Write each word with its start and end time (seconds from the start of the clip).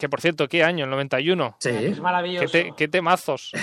Que 0.00 0.08
por 0.08 0.20
cierto, 0.22 0.48
¿qué 0.48 0.64
año? 0.64 0.84
¿El 0.84 0.90
91? 0.90 1.56
Sí. 1.60 1.68
Es 1.68 2.00
maravilloso. 2.00 2.46
¿Qué, 2.50 2.64
te- 2.64 2.72
qué 2.76 2.88
temazos? 2.88 3.52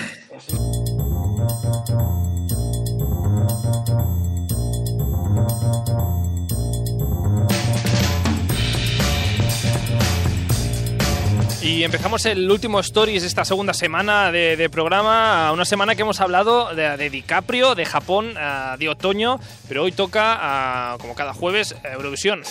Y 11.60 11.82
empezamos 11.84 12.24
el 12.24 12.50
último 12.50 12.80
Stories 12.80 13.22
de 13.22 13.28
esta 13.28 13.44
segunda 13.44 13.74
semana 13.74 14.30
de, 14.32 14.56
de 14.56 14.70
programa, 14.70 15.50
una 15.52 15.64
semana 15.64 15.94
que 15.96 16.02
hemos 16.02 16.20
hablado 16.20 16.74
de, 16.74 16.96
de 16.96 17.10
DiCaprio, 17.10 17.74
de 17.74 17.84
Japón, 17.84 18.34
de 18.78 18.88
otoño, 18.88 19.38
pero 19.68 19.82
hoy 19.82 19.92
toca, 19.92 20.96
como 21.00 21.14
cada 21.14 21.34
jueves, 21.34 21.74
Eurovisión. 21.84 22.42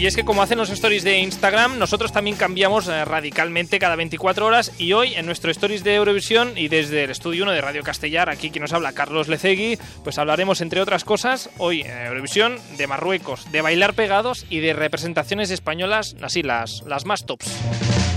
Y 0.00 0.06
es 0.06 0.16
que 0.16 0.24
como 0.24 0.40
hacen 0.40 0.56
los 0.56 0.70
stories 0.70 1.04
de 1.04 1.18
Instagram, 1.18 1.78
nosotros 1.78 2.10
también 2.10 2.34
cambiamos 2.34 2.88
eh, 2.88 3.04
radicalmente 3.04 3.78
cada 3.78 3.96
24 3.96 4.46
horas 4.46 4.72
y 4.78 4.94
hoy 4.94 5.12
en 5.12 5.26
nuestro 5.26 5.50
stories 5.50 5.84
de 5.84 5.96
Eurovisión 5.96 6.56
y 6.56 6.68
desde 6.68 7.04
el 7.04 7.10
estudio 7.10 7.42
1 7.42 7.52
de 7.52 7.60
Radio 7.60 7.82
Castellar, 7.82 8.30
aquí 8.30 8.48
quien 8.48 8.62
nos 8.62 8.72
habla 8.72 8.94
Carlos 8.94 9.28
Lecegui, 9.28 9.78
pues 10.02 10.16
hablaremos 10.16 10.62
entre 10.62 10.80
otras 10.80 11.04
cosas 11.04 11.50
hoy 11.58 11.82
en 11.82 12.06
Eurovisión 12.06 12.56
de 12.78 12.86
Marruecos, 12.86 13.52
de 13.52 13.60
bailar 13.60 13.92
pegados 13.92 14.46
y 14.48 14.60
de 14.60 14.72
representaciones 14.72 15.50
españolas, 15.50 16.16
así 16.22 16.42
las, 16.42 16.82
las 16.86 17.04
más 17.04 17.26
tops. 17.26 18.09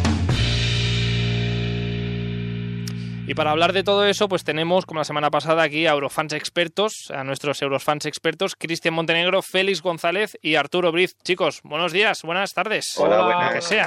Y 3.25 3.35
para 3.35 3.51
hablar 3.51 3.71
de 3.71 3.83
todo 3.83 4.05
eso, 4.05 4.27
pues 4.27 4.43
tenemos, 4.43 4.85
como 4.85 4.99
la 4.99 5.05
semana 5.05 5.31
pasada, 5.31 5.63
aquí 5.63 5.87
a 5.87 5.91
Eurofans 5.91 6.33
expertos, 6.33 7.09
a 7.09 7.23
nuestros 7.23 7.61
Eurofans 7.61 8.05
expertos, 8.05 8.55
Cristian 8.57 8.93
Montenegro, 8.93 9.41
Félix 9.41 9.81
González 9.81 10.37
y 10.41 10.55
Arturo 10.55 10.91
Briz. 10.91 11.15
Chicos, 11.23 11.61
buenos 11.63 11.93
días, 11.93 12.21
buenas 12.23 12.53
tardes. 12.53 12.97
Hola, 12.97 13.23
Hola, 13.23 13.35
buenas. 13.35 13.53
que 13.53 13.61
sea. 13.61 13.85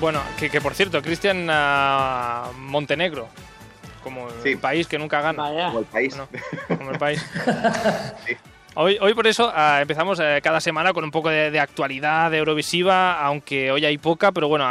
Bueno, 0.00 0.22
que, 0.38 0.48
que 0.48 0.60
por 0.60 0.74
cierto, 0.74 1.02
Cristian 1.02 1.46
ah, 1.50 2.50
Montenegro, 2.56 3.28
como 4.02 4.26
el 4.44 4.58
país 4.58 4.86
que 4.86 4.98
nunca 4.98 5.20
gana. 5.20 5.42
Vaya. 5.42 5.66
Como 5.66 5.78
el 5.80 5.84
país. 5.86 6.16
Bueno, 6.16 6.28
como 6.78 6.90
el 6.92 6.98
país. 6.98 7.24
Sí. 8.26 8.36
Hoy, 8.76 8.98
hoy 9.00 9.14
por 9.14 9.26
eso 9.28 9.52
ah, 9.54 9.78
empezamos 9.80 10.18
eh, 10.20 10.40
cada 10.42 10.60
semana 10.60 10.92
con 10.92 11.04
un 11.04 11.12
poco 11.12 11.28
de, 11.28 11.60
actualidad 11.60 12.30
de 12.30 12.38
Eurovisiva, 12.38 13.24
aunque 13.24 13.70
hoy 13.70 13.84
hay 13.84 13.98
poca, 13.98 14.32
pero 14.32 14.48
bueno, 14.48 14.64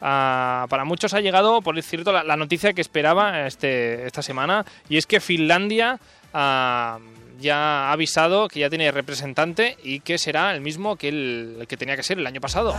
para 0.00 0.84
muchos 0.84 1.14
ha 1.14 1.20
llegado, 1.20 1.62
por 1.62 1.80
cierto, 1.80 2.12
la, 2.12 2.36
noticia 2.36 2.72
que 2.72 2.80
esperaba 2.80 3.46
este, 3.46 4.06
esta 4.06 4.20
semana, 4.20 4.64
y 4.88 4.96
es 4.96 5.06
que 5.06 5.20
Finlandia 5.20 6.00
ah, 6.32 6.98
ya 7.38 7.88
ha 7.88 7.92
avisado 7.92 8.48
que 8.48 8.60
ya 8.60 8.68
tiene 8.68 8.90
representante 8.90 9.76
y 9.84 10.00
que 10.00 10.18
será 10.18 10.52
el 10.52 10.60
mismo 10.60 10.96
que 10.96 11.08
el 11.08 11.66
que 11.68 11.76
tenía 11.76 11.94
que 11.94 12.02
ser 12.02 12.18
el 12.18 12.26
año 12.26 12.40
pasado. 12.40 12.74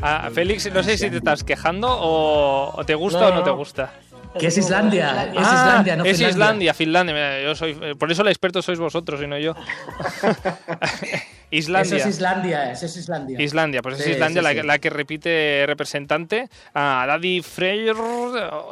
Ah, 0.00 0.30
Félix, 0.32 0.72
no 0.72 0.82
sé 0.82 0.96
si 0.98 1.10
te 1.10 1.18
estás 1.18 1.44
quejando 1.44 1.88
o, 1.88 2.72
o 2.74 2.84
te 2.84 2.94
gusta 2.94 3.20
No, 3.20 3.26
o 3.28 3.34
no 3.34 3.42
te 3.42 3.50
gusta. 3.50 3.92
¿Qué 4.38 4.46
es 4.46 4.56
Islandia? 4.56 5.30
Es 5.32 5.38
Ah, 5.38 5.54
Islandia, 5.66 5.96
no 5.96 6.04
es 6.04 6.16
Finlandia. 6.16 6.28
Islandia, 6.30 6.74
Finlandia. 6.74 7.14
Mira, 7.14 7.42
yo 7.42 7.54
soy, 7.54 7.74
por 7.98 8.10
eso 8.10 8.22
el 8.22 8.28
experto 8.28 8.62
sois 8.62 8.78
vosotros 8.78 9.20
y 9.22 9.26
no 9.26 9.38
yo. 9.38 9.54
Islandia. 11.52 11.96
Eso 11.98 12.08
es 12.08 12.14
Islandia, 12.16 12.72
eso 12.72 12.86
es 12.86 12.96
Islandia. 12.96 13.40
Islandia, 13.40 13.82
pues 13.82 13.98
es 13.98 14.04
Sí, 14.04 14.10
Islandia 14.12 14.40
sí, 14.40 14.44
la, 14.44 14.50
sí. 14.50 14.56
que- 14.56 14.62
la 14.64 14.78
que 14.78 14.90
repite 14.90 15.64
representante 15.66 16.48
a 16.74 17.04
Daddy 17.06 17.42
Freyr 17.42 17.94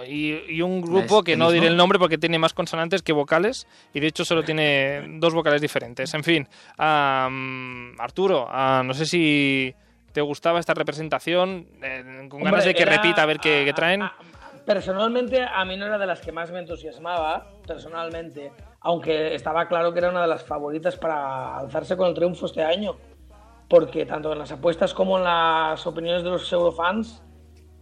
y, 0.09 0.41
y 0.49 0.63
un 0.63 0.81
grupo 0.81 1.19
¿Es 1.21 1.25
que 1.25 1.37
no 1.37 1.51
diré 1.51 1.63
mismo? 1.63 1.73
el 1.73 1.77
nombre 1.77 1.99
porque 1.99 2.19
tiene 2.19 2.39
más 2.39 2.55
consonantes 2.55 3.03
que 3.03 3.13
vocales 3.13 3.67
y 3.95 4.01
de 4.01 4.07
hecho 4.07 4.25
solo 4.25 4.43
tiene 4.43 5.05
dos 5.19 5.35
vocales 5.35 5.61
diferentes. 5.61 6.13
En 6.15 6.25
fin, 6.25 6.49
am, 6.79 7.95
Arturo, 8.01 8.47
ah, 8.51 8.83
no 8.85 8.95
sé 8.95 9.07
si 9.07 9.75
te 10.13 10.21
gustaba 10.21 10.59
esta 10.59 10.75
representación, 10.75 11.67
eh, 11.83 12.27
con 12.29 12.41
ganas 12.43 12.61
Hombre, 12.61 12.65
de 12.67 12.75
que 12.75 12.83
era- 12.83 12.97
repita 12.97 13.23
a 13.23 13.27
ver 13.27 13.39
qué, 13.39 13.63
qué 13.65 13.73
traen. 13.73 14.03
a- 14.03 14.07
a- 14.07 14.15
Personalmente, 14.67 15.43
a 15.43 15.65
mí 15.65 15.77
no 15.77 15.87
era 15.87 15.99
de 15.99 16.07
las 16.07 16.21
que 16.21 16.33
más 16.33 16.51
me 16.51 16.59
entusiasmaba, 16.61 17.47
personalmente, 17.67 18.53
aunque 18.81 19.35
estaba 19.35 19.69
claro 19.69 19.93
que 19.93 19.99
era 19.99 20.11
una 20.11 20.23
de 20.23 20.29
las 20.29 20.43
favoritas 20.45 20.97
para 20.97 21.59
alzarse 21.59 21.97
con 21.97 22.09
el 22.09 22.15
triunfo 22.15 22.47
este 22.47 22.63
año, 22.63 22.97
porque 23.69 24.07
tanto 24.07 24.33
en 24.33 24.39
las 24.39 24.51
apuestas 24.53 24.95
como 24.95 25.19
en 25.19 25.25
las 25.25 25.87
opiniones 25.87 26.23
de 26.25 26.31
los 26.31 26.53
eurofans 26.53 27.23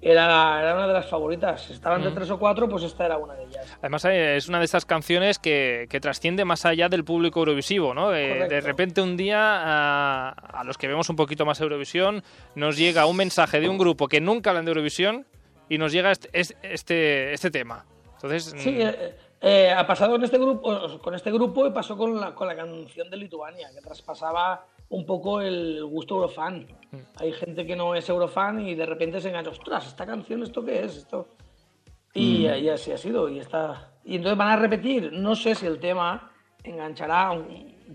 era, 0.01 0.61
era 0.63 0.75
una 0.75 0.87
de 0.87 0.93
las 0.93 1.07
favoritas. 1.07 1.63
Si 1.63 1.73
Estaban 1.73 2.03
de 2.05 2.11
tres 2.13 2.31
o 2.31 2.39
cuatro, 2.39 2.69
pues 2.69 2.85
esta 2.85 3.07
era 3.07 3.17
una 3.17 3.35
de 3.35 3.45
ellas. 3.45 3.77
Además, 3.81 4.05
eh, 4.05 4.37
es 4.37 4.49
una 4.49 4.59
de 4.61 4.65
estas 4.65 4.85
canciones 4.85 5.39
que, 5.41 5.87
que 5.91 5.99
trasciende 5.99 6.45
más 6.45 6.65
allá 6.67 6.89
del 6.89 7.05
público 7.05 7.41
eurovisivo, 7.41 7.95
¿no? 7.95 8.11
De, 8.11 8.29
Correcto. 8.29 8.55
de 8.55 8.61
repente 8.61 9.01
un 9.01 9.17
día, 9.17 9.41
a, 9.41 10.29
a 10.31 10.63
los 10.65 10.79
que 10.79 10.87
vemos 10.87 11.09
un 11.11 11.17
poquito 11.17 11.45
más 11.45 11.61
Eurovisión, 11.61 12.23
nos 12.55 12.77
llega 12.77 13.07
un 13.07 13.17
mensaje 13.17 13.59
de 13.61 13.69
un 13.69 13.77
grupo 13.79 14.07
que 14.07 14.21
nunca 14.21 14.51
hablan 14.51 14.67
de 14.67 14.71
Eurovisión 14.71 15.27
y 15.69 15.79
nos 15.79 15.91
llega 15.93 16.13
este, 16.13 16.29
es- 16.33 16.57
este, 16.63 17.33
este 17.33 17.51
tema. 17.51 17.85
Entonces, 18.15 18.55
Sí, 18.57 18.71
mm, 18.71 18.81
eh, 18.81 19.15
eh, 19.41 19.71
ha 19.71 19.87
pasado 19.87 20.13
con 20.13 20.25
este 20.25 20.39
grupo, 20.39 20.99
con 21.01 21.15
este 21.15 21.31
grupo 21.31 21.67
y 21.67 21.71
pasó 21.71 21.97
con 21.97 22.21
la, 22.21 22.35
con 22.35 22.49
la 22.49 22.57
canción 22.57 23.09
de 23.11 23.17
Lituania, 23.17 23.69
que 23.73 23.81
traspasaba 23.81 24.67
un 24.91 25.05
poco 25.07 25.41
el 25.41 25.85
gusto 25.85 26.15
eurofan. 26.17 26.67
Mm. 26.91 26.97
Hay 27.17 27.33
gente 27.33 27.67
que 27.67 27.77
no 27.77 27.95
es 27.95 28.09
eurofan 28.09 28.61
y 28.67 28.75
de 28.75 28.87
repente 28.87 29.21
se 29.21 29.29
engancha, 29.29 29.51
ostras, 29.51 29.87
esta 29.87 30.07
canción, 30.07 30.43
¿esto 30.43 30.65
qué 30.65 30.85
es? 30.85 30.97
Esto... 30.97 31.27
Y, 32.15 32.49
Mm. 32.49 32.65
y 32.65 32.69
así 32.71 32.91
ha 32.91 32.99
sido. 32.99 33.29
Y, 33.29 33.39
está... 33.39 33.93
y 34.05 34.17
entonces 34.17 34.37
van 34.39 34.49
a 34.49 34.57
repetir. 34.57 35.13
No 35.13 35.37
sé 35.37 35.55
si 35.55 35.67
el 35.67 35.79
tema 35.79 36.33
enganchará 36.65 37.39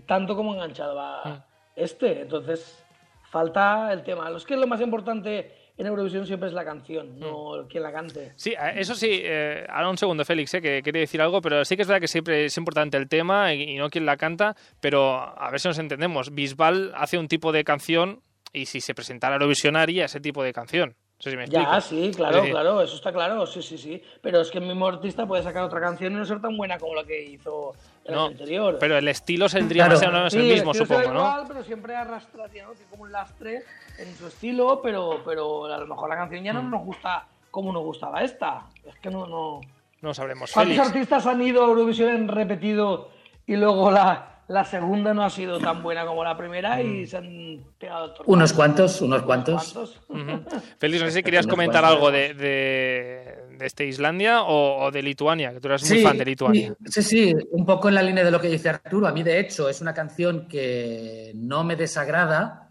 tanto 0.06 0.36
como 0.36 0.54
enganchaba 0.54 1.20
Mm. 1.24 1.42
este. 1.76 2.22
Entonces, 2.22 2.82
falta 3.30 3.92
el 3.92 4.02
tema. 4.04 4.30
Lo 4.30 4.36
es 4.36 4.44
que 4.46 4.56
lo 4.56 4.66
más 4.68 4.80
importante 4.80 5.52
en 5.76 5.86
Eurovisión 5.86 6.26
siempre 6.26 6.48
es 6.48 6.54
la 6.54 6.64
canción, 6.64 7.18
no 7.18 7.56
el 7.56 7.66
quien 7.66 7.82
la 7.82 7.92
cante. 7.92 8.32
Sí, 8.36 8.50
eh, 8.52 8.74
eso 8.76 8.94
sí, 8.94 9.08
eh, 9.22 9.66
ahora 9.68 9.88
un 9.90 9.98
segundo, 9.98 10.24
Félix, 10.24 10.54
eh, 10.54 10.60
que 10.62 10.82
quería 10.82 11.00
decir 11.00 11.20
algo, 11.20 11.40
pero 11.40 11.64
sí 11.64 11.74
que 11.76 11.82
es 11.82 11.88
verdad 11.88 12.00
que 12.00 12.08
siempre 12.08 12.44
es 12.44 12.56
importante 12.56 12.96
el 12.96 13.08
tema 13.08 13.52
y, 13.54 13.62
y 13.62 13.76
no 13.76 13.90
quien 13.90 14.06
la 14.06 14.16
canta, 14.16 14.54
pero 14.80 15.14
a 15.20 15.50
ver 15.50 15.58
si 15.60 15.68
nos 15.68 15.78
entendemos. 15.78 16.32
Bisbal 16.34 16.92
hace 16.96 17.18
un 17.18 17.26
tipo 17.28 17.50
de 17.50 17.64
canción 17.64 18.20
y 18.52 18.66
si 18.66 18.80
se 18.80 18.94
presentara 18.94 19.34
Eurovisión 19.34 19.74
haría 19.76 20.04
ese 20.04 20.20
tipo 20.20 20.42
de 20.44 20.52
canción. 20.52 20.90
No 21.16 21.22
sé 21.22 21.30
si 21.30 21.36
me 21.36 21.44
explico. 21.44 21.70
Ya, 21.72 21.80
sí, 21.80 22.10
claro, 22.14 22.30
Es 22.36 22.42
decir, 22.42 22.52
claro, 22.52 22.82
eso 22.82 22.96
está 22.96 23.12
claro, 23.12 23.46
sí, 23.46 23.62
sí, 23.62 23.78
sí. 23.78 24.02
Pero 24.20 24.40
es 24.40 24.50
que 24.50 24.58
el 24.58 24.66
mismo 24.66 24.86
artista 24.88 25.26
puede 25.26 25.42
sacar 25.44 25.62
otra 25.62 25.80
canción 25.80 26.12
y 26.12 26.16
no 26.16 26.24
ser 26.24 26.40
tan 26.40 26.56
buena 26.56 26.76
como 26.76 26.94
la 26.96 27.04
que 27.04 27.22
hizo 27.24 27.72
el 28.04 28.14
No, 28.14 28.26
anterior. 28.26 28.76
pero 28.80 28.98
el 28.98 29.06
estilo 29.08 29.48
saldría 29.48 29.86
Claro. 29.86 30.00
más 30.00 30.08
o 30.08 30.12
menos 30.12 30.32
Sí, 30.32 30.38
el 30.40 30.44
mismo, 30.46 30.74
será 30.74 30.86
supongo, 30.86 31.12
¿no? 31.14 31.20
igual, 31.20 31.44
pero 31.46 31.62
siempre 31.64 31.94
arrastraría, 31.94 32.64
¿no? 32.64 32.72
Que 32.72 32.84
como 32.90 33.04
un 33.04 33.12
lastre 33.12 33.62
en 33.98 34.14
su 34.16 34.26
estilo, 34.26 34.80
pero, 34.82 35.20
pero 35.24 35.66
a 35.66 35.78
lo 35.78 35.86
mejor 35.86 36.08
la 36.08 36.16
canción 36.16 36.42
ya 36.44 36.52
Mm. 36.52 36.56
no 36.56 36.62
nos 36.78 36.84
gusta 36.84 37.26
como 37.50 37.72
nos 37.72 37.82
gustaba 37.84 38.22
esta. 38.22 38.62
Es 38.86 38.96
que 38.96 39.10
no, 39.10 39.26
no. 39.26 39.60
No 40.02 40.12
sabremos. 40.12 40.50
¿Cuántos 40.52 40.74
Félix. 40.76 40.88
artistas 40.90 41.26
han 41.26 41.40
ido 41.42 41.64
a 41.64 41.68
Eurovisión 41.68 42.10
han 42.10 42.28
repetido 42.28 43.08
y 43.46 43.56
luego 43.56 43.90
la, 43.90 44.40
la 44.48 44.64
segunda 44.64 45.14
no 45.14 45.22
ha 45.24 45.30
sido 45.30 45.58
tan 45.58 45.82
buena 45.82 46.04
como 46.04 46.22
la 46.24 46.36
primera 46.36 46.76
Mm. 46.76 46.80
y 47.02 47.06
se 47.06 47.16
han 47.16 47.60
pegado 47.78 48.14
Unos 48.26 48.52
cuantos, 48.52 49.00
unos 49.00 49.22
cuantos. 49.22 49.72
¿Cuántos? 49.72 50.00
Ujú. 50.08 50.60
Félix, 50.78 51.00
no 51.02 51.08
sé 51.08 51.12
si 51.14 51.22
querías 51.22 51.46
Unos 51.46 51.54
comentar 51.54 51.82
cuantos. 51.82 51.96
algo 51.96 52.10
de, 52.10 52.34
de, 52.34 53.56
de 53.58 53.66
este 53.66 53.86
Islandia 53.86 54.42
o, 54.42 54.84
o 54.84 54.90
de 54.90 55.02
Lituania, 55.02 55.52
que 55.54 55.60
tú 55.60 55.68
eras 55.68 55.82
muy 55.88 55.98
Sí, 55.98 56.04
fan 56.04 56.18
de 56.18 56.24
Lituania. 56.24 56.74
Sí, 56.86 57.02
sí, 57.02 57.34
un 57.52 57.64
poco 57.64 57.88
en 57.88 57.94
la 57.94 58.02
línea 58.02 58.24
de 58.24 58.30
lo 58.30 58.40
que 58.40 58.48
dice 58.48 58.68
Arturo. 58.68 59.06
A 59.06 59.12
mí, 59.12 59.22
de 59.22 59.38
hecho, 59.40 59.68
es 59.70 59.80
una 59.80 59.94
canción 59.94 60.48
que 60.48 61.32
no 61.36 61.64
me 61.64 61.76
desagrada, 61.76 62.63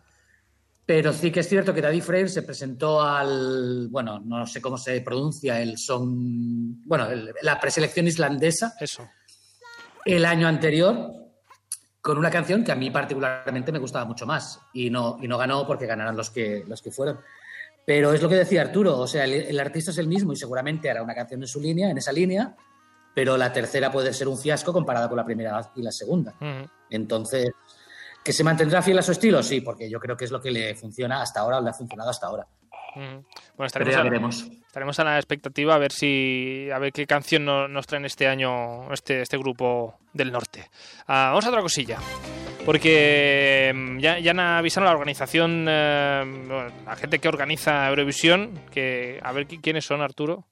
pero 0.86 1.14
sí 1.14 1.32
que 1.32 1.40
es 1.42 1.48
cierto 1.50 1.74
que 1.74 1.82
Daddy 1.82 2.02
Freyr 2.02 2.30
se 2.30 2.42
presentó 2.44 3.02
al, 3.02 3.88
bueno, 3.90 4.20
no 4.20 4.46
sé 4.46 4.62
cómo 4.62 4.78
se 4.78 5.00
pronuncia, 5.02 5.60
el 5.62 5.78
son, 5.78 6.84
bueno, 6.86 7.08
el- 7.10 7.34
la 7.42 7.60
preselección 7.60 8.08
islandesa 8.08 8.74
Eso. 8.80 9.08
el 10.06 10.26
año 10.26 10.48
anterior 10.48 11.12
con 12.02 12.18
una 12.18 12.30
canción 12.30 12.64
que 12.66 12.72
a 12.74 12.76
mí 12.76 12.92
particularmente 12.92 13.72
me 13.72 13.80
gustaba 13.80 14.04
mucho 14.04 14.26
más 14.26 14.60
y 14.74 14.90
no, 14.90 15.18
y 15.22 15.28
no 15.28 15.38
ganó 15.38 15.66
porque 15.66 15.86
ganaron 15.86 16.18
los 16.18 16.30
que, 16.30 16.66
los 16.68 16.82
que 16.82 16.92
fueron. 16.92 17.18
Pero 17.86 18.14
es 18.14 18.22
lo 18.22 18.28
que 18.30 18.36
decía 18.36 18.62
Arturo, 18.62 18.98
o 19.00 19.08
sea, 19.08 19.24
el, 19.24 19.34
el 19.34 19.60
artista 19.60 19.92
es 19.92 19.98
el 19.98 20.08
mismo 20.08 20.34
y 20.34 20.36
seguramente 20.36 20.90
hará 20.90 21.02
una 21.02 21.16
canción 21.16 21.42
en 21.42 21.48
su 21.48 21.62
línea, 21.62 21.90
en 21.90 21.98
esa 21.98 22.12
línea, 22.12 22.56
pero 23.16 23.38
la 23.38 23.54
tercera 23.54 23.90
puede 23.92 24.12
ser 24.14 24.28
un 24.28 24.38
fiasco 24.38 24.74
comparada 24.74 25.08
con 25.08 25.16
la 25.18 25.24
primera 25.26 25.72
y 25.76 25.82
la 25.82 25.92
segunda. 25.92 26.34
Entonces, 26.90 27.52
¿que 28.24 28.34
se 28.34 28.44
mantendrá 28.44 28.82
fiel 28.82 29.00
a 29.00 29.02
su 29.02 29.12
estilo? 29.12 29.42
Sí, 29.44 29.62
porque 29.62 29.90
yo 29.90 30.00
creo 30.00 30.16
que 30.18 30.26
es 30.26 30.32
lo 30.32 30.42
que 30.42 30.52
le 30.52 30.76
funciona 30.76 31.22
hasta 31.22 31.42
ahora 31.42 31.58
o 31.58 31.62
le 31.62 31.70
ha 31.70 31.74
funcionado 31.74 32.10
hasta 32.10 32.28
ahora. 32.28 32.48
Ujú. 32.96 33.26
Bueno, 33.58 33.66
estaremos 33.68 33.94
ya 33.94 34.00
a, 34.02 34.04
veremos. 34.04 34.44
estaremos 34.68 35.00
a 35.00 35.04
la 35.04 35.18
expectativa 35.18 35.74
a 35.74 35.80
ver 35.80 35.92
si 35.92 36.70
a 36.74 36.78
ver 36.80 36.92
qué 36.94 37.08
canción 37.08 37.44
no- 37.44 37.68
nos 37.68 37.88
traen 37.88 38.06
este 38.06 38.28
año 38.28 38.92
este, 38.94 39.22
este 39.22 39.38
grupo 39.38 39.98
del 40.14 40.32
norte. 40.32 40.70
Ah, 41.08 41.30
vamos 41.30 41.46
a 41.46 41.50
otra 41.50 41.62
cosilla. 41.62 41.98
porque 42.66 43.72
mm, 43.76 44.00
ya, 44.00 44.20
ya 44.20 44.32
han 44.32 44.40
avisado 44.40 44.88
a 44.88 44.90
la 44.92 44.96
organización, 44.96 45.66
eh, 45.68 46.24
bueno, 46.48 46.72
la 46.86 46.96
gente 46.96 47.20
que 47.20 47.28
organiza 47.28 47.88
Eurovisión, 47.90 48.60
que 48.72 49.20
a 49.22 49.32
ver 49.32 49.48
qui- 49.48 49.60
quiénes 49.62 49.86
son, 49.86 50.02
Arturo. 50.02 50.46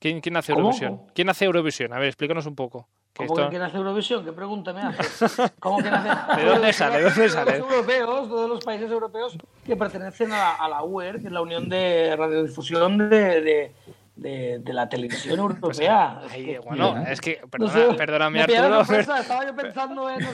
¿Quién, 0.00 0.20
quién 0.20 0.36
hace 0.36 0.52
¿Cómo? 0.52 0.66
Eurovisión? 0.72 1.02
¿Quién 1.14 1.28
hace 1.30 1.44
Eurovisión? 1.46 1.92
A 1.92 1.98
ver, 1.98 2.08
explícanos 2.08 2.46
un 2.46 2.54
poco. 2.54 2.88
Que 3.14 3.26
¿Cómo 3.26 3.38
esto- 3.38 3.50
que 3.50 3.56
hace 3.58 3.76
Eurovisión? 3.76 4.24
¿Qué 4.24 4.32
pregunta 4.32 4.72
me 4.72 4.82
haces? 4.82 5.40
¿Cómo 5.60 5.78
que 5.78 5.90
nace? 5.90 6.40
¿De 6.40 6.46
dónde 6.48 6.72
sale? 6.72 6.96
¿De 6.98 7.02
dónde 7.04 7.28
sale? 7.28 7.58
Los 7.60 7.70
europeos, 7.70 8.28
todos 8.28 8.50
los 8.50 8.64
países 8.64 8.90
europeos 8.90 9.38
que 9.64 9.76
pertenecen 9.76 10.32
a 10.32 10.36
la, 10.38 10.54
a 10.56 10.68
la 10.68 10.82
UER, 10.82 11.20
que 11.20 11.28
es 11.28 11.32
la 11.32 11.40
Unión 11.40 11.68
de 11.68 12.14
Radiodifusión 12.18 12.98
de, 13.08 13.40
de, 13.40 13.72
de- 14.16 14.58
de 14.58 14.72
la 14.72 14.88
Televisión 14.88 15.38
Europea. 15.38 16.22
Es 16.26 16.32
Ay, 16.32 16.44
que- 16.44 16.58
bueno, 16.58 17.04
es 17.06 17.20
que, 17.20 17.38
no 17.40 17.48
perdona, 17.48 17.72
sé, 17.72 17.94
perdóname, 17.94 18.42
Arturo. 18.42 18.84
sorpresa, 18.84 19.20
Estaba 19.20 19.46
yo 19.46 19.54
pensando 19.54 20.10
en 20.10 20.18
no. 20.20 20.28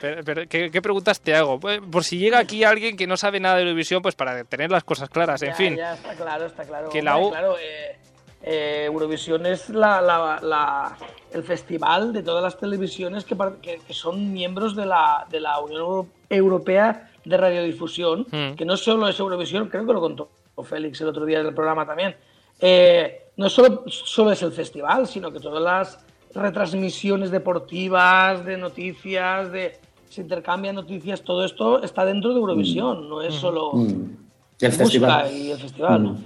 Pero, 0.00 0.24
pero, 0.24 0.48
¿qué, 0.48 0.70
qué 0.70 0.80
preguntas 0.80 1.20
te 1.20 1.34
hago? 1.36 1.60
Pues, 1.60 1.80
por 1.92 2.04
si 2.04 2.16
llega 2.18 2.38
aquí 2.38 2.64
alguien 2.64 2.96
que 2.96 3.06
no 3.06 3.18
sabe 3.18 3.38
nada 3.38 3.56
de 3.56 3.62
Eurovisión, 3.64 4.00
pues 4.00 4.14
para 4.14 4.44
tener 4.44 4.70
las 4.70 4.82
cosas 4.82 5.10
claras, 5.10 5.42
en 5.42 5.50
Ya, 5.50 5.54
fin. 5.54 5.76
Ya, 5.76 5.92
está 5.92 6.14
claro, 6.14 6.46
está 6.46 6.64
claro. 6.64 6.88
Que 6.88 7.02
la 7.02 7.18
U- 7.18 7.30
claro, 7.30 7.56
eh, 7.58 7.98
eh, 8.42 8.84
Eurovisión 8.86 9.44
es 9.46 9.68
la, 9.70 10.00
la- 10.00 10.38
la- 10.42 10.96
el 11.32 11.42
festival 11.44 12.12
de 12.12 12.22
todas 12.22 12.42
las 12.42 12.56
televisiones 12.58 13.24
que, 13.24 13.36
par- 13.36 13.56
que- 13.60 13.80
que 13.86 13.94
son 13.94 14.32
miembros 14.32 14.74
de 14.74 14.86
la, 14.86 15.26
de 15.30 15.40
la 15.40 15.60
Unión 15.60 15.80
Euro- 15.80 16.06
Europea 16.28 17.10
de 17.24 17.36
Radiodifusión, 17.36 18.26
Mm. 18.30 18.54
que 18.56 18.64
no 18.64 18.76
solo 18.76 19.06
es 19.08 19.18
Eurovisión, 19.20 19.68
creo 19.68 19.86
que 19.86 19.92
lo 19.92 20.00
contó 20.00 20.30
Félix 20.64 21.00
el 21.00 21.08
otro 21.08 21.24
día 21.24 21.40
en 21.40 21.46
el 21.46 21.54
programa 21.54 21.86
también. 21.86 22.14
Eh, 22.60 23.28
no 23.36 23.48
solo, 23.48 23.84
solo 23.86 24.32
es 24.32 24.42
el 24.42 24.52
festival, 24.52 25.06
sino 25.06 25.30
que 25.32 25.40
todas 25.40 25.62
las 25.62 26.04
retransmisiones 26.34 27.30
deportivas, 27.30 28.44
de 28.44 28.56
noticias, 28.58 29.50
de 29.52 29.78
se 30.08 30.20
intercambian 30.22 30.74
noticias, 30.74 31.22
todo 31.22 31.44
esto 31.44 31.82
está 31.82 32.04
dentro 32.04 32.30
de 32.34 32.40
Eurovisión, 32.40 33.08
no 33.08 33.22
es 33.22 33.34
solo 33.34 33.72
Mm. 33.72 34.16
Y 34.60 34.66
el 34.66 34.72
festival. 34.72 35.32
y 35.32 35.50
el 35.50 35.58
festival. 35.58 36.02
¿no? 36.02 36.18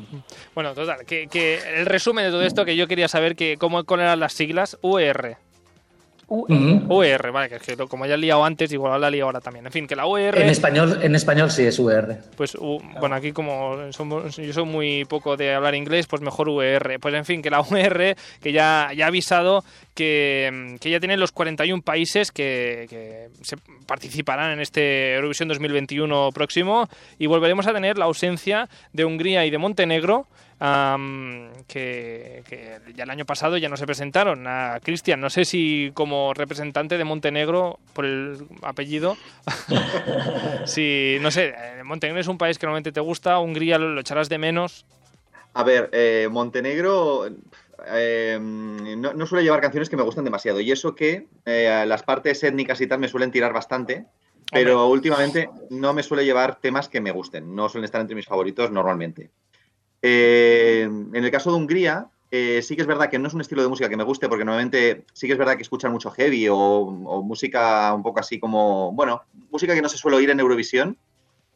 Bueno, 0.54 0.74
total, 0.74 1.04
que, 1.06 1.28
que 1.28 1.60
el 1.78 1.86
resumen 1.86 2.24
de 2.24 2.30
todo 2.30 2.42
esto 2.42 2.64
que 2.64 2.76
yo 2.76 2.88
quería 2.88 3.08
saber 3.08 3.36
que 3.36 3.56
cómo 3.58 3.80
eran 3.80 4.20
las 4.20 4.32
siglas 4.32 4.76
UR. 4.82 5.36
UR, 6.28 7.30
vale, 7.32 7.48
que 7.48 7.56
es 7.56 7.62
que 7.62 7.76
como 7.88 8.06
ya 8.06 8.14
he 8.14 8.18
liado 8.18 8.44
antes, 8.44 8.72
igual 8.72 9.00
la 9.00 9.08
he 9.08 9.10
liado 9.10 9.26
ahora 9.28 9.40
también. 9.40 9.66
En 9.66 9.72
fin, 9.72 9.86
que 9.86 9.96
la 9.96 10.06
UR, 10.06 10.38
En 10.38 10.48
español, 10.48 10.98
en 11.02 11.14
español 11.14 11.50
sí 11.50 11.62
es 11.64 11.78
UR. 11.78 12.16
pues 12.36 12.54
u- 12.54 12.80
bueno, 13.00 13.14
aquí 13.14 13.32
como 13.32 13.92
somos, 13.92 14.36
yo 14.36 14.52
soy 14.52 14.64
muy 14.64 15.04
poco 15.04 15.36
de 15.36 15.54
hablar 15.54 15.74
inglés, 15.74 16.06
pues 16.06 16.22
mejor 16.22 16.48
UR. 16.48 16.98
Pues 17.00 17.14
en 17.14 17.24
fin, 17.24 17.42
que 17.42 17.50
la 17.50 17.60
UR, 17.60 18.16
que 18.42 18.52
ya, 18.52 18.90
ya 18.96 19.04
ha 19.04 19.08
avisado 19.08 19.64
que, 19.94 20.76
que 20.80 20.90
ya 20.90 20.98
tienen 21.00 21.20
los 21.20 21.32
41 21.32 21.82
países 21.82 22.32
que, 22.32 22.86
que 22.90 23.28
se 23.42 23.56
participarán 23.86 24.52
en 24.52 24.60
este 24.60 25.14
Eurovisión 25.14 25.48
2021 25.48 26.30
próximo 26.32 26.88
y 27.18 27.26
volveremos 27.26 27.66
a 27.66 27.72
tener 27.72 27.98
la 27.98 28.06
ausencia 28.06 28.68
de 28.92 29.04
Hungría 29.04 29.44
y 29.46 29.50
de 29.50 29.58
Montenegro. 29.58 30.26
Que, 31.66 32.42
que 32.48 32.80
ya 32.94 33.04
el 33.04 33.10
año 33.10 33.24
pasado 33.24 33.56
ya 33.56 33.68
no 33.68 33.76
se 33.76 33.86
presentaron. 33.86 34.46
A 34.46 34.80
Cristian, 34.82 35.20
no 35.20 35.30
sé 35.30 35.44
si 35.44 35.90
como 35.94 36.34
representante 36.34 36.98
de 36.98 37.04
Montenegro, 37.04 37.78
por 37.92 38.04
el 38.04 38.46
apellido, 38.62 39.16
si, 40.64 41.18
no 41.20 41.30
sé, 41.30 41.54
eh, 41.56 41.82
Montenegro 41.84 42.20
es 42.20 42.28
un 42.28 42.38
país 42.38 42.58
que 42.58 42.66
normalmente 42.66 42.92
te 42.92 43.00
gusta, 43.00 43.38
Hungría 43.38 43.78
lo, 43.78 43.90
lo 43.90 44.00
echarás 44.00 44.28
de 44.28 44.38
menos. 44.38 44.84
A 45.54 45.62
ver, 45.62 45.88
eh, 45.92 46.28
Montenegro 46.30 47.28
eh, 47.86 48.38
no, 48.40 49.12
no 49.12 49.26
suele 49.26 49.44
llevar 49.44 49.60
canciones 49.60 49.88
que 49.88 49.96
me 49.96 50.02
gustan 50.02 50.24
demasiado. 50.24 50.60
Y 50.60 50.72
eso 50.72 50.94
que 50.94 51.28
eh, 51.44 51.84
las 51.86 52.02
partes 52.02 52.42
étnicas 52.42 52.80
y 52.80 52.86
tal 52.86 52.98
me 52.98 53.08
suelen 53.08 53.30
tirar 53.30 53.52
bastante. 53.52 54.06
Pero 54.52 54.88
últimamente 54.88 55.48
no 55.70 55.94
me 55.94 56.02
suele 56.02 56.24
llevar 56.24 56.60
temas 56.60 56.88
que 56.88 57.00
me 57.00 57.10
gusten. 57.10 57.54
No 57.54 57.68
suelen 57.68 57.86
estar 57.86 58.00
entre 58.00 58.14
mis 58.14 58.26
favoritos 58.26 58.70
normalmente. 58.70 59.30
Eh, 60.06 60.82
en 60.82 61.24
el 61.24 61.30
caso 61.30 61.50
de 61.50 61.56
Hungría, 61.56 62.08
eh, 62.30 62.60
sí 62.60 62.76
que 62.76 62.82
es 62.82 62.86
verdad 62.86 63.08
que 63.08 63.18
no 63.18 63.26
es 63.26 63.32
un 63.32 63.40
estilo 63.40 63.62
de 63.62 63.68
música 63.68 63.88
que 63.88 63.96
me 63.96 64.04
guste, 64.04 64.28
porque 64.28 64.44
normalmente 64.44 65.06
sí 65.14 65.26
que 65.26 65.32
es 65.32 65.38
verdad 65.38 65.56
que 65.56 65.62
escuchan 65.62 65.92
mucho 65.92 66.10
heavy 66.10 66.46
o, 66.48 66.56
o 66.58 67.22
música 67.22 67.94
un 67.94 68.02
poco 68.02 68.20
así 68.20 68.38
como, 68.38 68.92
bueno, 68.92 69.22
música 69.50 69.74
que 69.74 69.80
no 69.80 69.88
se 69.88 69.96
suele 69.96 70.18
oír 70.18 70.28
en 70.28 70.40
Eurovisión. 70.40 70.98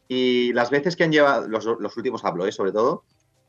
Y 0.08 0.54
las 0.54 0.70
veces 0.70 0.96
que 0.96 1.04
han 1.04 1.12
llevado, 1.12 1.46
los, 1.46 1.66
los 1.66 1.94
últimos 1.98 2.24
hablo, 2.24 2.46
¿eh? 2.46 2.52
sobre 2.52 2.72
todo, 2.72 3.04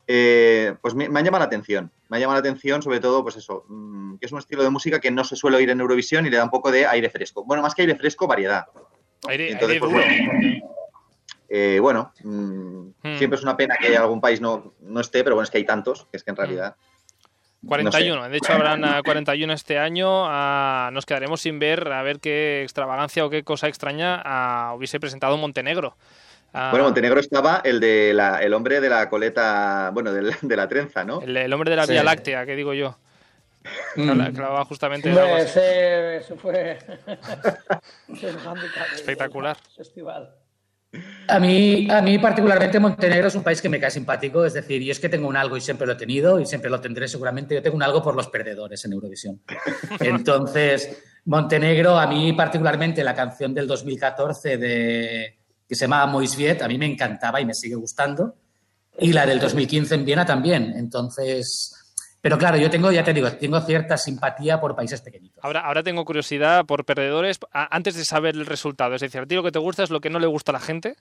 eh, 0.06 0.74
pues 0.82 0.94
me, 0.94 1.08
me 1.08 1.20
han 1.20 1.24
llamado 1.24 1.40
la 1.40 1.46
atención. 1.46 1.90
Me 2.10 2.18
ha 2.18 2.20
llamado 2.20 2.34
la 2.42 2.46
atención, 2.46 2.82
sobre 2.82 3.00
todo, 3.00 3.22
pues 3.22 3.36
eso, 3.36 3.64
mm, 3.68 4.16
que 4.16 4.26
es 4.26 4.32
un 4.32 4.40
estilo 4.40 4.62
de 4.62 4.68
música 4.68 5.00
que 5.00 5.10
no 5.10 5.24
se 5.24 5.34
suele 5.34 5.56
oír 5.56 5.70
en 5.70 5.80
Eurovisión 5.80 6.26
y 6.26 6.30
le 6.30 6.36
da 6.36 6.44
un 6.44 6.50
poco 6.50 6.70
de 6.70 6.84
aire 6.84 7.08
fresco. 7.08 7.42
Bueno, 7.46 7.62
más 7.62 7.74
que 7.74 7.82
aire 7.82 7.96
fresco, 7.96 8.26
variedad. 8.26 8.66
Aire, 9.28 9.52
Entonces, 9.52 9.80
aire 9.80 9.80
pues, 9.80 9.92
duro. 9.92 10.04
bueno, 10.04 10.79
Eh, 11.52 11.78
bueno, 11.80 12.12
mm, 12.22 12.80
Hmm. 13.02 13.18
siempre 13.18 13.36
es 13.36 13.42
una 13.42 13.56
pena 13.56 13.76
que 13.76 13.96
algún 13.96 14.20
país 14.20 14.40
no, 14.40 14.72
no 14.80 15.00
esté, 15.00 15.24
pero 15.24 15.34
bueno, 15.34 15.44
es 15.44 15.50
que 15.50 15.58
hay 15.58 15.64
tantos, 15.64 16.06
que 16.10 16.16
es 16.16 16.22
que 16.24 16.30
en 16.30 16.36
realidad... 16.36 16.76
41, 17.66 18.28
de 18.30 18.36
hecho 18.38 18.52
habrán 18.54 18.82
ah, 18.86 19.00
41 19.04 19.52
este 19.52 19.76
año. 19.78 20.06
ah, 20.26 20.88
nos 20.94 21.04
quedaremos 21.04 21.42
sin 21.42 21.58
ver 21.58 21.92
a 21.92 22.02
ver 22.02 22.18
qué 22.20 22.62
extravagancia 22.62 23.24
o 23.26 23.28
qué 23.30 23.42
cosa 23.42 23.68
extraña 23.68 24.22
ah, 24.24 24.72
hubiese 24.76 24.98
presentado 25.00 25.36
Montenegro. 25.36 25.96
Ah, 26.54 26.68
Bueno, 26.70 26.86
Montenegro 26.86 27.20
estaba 27.20 27.60
el 27.64 27.78
de 27.80 28.12
la, 28.14 28.40
el 28.42 28.54
hombre 28.54 28.80
de 28.80 28.88
la 28.88 29.10
coleta, 29.10 29.90
bueno, 29.92 30.12
del- 30.12 30.34
de, 30.40 30.56
la 30.56 30.68
trenza, 30.68 31.04
¿no? 31.04 31.20
el, 31.20 31.36
el 31.36 31.52
hombre 31.52 31.68
de 31.70 31.76
la 31.76 31.84
Sí. 31.86 31.92
Vía 31.92 32.02
Láctea, 32.04 32.46
que 32.46 32.56
digo 32.56 32.72
yo. 32.74 32.96
Mm. 33.96 34.08
hablaba 34.22 34.64
justamente 34.64 35.10
de 35.10 35.36
ese, 35.42 36.16
ese 36.16 36.34
fue 36.36 36.78
Espectacular. 38.94 39.56
festival. 39.76 40.34
A 41.28 41.38
mí, 41.38 41.88
a 41.88 42.02
mí 42.02 42.18
particularmente 42.18 42.80
Montenegro 42.80 43.28
es 43.28 43.34
un 43.36 43.44
país 43.44 43.62
que 43.62 43.68
me 43.68 43.78
cae 43.78 43.92
simpático, 43.92 44.44
es 44.44 44.54
decir, 44.54 44.82
y 44.82 44.90
es 44.90 44.98
que 44.98 45.08
tengo 45.08 45.28
un 45.28 45.36
algo 45.36 45.56
y 45.56 45.60
siempre 45.60 45.86
lo 45.86 45.92
he 45.92 45.96
tenido 45.96 46.40
y 46.40 46.46
siempre 46.46 46.68
lo 46.68 46.80
tendré 46.80 47.06
seguramente. 47.06 47.54
Yo 47.54 47.62
tengo 47.62 47.76
un 47.76 47.82
algo 47.84 48.02
por 48.02 48.16
los 48.16 48.28
perdedores 48.28 48.84
en 48.84 48.94
Eurovisión. 48.94 49.40
Entonces, 50.00 51.00
Montenegro, 51.26 51.96
a 51.96 52.06
mí 52.08 52.32
particularmente 52.32 53.04
la 53.04 53.14
canción 53.14 53.54
del 53.54 53.68
2014 53.68 54.56
de, 54.56 55.38
que 55.68 55.74
se 55.76 55.84
llama 55.84 56.06
Moisviet, 56.06 56.62
a 56.62 56.68
mí 56.68 56.76
me 56.76 56.86
encantaba 56.86 57.40
y 57.40 57.46
me 57.46 57.54
sigue 57.54 57.76
gustando. 57.76 58.34
Y 58.98 59.12
la 59.12 59.24
del 59.24 59.38
2015 59.38 59.94
en 59.94 60.04
Viena 60.04 60.26
también. 60.26 60.74
Entonces, 60.76 61.79
pero 62.20 62.36
claro, 62.38 62.56
yo 62.58 62.68
tengo, 62.70 62.90
ya 62.92 63.02
te 63.04 63.12
digo, 63.14 63.30
tengo 63.32 63.60
cierta 63.60 63.96
simpatía 63.96 64.60
por 64.60 64.74
países 64.76 65.00
pequeñitos. 65.00 65.42
Ahora, 65.44 65.60
ahora 65.60 65.82
tengo 65.82 66.04
curiosidad 66.04 66.64
por 66.66 66.84
perdedores 66.84 67.38
a- 67.52 67.74
antes 67.74 67.94
de 67.96 68.04
saber 68.04 68.34
el 68.34 68.46
resultado. 68.46 68.94
Es 68.94 69.00
decir, 69.00 69.20
a 69.20 69.26
ti 69.26 69.34
lo 69.34 69.42
que 69.42 69.52
te 69.52 69.58
gusta 69.58 69.82
es 69.82 69.90
lo 69.90 70.00
que 70.00 70.10
no 70.10 70.18
le 70.18 70.26
gusta 70.26 70.52
a 70.52 70.54
la 70.54 70.60
gente. 70.60 70.96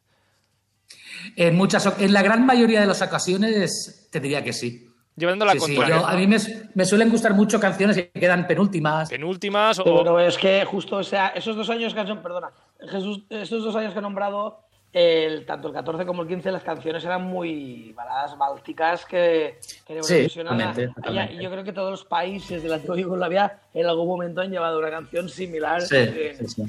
En, 1.36 1.56
muchas, 1.56 1.88
en 2.00 2.14
la 2.14 2.22
gran 2.22 2.46
mayoría 2.46 2.80
de 2.82 2.88
las 2.88 3.02
ocasiones 3.02 4.08
te 4.12 4.20
diría 4.20 4.44
que 4.44 4.54
sí. 4.54 4.86
Llevando 5.16 5.44
la 5.44 5.52
Sí, 5.52 5.60
sí, 5.60 5.66
contraria. 5.76 5.98
yo- 6.02 6.08
a 6.08 6.14
mí 6.16 6.28
me, 6.28 6.38
me 6.76 6.86
suelen 6.86 7.10
gustar 7.10 7.34
mucho 7.34 7.60
canciones 7.60 7.98
que 7.98 8.10
quedan 8.12 8.48
penúltimas. 8.48 9.10
Penúltimas 9.10 9.78
o. 9.80 9.84
Pero 9.84 10.20
es 10.22 10.38
que 10.38 10.64
justo 10.64 10.96
o 10.98 11.04
sea, 11.04 11.28
esos 11.30 11.58
dos 11.58 11.70
años 11.70 11.94
que 11.94 12.00
han 12.00 12.22
perdona, 12.24 12.52
Jesús, 12.90 13.24
esos 13.30 13.62
dos 13.64 13.76
años 13.76 13.92
que 13.92 14.00
he 14.00 14.02
nombrado, 14.02 14.62
el, 14.92 15.46
tanto 15.46 15.68
el 15.68 15.74
14 15.74 16.06
como 16.06 16.24
el 16.24 16.28
15, 16.28 16.52
las 16.52 16.64
canciones 16.64 17.04
eran 17.06 17.24
muy 17.24 17.94
baladas 17.94 18.38
bálticas 18.38 19.06
que, 19.06 19.60
que 19.86 20.04
Sí, 20.04 20.28
totalmente, 20.36 20.92
yo 21.40 21.52
creo 21.52 21.64
que 21.64 21.74
todos 21.74 21.92
los 21.92 22.06
países 22.06 22.64
de 22.64 22.70
la 22.70 22.76
antigua 22.76 22.98
Yugoslavia 22.98 23.60
en 23.74 23.86
algún 23.86 24.08
momento 24.08 24.42
han 24.42 24.52
llevado 24.52 24.80
una 24.80 24.90
canción 24.90 25.30
similar. 25.30 25.82
Sí, 25.82 25.96
eh, 25.96 26.36
sí, 26.40 26.48
sí. 26.48 26.64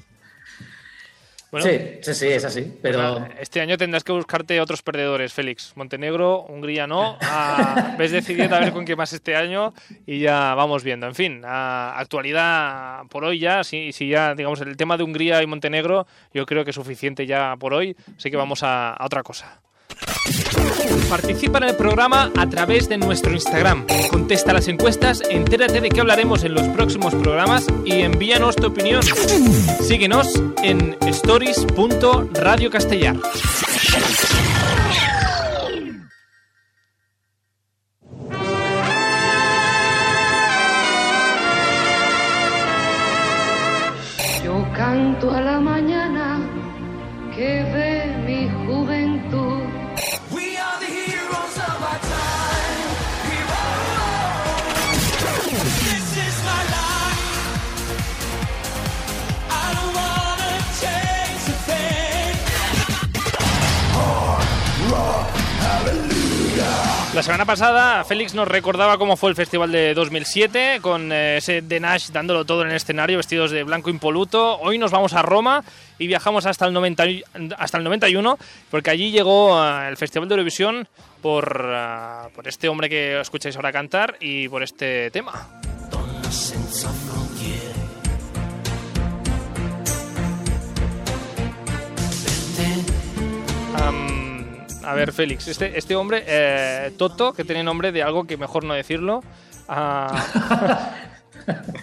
Bueno, 1.51 1.67
sí, 1.67 1.99
sí, 2.03 2.15
sí, 2.15 2.27
es 2.29 2.45
así. 2.45 2.79
Pero 2.81 3.27
Este 3.41 3.61
año 3.61 3.77
tendrás 3.77 4.05
que 4.05 4.13
buscarte 4.13 4.61
otros 4.61 4.83
perdedores, 4.83 5.33
Félix. 5.33 5.73
Montenegro, 5.77 6.43
Hungría 6.43 6.87
no. 6.87 7.19
Ah, 7.21 7.95
ves 7.99 8.13
decidiendo 8.13 8.55
a 8.55 8.61
ver 8.61 8.73
con 8.73 8.85
qué 8.85 8.95
más 8.95 9.13
este 9.13 9.35
año 9.35 9.75
y 10.07 10.21
ya 10.21 10.55
vamos 10.55 10.85
viendo. 10.85 11.07
En 11.07 11.15
fin, 11.15 11.43
ah, 11.45 11.95
actualidad 11.97 13.03
por 13.09 13.25
hoy 13.25 13.41
ya. 13.41 13.65
Si, 13.65 13.93
si 13.93 14.09
ya, 14.09 14.35
digamos, 14.35 14.61
el 14.61 14.77
tema 14.77 14.97
de 14.97 15.03
Hungría 15.03 15.43
y 15.43 15.47
Montenegro, 15.47 16.07
yo 16.33 16.47
creo 16.47 16.65
que 16.65 16.71
es 16.71 16.77
suficiente 16.77 17.27
ya 17.27 17.57
por 17.59 17.75
hoy. 17.75 17.97
Así 18.17 18.31
que 18.31 18.37
vamos 18.37 18.63
a, 18.63 18.93
a 18.93 19.05
otra 19.05 19.23
cosa. 19.23 19.61
Participa 21.09 21.59
en 21.59 21.65
el 21.65 21.77
programa 21.77 22.31
a 22.37 22.49
través 22.49 22.89
de 22.89 22.97
nuestro 22.97 23.33
Instagram. 23.33 23.85
Contesta 24.11 24.53
las 24.53 24.69
encuestas, 24.69 25.21
entérate 25.29 25.81
de 25.81 25.89
qué 25.89 25.99
hablaremos 26.01 26.45
en 26.45 26.55
los 26.55 26.69
próximos 26.69 27.13
programas 27.15 27.67
y 27.85 28.03
envíanos 28.03 28.55
tu 28.57 28.69
opinión. 28.69 29.03
Síguenos 29.81 30.41
en 30.63 30.97
stories.radiocastellar. 31.07 33.17
Yo 44.45 44.67
canto 44.77 45.33
a 45.33 45.41
la 45.41 45.59
mañana 45.61 46.00
La 67.15 67.25
semana 67.25 67.45
pasada 67.45 68.05
Félix 68.05 68.35
nos 68.35 68.47
recordaba 68.47 68.97
cómo 68.97 69.17
fue 69.17 69.31
el 69.31 69.37
festival 69.37 69.73
de 69.73 69.95
2007 69.95 70.79
con 70.81 71.11
eh, 71.11 71.39
ese 71.39 71.61
The 71.61 71.81
Nash 71.81 72.11
dándolo 72.11 72.45
todo 72.45 72.63
en 72.63 72.71
el 72.71 72.77
escenario 72.77 73.17
vestidos 73.17 73.51
de 73.51 73.65
blanco 73.65 73.91
impoluto. 73.91 74.59
Hoy 74.61 74.79
nos 74.79 74.93
vamos 74.93 75.13
a 75.15 75.23
Roma 75.23 75.65
y 75.99 76.07
viajamos 76.07 76.47
hasta 76.47 76.67
el, 76.67 76.73
90 76.73 77.07
y- 77.07 77.25
hasta 77.59 77.79
el 77.79 77.85
91 77.85 78.39
porque 78.71 78.91
allí 78.91 79.11
llegó 79.11 79.61
eh, 79.61 79.89
el 79.89 79.97
Festival 79.97 80.29
de 80.29 80.35
Eurovisión 80.35 80.87
por, 81.21 81.69
eh, 81.69 82.29
por 82.35 82.47
este 82.47 82.69
hombre 82.69 82.89
que 82.89 83.21
escucháis 83.21 83.57
ahora 83.57 83.73
cantar 83.73 84.17
y 84.21 84.49
por 84.49 84.63
este 84.63 85.11
tema. 85.11 85.49
A 94.85 94.95
ver, 94.95 95.13
Félix, 95.13 95.49
este, 95.49 95.79
este 95.79 95.97
hombre, 95.97 96.25
eh, 96.27 96.93
Toto, 96.97 97.33
que 97.33 97.45
tiene 97.45 97.63
nombre 97.63 97.93
de 97.93 98.03
algo 98.03 98.27
que 98.27 98.37
mejor 98.37 98.65
no 98.65 98.75
decirlo. 98.75 99.23
ah, 99.69 100.95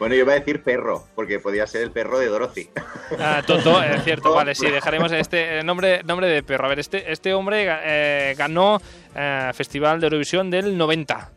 Bueno, 0.00 0.14
yo 0.14 0.22
iba 0.22 0.32
a 0.32 0.36
decir 0.38 0.62
perro, 0.62 1.04
porque 1.14 1.40
podía 1.40 1.66
ser 1.66 1.82
el 1.82 1.90
perro 1.90 2.18
de 2.18 2.28
Dorothy. 2.28 2.70
ah, 3.18 3.42
Toto, 3.46 3.82
es 3.82 4.02
cierto, 4.02 4.32
vale, 4.34 4.54
sí, 4.54 4.66
dejaremos 4.66 5.12
este 5.12 5.58
eh, 5.58 5.62
nombre, 5.62 6.02
nombre 6.04 6.26
de 6.26 6.42
perro. 6.42 6.64
A 6.64 6.68
ver, 6.68 6.78
este, 6.78 7.12
este 7.12 7.34
hombre 7.34 7.66
eh, 7.68 8.34
ganó 8.34 8.80
eh, 9.14 9.50
Festival 9.52 10.00
de 10.00 10.06
Eurovisión 10.06 10.50
del 10.50 10.78
90. 10.78 11.30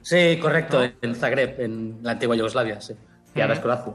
Sí, 0.00 0.38
correcto, 0.40 0.80
en 1.02 1.16
Zagreb, 1.16 1.60
en 1.60 1.98
la 2.02 2.12
antigua 2.12 2.36
Yugoslavia, 2.36 2.80
sí. 2.80 2.94
Y 3.34 3.40
ahora 3.40 3.54
es 3.54 3.60
Croacia. 3.60 3.94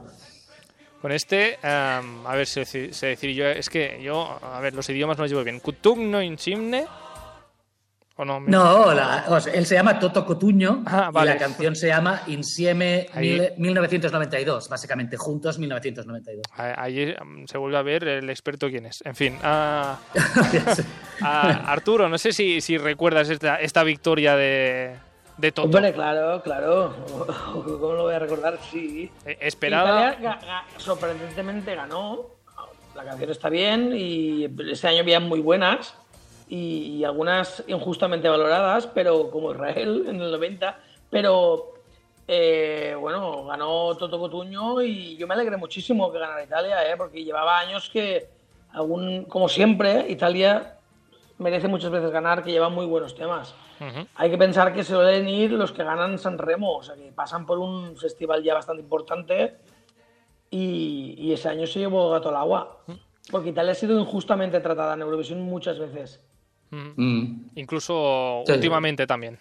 Con 1.01 1.11
este, 1.11 1.59
am, 1.63 2.25
a 2.25 2.35
ver 2.35 2.47
sé 2.93 3.07
decir 3.07 3.31
yo, 3.31 3.45
es 3.45 3.69
que 3.69 3.99
yo, 4.01 4.39
a 4.41 4.59
ver, 4.59 4.73
los 4.73 4.89
idiomas 4.89 5.17
no 5.17 5.23
los 5.23 5.31
llevo 5.31 5.43
bien. 5.43 5.59
Kutugno 5.59 6.21
Inchimne. 6.21 6.85
¿O 8.19 8.25
no? 8.25 8.39
No, 8.39 8.95
la- 8.95 9.25
o 9.27 9.39
sea, 9.39 9.53
él 9.53 9.67
se 9.67 9.75
llama 9.75 9.99
Toto 9.99 10.25
Cotuño 10.25 10.81
Ah, 10.87 11.11
vale. 11.13 11.29
y 11.29 11.33
la 11.35 11.39
canción 11.39 11.75
se 11.75 11.85
llama 11.89 12.23
Insieme 12.25 13.05
Ahí. 13.13 13.29
mil- 13.33 13.51
1992, 13.57 14.67
básicamente, 14.69 15.17
juntos 15.17 15.59
1992. 15.59 16.41
A- 16.55 16.81
Allí 16.81 17.13
am, 17.15 17.45
se 17.45 17.59
vuelve 17.59 17.77
a 17.77 17.83
ver 17.83 18.07
el 18.07 18.27
experto 18.31 18.69
quién 18.69 18.87
es. 18.87 19.03
En 19.05 19.13
fin, 19.15 19.37
ah, 19.43 19.99
ah, 21.21 21.63
Arturo, 21.71 22.09
no 22.09 22.17
sé 22.17 22.33
si, 22.33 22.59
si 22.59 22.79
recuerdas 22.79 23.29
esta, 23.29 23.57
esta 23.57 23.83
victoria 23.83 24.35
de, 24.35 24.95
de 25.37 25.51
Toto. 25.51 25.67
Hombre, 25.67 25.93
claro, 25.93 26.41
claro. 26.41 26.93
¿Cómo 27.53 27.93
lo 27.93 28.03
voy 28.03 28.15
a 28.15 28.19
recordar? 28.19 28.57
Sí. 28.71 29.11
Eh, 29.25 29.37
Esperada. 29.41 30.13
Italia 30.13 30.39
ga- 30.41 30.45
ga- 30.47 30.63
sorprendentemente 30.79 31.75
ganó. 31.75 32.25
La 32.95 33.03
canción 33.03 33.29
está 33.29 33.49
bien 33.49 33.93
y 33.95 34.45
ese 34.71 34.87
año 34.87 35.01
había 35.01 35.19
muy 35.19 35.39
buenas 35.39 35.93
y, 36.49 36.95
y 36.97 37.03
algunas 37.03 37.63
injustamente 37.67 38.27
valoradas, 38.27 38.87
pero 38.87 39.29
como 39.29 39.51
Israel 39.51 40.05
en 40.09 40.19
el 40.21 40.31
90. 40.31 40.79
Pero 41.11 41.73
eh, 42.27 42.95
bueno, 42.99 43.45
ganó 43.45 43.95
Toto 43.95 44.19
Cotuño 44.19 44.81
y 44.81 45.15
yo 45.15 45.27
me 45.27 45.35
alegré 45.35 45.57
muchísimo 45.57 46.11
que 46.11 46.17
ganara 46.19 46.43
Italia, 46.43 46.91
¿eh? 46.91 46.97
porque 46.97 47.23
llevaba 47.23 47.59
años 47.59 47.89
que, 47.91 48.27
algún, 48.73 49.25
como 49.25 49.47
siempre, 49.47 50.07
Italia 50.09 50.73
merece 51.37 51.67
muchas 51.67 51.91
veces 51.91 52.09
ganar, 52.09 52.43
que 52.43 52.51
lleva 52.51 52.69
muy 52.69 52.87
buenos 52.87 53.13
temas. 53.15 53.53
Ujú. 53.79 54.07
Hay 54.15 54.31
que 54.31 54.37
pensar 54.37 54.73
que 54.73 54.83
suelen 54.83 55.27
ir 55.27 55.51
los 55.51 55.71
que 55.71 55.83
ganan 55.83 56.17
San 56.17 56.37
Remo, 56.37 56.77
o 56.77 56.83
sea, 56.83 56.95
que 56.95 57.11
pasan 57.11 57.45
por 57.45 57.59
un 57.59 57.95
festival 57.97 58.43
ya 58.43 58.53
bastante 58.55 58.81
importante 58.81 59.57
y, 60.49 61.15
y 61.17 61.33
ese 61.33 61.49
año 61.49 61.67
se 61.67 61.79
llevó 61.79 62.09
gato 62.09 62.29
al 62.29 62.37
agua. 62.37 62.79
Porque 63.29 63.49
Italia 63.49 63.73
ha 63.73 63.75
sido 63.75 63.99
injustamente 63.99 64.59
tratada 64.61 64.93
en 64.93 65.01
Eurovisión 65.01 65.41
muchas 65.41 65.77
veces. 65.79 66.21
Ujú. 66.71 66.93
Mm. 66.95 67.49
Incluso 67.55 68.43
Sí. 68.45 68.53
últimamente 68.53 69.05
también. 69.05 69.37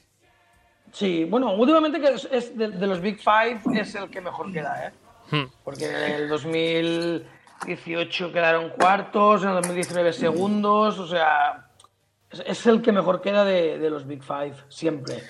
Sí, 0.92 1.24
bueno, 1.24 1.54
últimamente 1.54 2.00
que 2.00 2.08
es, 2.14 2.28
es 2.30 2.56
de, 2.56 2.68
de 2.68 2.86
los 2.86 3.00
Big 3.00 3.18
Five 3.18 3.60
es 3.80 3.94
el 3.94 4.10
que 4.10 4.20
mejor 4.20 4.52
queda, 4.52 4.88
¿eh? 4.88 4.92
Hmm. 5.30 5.44
Porque 5.64 5.86
en 5.86 6.12
el 6.12 6.28
2018 6.28 8.32
quedaron 8.32 8.70
cuartos, 8.70 9.42
en 9.42 9.48
el 9.50 9.54
2019 9.56 10.12
segundos, 10.12 10.98
o 11.00 11.06
sea, 11.06 11.65
es, 12.30 12.66
el 12.66 12.82
que 12.82 12.92
mejor 12.92 13.20
queda 13.20 13.44
de, 13.44 13.78
de 13.78 13.90
los 13.90 14.06
Big 14.06 14.22
Five, 14.22 14.54
siempre. 14.68 15.22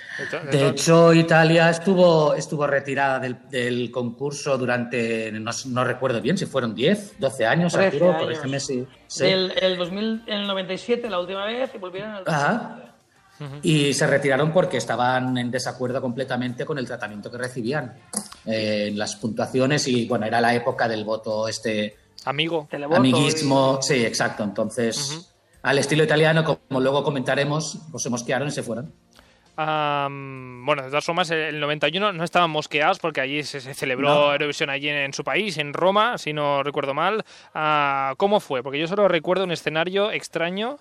De 0.51 0.69
hecho, 0.69 1.13
Italia 1.13 1.71
estuvo, 1.71 2.35
estuvo 2.35 2.67
retirada 2.67 3.19
del, 3.19 3.49
del 3.49 3.91
concurso 3.91 4.57
durante, 4.59 5.31
no, 5.33 5.51
no 5.67 5.85
recuerdo 5.85 6.21
bien, 6.21 6.37
si 6.39 6.47
fueron 6.47 6.75
10, 6.75 7.19
12 7.21 7.47
años, 7.47 7.73
13 7.75 7.87
Arturo, 7.89 8.11
años. 8.11 8.23
corrígeme 8.23 8.61
si... 8.61 8.87
sí. 9.07 9.25
Del 9.25 9.53
el 9.61 9.77
2000, 9.77 10.25
en 10.27 10.35
el 10.41 10.47
97 10.47 11.09
la 11.11 11.21
última 11.21 11.45
vez 11.45 11.71
y 11.75 11.79
volvieron 11.79 12.15
el 12.17 12.23
Ajá. 12.27 12.83
Y 13.63 13.93
se 13.93 14.07
retiraron 14.07 14.51
porque 14.51 14.79
estaban 14.79 15.37
en 15.37 15.51
desacuerdo 15.51 16.01
completamente 16.01 16.65
con 16.65 16.79
el 16.79 16.87
tratamiento 16.87 17.31
que 17.31 17.37
recibían 17.37 17.95
eh, 18.47 18.87
en 18.89 18.99
las 18.99 19.17
puntuaciones 19.17 19.87
y 19.89 20.09
bueno, 20.09 20.25
era 20.25 20.41
la 20.41 20.55
época 20.55 20.89
del 20.89 21.05
voto 21.05 21.47
este 21.47 21.97
Amigo. 22.25 22.67
Televoto 22.71 22.97
amiguismo, 22.99 23.79
y- 23.79 23.85
sí, 23.85 24.07
exacto. 24.07 24.43
Entonces, 24.43 25.31
al 25.67 25.79
estilo 25.79 26.05
italiano, 26.05 26.45
como 26.45 26.81
luego 26.81 27.03
comentaremos, 27.03 27.79
pues 27.91 28.03
se 28.03 28.11
mosquearon 28.11 28.49
y 28.49 28.51
se 28.53 28.63
fueron. 28.63 28.93
Bueno, 29.57 30.83
de 30.83 30.89
todas 30.89 31.05
formas, 31.05 31.31
el 31.31 31.59
91 31.61 32.13
no 32.13 32.25
estaban 32.25 32.51
mosqueados 32.51 32.99
porque 32.99 33.21
allí 33.21 33.43
se, 33.43 33.61
se 33.61 33.75
celebró 33.75 34.09
No. 34.09 34.33
Eurovisión 34.33 34.71
allí 34.71 34.89
en, 34.89 34.97
en 34.97 35.13
su 35.13 35.25
país, 35.25 35.57
en 35.59 35.73
Roma, 35.73 36.19
si 36.19 36.33
no 36.33 36.63
recuerdo 36.63 36.95
mal. 36.95 37.25
Ah, 37.55 38.15
¿Cómo 38.19 38.41
fue? 38.41 38.63
Porque 38.63 38.79
yo 38.79 38.87
solo 38.87 39.09
recuerdo 39.09 39.45
un 39.45 39.53
escenario 39.53 40.11
extraño 40.11 40.77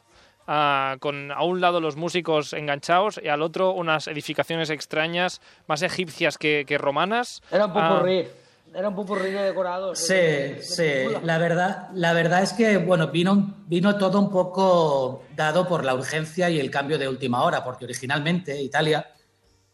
ah, 0.48 0.98
con 1.00 1.32
a 1.32 1.42
un 1.44 1.62
lado 1.62 1.80
los 1.80 1.96
músicos 1.96 2.54
enganchados 2.54 3.20
y 3.24 3.30
al 3.30 3.42
otro 3.42 3.72
unas 3.72 4.08
edificaciones 4.08 4.70
extrañas, 4.70 5.42
más 5.68 5.82
egipcias 5.82 6.38
que, 6.38 6.66
que 6.68 6.78
romanas. 6.78 7.42
Era 7.52 7.66
un 7.68 7.72
Ah, 7.76 7.90
pupurrí. 7.96 8.28
Era 8.76 8.90
un 8.90 8.96
pupurrí 8.96 9.32
de 9.32 9.42
decorados. 9.44 10.00
Sí, 10.00 10.14
de- 10.14 10.56
de 10.56 10.62
sí. 10.62 11.16
La 11.24 11.38
verdad, 11.38 11.88
la 11.94 12.12
verdad 12.14 12.44
es 12.44 12.52
que 12.54 12.78
bueno, 12.78 13.08
vino, 13.08 13.64
vino 13.68 13.98
todo 13.98 14.20
un 14.20 14.30
poco 14.30 15.24
dado 15.36 15.66
por 15.68 15.86
la 15.86 15.94
urgencia 15.96 16.50
y 16.50 16.60
el 16.60 16.70
cambio 16.70 16.98
de 16.98 17.08
última 17.08 17.44
hora, 17.44 17.64
porque 17.64 17.86
originalmente 17.86 18.62
Italia 18.62 19.08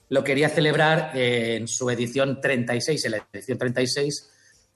lo 0.10 0.24
quería 0.24 0.50
celebrar 0.50 1.12
en 1.18 1.68
su 1.68 1.90
edición 1.90 2.40
36, 2.42 3.04
en 3.06 3.12
la 3.12 3.28
edición 3.34 3.58
36, 3.58 4.30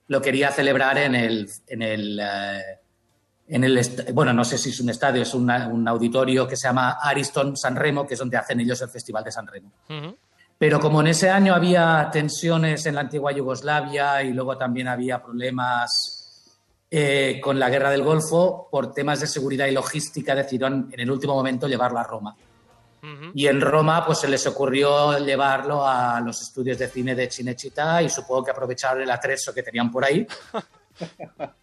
lo 0.08 0.22
quería 0.22 0.50
celebrar 0.51 0.98
en 0.98 1.13
el, 1.13 1.50
en 1.67 1.82
el, 1.84 2.20
eh, 2.20 2.62
en 3.48 3.63
el 3.63 3.79
bueno, 4.13 4.34
no 4.34 4.44
sé 4.44 4.58
si 4.58 4.70
es 4.70 4.79
un 4.79 4.89
estadio, 4.89 5.22
es 5.22 5.34
una- 5.36 5.67
un 5.67 5.88
auditorio 5.88 6.48
que 6.48 6.55
se 6.55 6.67
llama 6.67 6.98
Ariston 7.01 7.55
San 7.58 7.75
Remo, 7.75 8.08
que 8.08 8.13
es 8.15 8.20
donde 8.20 8.38
hacen 8.38 8.60
ellos 8.60 8.82
el 8.82 8.89
Festival 8.89 9.24
de 9.24 9.32
San 9.32 9.46
Remo. 9.46 9.72
Pero 10.57 10.79
como 10.79 11.01
en 11.01 11.07
ese 11.07 11.29
año 11.29 11.53
había 11.53 12.09
tensiones 12.12 12.85
en 12.85 12.95
la 12.95 13.01
antigua 13.01 13.31
Yugoslavia 13.31 14.24
y 14.24 14.31
luego 14.31 14.57
también 14.57 14.88
había 14.88 15.21
problemas 15.21 16.15
eh, 16.89 17.41
con 17.43 17.59
la 17.59 17.69
guerra 17.69 17.89
del 17.89 18.03
Golfo, 18.03 18.69
por 18.71 18.93
temas 18.93 19.19
de 19.19 19.27
seguridad 19.27 19.67
y 19.67 19.71
logística 19.71 20.33
decidieron 20.33 20.89
en 20.91 21.00
el 21.00 21.12
último 21.12 21.35
momento 21.35 21.67
llevarlo 21.67 22.00
a 22.00 22.03
Roma. 22.03 22.35
Y 23.35 23.45
en 23.45 23.62
Roma 23.62 24.03
pues 24.03 24.19
se 24.19 24.27
les 24.27 24.47
ocurrió 24.47 25.19
llevarlo 25.19 25.85
a 25.85 26.19
los 26.21 26.41
estudios 26.41 26.79
de 26.79 26.88
cine 26.88 27.13
de 27.13 27.29
Cinecittà 27.29 28.01
y 28.01 28.09
supongo 28.09 28.45
que 28.45 28.51
aprovecharon 28.51 29.03
el 29.03 29.12
atrezo 29.12 29.53
que 29.53 29.62
tenían 29.62 29.91
por 29.91 30.05
ahí. 30.05 30.25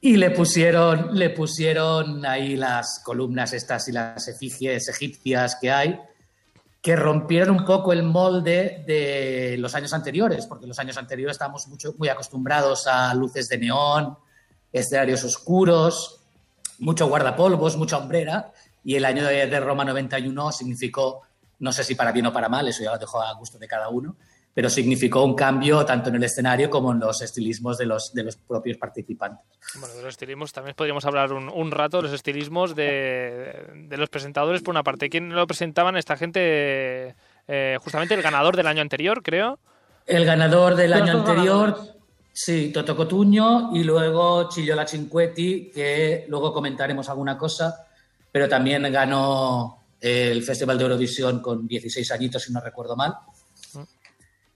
Y 0.02 0.18
le 0.18 0.30
pusieron, 0.30 1.18
le 1.18 1.30
pusieron 1.30 2.26
ahí 2.26 2.54
las 2.54 3.00
columnas 3.02 3.54
estas 3.54 3.88
y 3.88 3.92
las 3.92 4.28
efigies 4.28 4.88
egipcias 4.88 5.56
que 5.58 5.70
hay, 5.70 5.98
que 6.82 6.96
rompieron 6.96 7.60
un 7.60 7.64
poco 7.64 7.92
el 7.92 8.02
molde 8.02 8.82
de 8.84 9.56
los 9.58 9.72
años 9.76 9.92
anteriores, 9.92 10.46
porque 10.46 10.66
los 10.66 10.78
años 10.80 10.98
anteriores 10.98 11.36
estábamos 11.36 11.68
mucho, 11.68 11.94
muy 11.96 12.08
acostumbrados 12.08 12.88
a 12.88 13.14
luces 13.14 13.48
de 13.48 13.58
neón, 13.58 14.18
escenarios 14.72 15.22
oscuros, 15.22 16.20
mucho 16.80 17.06
guardapolvos, 17.06 17.76
mucha 17.76 17.98
hombrera, 17.98 18.52
y 18.82 18.96
el 18.96 19.04
año 19.04 19.24
de, 19.24 19.46
de 19.46 19.60
Roma 19.60 19.84
91 19.84 20.50
significó, 20.50 21.22
no 21.60 21.72
sé 21.72 21.84
si 21.84 21.94
para 21.94 22.10
bien 22.10 22.26
o 22.26 22.32
para 22.32 22.48
mal, 22.48 22.66
eso 22.66 22.82
ya 22.82 22.90
lo 22.90 22.98
dejo 22.98 23.22
a 23.22 23.32
gusto 23.34 23.58
de 23.58 23.68
cada 23.68 23.88
uno, 23.88 24.16
pero 24.54 24.68
significó 24.68 25.24
un 25.24 25.34
cambio 25.34 25.84
tanto 25.84 26.10
en 26.10 26.16
el 26.16 26.24
escenario 26.24 26.68
como 26.68 26.92
en 26.92 27.00
los 27.00 27.22
estilismos 27.22 27.78
de 27.78 27.86
los, 27.86 28.12
de 28.12 28.24
los 28.24 28.36
propios 28.36 28.76
participantes. 28.76 29.46
Bueno, 29.78 29.94
de 29.94 30.02
los 30.02 30.10
estilismos 30.10 30.52
también 30.52 30.76
podríamos 30.76 31.04
hablar 31.06 31.32
un, 31.32 31.48
un 31.48 31.70
rato 31.70 31.98
de 31.98 32.04
los 32.04 32.12
estilismos 32.12 32.74
de, 32.74 33.66
de 33.74 33.96
los 33.96 34.10
presentadores, 34.10 34.62
por 34.62 34.72
una 34.72 34.82
parte. 34.82 35.08
¿Quién 35.08 35.34
lo 35.34 35.46
presentaban? 35.46 35.96
Esta 35.96 36.16
gente, 36.16 37.14
eh, 37.48 37.78
justamente 37.80 38.14
el 38.14 38.22
ganador 38.22 38.56
del 38.56 38.66
año 38.66 38.82
anterior, 38.82 39.22
creo. 39.22 39.58
El 40.06 40.24
ganador 40.24 40.74
del 40.74 40.92
año 40.92 41.12
anterior, 41.20 41.70
ganadores. 41.70 41.94
sí, 42.32 42.70
Toto 42.72 42.94
Cotuño, 42.94 43.74
y 43.74 43.84
luego 43.84 44.48
Chillola 44.50 44.86
Cinquetti, 44.86 45.70
que 45.70 46.26
luego 46.28 46.52
comentaremos 46.52 47.08
alguna 47.08 47.38
cosa, 47.38 47.86
pero 48.30 48.48
también 48.48 48.82
ganó 48.92 49.78
el 50.00 50.42
Festival 50.42 50.76
de 50.76 50.84
Eurovisión 50.84 51.40
con 51.40 51.66
16 51.66 52.10
añitos, 52.10 52.42
si 52.42 52.52
no 52.52 52.60
recuerdo 52.60 52.96
mal. 52.96 53.14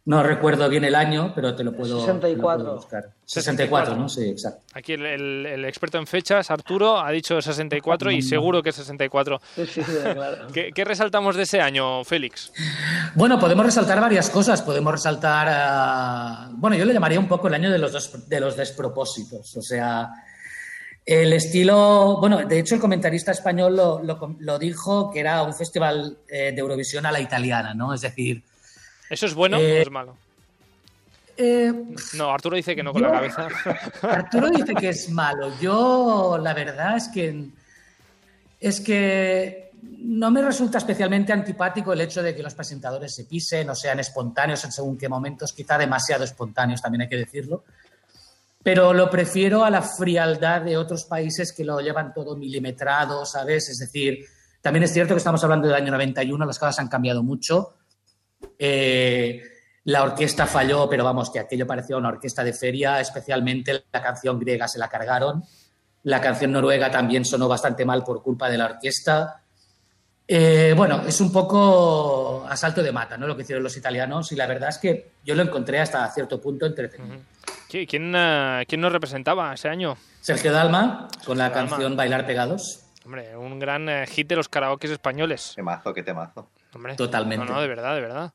No 0.07 0.23
recuerdo 0.23 0.69
bien 0.69 0.85
el 0.85 0.95
año, 0.95 1.33
pero 1.35 1.57
te 1.57 1.65
lo 1.65 1.73
puedo, 1.73 1.97
te 1.99 2.07
lo 2.07 2.15
64. 2.15 2.63
puedo 2.65 2.77
buscar. 2.77 3.05
64, 3.25 3.97
¿no? 3.97 4.09
Sí, 4.09 4.29
exacto. 4.29 4.63
Aquí 4.73 4.93
el, 4.93 5.05
el- 5.05 5.47
el 5.47 5.65
experto 5.65 5.99
en 5.99 6.07
fechas, 6.07 6.49
Arturo, 6.53 6.99
ha 7.01 7.11
dicho 7.11 7.43
64 7.43 8.13
y 8.13 8.23
seguro 8.23 8.63
que 8.63 8.71
es 8.71 8.77
64. 8.77 9.41
Sí, 9.57 9.67
sí, 9.67 9.83
sí, 9.83 9.93
claro. 10.15 10.47
¿Qué, 10.55 10.71
qué 10.73 10.85
resaltamos 10.85 11.35
de 11.35 11.43
ese 11.43 11.61
año, 11.61 12.05
Félix? 12.05 12.53
Bueno, 13.17 13.39
podemos 13.41 13.67
resaltar 13.67 14.01
varias 14.01 14.31
cosas. 14.31 14.63
Podemos 14.63 14.93
resaltar, 14.93 15.49
ah, 15.51 16.51
bueno, 16.53 16.77
yo 16.77 16.85
le 16.85 16.93
llamaría 16.93 17.19
un 17.19 17.27
poco 17.27 17.49
el 17.49 17.55
año 17.55 17.73
de 17.73 17.79
los, 17.79 17.91
dos- 17.91 18.29
de 18.29 18.39
los 18.41 18.57
despropósitos. 18.57 19.57
O 19.57 19.63
sea, 19.63 20.09
el 21.05 21.33
estilo, 21.33 22.19
bueno, 22.21 22.39
de 22.47 22.61
hecho 22.61 22.77
el 22.77 22.81
comentarista 22.81 23.33
español 23.33 23.75
lo, 23.77 24.01
lo- 24.05 24.37
lo 24.39 24.59
dijo 24.61 25.11
que 25.11 25.19
era 25.19 25.43
un 25.43 25.53
festival 25.53 26.19
eh, 26.29 26.53
de 26.53 26.61
Eurovisión 26.61 27.07
a 27.07 27.11
la 27.13 27.19
italiana, 27.21 27.75
¿no? 27.75 27.93
Es 27.93 28.03
decir, 28.03 28.45
¿Eso 29.11 29.27
es 29.27 29.35
bueno 29.35 29.59
Eh, 29.59 29.79
o 29.79 29.83
es 29.83 29.91
malo? 29.91 30.17
eh, 31.37 31.73
No, 32.15 32.31
Arturo 32.31 32.57
dice 32.57 32.75
que 32.75 32.83
no 32.83 32.93
con 32.93 33.03
yo- 33.03 33.09
la 33.09 33.15
cabeza. 33.15 33.49
Arturo 34.03 34.49
dice 34.51 34.75
que 34.75 34.89
es 34.91 35.09
malo. 35.11 35.53
Yo, 35.61 36.39
la 36.43 36.55
verdad 36.55 36.97
es 36.97 37.09
que 37.09 37.49
es 38.59 38.81
que 38.81 39.71
no 39.99 40.31
me 40.31 40.41
resulta 40.43 40.79
especialmente 40.79 41.33
antipático 41.33 41.93
el 41.93 42.01
hecho 42.01 42.23
de 42.23 42.35
que 42.35 42.43
los 42.43 42.55
presentadores 42.55 43.15
se 43.15 43.25
pisen 43.25 43.69
o 43.71 43.75
sean 43.75 44.01
espontáneos 44.01 44.65
en 44.65 44.73
según 44.73 44.97
qué 44.97 45.09
momentos, 45.09 45.53
quizá 45.53 45.77
demasiado 45.79 46.25
espontáneos, 46.25 46.81
también 46.81 47.03
hay 47.03 47.09
que 47.09 47.17
decirlo. 47.17 47.65
Pero 48.63 48.93
lo 48.93 49.09
prefiero 49.11 49.65
a 49.65 49.71
la 49.71 49.83
frialdad 49.83 50.63
de 50.63 50.77
otros 50.77 51.05
países 51.05 51.53
que 51.53 51.65
lo 51.65 51.79
llevan 51.81 52.13
todo 52.13 52.35
milimetrado, 52.37 53.25
¿sabes? 53.25 53.69
Es 53.69 53.79
decir, 53.79 54.25
también 54.61 54.83
es 54.83 54.93
cierto 54.93 55.15
que 55.15 55.19
estamos 55.19 55.45
hablando 55.45 55.69
del 55.69 55.77
año 55.77 55.93
91, 55.93 56.45
las 56.47 56.59
cosas 56.59 56.79
han 56.81 56.89
cambiado 56.89 57.23
mucho. 57.23 57.75
Eh, 58.59 59.43
la 59.85 60.03
orquesta 60.03 60.47
falló, 60.47 60.89
pero 60.89 61.05
vamos, 61.05 61.31
que 61.31 61.39
aquello 61.39 61.67
parecía 61.67 61.97
una 61.97 62.09
orquesta 62.09 62.43
de 62.43 62.53
feria, 62.53 63.01
especialmente 63.01 63.85
la 63.93 64.03
canción 64.03 64.39
griega 64.39 64.67
se 64.67 64.79
la 64.79 64.89
cargaron. 64.89 65.45
La 66.05 66.21
canción 66.21 66.53
noruega 66.53 66.91
también 66.91 67.25
sonó 67.25 67.49
bastante 67.49 67.85
mal 67.85 68.03
por 68.05 68.23
culpa 68.23 68.49
de 68.49 68.59
la 68.59 68.67
orquesta. 68.67 69.43
Eh, 70.29 70.75
bueno, 70.77 71.03
es 71.07 71.21
un 71.21 71.33
poco 71.33 72.45
asalto 72.49 72.83
de 72.83 72.91
mata, 72.91 73.17
¿no? 73.17 73.27
Lo 73.29 73.37
que 73.37 73.43
hicieron 73.43 73.63
los 73.63 73.77
italianos, 73.77 74.33
y 74.33 74.37
la 74.37 74.47
verdad 74.47 74.71
es 74.71 74.79
que 74.79 75.11
yo 75.25 75.35
lo 75.37 75.43
encontré 75.43 75.79
hasta 75.79 76.09
cierto 76.13 76.41
punto 76.41 76.67
entretenido. 76.67 77.17
¿Qui- 77.71 77.87
¿Quién, 77.89 78.13
eh, 78.17 78.65
quién 78.69 78.81
nos 78.81 78.91
representaba 78.93 79.55
ese 79.55 79.69
año? 79.69 79.97
Sergio 80.21 80.53
Dalma, 80.53 81.09
con 81.25 81.39
la 81.39 81.51
Dalma. 81.51 81.69
canción 81.71 81.97
Bailar 81.97 82.27
Pegados. 82.27 82.81
Hombre, 83.05 83.37
un 83.37 83.61
gran 83.61 83.89
hit 84.07 84.27
de 84.27 84.35
los 84.35 84.49
karaokes 84.49 84.91
españoles. 84.91 85.53
Temazo, 85.55 85.95
qué 85.95 86.03
temazo. 86.03 86.49
Hombre, 86.77 86.95
Totalmente. 86.95 87.47
No, 87.47 87.55
no, 87.55 87.61
de 87.63 87.69
verdad, 87.69 87.95
de 87.95 88.01
verdad. 88.03 88.31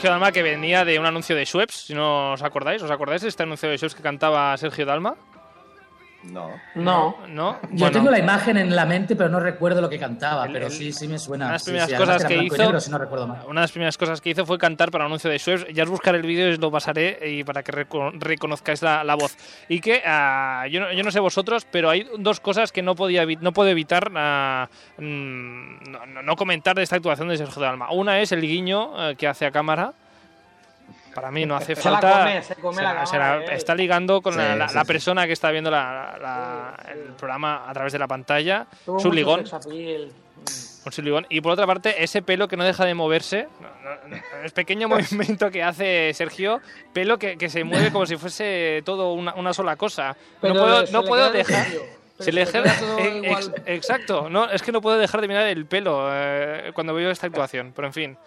Sergio 0.00 0.12
Dalma 0.12 0.32
que 0.32 0.42
venía 0.42 0.86
de 0.86 0.98
un 0.98 1.04
anuncio 1.04 1.36
de 1.36 1.44
Schweppes, 1.44 1.76
si 1.76 1.92
no 1.92 2.32
os 2.32 2.40
acordáis. 2.40 2.80
¿Os 2.82 2.90
acordáis 2.90 3.20
de 3.20 3.28
este 3.28 3.42
anuncio 3.42 3.68
de 3.68 3.76
Schweppes 3.76 3.94
que 3.94 4.02
cantaba 4.02 4.56
Sergio 4.56 4.86
Dalma? 4.86 5.14
No. 6.24 6.50
No. 6.74 7.16
¿No? 7.28 7.60
Yo 7.62 7.68
Bueno, 7.70 7.90
tengo 7.90 8.10
la 8.10 8.18
imagen 8.18 8.56
en 8.58 8.76
la 8.76 8.84
mente, 8.84 9.16
pero 9.16 9.30
no 9.30 9.40
recuerdo 9.40 9.80
lo 9.80 9.88
que 9.88 9.98
cantaba, 9.98 10.44
El- 10.46 10.52
pero 10.52 10.66
el- 10.66 10.72
sí, 10.72 10.92
sí 10.92 11.08
me 11.08 11.18
suena. 11.18 11.46
una 11.46 11.52
de 11.52 11.52
las 11.54 11.64
primeras 11.64 11.88
sí, 11.90 11.96
cosas 11.96 12.24
que 12.26 12.36
hizo- 12.44 12.56
negro, 12.58 12.80
si 12.80 12.90
no 12.90 12.98
recuerdo 12.98 13.26
mal. 13.26 13.38
Una 13.46 13.60
de 13.60 13.64
las 13.64 13.72
primeras 13.72 13.96
cosas 13.96 14.20
que 14.20 14.30
hizo 14.30 14.44
fue 14.44 14.58
cantar 14.58 14.90
para 14.90 15.04
un 15.04 15.12
anuncio 15.12 15.30
de 15.30 15.38
Schweppes. 15.38 15.74
Ya 15.74 15.84
os 15.84 15.88
buscaré 15.90 16.18
el 16.18 16.26
vídeo 16.26 16.48
y 16.48 16.52
os 16.52 16.58
lo 16.60 16.70
pasaré 16.70 17.18
y 17.30 17.42
para 17.44 17.62
que 17.62 17.72
reco- 17.72 18.12
reconozcáis 18.18 18.82
la, 18.82 19.02
la 19.02 19.14
voz. 19.14 19.36
Y 19.68 19.80
que 19.80 20.02
ah, 20.04 20.66
yo, 20.70 20.80
no, 20.80 20.92
yo 20.92 21.02
no 21.02 21.10
sé 21.10 21.20
vosotros, 21.20 21.66
pero 21.70 21.88
hay 21.90 22.06
dos 22.18 22.38
cosas 22.40 22.70
que 22.72 22.82
no 22.82 22.94
podía 22.94 23.24
no 23.40 23.52
puedo 23.52 23.70
evitar 23.70 24.10
ah, 24.14 24.68
mm, 24.98 25.90
no, 25.90 26.06
no- 26.06 26.22
no 26.22 26.36
comentar 26.36 26.76
de 26.76 26.82
esta 26.82 26.96
actuación 26.96 27.28
de 27.28 27.36
Sergio 27.38 27.62
Dalma. 27.62 27.90
Una 27.92 28.20
es 28.20 28.32
el 28.32 28.42
guiño 28.42 29.10
eh, 29.10 29.16
que 29.16 29.26
hace 29.26 29.46
a 29.46 29.50
cámara. 29.50 29.94
Para 31.14 31.30
mí 31.30 31.44
no 31.46 31.56
hace 31.56 31.74
Se 31.76 31.90
la 31.90 32.00
falta. 32.00 32.18
come, 32.20 32.42
se 32.42 32.54
come 32.56 32.82
la 32.82 33.06
se 33.06 33.12
cámara, 33.16 33.44
eh. 33.44 33.54
está 33.56 33.74
ligando 33.74 34.20
con 34.22 34.32
Sí, 34.34 34.38
la, 34.38 34.56
la- 34.56 34.68
sí, 34.68 34.74
la 34.74 34.80
sí. 34.82 34.86
persona 34.86 35.26
que 35.26 35.32
está 35.32 35.50
viendo 35.50 35.70
la- 35.70 36.16
la- 36.20 36.92
el 36.92 37.12
programa 37.14 37.64
a 37.68 37.72
través 37.72 37.92
de 37.92 37.98
la 37.98 38.06
pantalla. 38.08 38.66
Tuvo 38.84 38.96
un 38.96 39.02
mucho 39.02 39.12
ligón. 39.14 39.44
appeal. 39.52 40.12
Un 40.86 40.92
siligón. 40.92 41.26
Y 41.28 41.42
por 41.42 41.52
otra 41.52 41.66
parte, 41.66 42.02
ese 42.02 42.22
pelo 42.22 42.48
que 42.48 42.56
no 42.56 42.64
deja 42.64 42.86
de 42.86 42.94
moverse, 42.94 43.48
no, 43.60 43.68
no, 44.08 44.16
no, 44.16 44.22
el 44.42 44.50
pequeño 44.52 44.88
movimiento 44.88 45.50
que 45.50 45.62
hace 45.62 46.12
Sergio, 46.14 46.60
pelo 46.94 47.18
que, 47.18 47.36
que 47.36 47.50
se 47.50 47.64
mueve 47.64 47.92
como 47.92 48.06
si 48.06 48.16
fuese 48.16 48.80
todo 48.86 49.12
una, 49.12 49.34
una 49.34 49.52
sola 49.52 49.76
cosa. 49.76 50.16
Pero 50.40 50.54
no 50.54 50.60
puedo, 50.62 50.86
se 50.86 50.92
no 50.94 51.02
le 51.02 51.08
puedo 51.08 51.32
queda 51.32 51.40
en 51.40 51.46
dejar. 51.46 51.66
Se 52.18 52.32
le 52.32 52.42
ex- 52.42 53.50
exacto, 53.66 54.28
no, 54.30 54.50
es 54.50 54.62
que 54.62 54.72
no 54.72 54.80
puedo 54.82 54.98
dejar 54.98 55.20
de 55.22 55.28
mirar 55.28 55.46
el 55.46 55.64
pelo 55.66 56.08
eh, 56.12 56.70
cuando 56.74 56.92
veo 56.94 57.10
esta 57.10 57.26
actuación. 57.26 57.72
Pero 57.74 57.86
en 57.88 57.92
fin, 57.94 58.18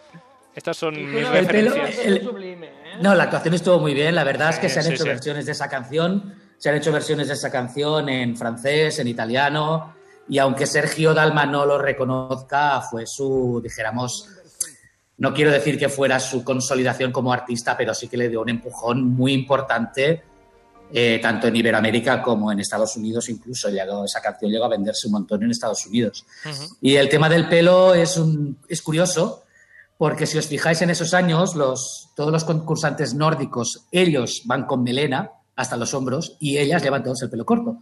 estas 0.56 0.78
son 0.78 0.94
mis 0.96 1.26
El 1.28 1.48
pelo- 1.48 1.76
el- 2.04 2.22
sublime, 2.24 2.68
¿eh? 2.68 2.72
No, 3.02 3.16
la 3.16 3.24
actuación 3.24 3.54
estuvo 3.56 3.80
muy 3.80 3.94
bien. 3.94 4.14
La 4.16 4.24
verdad 4.24 4.50
es 4.52 4.60
que 4.60 4.68
Sí, 4.70 4.74
se 4.76 4.80
han 4.80 4.86
sí, 4.86 4.94
hecho 4.94 5.04
sí. 5.04 5.10
versiones 5.10 5.46
de 5.46 5.52
esa 5.54 5.68
canción. 5.68 6.36
Se 6.58 6.70
han 6.70 6.76
hecho 6.76 6.92
versiones 6.92 7.28
de 7.28 7.34
esa 7.34 7.50
canción 7.52 8.08
en 8.10 8.38
francés, 8.38 9.00
en 9.00 9.08
italiano. 9.08 9.96
Y 10.30 10.38
aunque 10.38 10.66
Sergio 10.66 11.14
Dalma 11.14 11.46
no 11.46 11.66
lo 11.66 11.78
reconozca, 11.78 12.82
fue 12.82 13.06
su, 13.06 13.60
dijéramos, 13.64 14.30
no 15.18 15.34
quiero 15.34 15.52
decir 15.52 15.78
que 15.78 15.90
fuera 15.90 16.20
su 16.20 16.44
consolidación 16.44 17.12
como 17.12 17.34
artista, 17.34 17.76
pero 17.76 17.94
sí 17.94 18.08
que 18.08 18.18
le 18.18 18.30
dio 18.30 18.42
un 18.42 18.50
empujón 18.50 19.04
muy 19.04 19.34
importante, 19.34 20.24
eh, 20.94 21.20
tanto 21.22 21.48
en 21.48 21.56
Iberoamérica 21.56 22.22
como 22.22 22.52
en 22.52 22.60
Estados 22.60 22.96
Unidos. 22.96 23.28
Incluso 23.28 23.70
llegó, 23.70 24.06
esa 24.06 24.22
canción 24.22 24.50
llegó 24.52 24.66
a 24.66 24.70
venderse 24.70 25.08
un 25.08 25.14
montón 25.14 25.44
en 25.44 25.52
Estados 25.52 25.86
Unidos. 25.88 26.26
Y 26.82 26.96
el 26.96 27.10
tema 27.10 27.28
del 27.28 27.50
pelo 27.50 27.94
es, 27.94 28.16
un, 28.18 28.58
es 28.70 28.82
curioso, 28.82 29.43
porque 30.04 30.28
si 30.28 30.38
os 30.38 30.48
fijáis 30.48 30.82
en 30.82 30.90
esos 30.90 31.14
años, 31.14 31.56
los, 31.56 32.10
todos 32.14 32.30
los 32.30 32.44
concursantes 32.44 33.14
nórdicos, 33.14 33.88
ellos 33.90 34.42
van 34.44 34.66
con 34.66 34.84
melena 34.84 35.32
hasta 35.56 35.78
los 35.78 35.94
hombros 35.94 36.36
y 36.42 36.58
ellas 36.58 36.84
llevan 36.84 37.04
todos 37.04 37.22
el 37.22 37.30
pelo 37.30 37.46
corto. 37.46 37.78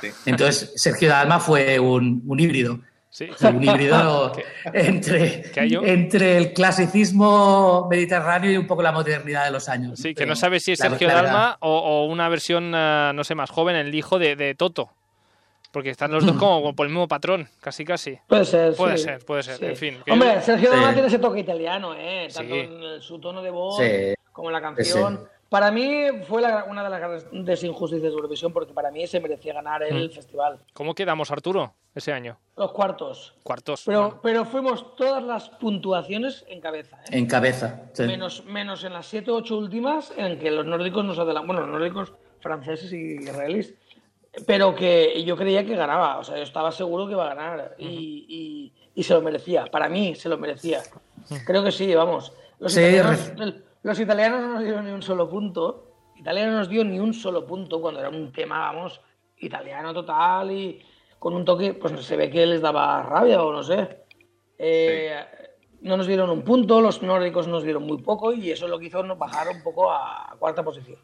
Sí. 0.00 0.08
Entonces, 0.24 0.72
Sergio 0.74 1.10
Dalma 1.10 1.38
fue 1.38 1.78
un, 1.78 2.22
un 2.26 2.40
híbrido. 2.40 2.80
Sí. 3.10 3.28
Un 3.42 3.62
híbrido 3.62 4.32
entre, 4.72 6.38
el 6.38 6.54
clasicismo 6.54 7.86
mediterráneo 7.90 8.52
y 8.52 8.56
un 8.56 8.66
poco 8.66 8.80
la 8.82 8.92
modernidad 8.92 9.44
de 9.44 9.50
los 9.50 9.68
años. 9.68 9.98
Sí, 9.98 10.14
que 10.14 10.20
Pero 10.20 10.30
no 10.30 10.36
sabes 10.36 10.64
si 10.64 10.72
es 10.72 10.78
Sergio 10.78 11.08
Dalma 11.08 11.58
o, 11.60 11.76
o 11.76 12.06
una 12.06 12.30
versión, 12.30 12.72
eh, 12.74 13.12
no 13.14 13.22
sé, 13.22 13.34
más 13.34 13.50
joven, 13.50 13.76
el 13.76 13.94
hijo 13.94 14.18
de, 14.18 14.34
de 14.34 14.54
Toto. 14.54 14.92
Porque 15.76 15.90
están 15.90 16.10
los 16.10 16.24
dos 16.24 16.36
como 16.38 16.74
por 16.74 16.86
el 16.86 16.90
mismo 16.90 17.06
patrón, 17.06 17.50
casi 17.60 17.84
casi. 17.84 18.18
Puede 18.26 18.46
ser, 18.46 18.74
Puede 18.76 18.96
sí. 18.96 19.04
ser, 19.04 19.22
puede 19.26 19.42
ser, 19.42 19.62
en 19.62 19.76
fin, 19.76 19.98
que 20.06 20.10
Hombre, 20.10 20.40
Sergio 20.40 20.70
Sí. 20.70 20.74
Dalma 20.74 20.94
tiene 20.94 21.08
ese 21.08 21.18
toque 21.18 21.40
italiano, 21.40 21.92
¿eh? 21.94 22.28
Tanto 22.34 22.54
Sí. 22.54 22.60
en 22.60 23.02
su 23.02 23.18
tono 23.18 23.42
de 23.42 23.50
voz 23.50 23.76
Sí. 23.76 24.14
como 24.32 24.48
en 24.48 24.54
la 24.54 24.62
canción. 24.62 25.18
Sí. 25.22 25.30
Para 25.50 25.70
mí 25.70 26.06
fue 26.26 26.40
la- 26.40 26.64
una 26.64 26.82
de 26.82 26.88
las 26.88 26.98
grandes 26.98 27.62
injusticias 27.62 28.04
de 28.10 28.16
Eurovisión 28.16 28.54
porque 28.54 28.72
para 28.72 28.90
mí 28.90 29.06
se 29.06 29.20
merecía 29.20 29.52
ganar 29.52 29.82
el 29.82 30.08
Mm. 30.08 30.12
festival. 30.12 30.58
¿Cómo 30.72 30.94
quedamos, 30.94 31.30
Arturo, 31.30 31.74
ese 31.94 32.10
año? 32.14 32.38
Los 32.56 32.72
cuartos. 32.72 33.34
Cuartos. 33.42 33.82
Pero, 33.84 34.00
Bueno. 34.00 34.20
pero 34.22 34.44
fuimos 34.46 34.96
todas 34.96 35.22
las 35.22 35.50
puntuaciones 35.50 36.46
en 36.48 36.62
cabeza, 36.62 36.96
¿eh? 37.04 37.18
En 37.18 37.26
cabeza. 37.26 37.82
sí. 37.92 38.04
Menos, 38.04 38.46
menos 38.46 38.82
en 38.82 38.94
las 38.94 39.04
7 39.08 39.30
o 39.30 39.34
8 39.34 39.58
últimas 39.58 40.10
en 40.16 40.38
que 40.38 40.50
los 40.50 40.64
nórdicos 40.64 41.04
nos 41.04 41.18
adelantan. 41.18 41.46
Bueno, 41.48 41.66
los 41.66 41.70
nórdicos 41.78 42.14
franceses 42.40 42.90
y 42.94 43.16
israelíes. 43.16 43.74
Pero 44.46 44.74
que 44.74 45.22
yo 45.24 45.36
creía 45.36 45.64
que 45.64 45.76
ganaba. 45.76 46.18
O 46.18 46.24
sea, 46.24 46.36
yo 46.36 46.42
estaba 46.42 46.70
seguro 46.72 47.06
que 47.06 47.12
iba 47.12 47.24
a 47.30 47.34
ganar. 47.34 47.74
y, 47.78 48.26
y- 48.28 48.72
y 48.98 49.02
se 49.02 49.12
lo 49.14 49.20
merecía. 49.20 49.66
Para 49.66 49.88
mí 49.88 50.14
se 50.14 50.28
lo 50.28 50.38
merecía. 50.38 50.82
Creo 51.46 51.62
que 51.62 51.70
sí, 51.70 51.94
vamos. 51.94 52.32
Los, 52.58 52.72
Sí, 52.72 52.80
italianos, 52.80 53.32
el- 53.38 53.64
los 53.82 54.00
italianos 54.00 54.40
no 54.40 54.48
nos 54.54 54.62
dieron 54.62 54.86
ni 54.86 54.90
un 54.92 55.02
solo 55.02 55.28
punto. 55.28 55.92
Italia 56.16 56.46
no 56.46 56.52
nos 56.58 56.68
dio 56.68 56.82
ni 56.82 56.98
un 56.98 57.12
solo 57.12 57.46
punto 57.46 57.80
cuando 57.80 58.00
era 58.00 58.08
un 58.08 58.32
tema, 58.32 58.72
vamos, 58.72 59.00
italiano 59.38 59.92
total 59.92 60.50
y 60.50 60.82
con 61.18 61.34
un 61.34 61.44
toque, 61.44 61.74
pues 61.74 61.92
se 62.04 62.16
ve 62.16 62.30
que 62.30 62.46
les 62.46 62.62
daba 62.62 63.02
rabia 63.02 63.42
o 63.42 63.52
no 63.52 63.62
sé. 63.62 64.04
Eh, 64.58 65.22
No 65.82 65.96
nos 65.98 66.06
dieron 66.06 66.30
un 66.30 66.42
punto, 66.42 66.80
los 66.80 67.02
nórdicos 67.02 67.46
nos 67.46 67.62
dieron 67.62 67.82
muy 67.84 67.98
poco 68.02 68.32
y 68.32 68.50
eso 68.50 68.64
es 68.64 68.70
lo 68.70 68.78
que 68.78 68.86
hizo 68.86 69.02
nos 69.02 69.18
bajar 69.18 69.46
un 69.50 69.62
poco 69.62 69.92
a 69.92 70.34
cuarta 70.38 70.64
posición. 70.64 70.98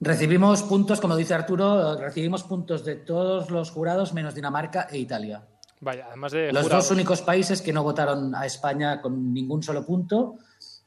Recibimos 0.00 0.62
puntos, 0.62 1.00
como 1.00 1.16
dice 1.16 1.34
Arturo, 1.34 1.96
recibimos 1.96 2.42
puntos 2.42 2.84
de 2.84 2.96
todos 2.96 3.50
los 3.50 3.70
jurados 3.70 4.12
menos 4.12 4.34
Dinamarca 4.34 4.88
e 4.90 4.98
Italia. 4.98 5.42
Vaya, 5.80 6.06
además 6.08 6.32
de 6.32 6.52
Los 6.52 6.64
jurados. 6.64 6.84
dos 6.88 6.94
únicos 6.96 7.22
países 7.22 7.62
que 7.62 7.72
no 7.72 7.82
votaron 7.82 8.34
a 8.34 8.44
España 8.46 9.00
con 9.00 9.32
ningún 9.32 9.62
solo 9.62 9.84
punto. 9.86 10.36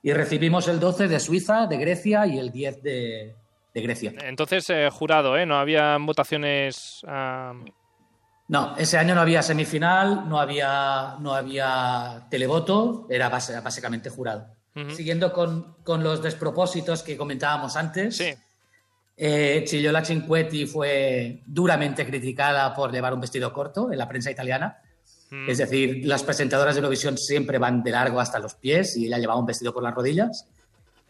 Y 0.04 0.14
recibimos 0.14 0.68
el 0.68 0.80
12 0.80 1.08
de 1.08 1.20
Suiza, 1.20 1.68
de 1.68 1.78
Grecia 1.78 2.26
y 2.28 2.38
el 2.38 2.52
10 2.52 2.84
de, 2.84 3.36
de 3.74 3.82
Grecia. 3.82 4.14
Entonces, 4.24 4.70
eh, 4.70 4.90
jurado, 4.92 5.36
¿eh? 5.38 5.46
No 5.46 5.58
había 5.58 5.98
votaciones... 6.00 7.02
ah, 7.08 7.54
No, 8.48 8.76
ese 8.78 8.98
año 8.98 9.16
no 9.16 9.22
había 9.22 9.42
semifinal, 9.42 10.30
no 10.30 10.40
había, 10.40 11.16
no 11.20 11.34
había 11.34 12.28
televoto, 12.30 13.08
era 13.10 13.30
base- 13.30 13.60
básicamente 13.60 14.10
jurado. 14.10 14.48
Siguiendo 14.96 15.34
con, 15.34 15.76
con 15.84 16.04
los 16.04 16.22
despropósitos 16.22 17.02
que 17.02 17.18
comentábamos 17.18 17.76
antes, 17.76 18.16
Sí, 18.16 18.32
eh, 19.20 19.64
Chiliola 19.66 20.06
Cinquetti 20.06 20.68
fue 20.68 21.42
duramente 21.48 22.06
criticada 22.06 22.74
por 22.76 22.92
llevar 22.92 23.16
un 23.16 23.22
vestido 23.22 23.52
corto 23.52 23.92
en 23.92 23.98
la 23.98 24.08
prensa 24.08 24.30
italiana. 24.30 24.78
Mm. 25.32 25.50
Es 25.50 25.58
decir, 25.58 26.06
las 26.06 26.22
presentadoras 26.22 26.76
de 26.76 26.80
Eurovisión 26.80 27.18
siempre 27.18 27.58
van 27.58 27.82
de 27.82 27.92
largo 27.92 28.20
hasta 28.20 28.38
los 28.38 28.54
pies 28.54 28.96
y 28.96 29.08
ella 29.08 29.18
llevaba 29.18 29.40
un 29.40 29.48
vestido 29.48 29.74
por 29.74 29.82
las 29.82 29.96
rodillas. 29.96 30.48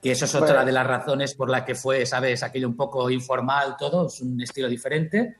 Que 0.01 0.11
eso 0.11 0.25
es 0.25 0.35
otra 0.35 0.47
Bueno. 0.47 0.65
de 0.65 0.71
las 0.71 0.87
razones 0.87 1.33
por 1.33 1.49
la 1.49 1.65
que 1.65 1.75
fue, 1.75 2.05
¿sabes? 2.05 2.43
Aquello 2.43 2.67
un 2.67 2.77
poco 2.77 3.09
informal, 3.09 3.75
todo, 3.77 4.07
es 4.07 4.21
un 4.21 4.39
estilo 4.41 4.69
diferente. 4.69 5.35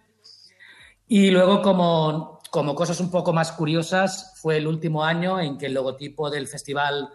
Y 1.07 1.31
luego, 1.31 1.61
como, 1.61 2.41
como 2.49 2.75
cosas 2.75 2.99
un 2.99 3.09
poco 3.09 3.31
más 3.31 3.53
curiosas, 3.53 4.33
fue 4.41 4.57
el 4.57 4.67
último 4.67 5.05
año 5.05 5.39
en 5.39 5.57
que 5.57 5.67
el 5.67 5.73
logotipo 5.73 6.29
del 6.29 6.47
festival 6.47 7.07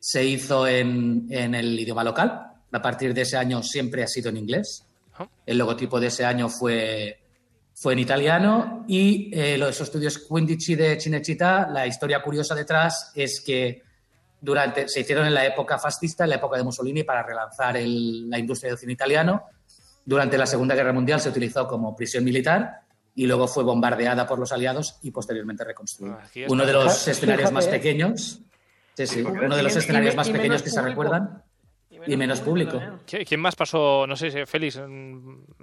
se 0.00 0.24
hizo 0.24 0.66
en, 0.66 1.26
en 1.30 1.54
el 1.54 1.78
idioma 1.78 2.02
local. 2.02 2.54
A 2.72 2.82
partir 2.82 3.14
de 3.14 3.22
ese 3.22 3.36
año 3.36 3.62
siempre 3.62 4.02
ha 4.02 4.08
sido 4.08 4.30
en 4.30 4.38
inglés. 4.38 4.85
Ah. 5.18 5.26
El 5.46 5.58
logotipo 5.58 5.98
de 6.00 6.08
ese 6.08 6.24
año 6.24 6.48
fue, 6.48 7.18
fue 7.74 7.92
en 7.94 7.98
italiano 8.00 8.84
y 8.88 9.30
eh, 9.32 9.56
los 9.58 9.80
estudios 9.80 10.18
Quindici 10.18 10.74
de 10.74 10.98
Cinecittà, 11.00 11.68
la 11.70 11.86
historia 11.86 12.22
curiosa 12.22 12.54
detrás 12.54 13.12
es 13.14 13.40
que 13.40 13.82
durante, 14.40 14.88
se 14.88 15.00
hicieron 15.00 15.26
en 15.26 15.34
la 15.34 15.44
época 15.46 15.78
fascista, 15.78 16.24
en 16.24 16.30
la 16.30 16.36
época 16.36 16.56
de 16.58 16.62
Mussolini, 16.64 17.02
para 17.04 17.22
relanzar 17.22 17.76
el- 17.76 18.28
la 18.30 18.38
industria 18.38 18.70
del 18.70 18.78
cine 18.78 18.92
italiano. 18.92 19.44
Durante 20.04 20.38
la 20.38 20.46
Segunda 20.46 20.74
Guerra 20.74 20.92
Mundial 20.92 21.20
se 21.20 21.30
utilizó 21.30 21.66
como 21.66 21.96
prisión 21.96 22.22
militar 22.22 22.82
y 23.14 23.26
luego 23.26 23.48
fue 23.48 23.64
bombardeada 23.64 24.26
por 24.26 24.38
los 24.38 24.52
aliados 24.52 24.98
y 25.02 25.10
posteriormente 25.10 25.64
reconstruida. 25.64 26.18
Está. 26.42 26.52
Uno 26.52 26.66
de 26.66 26.72
los 26.74 27.08
escenarios 27.08 27.50
más 27.52 27.66
pequeños, 27.66 28.40
sí, 28.94 29.06
sí, 29.06 29.20
uno 29.22 29.56
de 29.56 29.62
los 29.62 29.74
escenarios 29.74 30.14
más 30.14 30.28
pequeños 30.28 30.62
que 30.62 30.70
se 30.70 30.80
público. 30.94 31.00
Y 32.06 32.16
menos 32.16 32.40
público. 32.40 32.78
también. 32.78 33.00
¿Qui- 33.06 33.26
¿Quién 33.26 33.40
más 33.40 33.54
pasó, 33.56 34.06
no 34.06 34.16
sé, 34.16 34.30
si 34.30 34.44
Félix, 34.46 34.80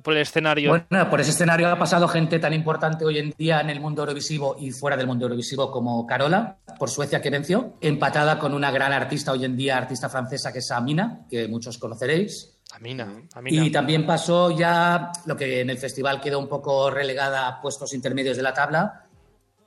por 0.03 0.13
el 0.13 0.21
escenario? 0.21 0.69
Bueno, 0.69 1.09
por 1.09 1.21
ese 1.21 1.31
escenario 1.31 1.69
ha 1.69 1.77
pasado 1.79 2.07
gente 2.07 2.39
tan 2.39 2.53
importante 2.53 3.05
hoy 3.05 3.17
en 3.19 3.33
día 3.37 3.61
en 3.61 3.69
el 3.69 3.79
mundo 3.79 4.01
eurovisivo 4.03 4.55
y 4.59 4.71
fuera 4.71 4.97
del 4.97 5.07
mundo 5.07 5.25
eurovisivo 5.25 5.71
como 5.71 6.05
Carola, 6.05 6.57
por 6.77 6.89
Suecia 6.89 7.21
que 7.21 7.29
venció, 7.29 7.73
empatada 7.81 8.39
con 8.39 8.53
una 8.53 8.71
gran 8.71 8.91
artista 8.93 9.31
hoy 9.31 9.45
en 9.45 9.55
día, 9.55 9.77
artista 9.77 10.09
francesa 10.09 10.51
que 10.51 10.59
es 10.59 10.71
Amina, 10.71 11.25
que 11.29 11.47
muchos 11.47 11.77
conoceréis. 11.77 12.49
Amina, 12.73 13.07
Amina. 13.35 13.65
Y 13.65 13.71
también 13.71 14.05
pasó 14.05 14.49
ya 14.57 15.11
lo 15.25 15.35
que 15.37 15.61
en 15.61 15.69
el 15.69 15.77
festival 15.77 16.19
quedó 16.19 16.39
un 16.39 16.47
poco 16.49 16.89
relegada 16.89 17.47
a 17.47 17.61
puestos 17.61 17.93
intermedios 17.93 18.35
de 18.35 18.43
la 18.43 18.53
tabla, 18.53 19.05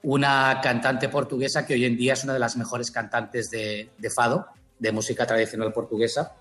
una 0.03 0.61
cantante 0.63 1.09
portuguesa 1.09 1.67
que 1.67 1.75
hoy 1.75 1.85
en 1.85 1.97
día 1.97 2.13
es 2.13 2.25
una 2.25 2.33
de 2.33 2.39
las 2.39 2.57
mejores 2.57 2.91
cantantes 2.91 3.51
de, 3.51 3.91
de 3.99 4.11
fado, 4.11 4.47
de 4.79 4.93
música 4.93 5.27
tradicional 5.27 5.73
portuguesa. 5.73 6.35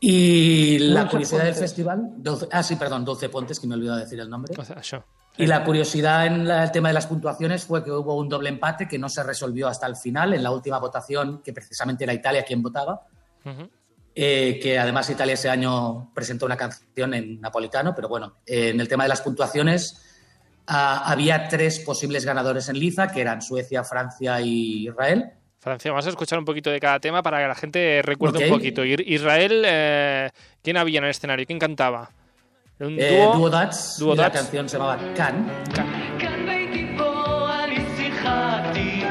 Y 0.00 0.78
la 0.78 1.08
curiosidad 1.08 1.44
del 1.44 1.54
festival, 1.60 2.10
ah 2.52 2.62
sí, 2.62 2.76
perdón, 2.76 3.04
Dulce 3.04 3.28
Pontes, 3.28 3.58
que 3.58 3.66
me 3.66 3.74
he 3.74 3.78
olvidado 3.78 3.98
de 3.98 4.04
decir 4.04 4.20
el 4.20 4.28
nombre. 4.28 4.54
Y 5.36 5.46
la 5.46 5.64
curiosidad 5.64 6.26
en 6.26 6.46
la- 6.46 6.64
el 6.64 6.70
tema 6.70 6.88
de 6.88 6.94
las 6.94 7.06
puntuaciones 7.06 7.64
fue 7.64 7.82
que 7.82 7.90
hubo 7.90 8.14
un 8.16 8.28
doble 8.28 8.48
empate 8.50 8.86
que 8.86 8.98
no 8.98 9.08
se 9.08 9.22
resolvió 9.22 9.66
hasta 9.66 9.86
el 9.86 9.96
final, 9.96 10.32
en 10.34 10.42
la 10.42 10.50
última 10.52 10.78
votación, 10.78 11.40
que 11.42 11.52
precisamente 11.52 12.04
era 12.04 12.12
Italia 12.12 12.44
quien 12.44 12.62
votaba, 12.62 13.00
eh, 14.14 14.60
que 14.62 14.78
además 14.78 15.10
Italia 15.10 15.34
ese 15.34 15.48
año 15.50 16.12
presentó 16.14 16.46
una 16.46 16.56
canción 16.56 17.14
en 17.14 17.40
napolitano, 17.40 17.94
pero 17.96 18.08
bueno, 18.08 18.36
eh, 18.46 18.68
en 18.68 18.80
el 18.80 18.86
tema 18.86 19.02
de 19.04 19.08
las 19.08 19.22
puntuaciones 19.22 20.00
ah, 20.68 21.02
había 21.10 21.48
tres 21.48 21.80
posibles 21.80 22.24
ganadores 22.24 22.68
en 22.68 22.78
liza, 22.78 23.08
que 23.08 23.20
eran 23.22 23.42
Suecia, 23.42 23.82
Francia 23.84 24.40
y 24.40 24.86
Israel. 24.88 25.32
Francia, 25.63 25.91
vamos 25.91 26.05
a 26.05 26.09
escuchar 26.09 26.39
un 26.39 26.45
poquito 26.45 26.69
de 26.69 26.79
cada 26.79 26.99
tema 26.99 27.21
para 27.21 27.39
que 27.41 27.47
la 27.47 27.55
gente 27.55 28.01
recuerde 28.03 28.37
Ok. 28.37 28.43
un 28.45 28.49
poquito. 28.57 28.83
Ir- 28.85 29.03
Israel, 29.05 29.63
eh, 29.65 30.29
¿quién 30.63 30.77
había 30.77 30.99
en 30.99 31.03
el 31.05 31.09
escenario? 31.11 31.45
¿Quién 31.45 31.59
cantaba? 31.59 32.09
Un 32.79 32.95
Eh, 32.97 33.19
dúo. 33.21 33.35
Duo 33.35 33.49
Dats, 33.49 33.97
Duo 33.99 34.13
y 34.13 34.17
la 34.17 34.23
Dats. 34.23 34.35
canción 34.39 34.69
se 34.69 34.77
llamaba 34.77 34.97
Can. 35.15 35.35
כאן 36.19 36.45
ביתי 36.47 36.95
פה 36.97 37.49
אני 37.63 37.79
שיחקתי 37.97 39.03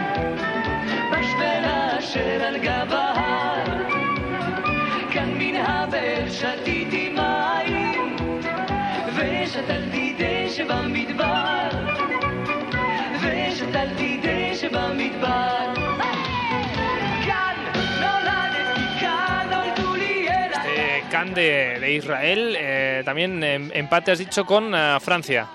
De, 21.32 21.94
Israel. 21.94 22.56
eh, 22.60 23.02
también 23.06 23.44
em, 23.44 23.70
empate, 23.74 24.12
has 24.12 24.20
dicho, 24.20 24.46
con 24.46 24.74
eh, 24.76 24.98
Francia. 25.00 25.48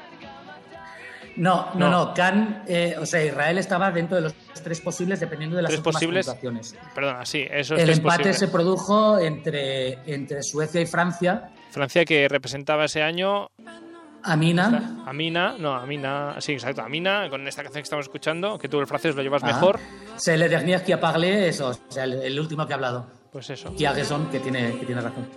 No, 1.36 1.68
No. 1.74 1.88
no, 1.88 2.14
Can, 2.14 2.64
eh, 2.66 2.96
o 2.98 3.06
sea, 3.06 3.24
Israel 3.24 3.58
estaba 3.58 3.90
dentro 3.92 4.16
de 4.16 4.22
los 4.22 4.34
tres 4.64 4.80
posibles 4.80 5.20
dependiendo 5.20 5.54
de 5.56 5.62
las 5.62 5.70
Tres 5.70 5.80
posibles. 5.82 6.26
puntuaciones. 6.26 6.76
Perdona, 6.94 7.24
sí, 7.24 7.46
eso 7.48 7.76
es 7.76 7.82
El 7.82 7.90
empate 7.90 8.16
posibles. 8.18 8.38
se 8.38 8.48
produjo 8.48 9.18
entre, 9.20 9.98
entre 10.12 10.42
Suecia 10.42 10.80
y 10.80 10.86
Francia. 10.86 11.50
Francia 11.70 12.04
que 12.04 12.26
representaba 12.28 12.86
ese 12.86 13.02
año 13.02 13.50
Amina, 14.24 15.04
Amina, 15.06 15.54
no, 15.58 15.74
Amina, 15.76 16.34
sí, 16.40 16.52
exacto, 16.54 16.82
Amina, 16.82 17.28
con 17.30 17.46
esta 17.46 17.62
canción 17.62 17.82
que 17.82 17.84
estamos 17.84 18.06
escuchando, 18.06 18.58
que 18.58 18.68
tú 18.68 18.80
el 18.80 18.86
francés 18.88 19.14
lo 19.14 19.22
llevas 19.22 19.42
Ah. 19.44 19.46
mejor, 19.46 19.78
c'est 20.16 20.36
le 20.36 20.48
dernier 20.48 20.82
qui 20.82 20.90
a 20.92 20.98
parlé, 21.00 21.46
eso, 21.48 21.68
o 21.68 21.74
sea, 21.92 22.02
el, 22.02 22.14
el 22.22 22.40
último 22.40 22.66
que 22.66 22.72
ha 22.72 22.76
hablado. 22.76 23.06
pues 23.30 23.48
eso. 23.50 23.72
Qui 23.76 23.84
a 23.84 23.92
raison, 23.92 24.26
que 24.28 24.40
tiene, 24.40 24.76
que 24.76 24.84
tiene 24.86 25.00
razón. 25.02 25.28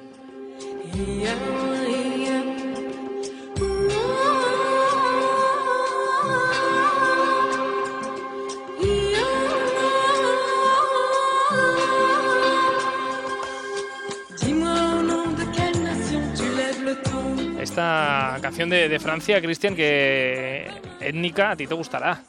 Esta 17.60 18.38
canción 18.42 18.70
de, 18.70 18.90
de 18.90 19.00
Francia, 19.00 19.40
Cristian, 19.42 19.76
que 19.76 20.68
étnica, 21.00 21.52
a 21.52 21.56
ti 21.56 21.68
te 21.68 21.74
gustará. 21.74 22.24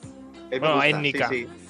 Me 0.50 0.58
Bueno, 0.58 0.74
gusta, 0.74 0.88
étnica. 0.88 1.28
sí, 1.28 1.46
sí. 1.46 1.61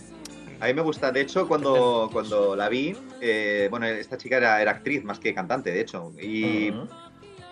A 0.62 0.66
mí 0.66 0.75
me 0.75 0.83
gusta. 0.83 1.11
De 1.11 1.20
hecho, 1.22 1.48
cuando, 1.48 2.09
cuando 2.12 2.55
la 2.55 2.68
vi, 2.68 2.96
eh, 3.20 3.66
bueno, 3.68 3.87
esta 3.87 4.16
chica 4.16 4.37
era, 4.37 4.62
era 4.62 4.70
actriz 4.70 5.03
más 5.03 5.18
que 5.18 5.35
cantante, 5.35 5.72
de 5.72 5.81
hecho. 5.81 6.12
Y, 6.22 6.72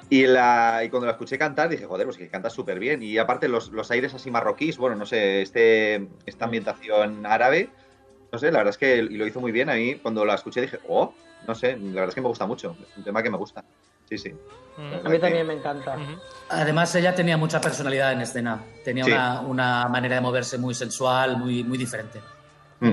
y, 0.09 0.27
la, 0.27 0.83
y 0.85 0.88
cuando 0.90 1.07
la 1.07 1.12
escuché 1.12 1.37
cantar, 1.37 1.68
dije, 1.68 1.87
joder, 1.87 2.07
pues 2.07 2.16
que 2.16 2.29
canta 2.29 2.51
súper 2.51 2.79
bien. 2.79 3.03
Y 3.03 3.18
aparte, 3.18 3.49
los, 3.49 3.70
los 3.73 3.90
aires 3.90 4.14
así 4.14 4.31
marroquíes, 4.31 4.79
bueno, 4.79 4.94
no 4.94 5.07
sé, 5.07 5.42
este, 5.42 6.09
esta 6.25 6.44
ambientación 6.44 7.27
árabe, 7.27 7.70
no 8.33 8.38
sé, 8.38 8.53
la 8.53 8.59
verdad 8.59 8.70
es 8.70 8.79
que 8.79 8.99
y 8.99 9.16
lo 9.16 9.27
hizo 9.27 9.40
muy 9.40 9.51
bien. 9.51 9.70
A 9.70 9.75
mí, 9.75 9.96
cuando 9.96 10.25
la 10.25 10.35
escuché, 10.37 10.61
dije, 10.61 10.79
oh, 10.88 11.12
no 11.49 11.55
sé, 11.57 11.77
la 11.79 11.87
verdad 11.94 12.09
es 12.11 12.14
que 12.14 12.20
me 12.20 12.29
gusta 12.29 12.46
mucho. 12.46 12.77
Es 12.88 12.96
un 12.96 13.03
tema 13.03 13.25
que 13.25 13.31
me 13.31 13.38
gusta. 13.38 13.64
Sí, 14.09 14.18
sí. 14.18 14.31
Mm. 14.77 15.07
A 15.07 15.09
mí 15.09 15.18
también 15.18 15.46
me 15.49 15.55
encanta. 15.55 15.96
Además, 16.49 16.94
ella 16.94 17.12
tenía 17.14 17.37
mucha 17.37 17.61
personalidad 17.61 18.12
en 18.12 18.20
escena. 18.20 18.62
Tenía 18.85 19.05
Sí. 19.05 19.11
una, 19.11 19.40
una 19.40 19.88
manera 19.88 20.14
de 20.16 20.20
moverse 20.20 20.59
muy 20.59 20.75
sensual, 20.75 21.37
muy, 21.38 21.64
muy 21.64 21.77
diferente. 21.77 22.20
Mm. 22.81 22.93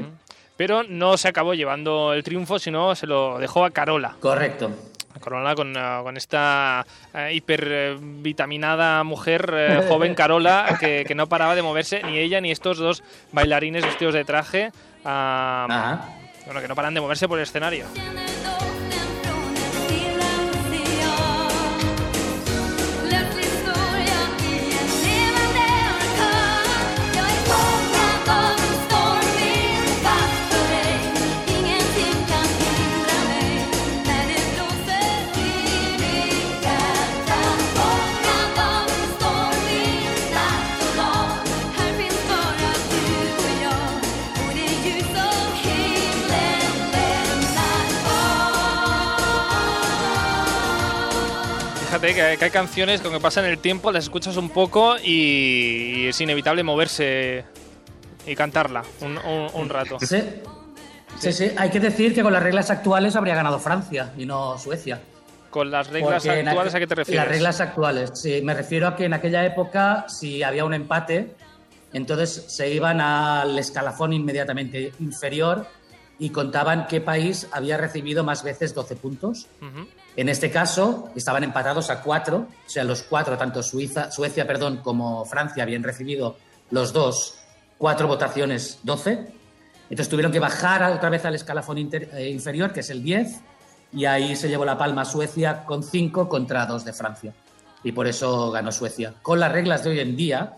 Pero 0.56 0.84
no 0.84 1.17
se 1.17 1.28
acabó 1.28 1.54
llevando 1.54 2.13
el 2.13 2.23
triunfo, 2.23 2.58
sino 2.60 2.95
se 2.95 3.06
lo 3.06 3.38
dejó 3.38 3.63
a 3.63 3.71
Carola. 3.71 4.15
Correcto. 4.19 4.71
A 5.15 5.19
Carola 5.19 5.56
con, 5.56 5.76
eh, 5.76 6.00
con 6.04 6.17
esta 6.17 6.86
eh, 7.13 7.34
hipervitaminada 7.34 9.04
mujer 9.04 9.54
eh, 9.54 9.86
joven 9.89 10.15
Carola 10.15 10.78
que, 10.80 11.06
que 11.08 11.15
no 11.15 11.28
paraba 11.28 11.56
de 11.56 11.62
moverse, 11.62 12.02
ni 12.04 12.17
ella 12.17 12.41
ni 12.41 12.52
estos 12.52 12.78
dos 12.78 13.04
bailarines 13.32 13.86
vestidos 13.86 14.15
de 14.15 14.26
traje, 14.26 14.71
ah, 15.06 15.67
Ajá. 15.69 16.10
bueno, 16.45 16.62
que 16.62 16.67
no 16.67 16.76
paran 16.76 16.93
de 16.93 17.02
moverse 17.02 17.28
por 17.28 17.38
el 17.38 17.43
escenario. 17.43 17.86
Que 52.13 52.22
hay, 52.22 52.38
que 52.38 52.46
hay 52.46 52.52
canciones 52.52 53.02
que 53.02 53.08
aunque 53.08 53.22
pasan 53.22 53.46
el 53.46 53.58
tiempo, 53.60 53.91
las 53.91 54.06
escuchas 54.06 54.38
un 54.38 54.50
poco 54.50 54.98
y, 55.04 56.04
y 56.04 56.08
es 56.08 56.20
inevitable 56.22 56.63
moverse 56.63 57.43
y 58.26 58.36
cantarla 58.36 58.84
un, 59.02 59.17
un- 59.17 59.48
un 59.54 59.70
rato. 59.70 59.98
Sí. 60.00 60.22
Sí, 61.20 61.34
sí, 61.34 61.52
hay 61.58 61.70
que 61.72 61.80
decir 61.80 62.13
que 62.13 62.22
con 62.22 62.32
las 62.32 62.43
reglas 62.43 62.70
actuales 62.70 63.15
habría 63.15 63.34
ganado 63.34 63.58
Francia 63.60 64.13
y 64.17 64.26
no 64.28 64.58
Suecia. 64.60 65.00
Con 65.50 65.72
las 65.72 65.88
reglas 65.88 66.24
Porque 66.24 66.41
actuales, 66.41 66.76
¿a 66.76 66.80
qué 66.80 66.86
te 66.88 66.93
refieres? 66.96 67.24
Las 67.24 67.28
reglas 67.34 67.62
actuales, 67.62 68.12
sí. 68.13 68.41
Me 68.43 68.54
refiero 68.54 68.88
a 68.88 68.96
que 68.96 69.06
en 69.06 69.13
aquella 69.13 69.43
época, 69.43 70.06
si 70.08 70.43
había 70.43 70.63
un 70.65 70.76
empate, 70.76 71.34
entonces 71.93 72.46
se 72.48 72.70
iban 72.70 73.02
al 73.02 73.58
escalafón 73.58 74.13
inmediatamente 74.13 74.91
inferior 75.00 75.65
y 76.19 76.30
contaban 76.32 76.88
qué 76.88 76.99
país 77.01 77.47
había 77.51 77.77
recibido 77.77 78.23
más 78.23 78.43
veces 78.43 78.73
12 78.73 78.95
puntos. 78.95 79.47
En 80.15 80.30
este 80.30 80.49
caso, 80.49 81.10
estaban 81.15 81.43
empatados 81.43 81.89
a 81.91 82.01
cuatro, 82.01 82.47
o 82.65 82.69
sea, 82.69 82.84
los 82.84 83.03
cuatro, 83.03 83.38
tanto 83.38 83.62
Suiza, 83.62 84.10
Suecia 84.12 84.47
perdón, 84.47 84.77
como 84.77 85.25
Francia, 85.25 85.62
habían 85.63 85.84
recibido 85.84 86.38
los 86.71 86.91
dos 86.91 87.36
cuatro 87.77 88.08
votaciones 88.08 88.80
12. 88.84 89.27
Entonces 89.89 90.10
tuvieron 90.10 90.32
que 90.32 90.39
bajar 90.39 90.91
otra 90.91 91.10
vez 91.10 91.23
al 91.25 91.36
escalafón 91.36 91.77
inter- 91.77 92.10
eh, 92.13 92.30
inferior, 92.30 92.73
que 92.73 92.80
es 92.80 92.89
el 92.89 93.03
10, 93.03 93.41
y 93.93 94.06
ahí 94.06 94.36
se 94.36 94.49
llevó 94.49 94.65
la 94.65 94.77
palma 94.77 95.06
Suecia 95.06 95.63
con 95.65 95.84
5 95.84 96.27
contra 96.27 96.65
2 96.65 96.84
de 96.84 96.93
Francia. 96.93 97.34
Y 97.84 97.91
por 97.91 98.08
eso 98.08 98.49
ganó 98.51 98.71
Suecia. 98.71 99.13
Con 99.21 99.39
las 99.39 99.51
reglas 99.51 99.84
de 99.84 99.91
hoy 99.91 99.99
en 99.99 100.15
día, 100.17 100.58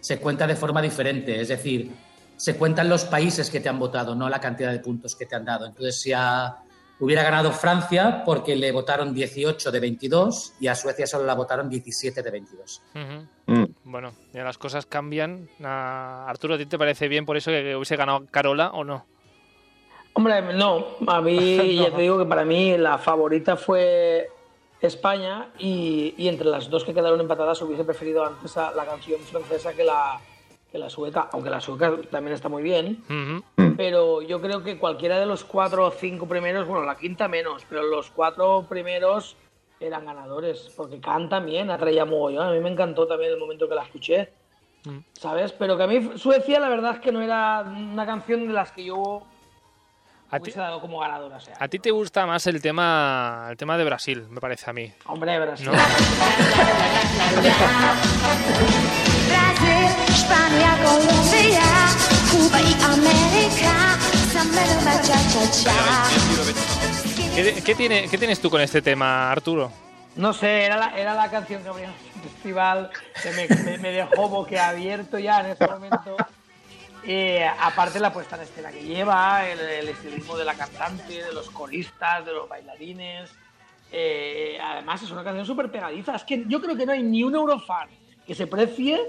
se 0.00 0.18
cuenta 0.18 0.46
de 0.46 0.54
forma 0.54 0.80
diferente, 0.82 1.40
es 1.40 1.48
decir, 1.48 1.90
se 2.38 2.56
cuentan 2.56 2.88
los 2.88 3.04
países 3.04 3.50
que 3.50 3.60
te 3.60 3.68
han 3.68 3.78
votado, 3.78 4.14
no 4.14 4.28
la 4.30 4.40
cantidad 4.40 4.72
de 4.72 4.78
puntos 4.78 5.14
que 5.14 5.26
te 5.26 5.36
han 5.36 5.44
dado. 5.44 5.66
Entonces, 5.66 6.00
si 6.00 6.12
a- 6.14 6.56
hubiera 7.00 7.22
ganado 7.22 7.52
Francia 7.52 8.22
porque 8.24 8.56
le 8.56 8.72
votaron 8.72 9.12
18 9.14 9.70
de 9.70 9.78
22 9.80 10.54
y 10.60 10.66
a 10.68 10.74
Suecia 10.74 11.06
solo 11.06 11.24
la 11.26 11.34
votaron 11.34 11.68
17 11.68 12.22
de 12.22 12.30
22. 12.30 12.82
Ujú. 12.94 13.26
Mm. 13.54 13.64
Bueno, 13.84 14.12
ya 14.32 14.42
las 14.44 14.56
cosas 14.58 14.86
cambian. 14.86 15.48
Ah, 15.62 16.24
Arturo, 16.28 16.54
¿a 16.54 16.58
ti 16.58 16.66
te 16.66 16.78
parece 16.78 17.06
bien 17.08 17.24
por 17.26 17.36
eso 17.36 17.50
que 17.50 17.76
hubiese 17.76 17.94
ganado 17.96 18.26
Carola 18.30 18.70
o 18.70 18.82
no? 18.84 19.04
Hombre, 20.14 20.40
no, 20.54 20.86
a 21.06 21.20
mí 21.20 21.56
No. 21.76 21.82
ya 21.84 21.94
te 21.94 22.02
digo 22.02 22.18
que 22.18 22.24
para 22.24 22.44
mí 22.44 22.76
la 22.76 22.98
favorita 22.98 23.56
fue 23.56 24.28
España 24.80 25.50
y, 25.58 26.14
y 26.18 26.28
entre 26.28 26.46
las 26.48 26.68
dos 26.68 26.84
que 26.84 26.94
quedaron 26.94 27.20
empatadas 27.20 27.60
hubiese 27.62 27.84
preferido 27.84 28.24
antes 28.24 28.56
a 28.56 28.72
la 28.72 28.84
canción 28.84 29.20
francesa 29.20 29.72
que 29.72 29.84
la, 29.84 30.18
que 30.70 30.78
la 30.78 30.90
sueca, 30.90 31.28
aunque 31.32 31.50
la 31.50 31.60
sueca 31.60 31.92
también 32.10 32.34
está 32.34 32.48
muy 32.48 32.62
bien, 32.62 33.02
Ujú. 33.08 33.74
pero 33.76 34.22
yo 34.22 34.40
creo 34.40 34.62
que 34.62 34.78
cualquiera 34.78 35.18
de 35.18 35.26
los 35.26 35.44
cuatro 35.44 35.86
o 35.86 35.90
cinco 35.90 36.26
primeros, 36.26 36.66
bueno, 36.66 36.84
la 36.84 36.96
quinta 36.96 37.28
menos, 37.28 37.64
pero 37.68 37.82
los 37.82 38.10
cuatro 38.10 38.66
primeros 38.68 39.36
eran 39.80 40.04
ganadores, 40.04 40.72
porque 40.76 41.00
cantan 41.00 41.46
bien, 41.46 41.70
atraía 41.70 42.04
mogollón, 42.04 42.48
a 42.48 42.52
mí 42.52 42.60
me 42.60 42.70
encantó 42.70 43.06
también 43.06 43.32
el 43.32 43.38
momento 43.38 43.68
que 43.68 43.74
la 43.74 43.84
escuché, 43.84 44.32
Mm. 44.84 44.98
¿sabes? 45.12 45.50
Pero 45.52 45.76
que 45.76 45.82
a 45.82 45.86
mí 45.88 46.12
Suecia 46.16 46.60
la 46.60 46.68
verdad 46.68 46.92
es 46.94 47.00
que 47.00 47.10
no 47.10 47.20
era 47.20 47.62
una 47.66 48.06
canción 48.06 48.46
de 48.46 48.52
las 48.52 48.70
que 48.70 48.84
yo 48.84 49.22
¿A 50.30 50.36
ti, 50.38 50.42
hubiese 50.44 50.60
dado 50.60 50.80
como 50.80 51.00
o 51.00 51.40
sea. 51.40 51.54
a 51.58 51.66
ti 51.68 51.80
te 51.80 51.90
gusta 51.90 52.24
más 52.26 52.46
el 52.46 52.62
tema, 52.62 53.48
el 53.50 53.56
tema 53.56 53.76
de 53.76 53.84
Brasil, 53.84 54.26
me 54.30 54.40
parece 54.40 54.70
a 54.70 54.72
mí. 54.72 54.92
Hombre, 55.06 55.36
Brasil. 55.40 55.66
¿no? 55.66 55.72
Brasil, 59.28 59.90
España, 60.08 60.76
Colombia, 60.84 61.62
Cuba 62.30 62.60
y 62.60 62.72
América, 62.82 63.98
samba 64.32 64.62
rumba 64.74 65.02
cha 65.02 65.18
cha 65.28 65.50
cha. 65.50 67.34
¿Qué, 67.34 67.62
qué 67.64 67.74
tiene, 67.74 68.08
¿Qué 68.08 68.18
tienes 68.18 68.40
tú 68.40 68.50
con 68.50 68.60
este 68.60 68.82
tema, 68.82 69.30
Arturo? 69.30 69.70
No 70.16 70.32
sé, 70.32 70.64
era 70.64 70.76
la, 70.76 70.98
era 70.98 71.14
la 71.14 71.30
canción 71.30 71.62
que 71.62 71.68
abría 71.68 71.86
el 71.88 72.22
festival 72.30 72.90
que 73.22 73.30
me, 73.32 73.46
me- 73.64 73.78
me 73.78 73.90
dejó 73.92 74.28
boquiabierto 74.28 75.18
ya 75.18 75.40
en 75.40 75.46
ese 75.46 75.66
momento. 75.68 76.16
Eh, 77.04 77.48
aparte 77.60 78.00
la 78.00 78.12
puesta 78.12 78.34
en 78.36 78.42
escena 78.42 78.70
que 78.72 78.82
lleva, 78.82 79.46
el, 79.48 79.60
el 79.60 79.88
estilismo 79.90 80.36
de 80.36 80.44
la 80.44 80.54
cantante, 80.54 81.22
de 81.22 81.32
los 81.32 81.48
coristas, 81.50 82.24
de 82.26 82.32
los 82.32 82.48
bailarines. 82.48 83.30
Eh, 83.92 84.58
además 84.60 85.00
es 85.02 85.10
una 85.12 85.22
canción 85.22 85.46
súper 85.46 85.70
pegadiza. 85.70 86.16
Es 86.16 86.24
que 86.24 86.44
yo 86.48 86.60
creo 86.60 86.76
que 86.76 86.84
no 86.84 86.92
hay 86.92 87.02
ni 87.04 87.22
un 87.22 87.34
eurofan 87.36 87.88
que 88.28 88.34
se 88.34 88.46
precie, 88.46 89.00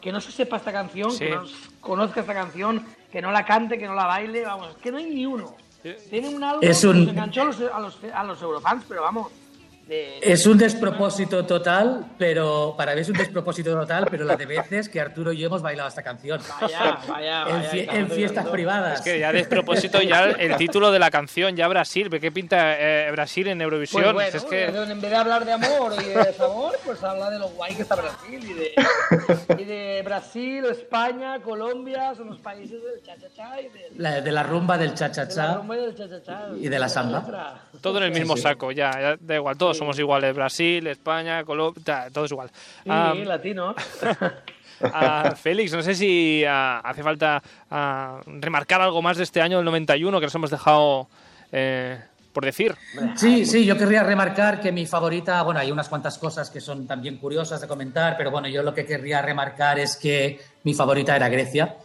que 0.00 0.10
no 0.10 0.20
se 0.20 0.32
sepa 0.32 0.56
esta 0.56 0.72
canción, 0.72 1.12
Sí. 1.12 1.20
que 1.20 1.30
no 1.30 1.44
conozca 1.80 2.20
esta 2.20 2.34
canción, 2.34 2.84
que 3.12 3.22
no 3.22 3.30
la 3.30 3.44
cante, 3.46 3.78
que 3.78 3.86
no 3.86 3.94
la 3.94 4.06
baile. 4.06 4.42
Vamos, 4.44 4.70
es 4.70 4.76
que 4.82 4.90
no 4.90 4.98
hay 4.98 5.06
ni 5.06 5.24
uno. 5.24 5.54
Tiene 6.10 6.30
un 6.30 6.42
algo 6.42 6.60
Es 6.62 6.80
que 6.80 6.88
nos 6.88 7.08
enganchó 7.08 7.42
a 7.42 7.44
los, 7.44 7.60
a 7.60 7.78
los, 7.78 7.98
a 8.12 8.24
los 8.24 8.42
eurofans, 8.42 8.84
pero 8.88 9.02
vamos. 9.02 9.28
De- 9.86 10.18
Es 10.20 10.46
un 10.46 10.58
despropósito 10.58 11.44
total, 11.46 12.06
pero 12.18 12.74
para 12.76 12.94
mí 12.94 13.00
es 13.02 13.08
un 13.08 13.16
despropósito 13.16 13.72
total, 13.72 14.06
pero 14.10 14.24
la 14.24 14.36
de 14.36 14.46
veces 14.46 14.88
que 14.88 15.00
Arturo 15.00 15.32
y 15.32 15.38
yo 15.38 15.46
hemos 15.46 15.62
bailado 15.62 15.88
esta 15.88 16.02
canción. 16.02 16.40
Vaya, 16.60 16.98
vaya, 17.08 17.44
en, 17.48 17.62
fie- 17.64 18.08
fiestas 18.10 18.46
privadas. 18.48 18.98
Es 18.98 19.04
que 19.04 19.18
ya 19.20 19.32
de 19.32 19.44
propósito 19.44 20.00
ya 20.02 20.24
el 20.24 20.56
título 20.56 20.90
de 20.90 20.98
la 20.98 21.10
canción, 21.10 21.56
ya 21.56 21.68
Brasil, 21.68 22.08
¿qué 22.20 22.32
pinta 22.32 22.76
eh, 22.78 23.10
Brasil 23.12 23.46
en 23.48 23.60
Eurovisión? 23.60 24.02
Pues 24.02 24.14
bueno, 24.14 24.36
es 24.36 24.44
que 24.44 24.64
en 24.64 25.00
vez 25.00 25.10
de 25.10 25.16
hablar 25.16 25.44
de 25.44 25.52
amor 25.52 25.92
y 26.00 26.04
de 26.04 26.24
desamor, 26.24 26.76
pues 26.84 27.02
habla 27.04 27.30
de 27.30 27.38
lo 27.38 27.48
guay 27.50 27.74
que 27.76 27.82
está 27.82 27.94
Brasil 27.94 28.40
y 28.42 28.52
de, 28.54 29.62
y 29.62 29.64
de 29.64 30.02
Brasil, 30.04 30.64
España, 30.64 31.40
Colombia, 31.40 32.14
son 32.16 32.28
los 32.28 32.38
países 32.40 32.82
del 32.82 33.02
cha-cha-cha 33.02 33.60
y 33.60 33.68
del- 33.68 33.92
La- 33.98 34.20
de 34.20 34.32
la 34.32 34.42
rumba 34.42 34.76
del 34.78 34.90
de 34.90 34.94
cha-cha-cha. 34.96 35.54
rumba 35.56 35.76
y 35.76 35.80
del 35.80 35.94
cha-cha-cha. 35.94 36.48
y 36.60 36.68
de 36.68 36.78
la 36.78 36.88
samba. 36.88 37.60
Todo 37.80 37.98
en 37.98 38.04
el 38.04 38.10
mismo 38.12 38.36
sí. 38.36 38.42
saco, 38.42 38.72
ya, 38.72 38.90
ya 39.00 39.16
da 39.20 39.34
igual, 39.36 39.56
todos 39.56 39.75
somos 39.76 39.98
iguales, 39.98 40.34
Brasil, 40.34 40.86
España, 40.86 41.44
Colombia, 41.44 42.08
todo 42.12 42.24
es 42.24 42.30
igual. 42.32 42.50
Sí, 42.50 42.88
Ah, 42.88 43.14
latino. 43.14 43.74
ah, 44.82 45.34
Félix, 45.36 45.72
no 45.72 45.82
sé 45.82 45.94
si 45.94 46.44
ah, 46.46 46.80
hace 46.84 47.02
falta 47.02 47.42
remarcar 48.26 48.80
algo 48.80 49.02
más 49.02 49.16
de 49.16 49.24
este 49.24 49.40
año 49.40 49.58
del 49.58 49.64
91 49.66 50.18
que 50.20 50.26
nos 50.26 50.34
hemos 50.34 50.50
dejado 50.50 51.08
eh, 51.52 51.98
por 52.32 52.44
decir. 52.44 52.74
Sí, 53.14 53.46
sí, 53.46 53.64
yo 53.64 53.78
querría 53.78 54.02
remarcar 54.02 54.60
que 54.60 54.70
mi 54.70 54.84
favorita, 54.84 55.42
bueno, 55.42 55.58
hay 55.58 55.72
unas 55.72 55.88
cuantas 55.88 56.18
cosas 56.18 56.50
que 56.50 56.60
son 56.60 56.86
también 56.86 57.16
curiosas 57.16 57.62
de 57.62 57.66
comentar, 57.66 58.14
pero 58.18 58.30
bueno, 58.30 58.46
yo 58.46 58.62
lo 58.62 58.74
que 58.74 58.84
querría 58.84 59.22
remarcar 59.22 59.78
es 59.78 59.96
que 59.96 60.38
mi 60.64 60.74
favorita 60.74 61.16
era 61.16 61.30
Grecia, 61.30 61.76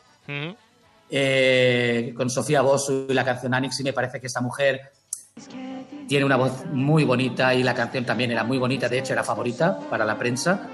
eh, 1.09 2.13
con 2.17 2.29
Sofía 2.29 2.61
Bosu 2.61 3.07
y 3.09 3.13
la 3.13 3.23
canción 3.23 3.53
Anix, 3.53 3.79
y 3.79 3.83
me 3.83 3.93
parece 3.93 4.19
que 4.19 4.27
esta 4.27 4.41
mujer 4.41 4.91
tiene 6.07 6.25
una 6.25 6.35
voz 6.37 6.65
muy 6.71 7.03
bonita 7.03 7.53
y 7.53 7.63
la 7.63 7.73
canción 7.73 8.05
también 8.05 8.31
era 8.31 8.43
muy 8.43 8.57
bonita, 8.57 8.89
de 8.89 8.99
hecho 8.99 9.13
era 9.13 9.23
favorita 9.23 9.79
para 9.89 10.05
la 10.05 10.17
prensa, 10.17 10.67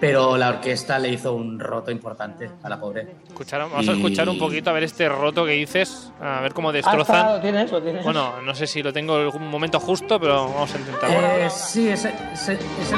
pero 0.00 0.36
la 0.36 0.48
orquesta 0.50 0.98
le 0.98 1.08
hizo 1.10 1.32
un 1.34 1.58
roto 1.58 1.90
importante 1.90 2.50
a 2.62 2.68
la 2.68 2.78
pobre. 2.78 3.16
Escuchar- 3.28 3.60
vamos 3.60 3.88
a 3.88 3.92
Y- 3.92 3.96
escuchar 3.96 4.28
un 4.28 4.38
poquito 4.38 4.68
a 4.70 4.72
ver 4.74 4.82
este 4.84 5.08
roto 5.08 5.44
que 5.46 5.52
dices, 5.52 6.12
a 6.20 6.40
ver 6.40 6.52
cómo 6.52 6.68
Ah, 6.70 6.72
destrozan. 6.72 7.26
lo 7.36 7.40
tienes, 7.40 7.70
lo 7.72 7.82
tienes. 7.82 8.04
Bueno, 8.04 8.42
no 8.42 8.54
sé 8.54 8.66
si 8.66 8.82
lo 8.82 8.92
tengo 8.92 9.16
en 9.18 9.22
algún 9.26 9.48
momento 9.48 9.80
justo, 9.80 10.20
pero 10.20 10.46
vamos 10.52 10.74
a 10.74 10.78
intentarlo. 10.78 11.16
Eh, 11.18 11.48
sí, 11.50 11.88
es, 11.88 12.04
es- 12.04 12.48
es 12.50 12.92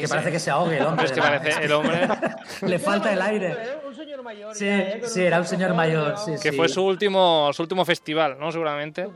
que 0.00 0.08
parece 0.08 0.32
que 0.32 0.38
se 0.38 0.50
ahogue 0.50 0.78
el 0.78 0.86
hombre. 0.86 1.04
Es 1.06 1.12
que 1.12 1.20
de 1.20 1.30
la- 1.30 1.38
parece 1.38 1.64
el 1.64 1.72
hombre 1.72 2.08
Le 2.62 2.78
falta 2.78 3.12
el 3.12 3.22
aire. 3.22 3.56
Un 3.86 3.94
señor 3.94 4.22
mayor. 4.22 4.54
Sí, 4.54 4.66
¿eh? 4.68 5.00
Sí, 5.04 5.22
era 5.22 5.38
un 5.38 5.46
señor 5.46 5.74
mayor, 5.74 6.16
sí, 6.18 6.32
que 6.42 6.52
fue 6.52 6.68
su 6.68 6.84
último, 6.84 7.50
su 7.52 7.62
último 7.62 7.84
festival, 7.84 8.36
¿no? 8.38 8.50
Seguramente. 8.52 9.06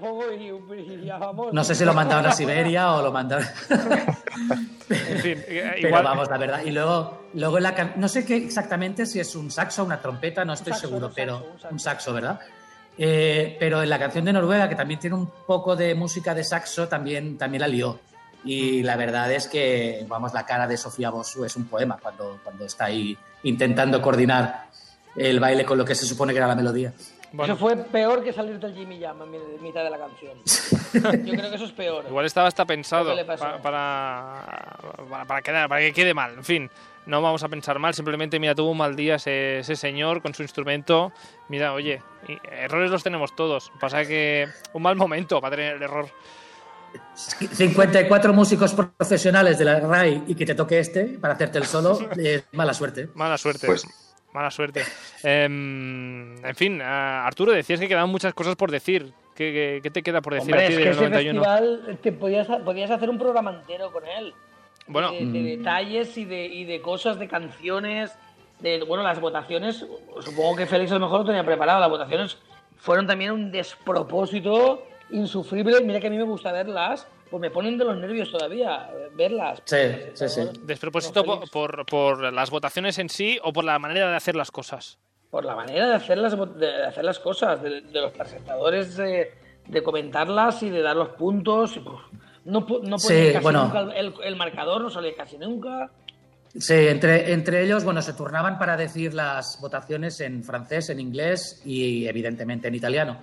No 1.53 1.65
sé 1.65 1.75
si 1.75 1.85
lo 1.85 1.95
mandaron 1.95 2.27
a 2.27 2.33
Siberia 2.33 2.93
o 2.95 3.03
lo 3.03 3.13
mandaron. 3.13 3.47
En 4.91 5.19
fin, 5.21 5.43
eh, 5.49 5.79
Pero 5.81 6.03
vamos, 6.03 6.29
la 6.29 6.37
verdad. 6.37 6.61
Y 6.65 6.71
luego, 6.71 7.29
luego 7.35 7.57
en 7.57 7.63
la 7.63 7.75
can- 7.75 7.93
no 7.97 8.07
sé 8.09 8.25
qué 8.25 8.37
exactamente 8.37 9.07
si 9.07 9.19
es 9.21 9.35
un 9.35 9.51
saxo 9.51 9.83
o 9.83 9.87
una 9.87 9.99
trompeta, 10.01 10.45
no 10.45 10.53
estoy 10.53 10.73
saxo, 10.75 10.89
seguro, 10.89 11.07
un 11.07 11.13
saxo, 11.13 11.17
pero 11.17 11.37
un 11.39 11.59
saxo. 11.61 11.69
un 11.73 11.79
saxo, 11.81 12.13
¿verdad? 12.13 12.41
Eh, 12.99 13.57
pero 13.59 13.83
en 13.83 13.89
la 13.89 13.99
canción 13.99 14.25
de 14.27 14.33
Noruega, 14.33 14.69
que 14.69 14.75
también 14.77 15.01
tiene 15.01 15.17
un 15.17 15.29
poco 15.47 15.75
de 15.75 15.95
música 15.95 16.35
de 16.35 16.45
saxo, 16.45 16.87
también, 16.87 17.39
también 17.39 17.63
la 17.63 17.69
lió. 17.69 17.99
Y 18.45 18.83
la 18.83 18.97
verdad 18.97 19.33
es 19.33 19.49
que, 19.49 20.05
vamos, 20.09 20.35
la 20.35 20.45
cara 20.45 20.67
de 20.67 20.77
Sofía 20.77 21.11
Bosu 21.11 21.45
es 21.45 21.57
un 21.57 21.67
poema 21.67 21.97
cuando, 22.01 22.41
cuando 22.45 22.67
está 22.67 22.87
ahí 22.87 23.17
intentando 23.45 24.01
coordinar 24.03 24.67
el 25.17 25.41
baile 25.41 25.65
con 25.65 25.79
lo 25.79 25.85
que 25.85 25.95
se 25.95 26.05
supone 26.07 26.33
que 26.33 26.39
era 26.39 26.47
la 26.49 26.55
melodía. 26.57 26.93
Bueno, 27.33 27.55
Eso 27.55 27.61
fue 27.61 27.77
peor 27.77 28.23
que 28.23 28.33
salir 28.33 28.61
del 28.61 28.75
Jimmy 28.75 29.01
Jam 29.01 29.21
en 29.23 29.31
mi- 29.31 29.37
en 29.39 29.63
mitad 29.63 29.83
de 29.83 29.91
la 29.91 29.99
canción. 29.99 30.39
Yo 31.27 31.33
creo 31.35 31.51
que 31.51 31.57
eso 31.57 31.65
es 31.65 31.73
peor. 31.73 32.05
igual 32.09 32.27
estaba 32.27 32.47
hasta 32.47 32.65
pensado 32.65 33.13
para, 33.27 33.61
para, 33.61 35.27
para, 35.27 35.43
quedar- 35.43 35.69
para 35.69 35.81
que 35.81 35.93
quede 35.93 36.15
mal. 36.15 36.35
En 36.35 36.45
fin, 36.45 36.71
no 37.07 37.21
vamos 37.23 37.43
a 37.43 37.49
pensar 37.49 37.79
mal, 37.81 37.93
simplemente, 37.95 38.39
mira, 38.39 38.55
tuvo 38.55 38.71
un 38.71 38.79
mal 38.79 38.95
día 38.95 39.17
ese, 39.17 39.59
ese 39.61 39.75
señor 39.75 40.23
con 40.23 40.33
su 40.35 40.43
instrumento. 40.43 41.13
Mira, 41.49 41.73
oye, 41.73 42.01
errores 42.53 42.91
los 42.91 43.03
tenemos 43.03 43.35
todos. 43.35 43.73
Pasa 43.81 44.05
que 44.05 44.47
un 44.73 44.83
mal 44.83 44.95
momento 44.95 45.41
para 45.41 45.57
tener 45.57 45.75
el 45.77 45.83
error. 45.83 46.09
54 47.15 48.33
músicos 48.33 48.75
profesionales 48.75 49.59
de 49.59 49.65
la 49.65 49.81
RAI 49.81 50.25
y 50.27 50.35
que 50.35 50.47
te 50.47 50.55
toque 50.55 50.79
este 50.79 51.05
para 51.21 51.35
hacerte 51.35 51.59
el 51.59 51.65
solo, 51.65 51.99
es 52.17 52.45
mala 52.53 52.75
suerte. 52.75 53.09
Mala 53.15 53.39
suerte. 53.39 53.67
Pues 53.67 53.87
Mala 54.33 54.51
suerte. 54.51 54.83
Em, 55.23 56.45
en 56.45 56.55
fin, 56.57 56.83
Arturo, 56.83 57.53
decías 57.53 57.79
que 57.79 57.87
quedaban 57.87 58.11
muchas 58.11 58.35
cosas 58.35 58.57
por 58.57 58.71
decir. 58.71 59.13
¿Qué, 59.35 59.53
qué- 59.53 59.81
qué 59.83 59.91
te 59.91 60.03
queda 60.03 60.21
por 60.21 60.35
decir 60.35 60.53
Hombre, 60.55 60.65
a 60.65 60.69
ti 60.69 60.75
es 60.75 60.79
que 60.79 60.85
del 60.85 60.93
ese 60.95 61.11
91? 61.11 61.43
festival 61.43 61.99
te 62.03 62.13
podías, 62.13 62.47
podías 62.65 62.91
hacer 62.91 63.11
un 63.11 63.19
programa 63.19 63.51
entero 63.53 63.93
con 63.93 64.05
él. 64.07 64.33
Bueno, 64.87 65.11
de, 65.13 65.25
de 65.27 65.43
detalles 65.57 66.17
y 66.19 66.25
de, 66.25 66.47
y 66.47 66.65
de 66.65 66.81
cosas, 66.81 67.19
de 67.19 67.27
canciones, 67.29 68.13
de 68.61 68.83
bueno, 68.85 69.03
las 69.03 69.21
votaciones, 69.21 69.85
supongo 70.21 70.57
que 70.57 70.67
Félix 70.67 70.91
a 70.93 70.95
lo 70.95 71.01
mejor 71.01 71.21
lo 71.21 71.27
tenía 71.27 71.45
preparado, 71.45 71.81
las 71.81 71.91
votaciones 71.91 72.39
fueron 72.77 73.07
también 73.07 73.31
un 73.33 73.51
despropósito 73.51 74.87
insufrible, 75.15 75.81
mira 75.83 76.01
que 76.01 76.07
a 76.07 76.11
mí 76.11 76.17
me 76.17 76.25
gusta 76.25 76.53
verlas, 76.53 77.07
pues 77.31 77.41
me 77.41 77.51
ponen 77.51 77.79
de 77.79 77.85
los 77.85 77.97
nervios 77.97 78.31
todavía 78.31 78.91
eh, 78.93 79.09
verlas. 79.15 79.63
Sí, 79.65 79.77
sí, 80.15 80.29
sí. 80.29 80.43
despropósito 80.63 81.21
No, 81.21 81.25
po- 81.27 81.35
Félix. 81.35 81.51
por, 81.51 81.87
por 81.87 82.33
las 82.33 82.51
votaciones 82.51 82.99
en 82.99 83.09
sí 83.09 83.39
o 83.43 83.53
por 83.53 83.65
la 83.65 83.79
manera 83.79 84.11
de 84.11 84.17
hacer 84.17 84.37
las 84.37 84.51
cosas. 84.51 84.99
Por 85.31 85.45
la 85.45 85.57
manera 85.57 85.89
de 85.89 85.95
hacer 85.95 86.19
las, 86.19 86.37
de 86.59 86.85
hacer 86.85 87.05
las 87.05 87.19
cosas, 87.19 87.61
de, 87.63 87.81
de 87.81 88.01
los 88.01 88.13
presentadores, 88.13 88.97
de, 88.97 89.33
de 89.67 89.83
comentarlas 89.83 90.63
y 90.63 90.71
de 90.71 90.83
dar 90.83 90.95
los 90.97 91.09
puntos. 91.11 91.77
y, 91.77 91.81
pues, 91.81 91.97
no, 92.45 92.67
no 92.83 92.99
Sí, 92.99 93.31
casi 93.33 93.43
bueno. 93.43 93.65
nunca 93.65 93.81
el, 93.99 94.15
el 94.23 94.37
marcador, 94.37 94.83
no 94.83 94.91
salía 94.91 95.15
casi 95.17 95.39
nunca. 95.39 95.91
Sí, 96.57 96.75
entre, 96.87 97.33
entre 97.33 97.65
ellos, 97.65 97.83
bueno, 97.83 98.01
se 98.01 98.13
turnaban 98.13 98.61
para 98.61 98.77
decir 98.77 99.13
las 99.13 99.59
votaciones 99.61 100.21
en 100.21 100.45
francés, 100.45 100.89
en 100.89 101.01
inglés 101.01 101.61
y 101.65 102.07
evidentemente 102.07 102.69
en 102.69 102.77
italiano. 102.77 103.19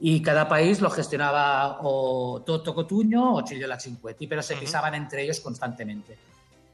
Y 0.00 0.22
cada 0.22 0.46
país 0.48 0.80
lo 0.80 0.90
gestionaba 0.90 1.78
o 1.82 2.42
Toto 2.46 2.74
Cotuño 2.74 3.34
o 3.34 3.42
Chillo 3.42 3.66
La 3.66 3.80
Cinquetti, 3.80 4.26
pero 4.26 4.42
se 4.42 4.54
pisaban 4.56 4.94
entre 4.94 5.22
ellos 5.24 5.40
constantemente. 5.40 6.16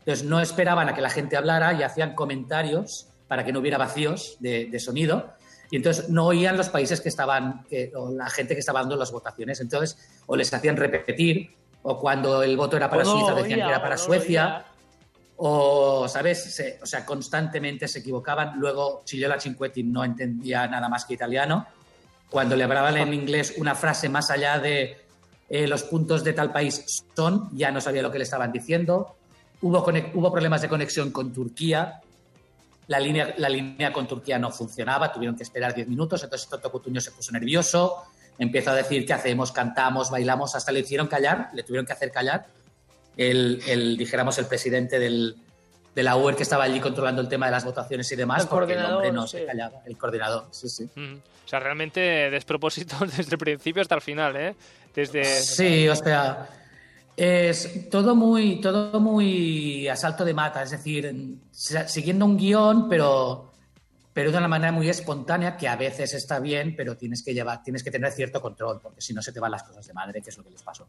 Entonces 0.00 0.26
no 0.26 0.40
esperaban 0.40 0.88
a 0.88 0.94
que 0.94 1.00
la 1.00 1.08
gente 1.08 1.36
hablara 1.36 1.72
y 1.72 1.82
hacían 1.82 2.14
comentarios 2.14 3.06
para 3.26 3.42
que 3.44 3.52
no 3.52 3.60
hubiera 3.60 3.78
vacíos 3.78 4.36
de, 4.40 4.66
de 4.66 4.78
sonido. 4.78 5.30
Y 5.70 5.76
entonces 5.76 6.10
no 6.10 6.26
oían 6.26 6.58
los 6.58 6.68
países 6.68 7.00
que 7.00 7.08
estaban, 7.08 7.64
que, 7.68 7.90
o 7.96 8.10
la 8.10 8.28
gente 8.28 8.52
que 8.54 8.60
estaba 8.60 8.80
dando 8.80 8.96
las 8.96 9.10
votaciones. 9.10 9.60
Entonces, 9.60 9.96
o 10.26 10.36
les 10.36 10.52
hacían 10.52 10.76
repetir, 10.76 11.54
o 11.82 11.98
cuando 11.98 12.42
el 12.42 12.56
voto 12.58 12.76
era 12.76 12.90
para 12.90 13.04
no 13.04 13.10
Suiza 13.12 13.34
decían 13.34 13.60
oía, 13.60 13.64
que 13.66 13.70
era 13.72 13.82
para 13.82 13.96
no 13.96 14.02
Suecia. 14.02 14.44
oía. 14.46 14.66
O, 15.36 16.06
¿sabes? 16.06 16.54
Se- 16.54 16.78
o 16.82 16.86
sea, 16.86 17.04
constantemente 17.06 17.88
se 17.88 18.00
equivocaban. 18.00 18.58
Luego, 18.58 19.02
Chillola 19.04 19.40
Cinquetti 19.40 19.82
no 19.82 20.04
entendía 20.04 20.66
nada 20.68 20.88
más 20.88 21.06
que 21.06 21.14
italiano. 21.14 21.66
Cuando 22.34 22.56
le 22.56 22.64
hablaban 22.64 22.96
en 22.96 23.14
inglés 23.14 23.54
una 23.58 23.76
frase 23.76 24.08
más 24.08 24.28
allá 24.28 24.58
de 24.58 24.96
eh, 25.48 25.68
los 25.68 25.84
puntos 25.84 26.24
de 26.24 26.32
tal 26.32 26.50
país 26.50 26.84
son, 27.14 27.48
ya 27.56 27.70
no 27.70 27.80
sabía 27.80 28.02
lo 28.02 28.10
que 28.10 28.18
le 28.18 28.24
estaban 28.24 28.50
diciendo. 28.50 29.14
Hubo, 29.62 29.84
hubo 30.14 30.32
problemas 30.32 30.60
de 30.60 30.68
conexión 30.68 31.12
con 31.12 31.32
Turquía. 31.32 32.00
La 32.88 32.98
línea, 32.98 33.36
la 33.38 33.48
línea 33.48 33.92
con 33.92 34.08
Turquía 34.08 34.36
no 34.36 34.50
funcionaba, 34.50 35.12
tuvieron 35.12 35.36
que 35.36 35.44
esperar 35.44 35.76
10 35.76 35.86
minutos. 35.86 36.24
Entonces, 36.24 36.48
Toto 36.48 36.72
Cutuño 36.72 37.00
se 37.00 37.12
puso 37.12 37.30
nervioso. 37.30 38.02
Empezó 38.36 38.70
a 38.70 38.74
decir 38.74 39.06
qué 39.06 39.12
hacemos, 39.12 39.52
cantamos, 39.52 40.10
bailamos, 40.10 40.56
hasta 40.56 40.72
le 40.72 40.80
hicieron 40.80 41.06
callar, 41.06 41.50
le 41.54 41.62
tuvieron 41.62 41.86
que 41.86 41.92
hacer 41.92 42.10
callar 42.10 42.48
el, 43.16 43.62
el, 43.68 43.96
dijéramos, 43.96 44.38
el 44.38 44.46
presidente 44.46 44.98
del, 44.98 45.36
de 45.94 46.02
la 46.02 46.16
UER 46.16 46.34
que 46.34 46.42
estaba 46.42 46.64
allí 46.64 46.80
controlando 46.80 47.22
el 47.22 47.28
tema 47.28 47.46
de 47.46 47.52
las 47.52 47.64
votaciones 47.64 48.10
y 48.10 48.16
demás, 48.16 48.42
El 48.42 48.48
porque 48.48 48.72
el 48.72 48.78
hombre 48.78 48.92
coordinador, 48.92 49.14
no 49.14 49.26
sí. 49.26 49.38
se 49.38 49.46
callaba, 49.46 49.82
el 49.86 49.96
coordinador, 49.96 50.46
sí, 50.50 50.68
sí. 50.68 50.88
Mm. 50.94 51.14
O 51.44 51.48
sea, 51.48 51.60
realmente 51.60 52.00
despropósito 52.30 52.96
desde 53.16 53.32
el 53.32 53.38
principio 53.38 53.82
hasta 53.82 53.94
el 53.94 54.00
final, 54.00 54.36
¿eh? 54.36 54.54
Desde... 54.94 55.24
Sí, 55.24 55.88
o 55.88 55.96
sea, 55.96 56.48
es 57.16 57.88
todo 57.90 58.16
muy, 58.16 58.60
todo 58.60 58.98
muy 59.00 59.86
a 59.88 59.96
salto 59.96 60.24
de 60.24 60.34
mata, 60.34 60.62
es 60.62 60.70
decir, 60.70 61.38
siguiendo 61.52 62.24
un 62.24 62.36
guion, 62.36 62.88
pero, 62.88 63.52
pero 64.12 64.32
de 64.32 64.38
una 64.38 64.48
manera 64.48 64.72
muy 64.72 64.88
espontánea, 64.88 65.56
que 65.56 65.68
a 65.68 65.76
veces 65.76 66.14
está 66.14 66.40
bien, 66.40 66.74
pero 66.76 66.96
tienes 66.96 67.22
que 67.22 67.34
llevar, 67.34 67.62
tienes 67.62 67.84
que 67.84 67.90
tener 67.90 68.10
cierto 68.10 68.40
control, 68.40 68.80
porque 68.80 69.00
si 69.00 69.12
no 69.14 69.22
se 69.22 69.32
te 69.32 69.38
van 69.38 69.52
las 69.52 69.62
cosas 69.62 69.86
de 69.86 69.92
madre, 69.92 70.22
que 70.22 70.30
es 70.30 70.38
lo 70.38 70.44
que 70.44 70.50
les 70.50 70.62
pasó. 70.62 70.88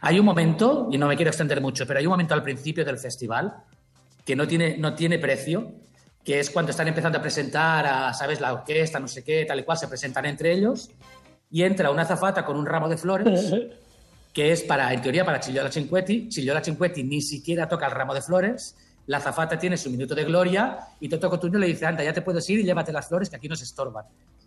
Hay 0.00 0.18
un 0.18 0.24
momento, 0.24 0.88
y 0.90 0.96
no 0.96 1.06
me 1.06 1.14
quiero 1.14 1.30
extender 1.30 1.60
mucho, 1.60 1.86
pero 1.86 1.98
hay 1.98 2.06
un 2.06 2.12
momento 2.12 2.32
al 2.32 2.42
principio 2.42 2.86
del 2.86 2.98
festival 2.98 3.54
que 4.28 4.36
no 4.36 4.46
tiene, 4.46 4.76
no 4.76 4.94
tiene 4.94 5.18
precio, 5.18 5.72
que 6.22 6.38
es 6.38 6.50
cuando 6.50 6.70
están 6.70 6.86
empezando 6.86 7.16
a 7.16 7.22
presentar 7.22 7.86
a, 7.86 8.12
¿sabes?, 8.12 8.42
la 8.42 8.52
orquesta, 8.52 9.00
no 9.00 9.08
sé 9.08 9.24
qué, 9.24 9.46
tal 9.46 9.60
y 9.60 9.62
cual, 9.62 9.78
se 9.78 9.88
presentan 9.88 10.26
entre 10.26 10.52
ellos, 10.52 10.90
y 11.50 11.62
entra 11.62 11.90
una 11.90 12.02
azafata 12.02 12.44
con 12.44 12.58
un 12.58 12.66
ramo 12.66 12.90
de 12.90 12.98
flores, 12.98 13.54
que 14.34 14.52
es 14.52 14.64
para, 14.64 14.92
en 14.92 15.00
teoría, 15.00 15.24
para 15.24 15.40
Chillola 15.40 15.72
Cinquetti. 15.72 16.28
Chillola 16.28 16.62
Cinquetti 16.62 17.04
ni 17.04 17.22
siquiera 17.22 17.66
toca 17.66 17.86
el 17.86 17.92
ramo 17.92 18.12
de 18.12 18.20
flores, 18.20 18.76
la 19.06 19.16
azafata 19.16 19.58
tiene 19.58 19.78
su 19.78 19.88
minuto 19.88 20.14
de 20.14 20.24
gloria, 20.24 20.78
y 21.00 21.08
Toto 21.08 21.30
Cotuño 21.30 21.58
le 21.58 21.68
dice, 21.68 21.86
anda, 21.86 22.04
ya 22.04 22.12
te 22.12 22.20
puedes 22.20 22.46
ir 22.50 22.60
y 22.60 22.64
llévate 22.64 22.92
las 22.92 23.08
flores 23.08 23.30
que 23.30 23.36
aquí 23.36 23.48
nos 23.48 23.62
estorban. 23.62 24.04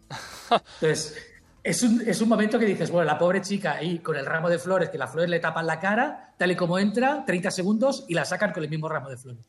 Entonces, 0.80 1.18
es 1.64 1.82
un, 1.82 2.04
es 2.06 2.22
un 2.22 2.30
momento 2.30 2.60
que 2.60 2.68
dices, 2.68 2.92
bueno, 2.92 3.06
la 3.06 3.18
pobre 3.18 3.42
chica 3.42 3.78
ahí 3.78 3.98
con 3.98 4.16
el 4.16 4.28
ramo 4.28 4.48
de 4.48 4.60
flores, 4.60 4.90
que 4.90 5.00
las 5.00 5.10
flores 5.12 5.32
le 5.32 5.40
tapan 5.40 5.66
la 5.66 5.80
cara, 5.80 6.36
tal 6.38 6.52
y 6.52 6.56
como 6.56 6.78
entra, 6.78 7.24
30 7.26 7.50
segundos 7.50 8.06
y 8.08 8.14
la 8.14 8.26
sacan 8.26 8.54
con 8.54 8.64
el 8.64 8.70
mismo 8.70 8.88
ramo 8.88 9.10
de 9.10 9.18
flores. 9.18 9.44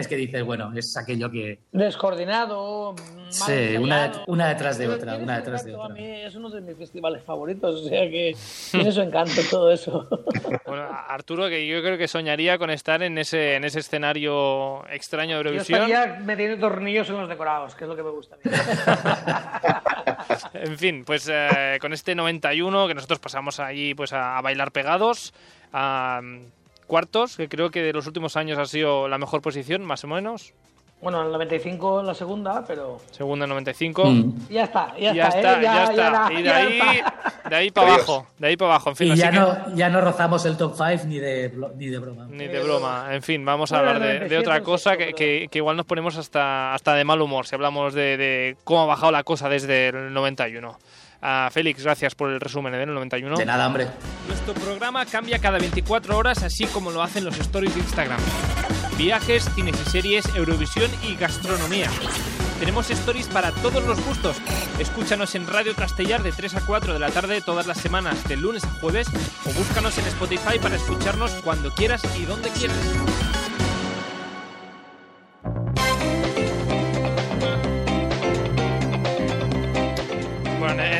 Es 0.00 0.08
que 0.08 0.16
dices, 0.16 0.42
bueno, 0.42 0.72
es 0.74 0.96
aquello 0.96 1.30
que... 1.30 1.60
Descoordinado, 1.72 2.94
mal 2.94 3.26
Sí, 3.28 3.76
una, 3.76 4.10
una 4.26 4.48
detrás 4.48 4.78
de 4.78 4.88
otra, 4.88 5.16
una 5.16 5.36
detrás 5.36 5.64
de 5.64 5.74
otra. 5.74 5.86
A 5.86 5.88
mí 5.90 6.04
es 6.04 6.34
uno 6.34 6.48
de 6.50 6.60
mis 6.62 6.76
festivales 6.76 7.22
favoritos, 7.22 7.82
o 7.82 7.88
sea 7.88 8.08
que 8.08 8.34
tiene 8.70 8.90
su 8.90 9.02
encanto 9.02 9.40
todo 9.50 9.70
eso. 9.70 10.08
Bueno, 10.66 10.86
Arturo, 11.08 11.48
que 11.48 11.66
yo 11.66 11.82
creo 11.82 11.98
que 11.98 12.06
soñaría 12.06 12.56
con 12.56 12.70
estar 12.70 13.02
en 13.02 13.18
ese, 13.18 13.56
en 13.56 13.64
ese 13.64 13.80
escenario 13.80 14.86
extraño 14.88 15.38
de 15.38 15.44
Yo 15.44 15.50
Eurovisión. 15.50 15.82
estaría 15.82 16.20
metiendo 16.20 16.68
tornillos 16.68 17.08
en 17.10 17.16
los 17.16 17.28
decorados, 17.28 17.74
que 17.74 17.84
es 17.84 17.88
lo 17.88 17.96
que 17.96 18.02
me 18.02 18.10
gusta 18.10 18.36
a 18.36 18.38
mí. 18.38 18.54
En 20.54 20.78
fin, 20.78 21.04
pues 21.04 21.28
eh, 21.32 21.78
con 21.80 21.92
este 21.92 22.14
91 22.14 22.88
que 22.88 22.94
nosotros 22.94 23.18
pasamos 23.18 23.58
allí 23.60 23.94
pues 23.94 24.12
a, 24.12 24.38
a 24.38 24.42
bailar 24.42 24.70
pegados, 24.70 25.32
a 25.72 26.20
mm, 26.22 26.40
cuartos, 26.90 27.36
que 27.36 27.48
creo 27.48 27.70
que 27.70 27.82
de 27.82 27.92
los 27.94 28.06
últimos 28.06 28.36
años 28.36 28.58
ha 28.58 28.66
sido 28.66 29.08
la 29.08 29.16
mejor 29.16 29.40
posición, 29.40 29.82
más 29.84 30.04
o 30.04 30.08
menos. 30.08 30.52
Bueno, 31.00 31.20
en 31.20 31.28
el 31.28 31.32
95 31.32 32.00
en 32.00 32.06
la 32.08 32.12
segunda, 32.14 32.62
pero 32.66 32.98
Segunda 33.10 33.46
95. 33.46 34.04
Mm. 34.04 34.48
ya 34.50 34.64
está, 34.64 34.94
ya, 34.98 35.14
Ya, 35.14 35.28
está, 35.28 35.38
está, 35.38 35.58
¿eh? 35.58 35.62
ya, 35.62 35.84
está. 35.84 36.10
da, 36.10 36.32
y 36.32 36.36
de 36.36 36.42
ya 36.42 36.56
ahí, 36.56 36.78
está. 36.78 37.48
de 37.48 37.56
ahí 37.56 37.70
para 37.70 37.94
abajo, 37.94 38.26
de 38.38 38.46
ahí 38.48 38.56
para 38.58 38.70
abajo. 38.72 38.90
En 38.90 38.96
fin, 38.96 39.08
Y 39.08 39.12
así 39.12 39.20
ya 39.22 39.30
que- 39.30 39.38
no, 39.38 39.74
ya 39.76 39.88
no 39.88 40.00
rozamos 40.02 40.44
el 40.44 40.58
top 40.58 40.74
5 40.76 41.04
ni 41.06 41.18
de, 41.18 41.54
ni 41.78 41.86
de 41.86 41.98
broma. 41.98 42.26
Ni 42.28 42.46
de 42.48 42.60
broma. 42.62 43.06
En 43.14 43.22
fin, 43.22 43.42
vamos 43.46 43.72
a 43.72 43.76
Bueno, 43.76 43.92
hablar 43.92 44.02
de, 44.02 44.08
de 44.08 44.18
97 44.28 44.46
otra 44.46 44.60
cosa 44.62 44.96
que, 44.98 45.14
que- 45.14 45.48
que 45.50 45.58
igual 45.58 45.78
nos 45.78 45.86
ponemos 45.86 46.18
hasta, 46.18 46.74
hasta 46.74 46.94
de 46.94 47.04
mal 47.04 47.22
humor 47.22 47.46
si 47.46 47.54
hablamos 47.54 47.94
de, 47.94 48.18
de 48.18 48.56
cómo 48.64 48.82
ha 48.82 48.86
bajado 48.86 49.10
la 49.10 49.22
cosa 49.24 49.48
desde 49.48 49.88
el 49.88 50.12
91. 50.12 50.78
Ah, 51.22 51.48
Félix, 51.52 51.82
gracias 51.82 52.14
por 52.14 52.30
el 52.30 52.40
resumen 52.40 52.74
¿eh? 52.74 52.78
del 52.78 52.94
91. 52.94 53.36
De 53.36 53.44
nada, 53.44 53.66
hombre. 53.66 53.88
Nuestro 54.26 54.54
programa 54.54 55.04
cambia 55.04 55.38
cada 55.38 55.58
24 55.58 56.16
horas, 56.16 56.42
así 56.42 56.66
como 56.66 56.90
lo 56.90 57.02
hacen 57.02 57.24
los 57.24 57.38
stories 57.38 57.74
de 57.74 57.80
Instagram. 57.80 58.20
Viajes, 58.96 59.48
cines 59.54 59.80
y 59.86 59.90
series, 59.90 60.24
Eurovisión 60.34 60.90
y 61.02 61.16
gastronomía. 61.16 61.90
Tenemos 62.58 62.90
stories 62.90 63.26
para 63.28 63.52
todos 63.52 63.84
los 63.86 64.04
gustos. 64.04 64.36
Escúchanos 64.78 65.34
en 65.34 65.46
Radio 65.46 65.74
Castellar 65.74 66.22
de 66.22 66.32
3 66.32 66.56
a 66.56 66.60
4 66.66 66.92
de 66.92 66.98
la 66.98 67.10
tarde 67.10 67.40
todas 67.40 67.66
las 67.66 67.78
semanas, 67.78 68.26
de 68.28 68.36
lunes 68.36 68.64
a 68.64 68.70
jueves, 68.80 69.08
o 69.46 69.52
búscanos 69.52 69.96
en 69.98 70.06
Spotify 70.06 70.58
para 70.60 70.76
escucharnos 70.76 71.30
cuando 71.42 71.74
quieras 71.74 72.02
y 72.18 72.24
donde 72.24 72.50
quieras. 72.50 72.76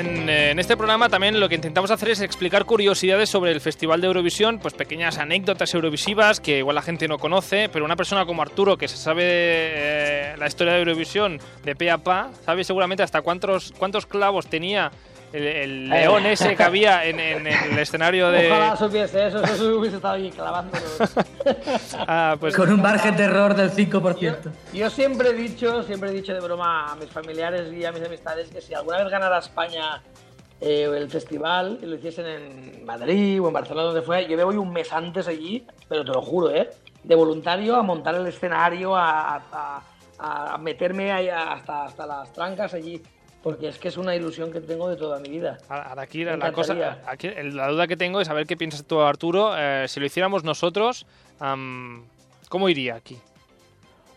En, 0.01 0.29
en 0.29 0.59
este 0.59 0.77
programa 0.77 1.09
también 1.09 1.39
lo 1.39 1.49
que 1.49 1.55
intentamos 1.55 1.91
hacer 1.91 2.11
es 2.11 2.21
explicar 2.21 2.65
curiosidades 2.65 3.29
sobre 3.29 3.53
el 3.53 3.61
Festival 3.61 4.01
de 4.01 4.09
Eurovisión, 4.09 4.59
pues 4.59 4.75
pequeñas 4.75 5.19
anécdotas 5.19 5.73
eurovisivas 5.75 6.41
que 6.41 6.59
igual 6.59 6.75
la 6.75 6.83
gente 6.83 7.07
no 7.07 7.19
conoce, 7.19 7.69
pero 7.69 7.85
una 7.85 7.97
persona 7.97 8.27
como 8.27 8.43
Arturo 8.43 8.77
que 8.77 8.89
se 8.89 8.97
sabe 8.97 9.23
eh, 9.25 10.35
la 10.39 10.47
historia 10.47 10.73
de 10.73 10.81
Eurovisión 10.81 11.39
de 11.65 11.77
pe 11.77 11.91
a 11.91 11.99
pa, 11.99 12.31
sabe 12.45 12.65
seguramente 12.65 13.03
hasta 13.03 13.23
cuántos, 13.23 13.73
cuántos 13.79 14.07
clavos 14.07 14.47
tenía 14.47 14.91
el, 15.33 15.47
el 15.47 15.89
león 15.89 16.27
ese 16.27 16.57
que 16.57 16.63
había 16.63 17.05
en, 17.05 17.21
en 17.21 17.47
el 17.47 17.79
escenario 17.79 18.31
de... 18.31 18.51
Ojalá 18.51 18.77
supiese 18.77 19.27
eso, 19.29 19.43
eso 19.43 19.79
hubiese 19.79 19.97
estado 19.97 20.15
ahí 20.15 20.31
clavándolos. 20.31 20.99
Ah, 22.07 22.37
pues 22.39 22.55
Con 22.55 22.71
un 22.73 22.83
margen 22.83 23.17
de 23.17 23.25
error 23.25 23.55
del 23.55 23.71
Yo, 23.71 24.01
5%. 24.01 24.37
yo 24.73 24.91
siempre 24.91 25.31
he 25.31 25.33
dicho, 25.33 25.83
siempre 25.83 26.11
he 26.11 26.13
dicho 26.13 26.33
de 26.35 26.41
broma 26.41 26.93
a 26.93 26.97
mis 26.97 27.09
familiares 27.11 27.73
y 27.73 27.85
a 27.85 27.93
mis 27.93 28.05
amistades 28.05 28.49
que 28.51 28.61
si 28.61 28.75
alguna 28.75 28.99
vez 28.99 29.09
ganara 29.11 29.39
España 29.39 30.03
eh, 30.61 30.89
el 30.95 31.09
festival 31.11 31.79
y 31.83 31.87
lo 31.87 31.97
hiciesen 31.97 32.27
en 32.27 32.85
Madrid 32.85 33.41
o 33.43 33.47
en 33.49 33.55
Barcelona, 33.55 33.87
donde 33.87 34.03
fuera, 34.03 34.27
yo 34.29 34.37
me 34.37 34.45
voy 34.45 34.57
un 34.57 34.71
mes 34.73 34.93
antes 34.93 35.27
allí, 35.29 35.67
pero 35.89 36.05
te 36.05 36.11
lo 36.13 36.21
juro, 36.23 36.51
¿eh? 36.51 36.69
De 37.03 37.15
voluntario 37.15 37.77
a 37.77 37.83
montar 37.83 38.15
el 38.15 38.27
escenario, 38.27 38.95
a, 38.95 39.37
a- 39.37 39.83
a- 40.19 40.55
a 40.55 40.59
meterme 40.59 41.11
ahí 41.13 41.31
hasta, 41.31 41.85
hasta 41.87 42.05
las 42.07 42.31
trancas 42.35 42.75
allí, 42.75 43.01
porque 43.43 43.69
es 43.69 43.79
que 43.79 43.89
es 43.89 43.97
una 43.97 44.15
ilusión 44.15 44.53
que 44.53 44.61
tengo 44.61 44.89
de 44.89 44.97
toda 44.97 45.19
mi 45.19 45.29
vida. 45.31 45.59
Ahora 45.69 46.03
aquí 46.03 46.25
la, 46.25 46.53
cosa, 46.53 46.99
aquí 47.07 47.29
la 47.53 47.69
duda 47.69 47.87
que 47.87 47.97
tengo 47.97 48.21
es 48.21 48.27
saber 48.29 48.47
qué 48.47 48.57
piensas 48.57 48.85
tú, 48.85 49.01
Arturo. 49.01 49.53
eh, 49.57 49.87
si 49.89 49.99
lo 50.01 50.07
hiciéramos 50.07 50.45
nosotros, 50.45 51.07
am, 51.39 52.05
¿cómo 52.49 52.69
iría 52.69 52.97
aquí? 52.97 53.19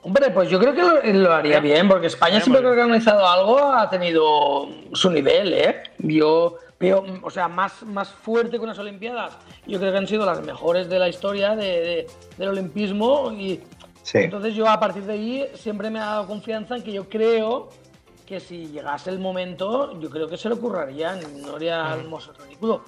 Hombre, 0.05 0.31
pues 0.31 0.49
yo 0.49 0.59
creo 0.59 0.73
que 0.73 0.81
lo, 0.81 1.01
lo 1.21 1.33
haría 1.33 1.61
bien, 1.61 1.87
porque 1.87 2.07
España 2.07 2.41
siempre 2.41 2.61
que 2.61 2.67
ha 2.67 2.71
organizado 2.71 3.25
algo 3.25 3.59
ha 3.71 3.89
tenido 3.89 4.67
su 4.91 5.09
nivel, 5.09 5.53
¿eh? 5.53 5.83
Yo 5.99 6.57
veo, 6.77 7.05
o 7.21 7.29
sea, 7.29 7.47
más, 7.47 7.83
más 7.83 8.09
fuerte 8.09 8.57
que 8.57 8.63
unas 8.65 8.77
Olimpiadas. 8.79 9.37
Yo 9.65 9.79
creo 9.79 9.93
que 9.93 9.97
han 9.99 10.07
sido 10.07 10.25
las 10.25 10.41
mejores 10.43 10.89
de 10.89 10.99
la 10.99 11.07
historia 11.07 11.55
de- 11.55 11.63
de- 11.79 12.07
del 12.37 12.49
olimpismo 12.49 13.31
y 13.31 13.61
Sí. 14.01 14.17
entonces 14.17 14.53
yo 14.53 14.67
a 14.67 14.77
partir 14.77 15.03
de 15.03 15.13
ahí 15.13 15.45
siempre 15.53 15.89
me 15.89 15.99
ha 15.99 16.05
dado 16.05 16.27
confianza 16.27 16.75
en 16.75 16.83
que 16.83 16.91
yo 16.91 17.07
creo 17.07 17.69
que 18.33 18.39
si 18.39 18.67
llegase 18.67 19.11
el 19.11 19.19
momento, 19.19 19.99
yo 19.99 20.09
creo 20.09 20.27
que 20.27 20.37
se 20.37 20.49
lo 20.49 20.59
currarían, 20.59 21.19
no 21.43 21.55
haría 21.55 21.93
el 21.93 22.07
mozo 22.07 22.33
ridículo. 22.33 22.83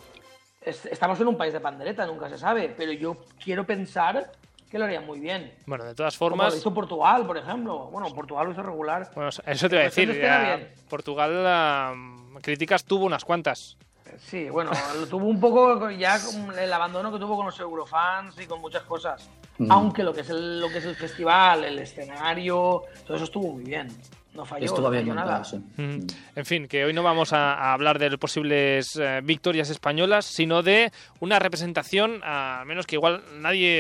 Es- 0.60 0.88
Estamos 0.88 1.20
en 1.20 1.28
un 1.28 1.38
país 1.38 1.54
de 1.54 1.60
pandereta, 1.60 2.04
nunca 2.08 2.28
se 2.30 2.38
sabe, 2.40 2.74
pero 2.76 2.92
yo 2.94 3.18
quiero 3.44 3.64
pensar 3.64 4.32
que 4.72 4.80
lo 4.80 4.86
harían 4.86 5.06
muy 5.06 5.20
bien. 5.20 5.54
Bueno, 5.68 5.84
de 5.84 5.94
todas 5.94 6.18
Como 6.18 6.32
lo 6.32 6.36
formas, 6.38 6.58
hizo 6.58 6.74
Portugal, 6.74 7.28
por 7.28 7.38
ejemplo. 7.38 7.90
Bueno, 7.92 8.08
Portugal 8.16 8.48
lo 8.48 8.54
hizo 8.54 8.64
regular. 8.64 9.12
bueno, 9.14 9.30
eso 9.30 9.70
te 9.70 9.76
iba 9.76 9.82
a 9.82 9.86
decir. 9.86 10.20
ya. 10.20 10.68
Portugal, 10.90 11.32
ah, 11.46 11.94
críticas 12.42 12.84
tuvo 12.84 13.06
unas 13.06 13.24
cuantas. 13.24 13.78
Sí, 14.18 14.50
bueno, 14.50 14.72
lo 15.00 15.06
tuvo 15.08 15.26
un 15.28 15.40
poco 15.40 15.92
ya 15.92 16.18
con 16.24 16.58
el 16.58 16.72
abandono 16.74 17.12
que 17.12 17.20
tuvo 17.20 17.36
con 17.36 17.46
los 17.46 17.60
Eurofans 17.60 18.40
y 18.42 18.48
con 18.48 18.62
muchas 18.62 18.82
cosas. 18.84 19.30
Mm. 19.60 19.72
Aunque 19.72 20.02
lo 20.04 20.12
que 20.14 20.22
es 20.22 20.30
el, 20.32 20.60
lo 20.60 20.70
que 20.70 20.80
es 20.80 20.86
el 20.86 20.96
festival, 20.96 21.64
el 21.66 21.78
escenario, 21.80 22.84
todo 23.06 23.16
eso 23.16 23.26
estuvo 23.26 23.54
muy 23.54 23.64
bien. 23.64 23.88
No 24.36 24.46
falló, 24.46 24.66
Estuvo 24.66 24.82
no 24.82 24.90
bien 24.92 25.04
falló 25.06 25.16
nada. 25.16 25.44
sí. 25.44 25.58
Mm. 25.78 26.08
En 26.36 26.46
fin, 26.46 26.68
que 26.68 26.84
hoy 26.86 26.94
no 26.94 27.04
vamos 27.04 27.32
a, 27.34 27.54
a 27.54 27.74
hablar 27.74 28.00
de 28.00 28.16
posibles 28.18 28.96
eh, 28.98 29.22
victorias 29.24 29.70
españolas, 29.70 30.26
sino 30.26 30.62
de 30.62 30.92
una 31.22 31.40
representación, 31.40 32.22
al 32.24 32.66
menos 32.66 32.86
que 32.86 32.96
igual 32.96 33.24
nadie, 33.40 33.78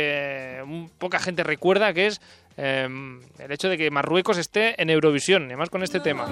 eh, 0.59 0.63
un- 0.63 0.89
poca 0.97 1.19
gente 1.19 1.43
recuerda, 1.43 1.93
que 1.93 2.07
es 2.07 2.21
eh, 2.57 2.87
el 3.39 3.51
hecho 3.51 3.67
de 3.67 3.77
que 3.77 3.91
Marruecos 3.91 4.37
esté 4.37 4.81
en 4.81 4.89
Eurovisión, 4.89 5.43
y 5.43 5.45
además 5.47 5.69
con 5.69 5.83
este 5.83 5.99
tema. 5.99 6.25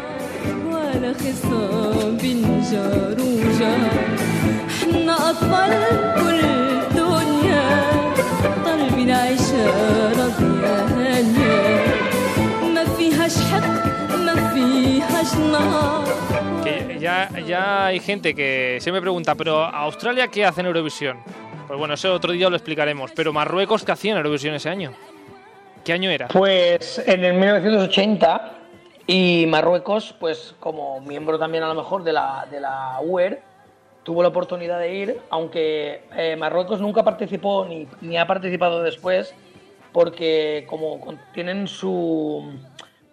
Que 16.64 16.98
ya, 17.00 17.30
ya 17.46 17.86
hay 17.88 18.00
gente 18.00 18.34
que 18.34 18.78
se 18.80 18.92
me 18.92 19.02
pregunta, 19.02 19.36
pero 19.36 19.64
¿Australia 19.64 20.28
qué 20.28 20.46
hace 20.46 20.62
en 20.62 20.68
Eurovisión? 20.68 21.18
Pues 21.68 21.80
bueno, 21.80 21.94
eso 21.96 22.14
otro 22.14 22.32
día 22.32 22.50
lo 22.50 22.56
explicaremos. 22.56 23.12
Pero 23.16 23.34
Marruecos, 23.34 23.84
¿qué 23.84 23.92
hacía 23.92 24.12
en 24.12 24.18
Eurovisión 24.18 24.54
ese 24.56 24.70
año? 24.70 24.94
¿Qué 25.84 25.94
año 25.94 26.10
era? 26.10 26.28
Pues 26.28 27.02
en 27.06 27.26
el 27.26 27.34
1980 27.34 28.54
y 29.08 29.46
Marruecos, 29.48 30.16
pues 30.20 30.56
como 30.60 31.02
miembro 31.02 31.38
también 31.38 31.64
a 31.64 31.68
lo 31.68 31.76
mejor 31.76 32.04
de 32.04 32.14
la, 32.14 32.48
de 32.50 32.60
la 32.62 33.00
UER, 33.02 33.42
tuvo 34.04 34.22
la 34.22 34.30
oportunidad 34.30 34.80
de 34.80 34.94
ir, 34.94 35.20
aunque 35.30 36.04
eh, 36.16 36.36
Marruecos 36.38 36.80
nunca 36.80 37.04
participó 37.04 37.66
ni, 37.66 37.88
ni 38.02 38.18
ha 38.18 38.28
participado 38.28 38.82
después, 38.82 39.34
porque 39.92 40.66
como 40.70 41.00
tienen 41.34 41.68
su 41.68 42.54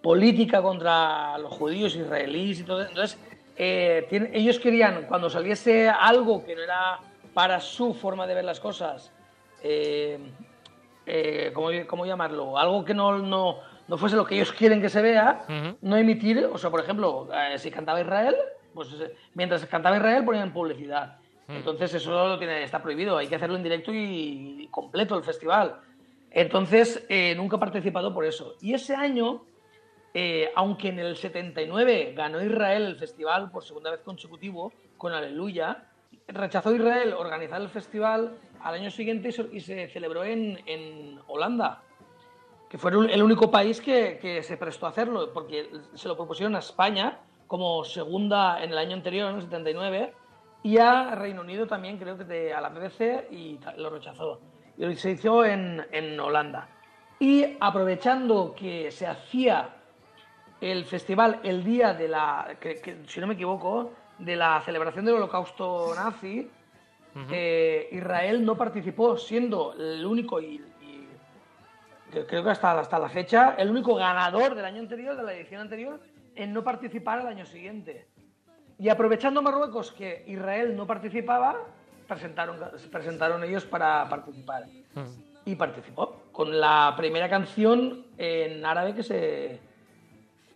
política 0.01 0.61
contra 0.61 1.37
los 1.37 1.51
judíos 1.53 1.95
israelíes 1.95 2.59
y 2.59 2.63
todo, 2.63 2.81
entonces 2.81 3.19
eh, 3.57 4.05
tienen- 4.09 4.31
ellos 4.33 4.59
querían 4.59 5.05
cuando 5.07 5.29
saliese 5.29 5.87
algo 5.89 6.43
que 6.43 6.55
no 6.55 6.61
era 6.63 6.99
para 7.33 7.59
su 7.59 7.93
forma 7.93 8.25
de 8.25 8.33
ver 8.35 8.45
las 8.45 8.59
cosas, 8.59 9.11
eh, 9.63 10.17
eh, 11.05 11.51
¿cómo, 11.53 11.69
cómo 11.87 12.05
llamarlo? 12.05 12.57
Algo 12.57 12.83
que 12.83 12.93
no, 12.93 13.19
no, 13.19 13.57
no 13.87 13.97
fuese 13.97 14.15
lo 14.15 14.25
que 14.25 14.35
ellos 14.35 14.51
quieren 14.51 14.81
que 14.81 14.89
se 14.89 15.01
vea, 15.01 15.45
Ujú. 15.45 15.77
no 15.81 15.97
emitir, 15.97 16.45
o 16.51 16.57
sea, 16.57 16.69
por 16.69 16.79
ejemplo, 16.79 17.29
eh, 17.33 17.57
si 17.59 17.69
cantaba 17.69 18.01
Israel, 18.01 18.35
pues 18.73 18.89
eh, 18.93 19.15
mientras 19.35 19.65
cantaba 19.65 19.97
Israel 19.97 20.23
ponían 20.25 20.51
publicidad. 20.53 21.17
Entonces 21.47 21.93
eso 21.93 22.11
lo 22.29 22.37
tiene, 22.39 22.63
está 22.63 22.81
prohibido, 22.81 23.17
hay 23.17 23.27
que 23.27 23.35
hacerlo 23.35 23.57
en 23.57 23.63
directo 23.63 23.91
y, 23.93 24.69
completo 24.71 25.17
el 25.17 25.23
festival. 25.23 25.75
Entonces 26.29 27.05
eh, 27.09 27.35
nunca 27.35 27.57
he 27.57 27.59
participado 27.59 28.13
por 28.13 28.23
eso. 28.23 28.55
Y 28.61 28.73
ese 28.73 28.95
año, 28.95 29.43
eh, 30.13 30.51
aunque 30.55 30.89
en 30.89 30.99
el 30.99 31.15
79 31.15 32.13
ganó 32.15 32.41
Israel 32.43 32.83
el 32.83 32.95
festival 32.97 33.49
por 33.51 33.63
segunda 33.63 33.91
vez 33.91 34.01
consecutivo 34.01 34.73
con 34.97 35.13
Aleluya, 35.13 35.85
rechazó 36.27 36.73
Israel 36.75 37.13
organizar 37.13 37.61
el 37.61 37.69
festival 37.69 38.37
al 38.61 38.75
año 38.75 38.91
siguiente 38.91 39.29
y 39.51 39.59
se, 39.59 39.87
celebró 39.89 40.23
en, 40.23 40.59
en 40.65 41.19
Holanda 41.27 41.81
que 42.69 42.77
fue 42.77 42.91
el 42.91 43.21
único 43.21 43.51
país 43.51 43.81
que, 43.81 44.17
que 44.21 44.41
se 44.43 44.55
prestó 44.55 44.85
a 44.85 44.89
hacerlo, 44.91 45.33
porque 45.33 45.69
se 45.93 46.07
lo 46.07 46.15
propusieron 46.15 46.55
a 46.55 46.59
España 46.59 47.19
como 47.45 47.83
segunda 47.83 48.63
en 48.63 48.71
el 48.71 48.77
año 48.77 48.93
anterior, 48.95 49.29
en 49.29 49.35
el 49.35 49.41
79, 49.41 50.13
y 50.63 50.77
a 50.77 51.13
Reino 51.15 51.41
Unido 51.41 51.67
también, 51.67 51.97
creo 51.97 52.17
que 52.17 52.23
de- 52.23 52.53
a 52.53 52.61
la 52.61 52.69
BBC, 52.69 53.27
y 53.29 53.59
lo 53.75 53.89
rechazó. 53.89 54.39
Y 54.77 54.95
se 54.95 55.11
hizo 55.11 55.43
en, 55.43 55.85
en 55.91 56.17
Holanda. 56.17 56.69
Y 57.19 57.57
aprovechando 57.59 58.55
que 58.55 58.89
se 58.89 59.05
hacía 59.05 59.75
el 60.61 60.85
festival 60.85 61.39
el 61.43 61.63
día 61.63 61.93
de 61.93 62.07
la, 62.07 62.55
que- 62.59 62.75
que, 62.75 62.97
si 63.07 63.19
no 63.19 63.27
me 63.27 63.33
equivoco, 63.33 63.91
de 64.19 64.35
la 64.35 64.61
celebración 64.61 65.03
del 65.05 65.15
holocausto 65.15 65.93
nazi, 65.95 66.47
eh, 67.31 67.89
Israel 67.91 68.45
no 68.45 68.55
participó, 68.55 69.17
siendo 69.17 69.73
el 69.73 70.05
único 70.05 70.39
y, 70.39 70.63
creo 72.27 72.43
que 72.43 72.49
hasta, 72.49 72.79
hasta 72.79 72.99
la 72.99 73.09
fecha, 73.09 73.55
el 73.57 73.69
único 73.69 73.95
ganador 73.95 74.53
del 74.55 74.65
año 74.65 74.79
anterior, 74.79 75.15
de 75.17 75.23
la 75.23 75.33
edición 75.33 75.61
anterior, 75.61 75.99
en 76.35 76.53
no 76.53 76.63
participar 76.63 77.19
el 77.21 77.27
año 77.27 77.45
siguiente. 77.45 78.07
Y 78.77 78.89
aprovechando 78.89 79.41
Marruecos 79.41 79.91
que 79.91 80.23
Israel 80.27 80.75
no 80.75 80.85
participaba, 80.87 81.57
presentaron, 82.07 82.57
se 82.77 82.87
presentaron 82.87 83.43
ellos 83.43 83.65
para 83.65 84.07
participar. 84.09 84.65
Y 85.45 85.55
participó 85.55 86.21
con 86.31 86.59
la 86.59 86.93
primera 86.97 87.29
canción 87.29 88.05
en 88.17 88.65
árabe 88.65 88.93
que 88.93 89.03
se 89.03 89.59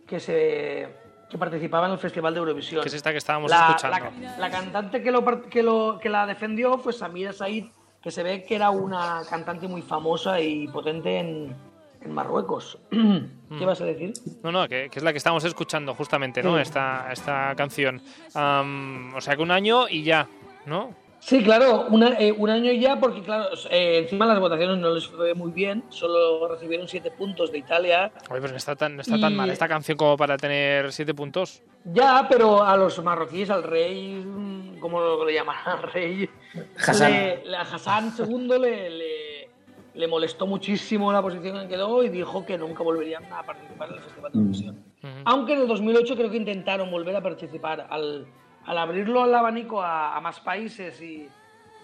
que 0.06 0.20
se 0.20 1.06
que 1.28 1.38
participaba 1.38 1.86
en 1.86 1.92
el 1.92 1.98
Festival 1.98 2.32
de 2.34 2.40
Eurovisión. 2.40 2.82
Que 2.82 2.88
es 2.88 2.94
esta 2.94 3.10
que 3.10 3.18
estábamos 3.18 3.50
la, 3.50 3.68
escuchando. 3.70 4.10
La, 4.20 4.38
la 4.38 4.50
cantante 4.50 5.02
que, 5.02 5.10
lo, 5.10 5.24
que, 5.48 5.62
lo, 5.62 5.98
que 6.00 6.08
la 6.08 6.24
defendió 6.24 6.78
fue 6.78 6.92
Samira 6.92 7.32
Said, 7.32 7.66
que 8.00 8.10
se 8.12 8.22
ve 8.22 8.44
que 8.44 8.54
era 8.54 8.70
una 8.70 9.22
cantante 9.28 9.66
muy 9.66 9.82
famosa 9.82 10.40
y 10.40 10.68
potente 10.68 11.18
en, 11.18 11.56
en 12.00 12.12
Marruecos. 12.12 12.78
¿Qué 12.90 13.64
vas 13.64 13.80
a 13.80 13.84
decir? 13.84 14.12
No, 14.42 14.52
no, 14.52 14.68
que, 14.68 14.88
que 14.88 14.98
es 14.98 15.02
la 15.02 15.12
que 15.12 15.18
estamos 15.18 15.42
escuchando 15.44 15.94
justamente, 15.94 16.42
¿no? 16.42 16.54
Sí. 16.54 16.62
Esta, 16.62 17.08
esta 17.12 17.54
canción. 17.56 18.00
O 18.34 19.20
sea 19.20 19.36
que 19.36 19.42
un 19.42 19.50
año 19.50 19.88
y 19.88 20.04
ya, 20.04 20.28
¿no? 20.64 20.94
Sí, 21.26 21.42
claro, 21.42 21.86
una- 21.90 22.20
eh, 22.20 22.30
un 22.30 22.48
año 22.50 22.70
ya, 22.70 23.00
porque 23.00 23.20
claro, 23.20 23.46
eh, 23.70 23.98
encima 24.04 24.26
las 24.26 24.38
votaciones 24.38 24.78
no 24.78 24.94
les 24.94 25.08
fue 25.08 25.34
muy 25.34 25.50
bien, 25.50 25.82
solo 25.88 26.46
recibieron 26.46 26.86
siete 26.86 27.10
puntos 27.10 27.50
de 27.50 27.58
Italia. 27.58 28.12
Oye, 28.30 28.38
pues 28.38 28.52
no 28.52 28.56
está 28.58 28.76
tan, 28.76 28.94
no 28.94 29.02
está 29.02 29.18
tan 29.18 29.34
mal 29.34 29.50
esta 29.50 29.66
canción 29.66 29.98
como 29.98 30.16
para 30.16 30.36
tener 30.36 30.92
siete 30.92 31.14
puntos. 31.14 31.64
Ya, 31.84 32.28
pero 32.30 32.62
a 32.62 32.76
los 32.76 33.02
marroquíes, 33.02 33.50
al 33.50 33.64
rey, 33.64 34.22
mm, 34.24 34.78
¿cómo 34.78 35.00
lo 35.00 35.24
le 35.24 35.34
llaman? 35.34 35.56
Al 35.64 35.82
rey. 35.82 36.30
Hassan. 36.78 37.10
le- 37.10 37.44
le- 37.44 37.56
a 37.56 37.62
Hassan 37.62 38.12
II 38.16 38.46
le, 38.60 38.90
le, 38.90 39.48
le 39.94 40.06
molestó 40.06 40.46
muchísimo 40.46 41.12
la 41.12 41.22
posición 41.22 41.56
en 41.56 41.62
que 41.68 41.74
quedó 41.74 42.04
y 42.04 42.08
dijo 42.08 42.46
que 42.46 42.56
nunca 42.56 42.84
volverían 42.84 43.24
a 43.32 43.42
participar 43.42 43.88
en 43.88 43.94
el 43.96 44.00
Festival 44.02 44.30
de 44.32 44.38
Eurovisión. 44.38 44.84
Aunque 45.24 45.54
en 45.54 45.62
el 45.62 45.66
2008 45.66 46.14
creo 46.16 46.30
que 46.30 46.36
intentaron 46.36 46.88
volver 46.88 47.16
a 47.16 47.20
participar 47.20 47.84
al, 47.90 48.26
al 48.66 48.78
abrirlo 48.78 49.22
al 49.22 49.34
abanico 49.34 49.80
a, 49.82 50.16
a 50.16 50.20
más 50.20 50.40
países. 50.40 51.00
y 51.00 51.28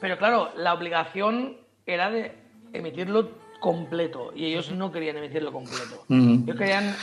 Pero 0.01 0.19
claro, 0.19 0.51
la 0.57 0.75
obligación 0.75 1.57
era 1.87 2.11
de 2.11 2.35
emitirlo 2.73 3.31
completo 3.61 4.33
y 4.35 4.47
ellos 4.47 4.73
no 4.73 4.91
querían 4.91 5.17
emitirlo 5.17 5.53
completo. 5.53 6.05
Ujú. 6.09 6.43
Ellos 6.45 6.57
querían 6.57 6.95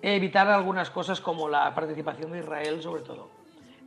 evitar 0.00 0.48
algunas 0.48 0.88
cosas 0.90 1.20
como 1.20 1.48
la 1.48 1.74
participación 1.74 2.32
de 2.32 2.38
Israel 2.38 2.80
sobre 2.80 3.02
todo. 3.02 3.28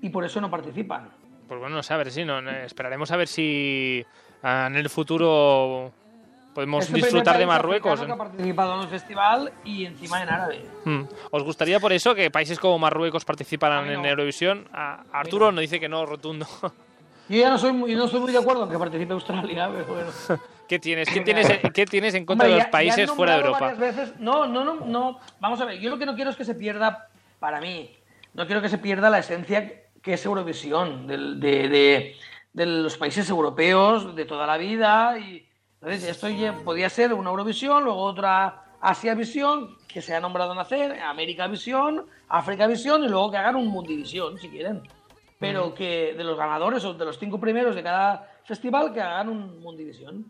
Y 0.02 0.10
por 0.10 0.26
eso 0.26 0.40
no 0.42 0.52
participan. 0.52 1.10
Pues 1.48 1.60
bueno, 1.60 1.78
no 1.78 1.84
sé, 1.84 1.94
a 1.94 1.98
ver 1.98 2.12
si 2.12 2.26
no, 2.26 2.42
no, 2.42 2.52
esperaremos 2.52 3.10
a 3.12 3.18
ver 3.18 3.28
si 3.30 4.06
ah, 4.44 4.66
en 4.68 4.76
el 4.76 4.90
futuro 4.90 5.94
podemos 6.58 6.92
disfrutar 6.92 7.38
de 7.38 7.46
Marruecos. 7.46 8.02
que 8.02 8.12
ha 8.12 8.18
participado 8.18 8.74
en 8.78 8.82
el 8.82 8.88
festival 8.88 9.54
y 9.64 9.86
encima 9.86 10.24
en 10.24 10.30
árabe. 10.30 10.66
Mm. 10.86 11.02
¿Os 11.30 11.44
gustaría 11.44 11.80
por 11.80 11.94
eso 11.94 12.16
que 12.16 12.32
países 12.32 12.58
como 12.58 12.80
Marruecos 12.80 13.24
participaran 13.26 13.86
mí 13.88 13.94
en 13.94 14.02
no. 14.02 14.08
Eurovisión? 14.08 14.68
A 14.74 15.04
Arturo 15.14 15.52
nos 15.52 15.62
dice 15.62 15.80
que 15.80 15.88
no, 15.88 16.04
rotundo. 16.08 16.48
Yo 17.30 17.38
ya 17.38 17.52
no 17.52 17.60
soy 17.60 17.74
muy, 17.74 17.94
no 17.94 18.06
estoy 18.06 18.22
muy 18.22 18.32
de 18.32 18.40
acuerdo 18.40 18.64
en 18.64 18.72
que 18.72 18.80
participe 18.80 19.14
Australia, 19.14 19.70
pero 19.72 19.86
bueno. 19.86 20.10
¿Qué 20.68 20.80
tienes? 20.80 21.08
¿Qué 21.10 21.22
tienes, 21.22 21.48
¿Qué 21.76 21.86
tienes 21.86 22.16
en 22.16 22.26
contra 22.26 22.48
Hombre, 22.48 22.58
de 22.58 22.64
los 22.64 22.72
países 22.72 23.12
fuera 23.12 23.34
de 23.34 23.42
Europa? 23.42 23.74
veces- 23.76 24.14
No, 24.20 24.48
no, 24.48 24.64
no, 24.64 24.80
no. 24.84 25.20
Vamos 25.40 25.62
a 25.62 25.66
ver, 25.66 25.80
yo 25.80 25.92
lo 25.92 26.00
que 26.00 26.08
no 26.08 26.16
quiero 26.16 26.32
es 26.32 26.36
que 26.36 26.44
se 26.46 26.56
pierda, 26.56 27.08
para 27.38 27.62
mí, 27.62 27.92
no 28.34 28.48
quiero 28.48 28.64
que 28.64 28.70
se 28.70 28.80
pierda 28.80 29.12
la 29.12 29.20
esencia 29.20 29.84
que 30.02 30.14
es 30.14 30.26
Eurovisión, 30.26 31.06
del- 31.06 31.40
de, 31.40 31.70
de- 31.70 32.16
de 32.54 32.66
los 32.66 32.98
países 32.98 33.30
europeos 33.30 34.16
de 34.16 34.26
toda 34.26 34.48
la 34.48 34.58
vida. 34.58 35.20
Y, 35.20 35.47
entonces, 35.82 36.10
esto 36.10 36.28
ya 36.30 36.54
podía 36.54 36.90
ser 36.90 37.14
una 37.14 37.30
Eurovisión, 37.30 37.84
luego 37.84 38.02
otra 38.02 38.64
Asia 38.82 39.14
Visión, 39.16 39.78
que 39.88 40.02
se 40.02 40.16
ha 40.16 40.20
nombrado 40.20 40.54
nacer, 40.56 41.00
América 41.02 41.48
Visión, 41.48 42.06
África 42.30 42.68
Visión 42.68 43.04
y 43.04 43.08
luego 43.08 43.32
que 43.32 43.38
hagan 43.38 43.56
un 43.56 43.68
Mundivisión, 43.68 44.38
si 44.38 44.50
quieren. 44.50 44.82
Pero 45.40 45.74
que 45.76 46.16
de 46.18 46.24
los 46.24 46.38
ganadores 46.38 46.84
o 46.84 46.94
de 46.94 47.06
los 47.06 47.20
cinco 47.20 47.40
primeros 47.40 47.76
de 47.76 47.84
cada 47.84 48.28
festival, 48.44 48.92
que 48.92 49.02
hagan 49.02 49.30
un 49.30 49.60
Mundivisión. 49.62 50.26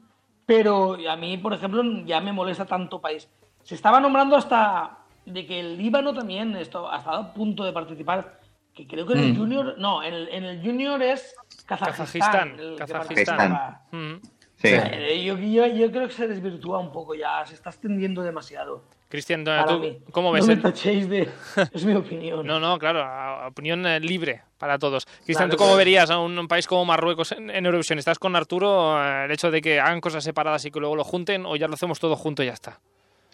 Pero 0.45 0.97
a 1.09 1.15
mí, 1.15 1.37
por 1.37 1.53
ejemplo, 1.53 1.81
ya 2.05 2.19
me 2.19 2.33
molesta 2.33 2.65
tanto 2.65 2.99
país. 2.99 3.29
Se 3.63 3.75
estaba 3.75 3.99
nombrando 3.99 4.35
hasta 4.35 4.97
de 5.25 5.45
que 5.45 5.59
el 5.59 5.77
Líbano 5.77 6.13
también 6.13 6.55
esto, 6.55 6.89
ha 6.89 6.97
estado 6.97 7.17
a 7.17 7.33
punto 7.33 7.63
de 7.63 7.73
participar. 7.73 8.39
Que 8.73 8.85
creo 8.85 9.05
que 9.05 9.13
en 9.13 9.19
el 9.19 9.33
Mm. 9.33 9.37
Junior. 9.37 9.75
No, 9.77 10.03
en 10.03 10.13
el, 10.13 10.29
en 10.29 10.43
el 10.43 10.61
Junior 10.61 11.01
es 11.01 11.35
Kazajistán. 11.65 12.55
Kazajistán, 12.77 12.77
Kazajistán. 12.77 13.79
Mm. 13.91 14.15
Sí. 14.57 14.69
Eh, 14.71 15.23
Yo, 15.23 15.37
yo, 15.37 15.67
yo 15.67 15.91
creo 15.91 16.07
que 16.07 16.13
se 16.13 16.27
desvirtúa 16.27 16.79
un 16.79 16.91
poco 16.91 17.13
ya, 17.15 17.45
se 17.45 17.53
está 17.53 17.69
extendiendo 17.69 18.21
demasiado. 18.23 18.83
Cristian, 19.09 19.45
¿tú 19.45 19.79
mí. 19.79 19.99
cómo 20.11 20.33
ves? 20.33 20.45
No 20.45 20.53
me 20.55 20.61
tachéis 20.61 21.07
de. 21.07 21.29
Es 21.73 21.85
mi 21.85 21.93
opinión. 21.93 22.45
No, 22.45 22.59
no, 22.59 22.77
claro, 22.77 23.03
a- 23.03 23.47
opinión 23.47 23.85
eh, 23.85 23.99
libre 24.01 24.41
para 24.57 24.77
todos. 24.77 25.05
Cristian, 25.05 25.47
Claro, 25.47 25.51
¿tú 25.51 25.57
cómo 25.57 25.69
claro. 25.69 25.77
verías 25.77 26.09
a 26.09 26.19
un, 26.19 26.37
un 26.37 26.47
país 26.49 26.67
como 26.67 26.83
Marruecos 26.83 27.31
en, 27.31 27.49
en 27.49 27.65
Eurovisión? 27.65 27.99
¿Estás 27.99 28.19
con 28.19 28.35
Arturo 28.35 29.01
eh, 29.01 29.25
el 29.25 29.31
hecho 29.31 29.49
de 29.49 29.61
que 29.61 29.79
hagan 29.79 30.01
cosas 30.01 30.23
separadas 30.23 30.65
y 30.65 30.71
que 30.71 30.79
luego 30.81 30.95
lo 30.97 31.03
junten 31.05 31.45
o 31.45 31.55
ya 31.55 31.67
lo 31.69 31.75
hacemos 31.75 31.99
todo 31.99 32.15
junto 32.17 32.43
y 32.43 32.47
ya 32.47 32.53
está? 32.53 32.79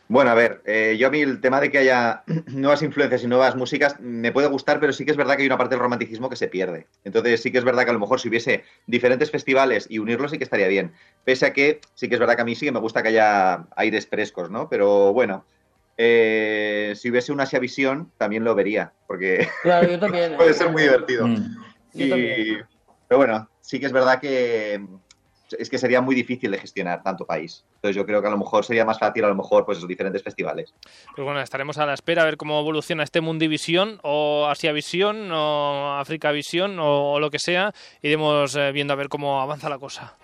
Bueno, 0.09 0.31
a 0.31 0.35
ver, 0.35 0.61
eh, 0.65 0.95
yo 0.99 1.07
a 1.07 1.09
mí 1.11 1.21
el 1.21 1.39
tema 1.41 1.59
de 1.61 1.71
que 1.71 1.77
haya 1.79 2.23
nuevas 2.47 2.81
influencias 2.83 3.23
y 3.23 3.27
nuevas 3.27 3.55
músicas 3.55 3.99
me 3.99 4.31
puede 4.31 4.47
gustar, 4.47 4.79
pero 4.79 4.93
sí 4.93 5.05
que 5.05 5.11
es 5.11 5.17
verdad 5.17 5.35
que 5.35 5.41
hay 5.43 5.47
una 5.47 5.57
parte 5.57 5.75
del 5.75 5.81
romanticismo 5.81 6.29
que 6.29 6.35
se 6.35 6.49
pierde. 6.49 6.87
Entonces 7.03 7.41
sí 7.41 7.51
que 7.51 7.57
es 7.57 7.63
verdad 7.63 7.83
que 7.85 7.89
a 7.91 7.93
lo 7.93 7.99
mejor 7.99 8.19
si 8.19 8.29
hubiese 8.29 8.63
diferentes 8.85 9.31
festivales 9.31 9.87
y 9.89 9.99
unirlos 9.99 10.31
sí 10.31 10.37
que 10.37 10.43
estaría 10.43 10.67
bien. 10.67 10.91
Pese 11.23 11.45
a 11.47 11.53
que 11.53 11.79
sí 11.95 12.09
que 12.09 12.15
es 12.15 12.19
verdad 12.19 12.35
que 12.35 12.41
a 12.41 12.45
mí 12.45 12.53
sí 12.55 12.65
que 12.65 12.71
me 12.71 12.79
gusta 12.79 13.01
que 13.01 13.09
haya 13.09 13.65
aires 13.75 14.05
frescos, 14.07 14.51
¿no? 14.51 14.67
Pero 14.69 15.13
bueno, 15.13 15.45
eh, 15.97 16.93
si 16.95 17.09
hubiese 17.09 17.31
una 17.31 17.43
Asia 17.43 17.59
Visión 17.59 18.11
también 18.17 18.43
lo 18.43 18.55
vería, 18.55 18.93
porque 19.07 19.47
Claro, 19.63 19.89
yo 19.89 19.99
también. 19.99 20.33
¿eh? 20.33 20.37
puede 20.37 20.53
ser 20.53 20.69
muy 20.69 20.83
divertido. 20.83 21.27
Mm. 21.27 21.35
Yo 21.93 22.05
Y- 22.05 22.09
también. 22.09 22.65
pero 23.07 23.17
bueno, 23.19 23.49
sí 23.61 23.79
que 23.79 23.85
es 23.85 23.91
verdad 23.91 24.19
que 24.19 24.85
es 25.51 25.69
que 25.69 25.77
sería 25.77 26.01
muy 26.01 26.15
difícil 26.15 26.51
de 26.51 26.59
gestionar 26.59 27.03
tanto 27.03 27.25
país. 27.25 27.65
Entonces 27.75 27.95
yo 27.95 28.05
creo 28.05 28.21
que 28.21 28.27
a 28.27 28.31
lo 28.31 28.37
mejor 28.37 28.65
sería 28.65 28.85
más 28.85 28.99
fácil, 28.99 29.23
a 29.25 29.27
lo 29.27 29.35
mejor, 29.35 29.65
pues 29.65 29.77
esos 29.77 29.87
diferentes 29.87 30.23
festivales. 30.23 30.73
Pues 31.15 31.25
bueno, 31.25 31.41
estaremos 31.41 31.77
a 31.77 31.85
la 31.85 31.93
espera 31.93 32.23
a 32.23 32.25
ver 32.25 32.37
cómo 32.37 32.59
evoluciona 32.59 33.03
este 33.03 33.21
Mundivisión 33.21 33.99
o 34.03 34.47
Asia 34.47 34.71
Visión 34.71 35.31
o 35.31 35.97
África 35.97 36.31
Visión 36.31 36.79
o, 36.79 37.13
o 37.13 37.19
lo 37.19 37.29
que 37.29 37.39
sea. 37.39 37.73
Iremos 38.01 38.55
eh, 38.55 38.71
viendo 38.71 38.93
a 38.93 38.95
ver 38.95 39.09
cómo 39.09 39.41
avanza 39.41 39.69
la 39.69 39.77
cosa. 39.77 40.17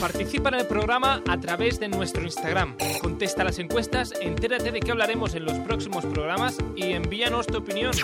Participa 0.00 0.48
en 0.50 0.56
el 0.56 0.66
programa 0.66 1.22
a 1.28 1.40
través 1.40 1.78
de 1.80 1.88
nuestro 1.88 2.24
Instagram. 2.24 2.76
Contesta 3.00 3.44
las 3.44 3.58
encuestas, 3.58 4.12
entérate 4.20 4.70
de 4.70 4.80
qué 4.80 4.90
hablaremos 4.90 5.34
en 5.34 5.44
los 5.44 5.58
próximos 5.60 6.04
programas 6.04 6.58
y 6.76 6.92
envíanos 6.92 7.46
tu 7.46 7.56
opinión. 7.58 7.94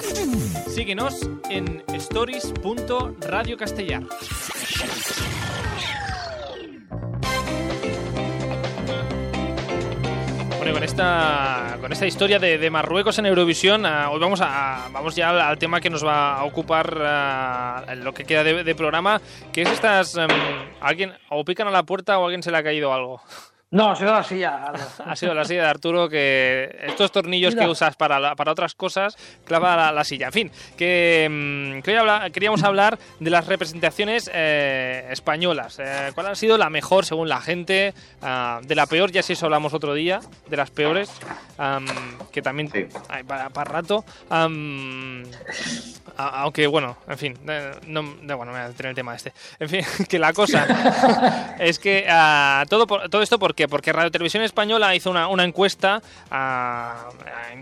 Síguenos 0.68 1.28
en 1.50 1.82
stories.radiocastellar. 1.88 4.04
esta, 10.90 11.78
con 11.80 11.92
esta 11.92 12.04
historia 12.04 12.40
de, 12.40 12.68
Marruecos 12.68 13.16
en 13.20 13.26
Eurovisión, 13.26 13.86
ah, 13.86 14.10
hoy 14.10 14.18
vamos, 14.18 14.40
a, 14.42 14.88
vamos 14.92 15.14
ya 15.14 15.48
al, 15.48 15.56
tema 15.56 15.80
que 15.80 15.88
nos 15.88 16.04
va 16.04 16.34
a 16.34 16.44
ocupar 16.44 17.84
en 17.86 18.02
lo 18.02 18.12
que 18.12 18.24
queda 18.24 18.42
de, 18.42 18.74
programa, 18.74 19.20
que 19.52 19.62
es 19.62 19.70
estas... 19.70 20.16
em, 20.16 20.28
alguien 20.80 21.12
o 21.28 21.44
pican 21.44 21.68
a 21.68 21.70
la 21.70 21.84
puerta 21.84 22.18
o 22.18 22.24
alguien 22.24 22.42
se 22.42 22.50
le 22.50 22.56
ha 22.56 22.62
caído 22.64 22.92
algo. 22.92 23.22
No, 23.72 23.94
se 23.94 24.04
da 24.04 24.14
la 24.14 24.24
silla. 24.24 24.72
Ha 25.06 25.14
sido 25.14 25.32
la 25.32 25.44
silla 25.44 25.62
de 25.62 25.68
Arturo 25.68 26.08
que 26.08 26.76
estos 26.82 27.12
tornillos 27.12 27.54
Mira. 27.54 27.66
que 27.66 27.70
usas 27.70 27.94
para, 27.96 28.18
la- 28.18 28.34
para 28.34 28.50
otras 28.52 28.74
cosas 28.74 29.16
clava 29.44 29.76
la, 29.76 29.92
la 29.92 30.02
silla. 30.04 30.26
En 30.26 30.32
fin, 30.32 30.52
que, 30.76 31.28
mm, 31.30 31.82
que 31.82 31.92
hoy 31.92 31.96
habla- 31.96 32.30
queríamos 32.30 32.62
hablar 32.64 32.98
de 33.20 33.30
las 33.30 33.46
representaciones 33.46 34.28
eh, 34.34 35.06
españolas. 35.10 35.78
Eh, 35.78 36.10
¿Cuál 36.14 36.26
ha 36.28 36.34
sido 36.34 36.58
la 36.58 36.68
mejor 36.68 37.04
según 37.04 37.28
la 37.28 37.40
gente? 37.40 37.94
Ah, 38.22 38.60
de 38.62 38.74
la 38.74 38.86
peor, 38.86 39.12
ya 39.12 39.22
si 39.22 39.34
eso 39.34 39.46
hablamos 39.46 39.72
otro 39.72 39.94
día, 39.94 40.20
de 40.48 40.56
las 40.56 40.70
peores, 40.70 41.08
am, 41.56 41.86
que 42.32 42.42
también 42.42 42.70
Sí. 42.72 42.86
hay 43.08 43.22
para, 43.22 43.50
para 43.50 43.70
rato. 43.70 44.04
A- 46.16 46.42
aunque 46.42 46.66
bueno, 46.66 46.98
en 47.08 47.18
fin, 47.18 47.38
no, 47.86 48.02
no, 48.02 48.36
bueno, 48.36 48.52
me 48.52 48.58
voy 48.58 48.60
a 48.66 48.68
detener 48.68 48.90
el 48.90 48.96
tema 48.96 49.14
este. 49.14 49.32
En 49.58 49.68
fin, 49.68 49.84
que 50.08 50.18
la 50.18 50.32
cosa 50.32 51.54
es 51.58 51.78
que 51.78 52.04
ah, 52.08 52.64
todo, 52.68 52.86
por- 52.86 53.08
todo 53.08 53.22
esto 53.22 53.38
¿por 53.38 53.54
qué? 53.60 53.68
Porque 53.68 53.92
Radio 53.92 54.10
Televisión 54.10 54.42
Española 54.42 54.94
hizo 54.94 55.10
una, 55.10 55.28
una 55.28 55.44
encuesta 55.44 56.00
ah, 56.30 57.08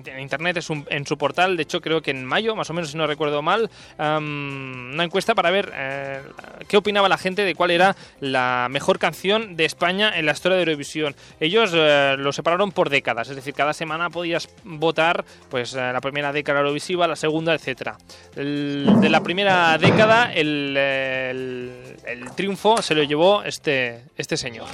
en 0.05 0.21
internet, 0.21 0.57
es 0.59 0.69
en 0.71 1.07
su 1.07 1.19
portal, 1.19 1.57
de 1.57 1.65
hecho 1.65 1.81
creo 1.81 2.01
que 2.03 2.13
en 2.13 2.25
mayo, 2.25 2.55
más 2.55 2.71
o 2.71 2.75
menos 2.75 2.91
si 2.91 2.97
no 2.97 3.07
recuerdo 3.07 3.43
mal, 3.43 3.69
una 3.99 5.03
encuesta 5.05 5.35
para 5.35 5.51
ver 5.51 5.73
eh, 5.75 6.21
qué 6.69 6.77
opinaba 6.77 7.09
la 7.09 7.19
gente 7.19 7.45
de 7.45 7.55
cuál 7.57 7.73
era 7.73 7.97
la 8.21 8.69
mejor 8.71 8.99
canción 9.01 9.57
de 9.57 9.65
España 9.65 10.13
en 10.17 10.27
la 10.27 10.33
historia 10.33 10.57
de 10.57 10.63
Eurovisión. 10.63 11.17
Ellos 11.41 11.73
eh, 11.75 12.15
lo 12.17 12.33
separaron 12.33 12.71
por 12.71 12.91
décadas, 12.91 13.29
es 13.29 13.37
decir, 13.37 13.55
cada 13.55 13.73
semana 13.73 14.09
podías 14.11 14.49
votar 14.65 15.25
pues 15.51 15.75
eh, 15.75 15.91
la 15.93 16.01
primera 16.01 16.33
década 16.33 16.61
Eurovisiva, 16.61 17.09
la 17.09 17.17
segunda, 17.17 17.55
etcétera. 17.55 17.97
De 18.37 19.09
la 19.09 19.21
primera 19.23 19.77
década 19.79 20.33
el, 20.33 20.77
el- 20.77 21.73
el 22.07 22.31
triunfo 22.37 22.81
se 22.83 22.95
lo 22.95 23.03
llevó 23.03 23.43
este, 23.43 24.03
este 24.17 24.37
señor. 24.37 24.67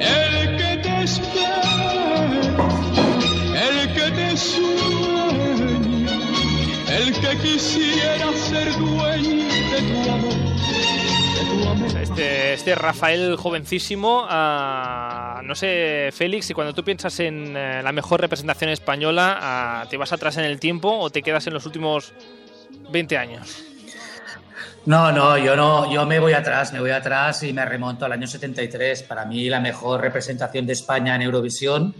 El 0.00 0.56
que 0.56 0.76
te 0.82 1.02
espera, 1.02 1.62
el 3.68 3.94
que 3.94 4.10
te 4.10 4.36
sueña, 4.36 6.18
el 6.88 7.12
que 7.12 7.38
quisiera 7.38 8.32
ser 8.32 8.72
dueño 8.78 9.44
de 9.70 10.02
tu 10.02 10.10
amor. 10.10 10.50
Este, 12.00 12.54
este 12.54 12.74
Rafael 12.74 13.36
jovencísimo, 13.36 14.26
ah, 14.28 15.40
no 15.44 15.54
sé, 15.54 16.10
Félix, 16.12 16.46
si 16.46 16.54
cuando 16.54 16.74
tú 16.74 16.82
piensas 16.82 17.20
en 17.20 17.56
eh, 17.56 17.82
la 17.82 17.92
mejor 17.92 18.20
representación 18.20 18.70
española, 18.70 19.38
ah, 19.40 19.86
¿te 19.88 19.96
vas 19.96 20.12
atrás 20.12 20.36
en 20.36 20.44
el 20.44 20.58
tiempo 20.58 20.90
o 20.98 21.10
te 21.10 21.22
quedas 21.22 21.46
en 21.46 21.54
los 21.54 21.66
últimos 21.66 22.12
20 22.90 23.16
años? 23.16 23.69
No, 24.86 25.12
no, 25.12 25.36
yo 25.38 25.54
no, 25.56 25.92
yo 25.92 26.06
me 26.06 26.18
voy 26.18 26.32
atrás, 26.32 26.72
me 26.72 26.80
voy 26.80 26.90
atrás 26.90 27.42
y 27.42 27.52
me 27.52 27.64
remonto 27.64 28.06
al 28.06 28.12
año 28.12 28.26
73. 28.26 29.02
Para 29.04 29.24
mí 29.26 29.48
la 29.48 29.60
mejor 29.60 30.00
representación 30.00 30.66
de 30.66 30.72
España 30.72 31.14
en 31.14 31.22
Eurovisión, 31.22 31.94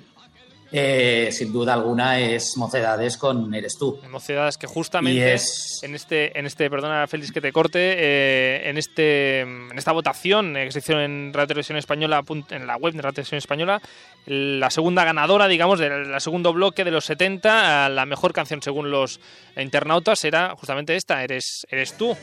eh, 0.72 1.28
sin 1.32 1.52
duda 1.52 1.74
alguna, 1.74 2.18
es 2.20 2.56
Mocedades 2.56 3.16
con 3.18 3.52
Eres 3.54 3.76
tú. 3.78 4.00
Mocedades 4.08 4.56
que 4.56 4.66
justamente 4.66 5.34
es- 5.34 5.80
en 5.82 5.94
este, 5.94 6.38
en 6.38 6.46
este, 6.46 6.70
perdona 6.70 7.06
Félix 7.06 7.32
que 7.32 7.40
te 7.40 7.52
corte, 7.52 7.78
eh, 7.98 8.68
en 8.70 8.78
este, 8.78 9.40
en 9.40 9.72
esta 9.76 9.92
votación 9.92 10.56
eh, 10.56 10.64
que 10.66 10.72
se 10.72 10.78
hizo 10.78 10.98
en 11.00 11.32
Radio 11.34 11.48
Televisión 11.48 11.76
Española, 11.76 12.22
en 12.50 12.66
la 12.66 12.76
web 12.76 12.94
de 12.94 13.02
Radio 13.02 13.14
Televisión 13.14 13.38
Española, 13.38 13.80
la 14.26 14.70
segunda 14.70 15.04
ganadora, 15.04 15.48
digamos, 15.48 15.78
del 15.80 16.18
segundo 16.20 16.52
bloque 16.52 16.84
de 16.84 16.92
los 16.92 17.04
70, 17.04 17.86
eh, 17.86 17.90
la 17.90 18.06
mejor 18.06 18.32
canción 18.32 18.62
según 18.62 18.90
los 18.90 19.20
internautas 19.56 20.24
era 20.24 20.54
justamente 20.56 20.94
esta, 20.96 21.22
eres, 21.24 21.66
eres 21.70 21.94
tú. 21.96 22.16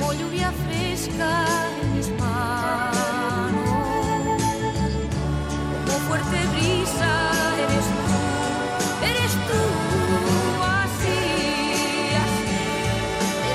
Como 0.00 0.12
lluvia 0.14 0.50
fresca 0.66 1.46
en 1.82 1.96
mis 1.96 2.08
manos, 2.18 3.52
como 5.84 5.98
fuerte 6.08 6.36
brisa 6.52 7.30
eres 7.58 7.84
tú, 7.84 9.04
eres 9.04 9.32
tú, 9.46 9.62
así, 10.64 11.18
así, 12.24 12.56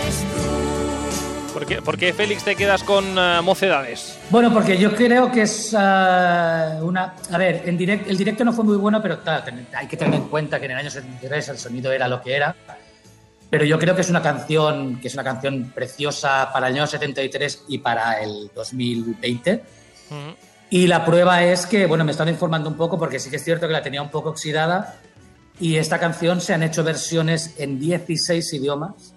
eres 0.04 0.18
tú. 0.34 1.54
¿Por 1.54 1.66
qué, 1.66 1.82
por 1.82 1.98
qué, 1.98 2.14
Félix 2.14 2.44
te 2.44 2.56
quedas 2.56 2.84
con 2.84 3.18
eh, 3.18 3.42
Mocedades? 3.42 4.20
Bueno, 4.30 4.54
porque 4.54 4.78
yo 4.78 4.94
creo 4.94 5.32
que 5.32 5.44
es 5.44 5.74
ah, 5.76 6.80
una... 6.84 7.16
A 7.32 7.38
ver, 7.40 7.64
en 7.66 7.76
direct, 7.76 8.08
el 8.08 8.18
directo 8.18 8.46
no 8.46 8.54
fue 8.54 8.64
muy 8.64 8.78
bueno, 8.78 9.02
pero 9.02 9.20
claro, 9.22 9.46
hay 9.74 9.88
que 9.88 9.98
tener 9.98 10.14
en 10.14 10.28
cuenta 10.28 10.60
que 10.60 10.66
en 10.66 10.72
el 10.72 10.78
año 10.78 10.92
73 10.92 11.50
el 11.50 11.58
sonido 11.58 11.92
era 11.92 12.08
lo 12.08 12.22
que 12.22 12.36
era. 12.36 12.56
Pero 13.56 13.64
yo 13.64 13.80
creo 13.80 13.96
que 13.96 14.02
es 14.02 14.10
una 14.10 14.22
canción 14.22 15.00
que 15.00 15.08
es 15.08 15.14
una 15.14 15.24
canción 15.24 15.72
preciosa 15.74 16.50
para 16.52 16.68
el 16.68 16.74
año 16.74 16.86
73 16.88 17.64
y 17.70 17.78
para 17.78 18.22
el 18.22 18.52
2020. 18.54 19.64
Ujú. 20.10 20.18
Y 20.72 20.88
la 20.88 21.06
prueba 21.06 21.42
es 21.42 21.66
que, 21.66 21.86
bueno, 21.86 22.04
me 22.04 22.12
están 22.12 22.28
informando 22.28 22.68
un 22.70 22.76
poco 22.76 23.00
porque 23.00 23.18
sí 23.18 23.30
que 23.30 23.38
es 23.38 23.46
cierto 23.46 23.66
que 23.66 23.72
la 23.72 23.82
tenía 23.82 24.02
un 24.02 24.10
poco 24.10 24.32
oxidada 24.32 24.98
y 25.58 25.78
esta 25.78 26.00
canción 26.02 26.42
se 26.42 26.54
han 26.54 26.64
hecho 26.64 26.84
versiones 26.84 27.56
en 27.58 27.80
16 27.80 28.52
idiomas, 28.56 29.14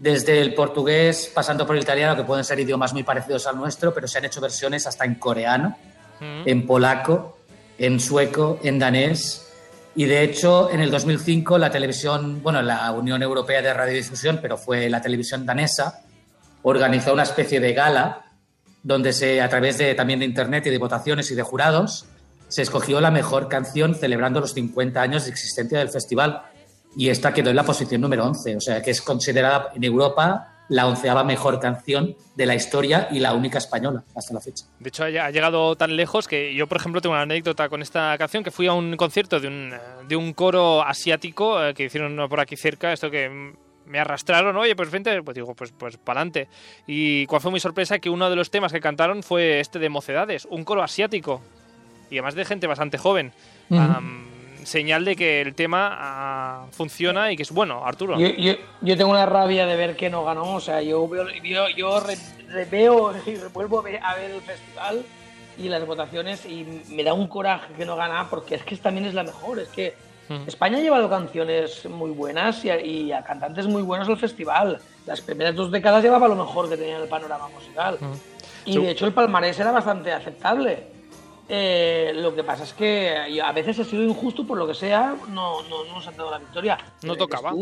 desde 0.00 0.40
el 0.40 0.52
portugués 0.54 1.30
pasando 1.32 1.64
por 1.64 1.76
el 1.76 1.82
italiano, 1.82 2.16
que 2.16 2.24
pueden 2.24 2.42
ser 2.44 2.58
idiomas 2.58 2.92
muy 2.92 3.04
parecidos 3.04 3.46
al 3.46 3.54
nuestro, 3.56 3.94
pero 3.94 4.08
se 4.08 4.18
han 4.18 4.24
hecho 4.24 4.40
versiones 4.40 4.84
hasta 4.88 5.04
en 5.04 5.14
coreano, 5.14 5.78
Ujú. 6.16 6.26
en 6.50 6.66
polaco, 6.66 7.38
en 7.78 8.00
sueco, 8.00 8.58
en 8.64 8.80
danés. 8.80 9.43
Y 9.96 10.06
de 10.06 10.24
hecho, 10.24 10.70
en 10.70 10.80
el 10.80 10.90
2005 10.90 11.56
la 11.58 11.70
televisión, 11.70 12.42
bueno, 12.42 12.60
la 12.62 12.90
Unión 12.92 13.22
Europea 13.22 13.62
de 13.62 13.72
Radiodifusión, 13.72 14.40
pero 14.42 14.56
fue 14.56 14.88
la 14.90 15.00
televisión 15.00 15.46
danesa, 15.46 16.00
organizó 16.62 17.12
una 17.12 17.22
especie 17.22 17.60
de 17.60 17.72
gala 17.72 18.24
donde 18.82 19.12
se, 19.12 19.40
a 19.40 19.48
través 19.48 19.78
de, 19.78 19.94
también 19.94 20.18
de 20.18 20.26
internet 20.26 20.66
y 20.66 20.70
de 20.70 20.78
votaciones 20.78 21.30
y 21.30 21.34
de 21.34 21.42
jurados, 21.42 22.06
se 22.48 22.62
escogió 22.62 23.00
la 23.00 23.10
mejor 23.10 23.48
canción 23.48 23.94
celebrando 23.94 24.40
los 24.40 24.52
50 24.52 25.00
años 25.00 25.24
de 25.24 25.30
existencia 25.30 25.78
del 25.78 25.88
festival. 25.88 26.42
Y 26.96 27.08
esta 27.08 27.32
quedó 27.32 27.50
en 27.50 27.56
la 27.56 27.64
posición 27.64 28.00
número 28.00 28.24
11, 28.26 28.56
o 28.56 28.60
sea 28.60 28.82
que 28.82 28.90
es 28.90 29.00
considerada 29.00 29.70
en 29.74 29.84
Europa 29.84 30.53
la 30.68 30.86
onceava 30.86 31.24
mejor 31.24 31.60
canción 31.60 32.16
de 32.34 32.46
la 32.46 32.54
historia 32.54 33.08
y 33.10 33.20
la 33.20 33.34
única 33.34 33.58
española 33.58 34.02
hasta 34.14 34.34
la 34.34 34.40
fecha. 34.40 34.64
De 34.78 34.88
hecho, 34.88 35.04
ha 35.04 35.30
llegado 35.30 35.76
tan 35.76 35.96
lejos 35.96 36.26
que 36.26 36.54
yo, 36.54 36.66
por 36.66 36.78
ejemplo, 36.78 37.00
tengo 37.00 37.14
una 37.14 37.22
anécdota 37.22 37.68
con 37.68 37.82
esta 37.82 38.16
canción, 38.18 38.42
que 38.42 38.50
fui 38.50 38.66
a 38.66 38.72
un 38.72 38.96
concierto 38.96 39.40
de 39.40 39.48
un, 39.48 39.74
de 40.08 40.16
un 40.16 40.32
coro 40.32 40.82
asiático 40.82 41.62
eh, 41.62 41.74
que 41.74 41.84
hicieron 41.84 42.28
por 42.28 42.40
aquí 42.40 42.56
cerca, 42.56 42.92
esto 42.92 43.10
que 43.10 43.54
me 43.86 43.98
arrastraron, 43.98 44.56
oye, 44.56 44.74
pues 44.74 44.90
vente, 44.90 45.22
pues 45.22 45.34
digo, 45.34 45.54
pues, 45.54 45.72
pues 45.72 45.98
para 45.98 46.20
adelante. 46.20 46.48
Y 46.86 47.26
cuál 47.26 47.42
fue 47.42 47.52
mi 47.52 47.60
sorpresa 47.60 47.98
que 47.98 48.08
uno 48.08 48.30
de 48.30 48.36
los 48.36 48.50
temas 48.50 48.72
que 48.72 48.80
cantaron 48.80 49.22
fue 49.22 49.60
este 49.60 49.78
de 49.78 49.88
Mocedades, 49.88 50.46
un 50.50 50.64
coro 50.64 50.82
asiático, 50.82 51.42
y 52.10 52.16
además 52.16 52.34
de 52.34 52.44
gente 52.44 52.66
bastante 52.66 52.98
joven. 52.98 53.32
Ujú. 53.68 53.80
Am, 53.80 54.33
señal 54.66 55.04
de 55.04 55.16
que 55.16 55.40
el 55.40 55.54
tema 55.54 55.88
ah, 55.92 56.66
funciona 56.72 57.30
y 57.32 57.36
que 57.36 57.42
es 57.42 57.52
bueno, 57.52 57.84
Arturo. 57.84 58.18
Yo, 58.18 58.28
yo, 58.28 58.52
yo 58.80 58.96
tengo 58.96 59.10
una 59.10 59.26
rabia 59.26 59.66
de 59.66 59.76
ver 59.76 59.96
que 59.96 60.10
no 60.10 60.24
ganó, 60.24 60.54
o 60.54 60.60
sea, 60.60 60.80
yo 60.82 61.06
veo, 61.08 61.26
yo, 61.42 61.68
yo 61.76 62.00
re- 62.00 62.16
re- 62.48 62.64
veo 62.66 63.12
y 63.26 63.36
vuelvo 63.52 63.80
a 63.80 63.82
ver, 63.82 64.30
el 64.30 64.40
festival 64.42 65.02
y 65.56 65.68
las 65.68 65.86
votaciones 65.86 66.44
y 66.46 66.82
me 66.88 67.04
da 67.04 67.12
un 67.14 67.28
coraje 67.28 67.72
que 67.74 67.84
no 67.86 67.94
gana 67.96 68.26
porque 68.28 68.56
es 68.56 68.62
que 68.64 68.76
también 68.76 69.06
es 69.06 69.14
la 69.14 69.22
mejor, 69.22 69.58
es 69.58 69.68
que 69.68 69.94
Mm. 70.26 70.44
España 70.48 70.78
ha 70.78 70.80
llevado 70.80 71.10
canciones 71.10 71.84
muy 71.84 72.10
buenas 72.10 72.64
y 72.64 72.70
a, 72.70 72.80
y 72.80 73.12
a 73.12 73.22
cantantes 73.22 73.66
muy 73.66 73.82
buenos 73.82 74.08
al 74.08 74.16
festival. 74.16 74.78
Las 75.04 75.20
primeras 75.20 75.54
dos 75.54 75.70
décadas 75.70 76.02
llevaba 76.02 76.26
lo 76.28 76.34
mejor 76.34 76.66
que 76.70 76.78
tenía 76.78 76.96
en 76.96 77.02
el 77.02 77.08
panorama 77.10 77.46
musical. 77.48 77.98
Y 78.64 78.72
Sí. 78.72 78.78
de 78.80 78.92
hecho 78.92 79.04
el 79.04 79.12
palmarés 79.12 79.60
era 79.60 79.70
bastante 79.70 80.10
aceptable. 80.10 80.86
Eh, 81.48 82.12
lo 82.14 82.34
que 82.34 82.42
pasa 82.42 82.64
es 82.64 82.72
que 82.72 83.40
a 83.42 83.52
veces 83.52 83.78
ha 83.80 83.84
sido 83.84 84.02
injusto 84.02 84.46
por 84.46 84.56
lo 84.56 84.66
que 84.66 84.74
sea, 84.74 85.14
no, 85.28 85.62
no, 85.62 85.84
no 85.84 85.94
nos 85.94 86.06
han 86.06 86.16
dado 86.16 86.30
la 86.30 86.38
victoria. 86.38 86.78
No 87.02 87.12
Eres 87.12 87.18
tocaba. 87.26 87.52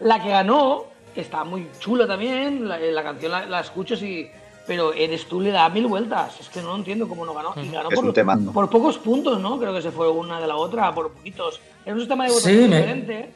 La 0.00 0.22
que 0.22 0.30
ganó 0.30 0.84
está 1.14 1.44
muy 1.44 1.68
chula 1.78 2.06
también, 2.06 2.66
la, 2.68 2.78
la 2.78 3.02
canción 3.02 3.32
la, 3.32 3.46
la 3.46 3.60
escucho 3.60 3.94
y... 3.96 4.30
Pero 4.66 4.92
eres 4.92 5.26
tú 5.26 5.40
le 5.40 5.50
da 5.50 5.68
mil 5.68 5.86
vueltas, 5.86 6.38
es 6.38 6.48
que 6.48 6.62
no 6.62 6.76
entiendo 6.76 7.08
cómo 7.08 7.26
no 7.26 7.34
ganó. 7.34 7.54
Y 7.56 7.68
ganó 7.70 7.88
Es 7.90 7.98
por, 7.98 8.52
por 8.52 8.70
pocos 8.70 8.98
puntos, 8.98 9.40
¿no? 9.40 9.58
Creo 9.58 9.74
que 9.74 9.82
se 9.82 9.90
fue 9.90 10.08
una 10.08 10.40
de 10.40 10.46
la 10.46 10.54
otra, 10.56 10.94
por 10.94 11.10
poquitos. 11.10 11.60
Era 11.84 11.94
un 11.94 12.00
sistema 12.00 12.24
de 12.24 12.30
Sí, 12.30 12.34
votación 12.36 12.70
me- 12.70 12.76
diferente. 12.76 13.34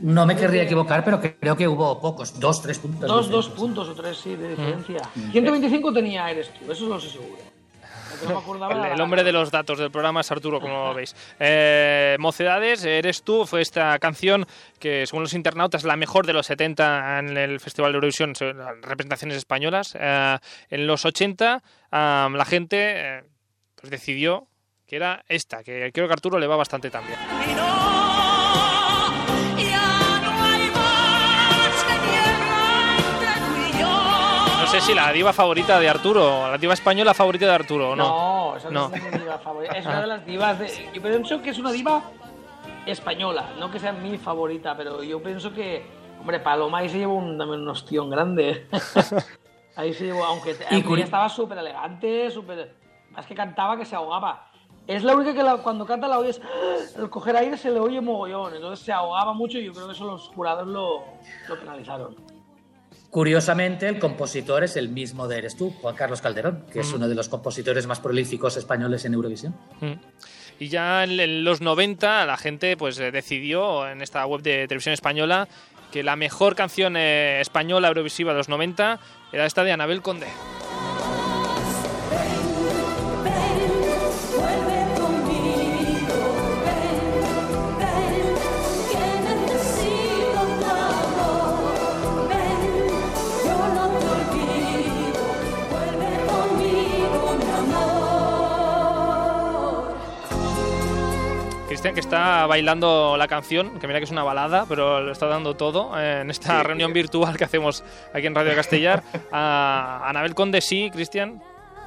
No 0.00 0.26
me 0.26 0.34
querría 0.34 0.62
equivocar, 0.64 1.04
pero 1.04 1.20
creo 1.20 1.56
que 1.56 1.68
hubo 1.68 2.00
pocos, 2.00 2.40
dos, 2.40 2.60
tres 2.60 2.80
puntos. 2.80 3.08
Dos, 3.08 3.30
dos 3.30 3.48
puntos 3.50 3.88
o 3.88 3.94
tres, 3.94 4.16
sí, 4.16 4.34
de 4.34 4.48
diferencia. 4.48 5.02
125 5.30 5.92
tenía 5.92 6.28
eres 6.28 6.50
tú, 6.54 6.72
eso 6.72 6.86
lo 6.88 6.98
sé 6.98 7.10
seguro. 7.10 7.38
No 8.22 8.68
me 8.68 8.74
El, 8.86 8.92
el 8.92 9.00
hombre 9.00 9.24
de 9.24 9.32
los 9.32 9.50
datos 9.50 9.78
del 9.78 9.90
programa 9.90 10.20
es 10.20 10.30
Arturo, 10.30 10.60
como 10.60 10.94
veis. 10.94 11.14
Eh, 11.38 12.16
Mocedades, 12.18 12.84
eres 12.84 13.22
tú, 13.22 13.46
fue 13.46 13.60
esta 13.62 13.98
canción 13.98 14.46
que, 14.78 15.06
según 15.06 15.22
los 15.22 15.34
internautas, 15.34 15.82
es 15.82 15.86
la 15.86 15.96
mejor 15.96 16.26
de 16.26 16.32
los 16.32 16.46
70 16.46 17.18
en 17.18 17.36
el 17.36 17.60
Festival 17.60 17.92
de 17.92 17.96
Eurovisión, 17.96 18.34
representaciones 18.82 19.36
españolas. 19.36 19.96
Eh, 19.98 20.38
en 20.70 20.86
los 20.86 21.04
80, 21.04 21.62
ah, 21.92 22.28
la 22.32 22.44
gente 22.44 22.76
eh, 22.78 23.24
pues 23.74 23.90
decidió 23.90 24.48
que 24.86 24.96
era 24.96 25.24
esta, 25.28 25.64
que 25.64 25.90
creo 25.92 26.06
que 26.06 26.12
Arturo 26.12 26.38
le 26.38 26.46
va 26.46 26.56
bastante 26.56 26.90
también. 26.90 27.18
Sé 34.74 34.80
si 34.80 34.94
la 34.94 35.12
diva 35.12 35.32
favorita 35.32 35.78
de 35.78 35.88
Arturo, 35.88 36.50
la 36.50 36.58
diva 36.58 36.74
española 36.74 37.14
favorita 37.14 37.46
de 37.46 37.52
Arturo, 37.52 37.90
¿o 37.90 37.96
no? 37.96 38.08
No, 38.50 38.56
esa 38.56 38.70
no, 38.70 38.88
No. 38.88 38.94
es 38.96 39.02
mi 39.02 39.18
diva 39.18 39.38
favorita. 39.42 39.74
Es 39.78 39.86
una 39.86 40.00
de 40.00 40.06
las 40.06 40.26
divas. 40.26 40.58
De... 40.58 40.90
Yo 40.92 41.02
pienso 41.02 41.40
que 41.42 41.50
es 41.50 41.58
una 41.58 41.70
diva 41.72 42.02
española, 42.86 43.50
no 43.58 43.70
que 43.70 43.78
sea 43.78 43.92
mi 43.92 44.18
favorita, 44.18 44.76
pero 44.76 45.02
yo 45.02 45.22
pienso 45.22 45.52
que, 45.52 45.86
hombre, 46.20 46.40
Paloma 46.40 46.78
ahí 46.78 46.88
se 46.88 46.98
llevó 46.98 47.14
un, 47.14 47.38
también 47.38 47.60
un 47.60 47.68
ostión 47.68 48.10
grande. 48.10 48.66
ahí 49.76 49.94
se 49.94 50.04
llevó, 50.06 50.24
aunque, 50.24 50.56
ella 50.70 51.04
estaba 51.04 51.28
súper 51.28 51.58
elegante, 51.58 52.30
súper. 52.30 52.74
Más 53.10 53.26
que 53.26 53.34
cantaba 53.34 53.76
que 53.76 53.84
se 53.84 53.94
ahogaba. 53.94 54.50
Es 54.86 55.02
la 55.02 55.14
única 55.14 55.32
que 55.32 55.42
la- 55.42 55.58
cuando 55.58 55.86
canta 55.86 56.08
la 56.08 56.18
oyes, 56.18 56.40
el 56.98 57.08
coger 57.08 57.36
aire 57.36 57.56
se 57.56 57.70
le 57.70 57.80
oye 57.80 58.00
mogollón, 58.02 58.54
entonces 58.54 58.84
se 58.84 58.92
ahogaba 58.92 59.32
mucho 59.32 59.56
y 59.58 59.64
yo 59.64 59.72
creo 59.72 59.86
que 59.86 59.92
eso 59.92 60.04
los 60.04 60.28
jurados 60.28 60.66
lo, 60.66 61.04
lo 61.48 61.58
penalizaron. 61.58 62.16
Curiosamente, 63.14 63.86
el 63.86 64.00
compositor 64.00 64.64
es 64.64 64.76
el 64.76 64.88
mismo 64.88 65.28
de 65.28 65.38
Eres 65.38 65.56
tú, 65.56 65.70
Juan 65.70 65.94
Carlos 65.94 66.20
Calderón, 66.20 66.66
que 66.72 66.80
es 66.80 66.92
uno 66.92 67.06
de 67.06 67.14
los 67.14 67.28
compositores 67.28 67.86
más 67.86 68.00
prolíficos 68.00 68.56
españoles 68.56 69.04
en 69.04 69.14
Eurovisión. 69.14 69.54
Mm. 69.80 69.92
Y 70.58 70.66
ya 70.66 71.04
en, 71.04 71.20
en 71.20 71.44
los 71.44 71.60
90 71.60 72.26
la 72.26 72.36
gente 72.36 72.76
pues 72.76 72.98
eh, 72.98 73.12
decidió 73.12 73.88
en 73.88 74.02
esta 74.02 74.26
web 74.26 74.42
de 74.42 74.66
televisión 74.66 74.94
española 74.94 75.46
que 75.92 76.02
la 76.02 76.16
mejor 76.16 76.56
canción 76.56 76.96
eh, 76.96 77.40
española 77.40 77.86
eurovisiva 77.86 78.32
de 78.32 78.38
los 78.38 78.48
90 78.48 78.98
era 79.30 79.46
esta 79.46 79.62
de 79.62 79.70
Anabel 79.70 80.02
Conde. 80.02 80.26
Cristian 101.84 101.94
que 101.96 102.00
está 102.00 102.46
bailando 102.46 103.14
la 103.18 103.28
canción, 103.28 103.78
que 103.78 103.86
mira 103.86 103.98
que 104.00 104.06
es 104.06 104.10
una 104.10 104.22
balada, 104.22 104.64
pero 104.66 105.02
lo 105.02 105.12
está 105.12 105.26
dando 105.26 105.54
todo 105.54 105.92
eh, 106.00 106.22
en 106.22 106.30
esta 106.30 106.62
Sí. 106.62 106.66
reunión 106.66 106.94
virtual 106.94 107.36
que 107.36 107.44
hacemos 107.44 107.84
aquí 108.14 108.26
en 108.26 108.34
Radio 108.34 108.54
Castellar. 108.54 109.02
A 109.30 110.00
Anabel 110.08 110.34
Conde 110.34 110.62
sí, 110.62 110.88
Cristian. 110.90 111.42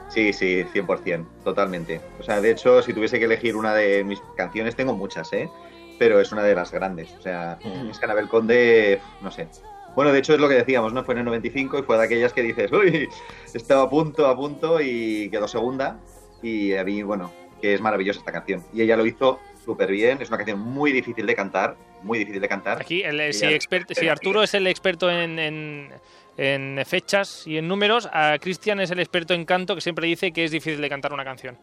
Sí, 0.09 0.33
sí, 0.33 0.63
100%, 0.71 1.25
totalmente. 1.43 1.99
O 2.19 2.23
sea, 2.23 2.39
de 2.41 2.51
hecho, 2.51 2.83
si 2.83 2.93
tuviese 2.93 3.17
que 3.17 3.25
elegir 3.25 3.55
una 3.55 3.73
de 3.73 4.03
mis 4.03 4.21
canciones, 4.35 4.75
tengo 4.75 4.93
muchas, 4.93 5.33
¿eh? 5.33 5.49
Pero 5.97 6.21
es 6.21 6.31
una 6.31 6.43
de 6.43 6.53
las 6.53 6.71
grandes. 6.71 7.11
O 7.17 7.21
sea, 7.23 7.57
es 7.89 7.97
que 7.97 8.05
Anabel 8.05 8.27
Conde, 8.29 9.01
no 9.21 9.31
sé. 9.31 9.47
Bueno, 9.95 10.11
de 10.13 10.19
hecho 10.19 10.35
es 10.35 10.39
lo 10.39 10.47
que 10.47 10.53
decíamos, 10.53 10.93
¿no? 10.93 11.03
Fue 11.05 11.15
en 11.15 11.19
el 11.21 11.25
95 11.25 11.79
y 11.79 11.81
fue 11.81 11.97
de 11.97 12.03
aquellas 12.03 12.33
que 12.33 12.43
dices, 12.43 12.71
uy, 12.71 13.09
estaba 13.51 13.81
a 13.81 13.89
punto, 13.89 14.27
a 14.27 14.35
punto 14.35 14.79
y 14.79 15.27
quedó 15.31 15.47
segunda. 15.47 15.97
Y 16.43 16.75
a 16.75 16.83
mí, 16.83 17.01
bueno, 17.01 17.31
que 17.59 17.73
es 17.73 17.81
maravillosa 17.81 18.19
esta 18.19 18.31
canción. 18.31 18.63
Y 18.71 18.83
ella 18.83 18.95
lo 18.95 19.03
hizo 19.07 19.39
súper 19.67 19.91
bien. 19.91 20.21
Es 20.21 20.29
una 20.29 20.37
canción 20.37 20.59
muy 20.59 20.91
difícil 20.93 21.25
de 21.27 21.35
cantar, 21.35 21.75
muy 22.01 22.17
difícil 22.19 22.41
de 22.41 22.47
cantar. 22.47 22.81
Aquí, 22.81 23.03
el, 23.03 23.33
si, 23.33 23.41
ya- 23.41 23.51
expert- 23.51 23.93
si 23.93 24.07
Arturo 24.07 24.41
es 24.41 24.53
el 24.53 24.65
experto 24.65 25.11
en, 25.11 25.37
en- 25.37 25.91
en 26.37 26.83
fechas 26.85 27.45
y 27.45 27.57
en 27.57 27.67
números, 27.67 28.07
a 28.13 28.37
Cristian 28.39 28.79
es 28.79 28.91
el 28.91 28.99
experto 28.99 29.33
en 29.33 29.43
canto 29.43 29.75
que 29.75 29.81
siempre 29.81 30.07
dice 30.07 30.31
que 30.31 30.45
es 30.45 30.51
difícil 30.51 30.79
de 30.79 30.87
cantar 30.89 31.11
una 31.11 31.25
canción. 31.25 31.57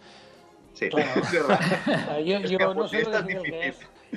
Sí, 0.75 0.89
Claro. 0.91 1.09
es 1.23 1.33
verdad. 1.33 2.19
Yo, 2.25 2.37
Es 2.39 2.51
yo 2.51 2.59
que 2.59 2.65
no 2.65 2.89
sé 2.89 2.97
lo 2.97 3.03
esta 3.03 3.19
es 3.21 3.27
difícil 3.27 3.51
que 3.53 3.69
es. 3.69 3.77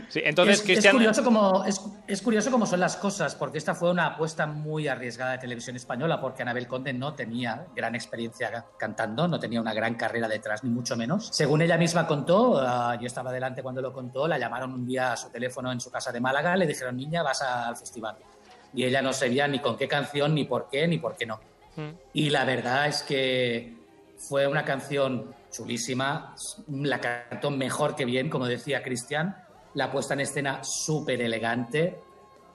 Sí, 0.09 0.21
entonces, 0.23 0.55
es, 0.55 0.59
es 0.61 0.65
Cristian. 0.65 0.93
curioso 0.95 1.23
como, 1.23 1.63
es, 1.65 1.81
es 2.07 2.21
curioso 2.21 2.51
cómo 2.51 2.65
son 2.65 2.79
las 2.79 2.95
cosas, 2.97 3.35
porque 3.35 3.57
esta 3.57 3.75
fue 3.75 3.91
una 3.91 4.05
apuesta 4.07 4.45
muy 4.45 4.87
arriesgada 4.87 5.33
de 5.33 5.37
televisión 5.39 5.75
española, 5.75 6.19
porque 6.19 6.41
Anabel 6.41 6.67
Conde 6.67 6.93
no 6.93 7.13
tenía 7.13 7.65
gran 7.75 7.95
experiencia 7.95 8.51
ca- 8.51 8.65
cantando, 8.77 9.27
no 9.27 9.39
tenía 9.39 9.61
una 9.61 9.73
gran 9.73 9.95
carrera 9.95 10.27
detrás, 10.27 10.63
ni 10.63 10.69
mucho 10.69 10.95
menos. 10.95 11.29
Según 11.31 11.61
ella 11.61 11.77
misma 11.77 12.05
contó, 12.07 12.59
ah, 12.59 12.97
yo 12.99 13.07
estaba 13.07 13.31
delante 13.31 13.61
cuando 13.63 13.81
lo 13.81 13.93
contó, 13.93 14.27
la 14.27 14.37
llamaron 14.37 14.73
un 14.73 14.85
día 14.85 15.13
a 15.13 15.17
su 15.17 15.29
teléfono 15.29 15.71
en 15.71 15.79
su 15.79 15.89
casa 15.91 16.11
de 16.11 16.19
Málaga, 16.19 16.55
le 16.55 16.65
dijeron, 16.67 16.95
niña, 16.97 17.23
vas 17.23 17.41
al 17.41 17.75
festival. 17.77 18.15
Y 18.73 18.83
ella 18.83 19.01
no 19.01 19.13
sabía 19.13 19.47
ni 19.47 19.59
con 19.59 19.77
qué 19.77 19.87
canción, 19.87 20.35
ni 20.35 20.43
por 20.45 20.69
qué, 20.69 20.87
ni 20.87 20.97
por 20.97 21.15
qué 21.15 21.25
no. 21.25 21.39
Mm. 21.75 21.89
Y 22.13 22.29
la 22.29 22.43
verdad 22.45 22.87
es 22.87 23.01
que 23.03 23.75
fue 24.17 24.47
una 24.47 24.65
canción 24.65 25.33
chulísima, 25.51 26.35
la 26.67 26.99
cantó 26.99 27.49
mejor 27.51 27.95
que 27.95 28.03
bien, 28.05 28.29
como 28.29 28.45
decía 28.45 28.83
Cristian, 28.83 29.35
la 29.73 29.91
puesta 29.91 30.13
en 30.13 30.21
escena 30.21 30.63
súper 30.63 31.21
elegante 31.21 31.99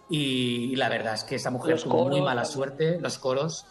y, 0.09 0.75
la 0.77 0.89
verdad 0.89 1.15
es 1.15 1.25
que 1.25 1.37
esa 1.37 1.51
mujer 1.51 1.73
Los 1.73 1.85
tuvo 1.85 2.09
muy 2.09 2.21
mala 2.21 2.45
suerte, 2.45 2.99
los 3.01 3.19
coros, 3.19 3.65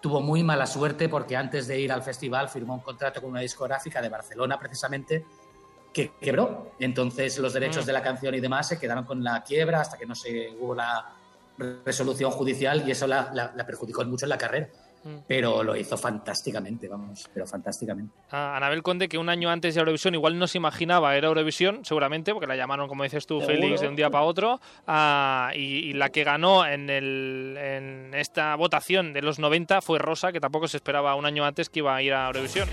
tuvo 0.00 0.20
muy 0.20 0.42
mala 0.44 0.66
suerte 0.66 1.08
porque 1.08 1.36
antes 1.36 1.66
de 1.66 1.80
ir 1.80 1.90
al 1.92 2.02
festival 2.02 2.48
firmó 2.48 2.74
un 2.74 2.80
contrato 2.80 3.20
con 3.20 3.30
una 3.30 3.40
discográfica 3.40 4.00
de 4.00 4.08
Barcelona 4.08 4.58
precisamente 4.58 5.24
que 5.92 6.12
quebró. 6.20 6.72
Entonces 6.78 7.36
los 7.38 7.52
derechos 7.52 7.84
Mm. 7.84 7.86
de 7.86 7.92
la 7.92 8.02
canción 8.02 8.34
y 8.34 8.40
demás 8.40 8.68
se 8.68 8.78
quedaron 8.78 9.04
con 9.04 9.24
la 9.24 9.42
quiebra 9.42 9.80
hasta 9.80 9.98
que 9.98 10.06
no 10.06 10.14
se 10.14 10.50
hubo 10.60 10.74
la 10.74 11.12
resolución 11.84 12.30
judicial 12.30 12.86
y 12.86 12.92
eso 12.92 13.06
la, 13.06 13.30
la- 13.34 13.52
la 13.54 13.66
perjudicó 13.66 14.04
mucho 14.04 14.24
en 14.26 14.30
la 14.30 14.38
carrera. 14.38 14.68
Pero 15.26 15.62
lo 15.62 15.76
hizo 15.76 15.96
fantásticamente, 15.96 16.88
vamos, 16.88 17.28
pero 17.32 17.46
fantásticamente. 17.46 18.14
A 18.30 18.56
Anabel 18.56 18.82
Conde, 18.82 19.08
que 19.08 19.18
un 19.18 19.28
año 19.28 19.50
antes 19.50 19.74
de 19.74 19.80
Eurovisión 19.80 20.14
igual 20.14 20.38
no 20.38 20.46
se 20.46 20.58
imaginaba 20.58 21.16
era 21.16 21.28
Eurovisión, 21.28 21.84
seguramente, 21.84 22.32
porque 22.32 22.46
la 22.46 22.56
llamaron, 22.56 22.88
como 22.88 23.04
dices 23.04 23.26
tú, 23.26 23.40
Seguro. 23.40 23.56
Félix, 23.56 23.80
de 23.80 23.88
un 23.88 23.96
día 23.96 24.10
para 24.10 24.24
otro, 24.24 24.60
ah, 24.86 25.52
y, 25.54 25.60
y 25.60 25.92
la 25.94 26.10
que 26.10 26.24
ganó 26.24 26.66
en, 26.66 26.90
el, 26.90 27.56
en 27.58 28.14
esta 28.14 28.54
votación 28.56 29.12
de 29.12 29.22
los 29.22 29.38
90 29.38 29.80
fue 29.80 29.98
Rosa, 29.98 30.32
que 30.32 30.40
tampoco 30.40 30.68
se 30.68 30.76
esperaba 30.76 31.14
un 31.14 31.26
año 31.26 31.44
antes 31.44 31.68
que 31.68 31.80
iba 31.80 31.94
a 31.94 32.02
ir 32.02 32.12
a 32.12 32.26
Eurovisión. 32.26 32.68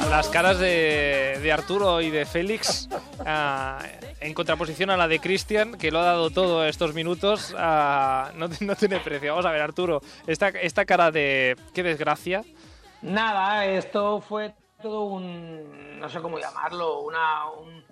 La- 0.00 0.08
las 0.10 0.28
caras 0.28 0.58
de, 0.58 1.38
de 1.42 1.52
Arturo 1.52 2.00
y 2.00 2.10
de 2.10 2.24
Félix, 2.26 2.88
ah, 3.24 3.80
en 4.20 4.34
contraposición 4.34 4.90
a 4.90 4.96
la 4.96 5.08
de 5.08 5.18
Cristian, 5.20 5.76
que 5.78 5.90
lo 5.90 6.00
ha 6.00 6.04
dado 6.04 6.30
todo 6.30 6.64
estos 6.66 6.94
minutos, 6.94 7.54
ah, 7.58 8.30
no, 8.34 8.48
no 8.60 8.76
tiene 8.76 8.98
precio. 9.00 9.32
Vamos 9.32 9.46
a 9.46 9.50
ver, 9.52 9.62
Arturo, 9.62 10.00
esta, 10.26 10.48
esta 10.48 10.84
cara 10.84 11.10
de 11.10 11.56
qué 11.74 11.82
desgracia. 11.82 12.42
Nada, 13.02 13.64
esto 13.66 14.20
fue 14.20 14.54
todo 14.82 15.04
un, 15.04 15.98
no 16.00 16.08
sé 16.08 16.20
cómo 16.20 16.38
llamarlo, 16.38 17.00
una 17.00 17.46
un 17.50 17.84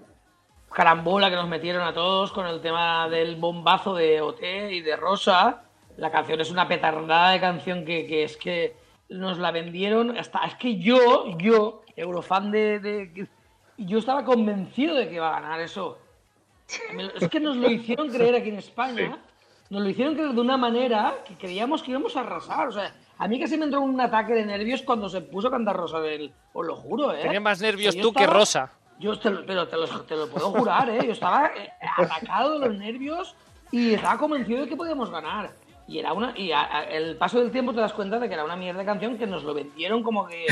carambola 0.73 1.31
que 1.31 1.37
nos 1.37 1.49
metieron 1.49 1.83
a 1.83 1.95
todos 1.95 2.33
con 2.33 2.47
el 2.47 2.61
tema 2.61 3.09
del 3.09 3.37
bombazo 3.37 3.95
de 3.95 4.21
OT 4.21 4.43
y 4.71 4.81
de 4.81 4.97
Rosa. 4.97 5.63
La 5.97 6.11
canción 6.11 6.41
es 6.41 6.51
una 6.51 6.69
petardada 6.69 7.31
de 7.31 7.41
canción 7.41 7.85
que, 7.85 8.07
que 8.07 8.25
es 8.25 8.37
que 8.37 8.77
nos 9.09 9.39
la 9.39 9.51
vendieron 9.53 10.17
hasta 10.19 10.41
es 10.47 10.55
que 10.57 10.79
yo, 10.79 11.37
yo, 11.39 11.83
eurofan 11.97 12.51
de, 12.51 12.81
de- 12.81 13.29
yo 13.79 13.99
estaba 13.99 14.25
convencido 14.25 14.95
de 14.95 15.09
que 15.09 15.17
iba 15.17 15.29
a 15.29 15.41
ganar 15.41 15.61
eso. 15.61 15.99
Es 17.21 17.29
que 17.29 17.39
nos 17.41 17.57
lo 17.57 17.71
hicieron 17.71 18.09
creer 18.09 18.35
aquí 18.35 18.49
en 18.49 18.57
España. 18.57 19.19
Nos 19.71 19.83
lo 19.83 19.89
hicieron 19.89 20.15
creer 20.15 20.31
de 20.33 20.41
una 20.41 20.57
manera 20.57 21.15
que 21.27 21.35
creíamos 21.35 21.83
que 21.83 21.91
íbamos 21.91 22.17
a 22.17 22.21
arrasar. 22.21 22.69
O 22.69 22.73
sea, 22.73 22.95
a 23.19 23.29
mí 23.29 23.39
casi 23.39 23.57
me 23.57 23.65
entró 23.67 23.81
un 23.81 24.01
ataque 24.01 24.33
de 24.35 24.47
nervios 24.47 24.83
cuando 24.83 25.09
se 25.09 25.21
puso 25.21 25.49
a 25.49 25.51
cantar 25.51 25.77
Rosa 25.77 26.01
del. 26.01 26.33
Os 26.53 26.67
lo 26.67 26.77
juro, 26.77 27.13
¿eh? 27.13 27.23
Tenía 27.23 27.41
más 27.41 27.61
nervios 27.61 27.97
tú 27.97 28.13
que 28.13 28.27
Rosa. 28.27 28.73
Yo 28.99 29.19
te 29.19 29.29
lo, 29.31 29.45
pero 29.45 29.69
te 29.69 29.77
lo, 29.77 29.87
te 29.87 30.17
lo 30.17 30.29
puedo 30.29 30.51
jurar, 30.53 30.89
¿eh? 30.89 31.01
Yo 31.05 31.13
estaba 31.13 31.49
eh, 31.49 31.71
atacado 31.99 32.59
de 32.59 32.67
los 32.69 32.79
nervios 32.79 33.35
y 33.71 33.93
estaba 33.95 34.19
convencido 34.19 34.63
de 34.63 34.69
que 34.69 34.77
podíamos 34.77 35.11
ganar. 35.11 35.51
Y 35.89 35.99
era 36.01 36.13
una 36.13 36.33
y 36.37 36.51
a- 36.53 36.65
a- 36.79 36.85
el 36.85 37.17
paso 37.17 37.39
del 37.39 37.51
tiempo 37.53 37.73
te 37.73 37.81
das 37.81 37.93
cuenta 37.93 38.19
de 38.19 38.27
que 38.29 38.35
era 38.35 38.45
una 38.45 38.57
mierda 38.57 38.81
de 38.81 38.87
canción 38.87 39.17
que 39.17 39.27
nos 39.27 39.45
lo 39.45 39.55
vendieron 39.55 40.03
como 40.03 40.27
que, 40.27 40.47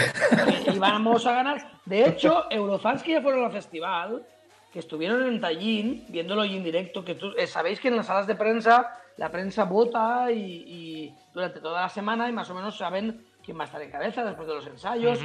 que 0.65 0.71
íbamos 0.75 1.27
a 1.27 1.33
ganar. 1.33 1.71
De 1.85 2.07
hecho, 2.09 2.45
Eurofans 2.51 3.03
que 3.03 3.13
ya 3.13 3.23
fueron 3.23 3.45
al 3.45 3.51
festival, 3.53 4.25
que 4.73 4.79
estuvieron 4.79 5.27
en 5.27 5.41
Tallinn 5.41 6.05
viéndolo 6.09 6.43
ahí 6.43 6.57
en 6.57 6.63
directo, 6.65 7.05
que 7.05 7.15
tú, 7.17 7.33
eh, 7.37 7.47
sabéis 7.49 7.81
que 7.81 7.89
en 7.89 7.97
las 7.97 8.07
salas 8.07 8.27
de 8.27 8.35
prensa 8.37 8.93
la 9.17 9.31
prensa 9.31 9.65
vota 9.65 10.31
y, 10.33 10.39
y 10.67 11.15
durante 11.33 11.61
toda 11.61 11.83
la 11.83 11.89
semana 11.89 12.29
y 12.29 12.33
más 12.33 12.49
o 12.51 12.55
menos 12.55 12.77
saben 12.77 13.25
quién 13.45 13.59
va 13.59 13.63
a 13.63 13.67
estar 13.67 13.83
en 13.83 13.91
cabeza 13.91 14.25
después 14.25 14.47
de 14.49 14.55
los 14.55 14.67
ensayos. 14.67 15.21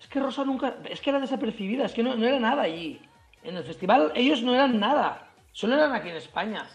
Es 0.00 0.08
que 0.08 0.18
Rosa 0.20 0.44
nunca. 0.44 0.76
Es 0.88 1.00
que 1.00 1.10
era 1.10 1.20
desapercibida, 1.20 1.84
es 1.86 1.92
que 1.92 2.02
no, 2.02 2.16
no 2.16 2.26
era 2.26 2.38
nada 2.40 2.62
allí. 2.62 3.00
En 3.44 3.56
el 3.56 3.64
festival 3.64 4.12
ellos 4.14 4.42
no 4.42 4.54
eran 4.54 4.78
nada. 4.80 5.28
Solo 5.52 5.74
eran 5.74 5.92
aquí 5.94 6.08
en 6.08 6.16
España. 6.16 6.66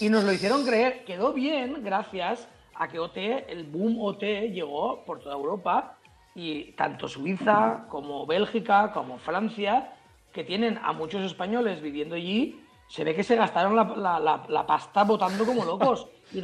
Y 0.00 0.08
nos 0.08 0.24
lo 0.24 0.32
hicieron 0.32 0.64
creer. 0.64 1.04
Quedó 1.04 1.32
bien 1.32 1.82
gracias 1.82 2.48
a 2.74 2.88
que 2.88 2.98
OT, 2.98 3.16
el 3.48 3.64
boom 3.64 3.98
OT, 4.00 4.22
llegó 4.52 5.04
por 5.04 5.20
toda 5.20 5.34
Europa. 5.34 5.96
Y 6.34 6.72
tanto 6.72 7.08
Suiza 7.08 7.86
como 7.88 8.24
Bélgica 8.26 8.92
como 8.92 9.18
Francia, 9.18 9.92
que 10.32 10.44
tienen 10.44 10.78
a 10.82 10.92
muchos 10.92 11.22
españoles 11.24 11.80
viviendo 11.82 12.14
allí, 12.14 12.60
se 12.88 13.04
ve 13.04 13.14
que 13.14 13.24
se 13.24 13.36
gastaron 13.36 13.74
la, 13.76 14.64
pasta 14.66 15.04
votando 15.04 15.44
como 15.44 15.64
locos. 15.64 16.06
Y 16.32 16.40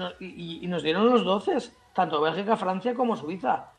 nos, 0.67 0.83
dieron 0.83 1.09
los 1.09 1.25
doces, 1.25 1.77
tanto 1.95 2.21
Bélgica, 2.21 2.57
Francia 2.57 2.95
como 2.95 3.17
Suiza. 3.17 3.73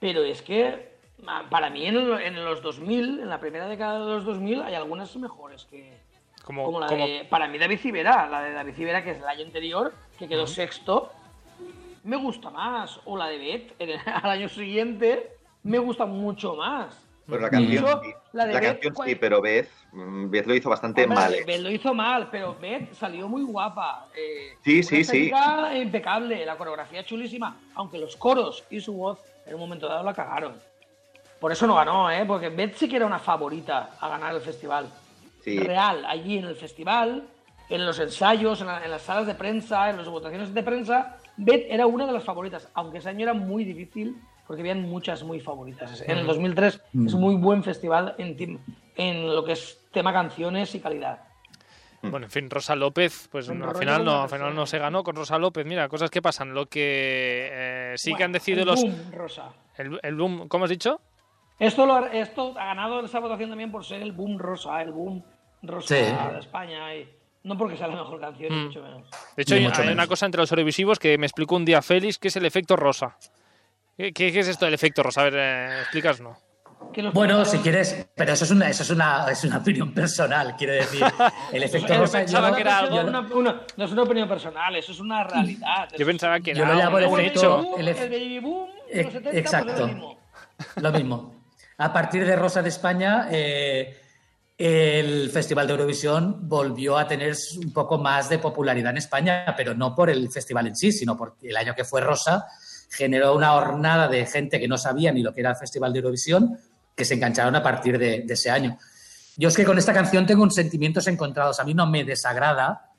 Pero 0.00 0.22
es 0.24 0.42
que 0.42 0.98
ma- 1.22 1.48
para 1.48 1.70
mí 1.70 1.86
en, 1.86 1.96
en 1.96 2.44
los 2.44 2.60
2000, 2.60 3.20
en 3.20 3.28
la 3.28 3.38
primera 3.40 3.68
década 3.68 4.00
de 4.04 4.12
los 4.14 4.24
2000, 4.24 4.62
hay 4.62 4.74
algunas 4.74 5.14
mejores 5.16 5.64
que... 5.66 6.04
Como, 6.46 6.64
Como 6.64 6.78
la 6.78 6.86
como- 6.86 7.04
de... 7.04 7.26
Para 7.28 7.48
mí 7.48 7.58
David 7.58 7.80
Civera, 7.80 8.28
la 8.28 8.40
de 8.40 8.52
David 8.52 8.74
Civera, 8.74 9.02
que 9.02 9.10
es 9.10 9.18
el 9.18 9.24
año 9.26 9.44
anterior, 9.44 9.92
que 10.16 10.28
quedó 10.28 10.46
sexto, 10.46 11.10
me 12.04 12.16
gusta 12.16 12.50
más. 12.50 13.00
O 13.04 13.16
la 13.16 13.26
de 13.26 13.38
Bet, 13.38 13.74
en 13.80 13.90
el- 13.90 14.00
al 14.06 14.30
año 14.30 14.48
siguiente, 14.48 15.32
me 15.64 15.78
gusta 15.78 16.06
mucho 16.06 16.54
más. 16.54 17.02
Pero 17.26 17.40
la 17.40 17.50
canción, 17.50 17.84
sí. 18.04 18.12
la 18.32 18.46
de 18.46 18.52
La 18.54 18.60
Beth, 18.60 18.68
canción 18.70 18.94
¿cuál- 18.94 19.08
sí, 19.08 19.14
pero 19.16 19.42
Beth, 19.42 19.68
mm, 19.90 20.30
Beth 20.30 20.46
lo 20.46 20.54
hizo 20.54 20.70
bastante 20.70 21.02
Hombre, 21.02 21.18
mal. 21.18 21.32
Bet 21.32 21.48
eh. 21.48 21.58
lo 21.58 21.70
hizo 21.72 21.92
mal, 21.92 22.28
pero 22.30 22.54
Bet 22.60 22.94
salió 22.94 23.26
muy 23.26 23.42
guapa. 23.42 24.06
eh, 24.16 24.54
Sí, 24.62 24.84
sí, 24.84 25.02
sí. 25.02 25.32
impecable, 25.74 26.46
la 26.46 26.56
coreografía 26.56 27.04
chulísima, 27.04 27.56
aunque 27.74 27.98
los 27.98 28.14
coros 28.16 28.62
y 28.70 28.80
su 28.80 28.92
voz 28.92 29.18
en 29.44 29.54
un 29.54 29.60
momento 29.60 29.88
dado 29.88 30.04
la 30.04 30.14
cagaron. 30.14 30.54
Por 31.40 31.50
eso 31.50 31.66
no 31.66 31.74
ganó, 31.74 32.08
¿eh? 32.08 32.24
Porque 32.24 32.50
Bet 32.50 32.76
sí 32.76 32.88
que 32.88 32.94
era 32.94 33.06
una 33.06 33.18
favorita 33.18 33.90
a 34.00 34.08
ganar 34.08 34.32
el 34.32 34.40
festival. 34.40 34.88
Sí. 35.46 35.58
Real, 35.60 36.04
allí 36.06 36.38
en 36.38 36.44
el 36.46 36.56
festival, 36.56 37.28
en 37.68 37.86
los 37.86 37.98
ensayos, 38.00 38.60
en, 38.60 38.66
la- 38.66 38.84
en 38.84 38.90
las 38.90 39.02
salas 39.02 39.26
de 39.26 39.34
prensa, 39.34 39.88
en 39.90 39.96
las 39.96 40.08
votaciones 40.08 40.52
de 40.52 40.62
prensa, 40.62 41.18
Bet 41.36 41.66
era 41.70 41.86
una 41.86 42.04
de 42.06 42.12
las 42.12 42.24
favoritas, 42.24 42.68
aunque 42.74 42.98
ese 42.98 43.10
año 43.10 43.22
era 43.22 43.32
muy 43.34 43.64
difícil 43.64 44.16
porque 44.46 44.62
habían 44.62 44.82
muchas 44.82 45.22
muy 45.22 45.38
favoritas. 45.40 46.02
En 46.06 46.18
el 46.18 46.26
2003 46.26 46.74
es 47.06 47.14
un 47.14 47.20
muy 47.20 47.34
buen 47.36 47.62
festival 47.62 48.14
en, 48.18 48.60
en 48.96 49.34
lo 49.34 49.44
que 49.44 49.52
es 49.52 49.86
tema 49.92 50.12
canciones 50.12 50.74
y 50.74 50.80
calidad. 50.80 51.20
Bueno, 52.02 52.26
en 52.26 52.30
fin, 52.30 52.48
Rosa 52.50 52.76
López, 52.76 53.28
pues 53.32 53.48
al 53.48 53.74
final 53.76 54.04
no, 54.04 54.22
al 54.22 54.28
final 54.28 54.54
no 54.54 54.66
se 54.66 54.78
ganó 54.78 55.02
con 55.02 55.16
Rosa 55.16 55.38
López. 55.38 55.66
Mira, 55.66 55.88
cosas 55.88 56.10
que 56.10 56.22
pasan. 56.22 56.54
Lo 56.54 56.66
que 56.66 57.48
eh, 57.52 57.94
sí 57.96 58.14
que 58.14 58.22
han 58.24 58.30
decidido 58.32 58.62
el 58.62 58.68
los. 58.68 58.82
boom, 58.82 59.12
Rosa. 59.12 59.48
El, 59.76 59.98
el 60.02 60.14
boom, 60.14 60.46
¿cómo 60.48 60.64
has 60.64 60.70
dicho? 60.70 61.00
Esto, 61.58 61.84
lo 61.86 61.94
ha, 61.96 62.06
esto 62.12 62.54
ha 62.58 62.66
ganado 62.66 63.04
esa 63.04 63.18
votación 63.18 63.48
también 63.48 63.72
por 63.72 63.84
ser 63.84 64.02
el 64.02 64.12
boom 64.12 64.38
rosa, 64.38 64.80
el 64.82 64.92
boom 64.92 65.24
rosa 65.68 65.88
Sí. 65.88 65.94
de 66.32 66.38
España. 66.38 66.94
Y 66.94 67.08
no 67.44 67.56
porque 67.56 67.76
sea 67.76 67.86
la 67.88 67.96
mejor 67.96 68.20
canción, 68.20 68.52
Mm. 68.52 68.64
mucho 68.66 68.82
menos. 68.82 69.02
De 69.36 69.42
hecho, 69.42 69.54
hay, 69.54 69.62
mucho 69.64 69.82
hay 69.82 69.88
una 69.88 70.06
cosa 70.06 70.26
entre 70.26 70.40
los 70.40 70.50
televisivos 70.50 70.98
que 70.98 71.16
me 71.18 71.26
explicó 71.26 71.56
un 71.56 71.64
día 71.64 71.82
Félix, 71.82 72.18
que 72.18 72.28
es 72.28 72.36
el 72.36 72.44
efecto 72.44 72.76
rosa. 72.76 73.16
¿Qué, 73.96 74.12
qué- 74.12 74.30
qué 74.32 74.40
es 74.40 74.48
esto 74.48 74.64
del 74.64 74.74
efecto 74.74 75.02
rosa? 75.02 75.22
A 75.22 75.24
ver, 75.24 75.34
eh, 75.36 75.80
explícanos. 75.82 76.36
Que 76.92 77.02
los 77.02 77.12
Bueno, 77.14 77.44
si 77.44 77.58
quieres, 77.58 78.06
pero 78.14 78.32
eso 78.34 78.44
es 78.44 78.50
una, 78.50 78.68
eso 78.68 78.82
es 78.82 78.90
una, 78.90 79.26
es 79.30 79.42
una 79.44 79.58
opinión 79.58 79.92
personal, 79.94 80.54
quiero 80.56 80.74
decir. 80.74 81.00
El 81.52 81.62
efecto 81.62 81.94
Yo 81.94 82.00
rosa. 82.00 82.18
pensaba 82.18 82.50
yo- 82.50 82.54
que 82.56 82.60
era 82.60 82.82
no, 82.82 82.86
algo- 82.98 83.08
una- 83.08 83.20
una- 83.34 83.60
no 83.76 83.84
es 83.84 83.92
una 83.92 84.02
opinión 84.02 84.28
personal, 84.28 84.76
eso 84.76 84.92
es 84.92 85.00
una 85.00 85.24
realidad. 85.24 85.88
Yo 85.96 86.04
pensaba 86.06 86.38
que 86.40 86.54
Yo 86.54 86.64
era 86.64 86.74
lo 86.74 86.78
llamo 86.80 86.98
el 86.98 87.04
el 87.04 87.10
efecto- 87.10 87.56
baby 87.56 87.64
boom, 87.70 87.80
el 87.80 87.88
efe- 87.88 88.02
el 88.02 88.10
baby 88.10 88.38
boom 88.40 88.68
de 88.92 89.02
los 89.04 89.12
70, 89.12 89.22
pues 89.30 89.36
exacto. 89.36 89.72
es 89.72 89.78
lo 89.80 89.86
mismo. 89.86 90.18
Lo 90.76 90.92
mismo. 90.92 91.34
A 91.78 91.92
partir 91.92 92.24
de 92.26 92.36
Rosa 92.36 92.62
de 92.62 92.68
España, 92.68 93.28
eh, 93.30 93.98
el 94.58 95.30
Festival 95.30 95.66
de 95.66 95.72
Eurovisión 95.74 96.48
volvió 96.48 96.96
a 96.96 97.06
tener 97.06 97.36
un 97.62 97.72
poco 97.72 97.98
más 97.98 98.28
de 98.28 98.38
popularidad 98.38 98.90
en 98.90 98.98
España, 98.98 99.54
pero 99.56 99.74
no 99.74 99.94
por 99.94 100.08
el 100.08 100.30
festival 100.30 100.68
en 100.68 100.76
sí, 100.76 100.92
sino 100.92 101.16
porque 101.16 101.50
el 101.50 101.56
año 101.56 101.74
que 101.74 101.84
fue 101.84 102.00
Rosa 102.00 102.46
generó 102.90 103.34
una 103.34 103.54
hornada 103.54 104.08
de 104.08 104.24
gente 104.24 104.58
que 104.58 104.68
no 104.68 104.78
sabía 104.78 105.12
ni 105.12 105.22
lo 105.22 105.34
que 105.34 105.40
era 105.40 105.50
el 105.50 105.56
Festival 105.56 105.92
de 105.92 105.98
Eurovisión, 105.98 106.58
que 106.94 107.04
se 107.04 107.14
engancharon 107.14 107.54
a 107.54 107.62
partir 107.62 107.98
de, 107.98 108.22
de 108.22 108.34
ese 108.34 108.50
año. 108.50 108.78
Yo 109.36 109.48
es 109.48 109.56
que 109.56 109.64
con 109.64 109.76
esta 109.76 109.92
canción 109.92 110.24
tengo 110.24 110.42
un 110.42 110.50
sentimientos 110.50 111.06
encontrados. 111.08 111.60
A 111.60 111.64
mí 111.64 111.74
no 111.74 111.86
me 111.86 112.04
desagrada, 112.04 112.92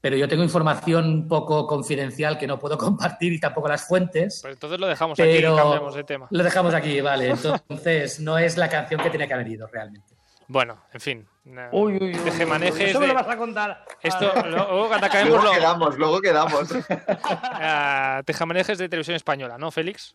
pero 0.00 0.16
yo 0.16 0.28
tengo 0.28 0.42
información 0.42 1.04
un 1.06 1.28
poco 1.28 1.66
confidencial 1.66 2.36
que 2.38 2.48
no 2.48 2.58
puedo 2.58 2.76
compartir 2.78 3.32
y 3.32 3.38
tampoco 3.38 3.68
las 3.68 3.86
fuentes. 3.86 4.40
Pues 4.42 4.54
entonces 4.54 4.80
lo 4.80 4.88
dejamos 4.88 5.20
aquí 5.20 5.30
y 5.30 5.42
cambiamos 5.42 5.94
de 5.94 6.04
tema. 6.04 6.26
lo 6.28 6.42
dejamos 6.42 6.74
aquí, 6.74 7.00
vale. 7.00 7.30
Entonces, 7.30 8.18
no 8.18 8.36
es 8.38 8.56
la 8.56 8.68
canción 8.68 9.00
que 9.00 9.10
tenía 9.10 9.28
que 9.28 9.34
haber 9.34 9.48
ido 9.48 9.68
realmente. 9.68 10.15
Bueno, 10.48 10.80
en 10.92 11.00
fin. 11.00 11.28
Uy, 11.72 11.94
uy, 12.00 12.12
uy, 12.14 12.14
tejemanejes 12.24 12.90
Eso 12.90 13.00
me 13.00 13.06
lo 13.06 13.14
vas 13.14 13.28
a 13.28 13.36
contar. 13.36 13.84
Esto, 14.02 14.32
Ah, 14.34 14.46
luego 14.46 14.88
cuando 14.88 15.06
acabemos 15.06 15.32
Luego 15.34 15.46
lo, 15.46 15.52
quedamos, 15.52 15.98
luego 15.98 16.20
quedamos. 16.20 16.68
eh, 17.60 18.22
tejemanejes 18.24 18.78
de 18.78 18.88
televisión 18.88 19.16
española, 19.16 19.56
¿no, 19.58 19.70
Félix? 19.70 20.14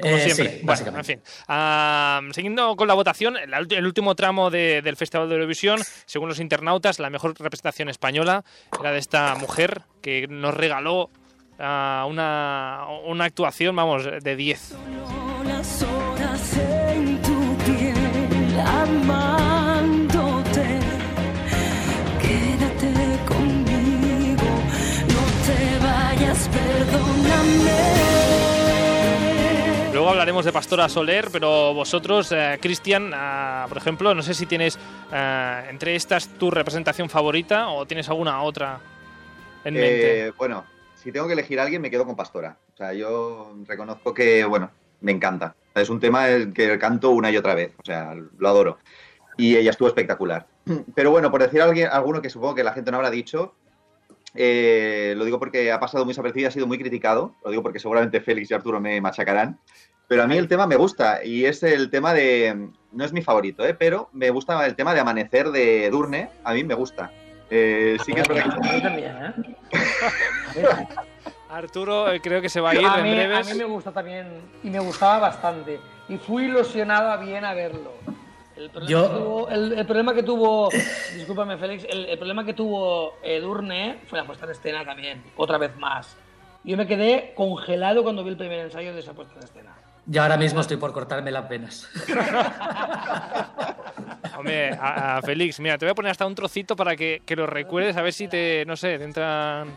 Como 0.00 0.16
Eh, 0.16 0.20
siempre. 0.20 0.44
sí, 0.46 0.50
Bueno, 0.56 0.66
básicamente. 0.66 1.12
en 1.12 1.20
fin. 1.20 1.32
Ah, 1.46 2.20
siguiendo 2.32 2.74
con 2.74 2.88
la 2.88 2.94
votación, 2.94 3.36
el, 3.36 3.86
último 3.86 4.14
tramo 4.14 4.50
de- 4.50 4.82
del 4.82 4.96
Festival 4.96 5.28
de 5.28 5.34
Eurovisión, 5.36 5.80
según 6.06 6.28
los 6.28 6.40
internautas, 6.40 6.98
la 6.98 7.10
mejor 7.10 7.34
representación 7.38 7.88
española 7.88 8.44
era 8.80 8.92
de 8.92 8.98
esta 8.98 9.34
mujer 9.36 9.82
que 10.02 10.26
nos 10.28 10.54
regaló 10.54 11.10
ah, 11.58 12.06
una, 12.08 12.86
una 13.04 13.24
actuación, 13.26 13.76
vamos, 13.76 14.04
de 14.22 14.36
10. 14.36 14.74
Amándote. 18.84 20.66
Quédate 22.22 22.92
conmigo, 23.26 24.50
no 25.08 25.22
te 25.46 25.58
vayas, 25.84 26.48
perdóname. 26.48 27.74
Luego 29.92 30.08
hablaremos 30.10 30.44
de 30.44 30.52
Pastora 30.52 30.88
Soler, 30.88 31.28
pero 31.32 31.72
vosotros, 31.72 32.32
eh, 32.32 32.58
Cristian, 32.60 33.12
ah, 33.14 33.66
por 33.68 33.78
ejemplo, 33.78 34.14
no 34.14 34.22
sé 34.22 34.34
si 34.34 34.46
tienes 34.46 34.78
eh, 35.12 35.66
entre 35.70 35.94
estas 35.96 36.28
tu 36.28 36.50
representación 36.50 37.08
favorita 37.08 37.68
o 37.68 37.86
tienes 37.86 38.08
alguna 38.08 38.42
otra 38.42 38.80
en 39.64 39.74
mente. 39.74 40.26
Eh, 40.26 40.32
bueno, 40.36 40.64
si 40.96 41.12
tengo 41.12 41.26
que 41.26 41.34
elegir 41.34 41.60
a 41.60 41.62
alguien, 41.62 41.80
me 41.80 41.90
quedo 41.90 42.04
con 42.04 42.16
Pastora. 42.16 42.56
O 42.74 42.76
sea, 42.76 42.92
yo 42.92 43.54
reconozco 43.66 44.12
que, 44.12 44.44
bueno, 44.44 44.70
me 45.00 45.12
encanta. 45.12 45.54
Es 45.74 45.90
un 45.90 46.00
tema 46.00 46.26
que 46.54 46.78
canto 46.78 47.10
una 47.10 47.30
y 47.30 47.36
otra 47.36 47.54
vez. 47.54 47.72
O 47.78 47.84
sea, 47.84 48.14
lo 48.14 48.48
adoro. 48.48 48.78
Y 49.36 49.56
ella 49.56 49.70
estuvo 49.70 49.88
espectacular. 49.88 50.46
Pero 50.94 51.10
bueno, 51.10 51.30
por 51.30 51.42
decir 51.42 51.60
a 51.60 51.64
alguien, 51.64 51.88
alguno 51.90 52.22
que 52.22 52.30
supongo 52.30 52.54
que 52.54 52.64
la 52.64 52.72
gente 52.72 52.90
no 52.90 52.98
habrá 52.98 53.10
dicho, 53.10 53.54
eh, 54.34 55.14
lo 55.16 55.24
digo 55.24 55.38
porque 55.38 55.70
ha 55.70 55.80
pasado 55.80 56.04
muy 56.04 56.12
desapercibido, 56.12 56.48
ha 56.48 56.52
sido 56.52 56.66
muy 56.66 56.78
criticado. 56.78 57.34
Lo 57.44 57.50
digo 57.50 57.62
porque 57.62 57.78
seguramente 57.78 58.20
Félix 58.20 58.50
y 58.50 58.54
Arturo 58.54 58.80
me 58.80 59.00
machacarán. 59.00 59.58
Pero 60.06 60.22
a 60.22 60.26
mí 60.26 60.36
el 60.36 60.48
tema 60.48 60.66
me 60.66 60.76
gusta 60.76 61.24
y 61.24 61.46
es 61.46 61.62
el 61.62 61.90
tema 61.90 62.12
de. 62.12 62.68
No 62.92 63.04
es 63.04 63.12
mi 63.12 63.22
favorito, 63.22 63.64
¿eh? 63.64 63.74
pero 63.74 64.10
me 64.12 64.30
gusta 64.30 64.64
el 64.66 64.76
tema 64.76 64.94
de 64.94 65.00
Amanecer 65.00 65.50
de 65.50 65.88
Durne. 65.90 66.30
A 66.44 66.52
mí 66.52 66.62
me 66.62 66.74
gusta. 66.74 67.10
Eh, 67.50 67.96
sí 68.04 68.12
que 68.12 68.20
es 68.20 68.28
verdad 68.28 69.34
A 71.54 71.60
¿eh? 71.60 71.64
Arturo 71.64 72.10
eh, 72.12 72.20
creo 72.20 72.40
que 72.42 72.48
se 72.48 72.60
va 72.60 72.70
a 72.70 72.74
ir 72.74 72.84
a, 72.86 72.98
en 72.98 73.04
mí, 73.04 73.10
a 73.12 73.26
breves. 73.28 73.52
mí 73.52 73.58
me 73.58 73.64
gusta 73.64 73.92
también 73.92 74.26
y 74.62 74.70
me 74.70 74.78
gustaba 74.80 75.18
bastante. 75.18 75.80
Y 76.08 76.18
fui 76.18 76.44
ilusionado 76.44 77.10
a 77.10 77.16
bien 77.16 77.44
a 77.44 77.54
verlo. 77.54 77.92
El 78.56 78.70
problema, 78.70 78.90
Yo- 78.90 79.08
que, 79.08 79.14
tuvo, 79.18 79.48
el, 79.48 79.72
el 79.78 79.86
problema 79.86 80.14
que 80.14 80.22
tuvo, 80.22 80.68
discúlpame 81.14 81.56
Félix, 81.56 81.84
el, 81.88 82.06
el 82.06 82.18
problema 82.18 82.44
que 82.44 82.54
tuvo 82.54 83.14
Edurne 83.22 83.98
fue 84.08 84.18
la 84.18 84.24
puesta 84.26 84.44
en 84.46 84.52
escena 84.52 84.84
también, 84.84 85.22
otra 85.36 85.58
vez 85.58 85.76
más. 85.76 86.16
Yo 86.62 86.76
me 86.76 86.86
quedé 86.86 87.32
congelado 87.36 88.02
cuando 88.04 88.22
vi 88.22 88.30
el 88.30 88.36
primer 88.36 88.60
ensayo 88.60 88.94
de 88.94 89.00
esa 89.00 89.12
puesta 89.12 89.34
en 89.36 89.42
escena. 89.44 89.74
Yo 90.06 90.22
ahora 90.22 90.36
mismo 90.36 90.60
estoy 90.60 90.76
por 90.76 90.92
cortarme 90.92 91.30
las 91.32 91.48
venas. 91.48 91.88
Hombre, 94.36 94.70
a, 94.72 95.16
a 95.18 95.22
Félix, 95.22 95.60
mira, 95.60 95.78
te 95.78 95.86
voy 95.86 95.92
a 95.92 95.94
poner 95.94 96.10
hasta 96.10 96.26
un 96.26 96.34
trocito 96.34 96.74
para 96.76 96.94
que, 96.96 97.22
que 97.24 97.36
lo 97.36 97.46
recuerdes, 97.46 97.96
a 97.96 98.02
ver 98.02 98.12
si 98.12 98.26
te, 98.28 98.64
no 98.66 98.76
sé, 98.76 98.98
te 98.98 99.04
entran... 99.04 99.68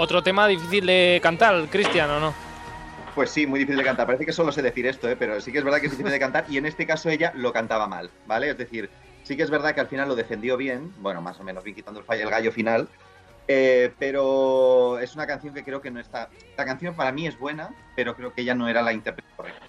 Otro 0.00 0.22
tema 0.22 0.46
difícil 0.46 0.86
de 0.86 1.18
cantar, 1.20 1.66
Cristian, 1.68 2.08
¿o 2.08 2.20
no? 2.20 2.34
Pues 3.16 3.30
sí, 3.30 3.48
muy 3.48 3.58
difícil 3.58 3.78
de 3.78 3.84
cantar. 3.84 4.06
Parece 4.06 4.24
que 4.24 4.32
solo 4.32 4.52
sé 4.52 4.62
decir 4.62 4.86
esto, 4.86 5.08
¿eh? 5.10 5.16
pero 5.16 5.40
sí 5.40 5.50
que 5.50 5.58
es 5.58 5.64
verdad 5.64 5.80
que 5.80 5.86
es 5.86 5.90
difícil 5.92 6.12
de 6.12 6.20
cantar 6.20 6.44
y 6.48 6.56
en 6.56 6.66
este 6.66 6.86
caso 6.86 7.10
ella 7.10 7.32
lo 7.34 7.52
cantaba 7.52 7.88
mal, 7.88 8.08
¿vale? 8.24 8.48
Es 8.50 8.56
decir, 8.56 8.88
sí 9.24 9.36
que 9.36 9.42
es 9.42 9.50
verdad 9.50 9.74
que 9.74 9.80
al 9.80 9.88
final 9.88 10.08
lo 10.08 10.14
defendió 10.14 10.56
bien, 10.56 10.94
bueno, 10.98 11.20
más 11.20 11.40
o 11.40 11.42
menos 11.42 11.64
bien 11.64 11.74
quitando 11.74 11.98
el, 11.98 12.06
fall- 12.06 12.20
el 12.20 12.30
gallo 12.30 12.52
final, 12.52 12.88
eh, 13.48 13.92
pero 13.98 15.00
es 15.00 15.16
una 15.16 15.26
canción 15.26 15.52
que 15.52 15.64
creo 15.64 15.80
que 15.82 15.90
no 15.90 15.98
está... 15.98 16.28
La 16.56 16.64
canción 16.64 16.94
para 16.94 17.10
mí 17.10 17.26
es 17.26 17.36
buena, 17.36 17.70
pero 17.96 18.14
creo 18.14 18.32
que 18.32 18.42
ella 18.42 18.54
no 18.54 18.68
era 18.68 18.82
la 18.82 18.92
intérprete 18.92 19.28
correcta. 19.36 19.66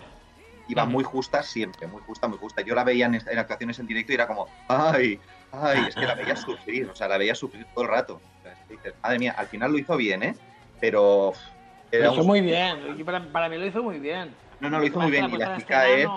Iba 0.67 0.86
muy 0.86 1.03
justa 1.03 1.41
siempre, 1.41 1.88
muy 1.88 2.03
justa, 2.03 2.27
muy 2.27 2.38
justa. 2.38 2.61
Yo 2.61 2.75
la 2.75 2.84
veía 2.84 3.07
en, 3.07 3.15
en 3.15 3.39
actuaciones 3.39 3.80
en 3.80 3.88
directo 3.88 4.11
y 4.11 4.15
era 4.15 4.27
como, 4.27 4.47
ay, 4.67 5.19
ay, 5.51 5.86
es 5.89 5.95
que 5.95 6.05
la 6.05 6.13
veía 6.13 6.36
sufrir, 6.36 6.88
o 6.88 6.95
sea, 6.95 7.07
la 7.07 7.17
veía 7.17 7.34
sufrir 7.34 7.65
todo 7.73 7.86
el 7.86 7.89
rato. 7.89 8.21
Dices, 8.70 8.93
madre 9.03 9.20
mía, 9.20 9.36
al 9.38 9.47
final 9.47 9.72
lo 9.72 9.78
hizo 9.78 9.97
bien, 9.97 10.24
¿eh? 10.24 10.36
Pero... 10.80 11.34
Lo 11.91 12.11
hizo 12.11 12.22
un- 12.22 12.28
muy 12.28 12.41
bien, 12.41 12.95
y 12.97 13.03
para, 13.03 13.24
para 13.32 13.49
mí 13.49 13.57
lo 13.57 13.65
hizo 13.65 13.82
muy 13.82 13.97
bien. 13.99 14.34
No, 14.59 14.70
no, 14.70 14.80
lo 14.80 14.86
hizo 14.86 14.99
muy 14.99 15.11
bien. 15.11 15.30
Y 15.30 15.38
la 15.38 15.57
chica 15.57 15.89
es... 15.89 16.07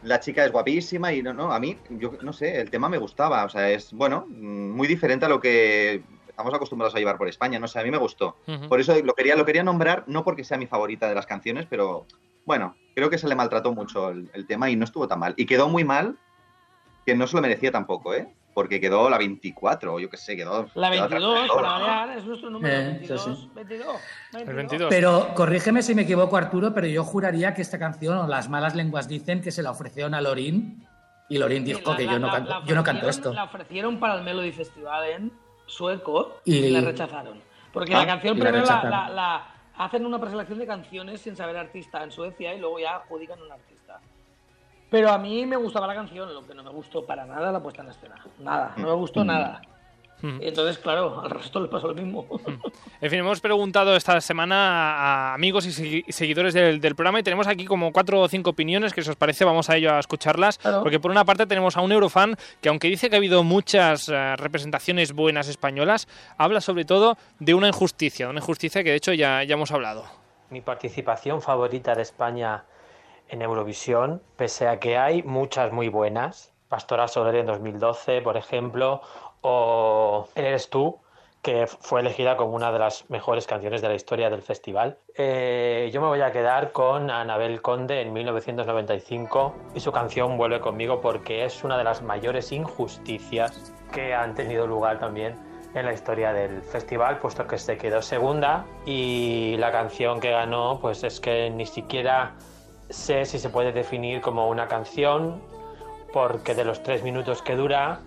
La 0.00 0.20
chica 0.20 0.44
es 0.44 0.52
guapísima 0.52 1.12
y 1.12 1.22
no, 1.22 1.34
no, 1.34 1.52
a 1.52 1.58
mí, 1.58 1.76
yo 1.90 2.12
no 2.22 2.32
sé, 2.32 2.60
el 2.60 2.70
tema 2.70 2.88
me 2.88 2.98
gustaba. 2.98 3.44
O 3.44 3.48
sea, 3.48 3.68
es, 3.68 3.92
bueno, 3.92 4.26
muy 4.28 4.86
diferente 4.86 5.26
a 5.26 5.28
lo 5.28 5.40
que 5.40 6.04
estamos 6.28 6.54
acostumbrados 6.54 6.94
a 6.94 6.98
llevar 7.00 7.18
por 7.18 7.26
España. 7.26 7.58
No 7.58 7.66
sé, 7.66 7.80
a 7.80 7.82
mí 7.82 7.90
me 7.90 7.98
gustó. 7.98 8.36
Por 8.68 8.78
eso 8.78 8.94
lo 9.02 9.14
quería, 9.14 9.34
lo 9.34 9.44
quería 9.44 9.64
nombrar, 9.64 10.04
no 10.06 10.22
porque 10.22 10.44
sea 10.44 10.56
mi 10.56 10.68
favorita 10.68 11.08
de 11.08 11.16
las 11.16 11.26
canciones, 11.26 11.66
pero 11.68 12.06
bueno, 12.44 12.76
creo 12.94 13.10
que 13.10 13.18
se 13.18 13.26
le 13.28 13.34
maltrató 13.34 13.72
mucho 13.74 14.10
el, 14.10 14.30
el 14.34 14.46
tema 14.46 14.70
y 14.70 14.76
no 14.76 14.84
estuvo 14.84 15.08
tan 15.08 15.18
mal. 15.18 15.34
Y 15.36 15.46
quedó 15.46 15.68
muy 15.68 15.82
mal, 15.82 16.16
que 17.04 17.16
no 17.16 17.26
se 17.26 17.34
lo 17.34 17.42
merecía 17.42 17.72
tampoco, 17.72 18.14
¿eh? 18.14 18.28
Porque 18.58 18.80
quedó 18.80 19.08
la 19.08 19.18
24, 19.18 19.94
o 19.94 20.00
yo 20.00 20.10
qué 20.10 20.16
sé, 20.16 20.34
quedó. 20.34 20.66
La 20.74 20.90
quedó 20.90 21.08
22, 21.08 21.38
atrás, 21.44 21.50
para 21.54 22.06
¿no? 22.06 22.12
es 22.14 22.24
nuestro 22.24 22.50
número. 22.50 22.74
Eh, 22.74 22.84
22, 22.86 23.22
sí, 23.22 23.30
sí. 23.36 23.50
22, 23.54 23.96
El 24.34 24.54
22. 24.56 24.88
Pero 24.90 25.28
corrígeme 25.36 25.80
si 25.80 25.94
me 25.94 26.02
equivoco, 26.02 26.36
Arturo, 26.36 26.74
pero 26.74 26.88
yo 26.88 27.04
juraría 27.04 27.54
que 27.54 27.62
esta 27.62 27.78
canción, 27.78 28.18
o 28.18 28.26
las 28.26 28.48
malas 28.48 28.74
lenguas 28.74 29.06
dicen 29.06 29.42
que 29.42 29.52
se 29.52 29.62
la 29.62 29.70
ofrecieron 29.70 30.12
a 30.14 30.20
Lorín 30.20 30.84
y 31.28 31.38
Lorín 31.38 31.64
dijo 31.64 31.92
la- 31.92 31.96
que 31.98 32.04
la- 32.06 32.12
yo 32.14 32.18
no, 32.18 32.32
canto, 32.32 32.50
la 32.50 32.64
yo 32.64 32.74
no 32.74 32.82
canto 32.82 33.08
esto. 33.08 33.32
La 33.32 33.44
ofrecieron 33.44 34.00
para 34.00 34.16
el 34.16 34.24
Melody 34.24 34.50
Festival 34.50 35.08
en 35.08 35.32
sueco 35.66 36.40
Y- 36.44 36.56
y, 36.56 36.70
la 36.72 36.80
rechazaron. 36.80 37.40
Porque 37.72 37.94
Ah, 37.94 37.98
la 37.98 38.06
canción 38.08 38.36
primero 38.40 38.64
la- 38.66 39.08
la- 39.08 39.46
hacen 39.76 40.04
una 40.04 40.18
preselección 40.18 40.58
de 40.58 40.66
canciones 40.66 41.20
sin 41.20 41.36
saber 41.36 41.56
artista 41.56 42.02
en 42.02 42.10
Suecia 42.10 42.52
y 42.54 42.58
luego 42.58 42.80
ya 42.80 42.96
adjudican 42.96 43.40
un 43.40 43.52
artista. 43.52 43.77
Pero 44.90 45.10
a 45.10 45.18
mí 45.18 45.44
me 45.46 45.56
gustaba 45.56 45.86
la 45.86 45.94
canción, 45.94 46.32
lo 46.32 46.46
que 46.46 46.54
no 46.54 46.62
me 46.62 46.70
gustó 46.70 47.04
para 47.04 47.26
nada 47.26 47.52
la 47.52 47.62
puesta 47.62 47.82
en 47.82 47.88
escena. 47.90 48.14
Nada, 48.38 48.72
no 48.76 48.86
me 48.86 48.94
gustó 48.94 49.24
nada. 49.24 49.60
Mm. 50.20 50.38
Entonces, 50.40 50.78
claro, 50.78 51.20
al 51.20 51.30
resto 51.30 51.60
le 51.60 51.68
pasó 51.68 51.86
lo 51.86 51.94
mismo. 51.94 52.26
En 53.00 53.08
fin, 53.08 53.20
hemos 53.20 53.40
preguntado 53.40 53.94
esta 53.94 54.20
semana 54.20 54.94
a 54.96 55.34
amigos 55.34 55.64
y 55.64 55.68
segui- 55.68 56.10
seguidores 56.10 56.54
del, 56.54 56.80
del 56.80 56.96
programa 56.96 57.20
y 57.20 57.22
tenemos 57.22 57.46
aquí 57.46 57.64
como 57.66 57.92
cuatro 57.92 58.22
o 58.22 58.28
cinco 58.28 58.50
opiniones 58.50 58.92
que 58.92 59.02
si 59.02 59.10
os 59.10 59.14
parece 59.16 59.44
vamos 59.44 59.70
a 59.70 59.76
ello 59.76 59.92
a 59.94 60.00
escucharlas. 60.00 60.58
Claro. 60.58 60.82
Porque 60.82 60.98
por 60.98 61.12
una 61.12 61.24
parte 61.24 61.46
tenemos 61.46 61.76
a 61.76 61.82
un 61.82 61.92
eurofan 61.92 62.34
que 62.60 62.68
aunque 62.68 62.88
dice 62.88 63.10
que 63.10 63.14
ha 63.14 63.18
habido 63.18 63.44
muchas 63.44 64.08
eh, 64.08 64.34
representaciones 64.36 65.12
buenas 65.12 65.46
españolas, 65.48 66.08
habla 66.36 66.60
sobre 66.60 66.84
todo 66.84 67.16
de 67.38 67.54
una 67.54 67.68
injusticia, 67.68 68.28
una 68.28 68.40
injusticia 68.40 68.82
que 68.82 68.90
de 68.90 68.96
hecho 68.96 69.12
ya, 69.12 69.44
ya 69.44 69.54
hemos 69.54 69.70
hablado. 69.70 70.04
Mi 70.50 70.62
participación 70.62 71.42
favorita 71.42 71.94
de 71.94 72.02
España 72.02 72.64
en 73.28 73.42
Eurovisión, 73.42 74.22
pese 74.36 74.68
a 74.68 74.78
que 74.78 74.96
hay 74.96 75.22
muchas 75.22 75.72
muy 75.72 75.88
buenas, 75.88 76.52
Pastora 76.68 77.08
Soler 77.08 77.36
en 77.36 77.46
2012, 77.46 78.20
por 78.22 78.36
ejemplo, 78.36 79.00
o 79.40 80.28
Eres 80.34 80.68
tú, 80.70 80.98
que 81.42 81.66
fue 81.66 82.00
elegida 82.00 82.36
como 82.36 82.54
una 82.54 82.72
de 82.72 82.78
las 82.78 83.08
mejores 83.08 83.46
canciones 83.46 83.80
de 83.80 83.88
la 83.88 83.94
historia 83.94 84.28
del 84.28 84.42
festival. 84.42 84.98
Eh, 85.16 85.88
yo 85.92 86.00
me 86.00 86.08
voy 86.08 86.20
a 86.20 86.32
quedar 86.32 86.72
con 86.72 87.10
Anabel 87.10 87.62
Conde 87.62 88.02
en 88.02 88.12
1995 88.12 89.54
y 89.74 89.80
su 89.80 89.92
canción 89.92 90.36
Vuelve 90.36 90.60
conmigo 90.60 91.00
porque 91.00 91.44
es 91.44 91.64
una 91.64 91.78
de 91.78 91.84
las 91.84 92.02
mayores 92.02 92.52
injusticias 92.52 93.72
que 93.92 94.14
han 94.14 94.34
tenido 94.34 94.66
lugar 94.66 94.98
también 94.98 95.36
en 95.74 95.86
la 95.86 95.92
historia 95.92 96.32
del 96.32 96.62
festival, 96.62 97.18
puesto 97.18 97.46
que 97.46 97.58
se 97.58 97.76
quedó 97.76 98.02
segunda 98.02 98.66
y 98.84 99.56
la 99.58 99.70
canción 99.70 100.18
que 100.18 100.30
ganó, 100.30 100.78
pues 100.80 101.04
es 101.04 101.20
que 101.20 101.50
ni 101.50 101.66
siquiera 101.66 102.34
sé 102.90 103.24
si 103.24 103.38
se 103.38 103.50
puede 103.50 103.72
definir 103.72 104.20
como 104.20 104.48
una 104.48 104.68
canción, 104.68 105.40
porque 106.12 106.54
de 106.54 106.64
los 106.64 106.82
tres 106.82 107.02
minutos 107.02 107.42
que 107.42 107.56
dura, 107.56 108.00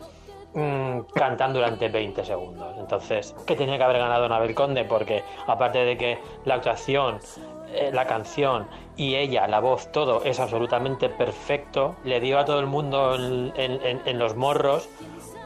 mm, 0.54 1.02
cantan 1.14 1.54
durante 1.54 1.88
20 1.90 2.26
segundos. 2.26 2.76
Entonces, 2.78 3.36
que 3.46 3.56
tenía 3.56 3.78
que 3.78 3.84
haber 3.84 4.00
ganado 4.00 4.26
Anabel 4.26 4.56
Conde, 4.56 4.86
porque 4.86 5.24
aparte 5.48 5.80
de 5.80 5.98
que 5.98 6.20
la 6.46 6.56
actuación, 6.56 7.20
eh, 7.74 7.92
la 7.94 8.06
canción 8.06 8.68
y 8.98 9.16
ella, 9.16 9.48
la 9.48 9.60
voz, 9.60 9.92
todo 9.92 10.24
es 10.24 10.40
absolutamente 10.40 11.10
perfecto, 11.10 11.96
le 12.04 12.20
dio 12.20 12.40
a 12.40 12.46
todo 12.46 12.60
el 12.60 12.68
mundo 12.68 13.16
en, 13.16 14.20
los 14.20 14.36
morros 14.36 14.90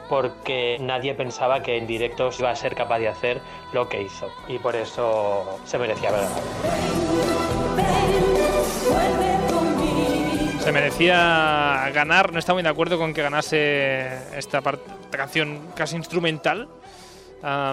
porque 0.08 0.78
nadie 0.80 1.14
pensaba 1.14 1.62
que 1.62 1.76
en 1.78 1.86
directo 1.86 2.30
iba 2.38 2.50
a 2.50 2.56
ser 2.56 2.74
capaz 2.74 2.98
de 2.98 3.08
hacer 3.08 3.40
lo 3.72 3.88
que 3.88 4.02
hizo. 4.02 4.28
Y 4.48 4.58
por 4.58 4.76
eso 4.76 5.58
se 5.64 5.78
merecía 5.78 6.12
ganado. 6.12 6.36
Se 10.60 10.72
merecía 10.72 11.90
ganar, 11.94 12.32
no 12.32 12.38
está 12.40 12.52
muy 12.52 12.62
de 12.62 12.68
acuerdo 12.68 12.98
con 12.98 13.14
que 13.14 13.22
ganase 13.22 14.18
esta, 14.36 14.60
part- 14.62 14.80
esta 15.04 15.16
canción 15.16 15.60
casi 15.76 15.94
instrumental. 15.96 16.68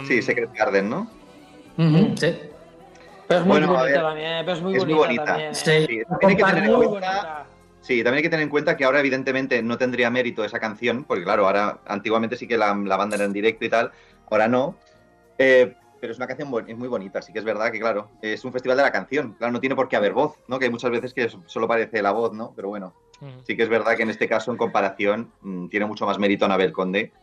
Sí, 0.08 0.22
Secret 0.22 0.52
Garden, 0.54 0.90
¿no? 0.90 1.08
Ujú, 1.78 2.16
sí. 2.16 2.38
Pero 3.28 3.40
es 3.40 3.46
muy 3.48 3.58
Bueno, 3.60 3.68
bonita 3.74 3.84
ver, 3.84 4.02
también, 4.02 4.46
pero 4.46 4.52
es 4.58 4.62
muy 4.62 4.74
es 4.76 4.80
bonita, 4.80 4.96
muy 4.96 5.06
bonita. 5.06 5.26
también. 5.26 5.56
Sí. 5.56 5.86
Sí, 5.88 6.04
también 6.08 6.30
hay 6.30 6.36
que 6.36 6.44
tener 6.44 6.64
en 6.66 6.72
Muy 6.72 6.86
cuenta 6.88 7.10
bonita. 7.12 7.46
Sí, 7.82 8.04
también 8.04 8.18
hay 8.18 8.24
que 8.24 8.30
tener 8.30 8.44
en 8.44 8.50
cuenta 8.50 8.78
que 8.78 8.86
ahora 8.86 9.00
evidentemente 9.00 9.62
no 9.64 9.78
tendría 9.78 10.10
mérito 10.12 10.46
esa 10.46 10.60
canción, 10.60 11.04
porque 11.04 11.24
claro, 11.24 11.48
ahora 11.48 11.80
antiguamente 11.88 12.38
sí 12.38 12.48
que 12.48 12.58
la, 12.58 12.76
la 12.76 12.96
banda 12.96 13.16
era 13.16 13.26
en 13.26 13.34
directo 13.34 13.66
y 13.66 13.70
tal, 13.70 13.92
ahora 14.30 14.48
no. 14.48 14.76
Eh, 15.40 15.76
pero 16.04 16.12
es 16.12 16.18
una 16.18 16.28
canción 16.28 16.54
es 16.68 16.78
muy 16.78 16.90
bonita, 16.90 17.22
sí 17.22 17.32
que 17.32 17.40
es 17.40 17.46
verdad 17.46 17.72
que 17.72 17.80
claro, 17.80 18.10
es 18.22 18.44
un 18.44 18.52
festival 18.52 18.76
de 18.76 18.84
la 18.84 18.92
canción, 18.92 19.36
claro, 19.36 19.54
no 19.54 19.62
tiene 19.62 19.74
por 19.74 19.88
qué 19.88 19.96
haber 19.96 20.12
voz, 20.12 20.34
¿no? 20.50 20.60
Que 20.60 20.66
hay 20.66 20.70
muchas 20.70 20.92
veces 20.92 21.14
que 21.14 21.30
solo 21.46 21.66
parece 21.66 22.02
la 22.02 22.12
voz, 22.12 22.34
¿no? 22.34 22.52
Pero 22.58 22.68
bueno, 22.68 22.94
mm. 23.22 23.46
sí 23.48 23.56
que 23.56 23.64
es 23.64 23.70
verdad 23.70 23.96
que 23.96 24.04
en 24.04 24.10
este 24.10 24.28
caso, 24.28 24.52
en 24.52 24.58
comparación, 24.58 25.32
mm, 25.40 25.70
tiene 25.70 25.86
mucho 25.86 26.06
más 26.06 26.20
mérito 26.20 26.44
Anabel 26.44 26.74
Conde 26.74 27.14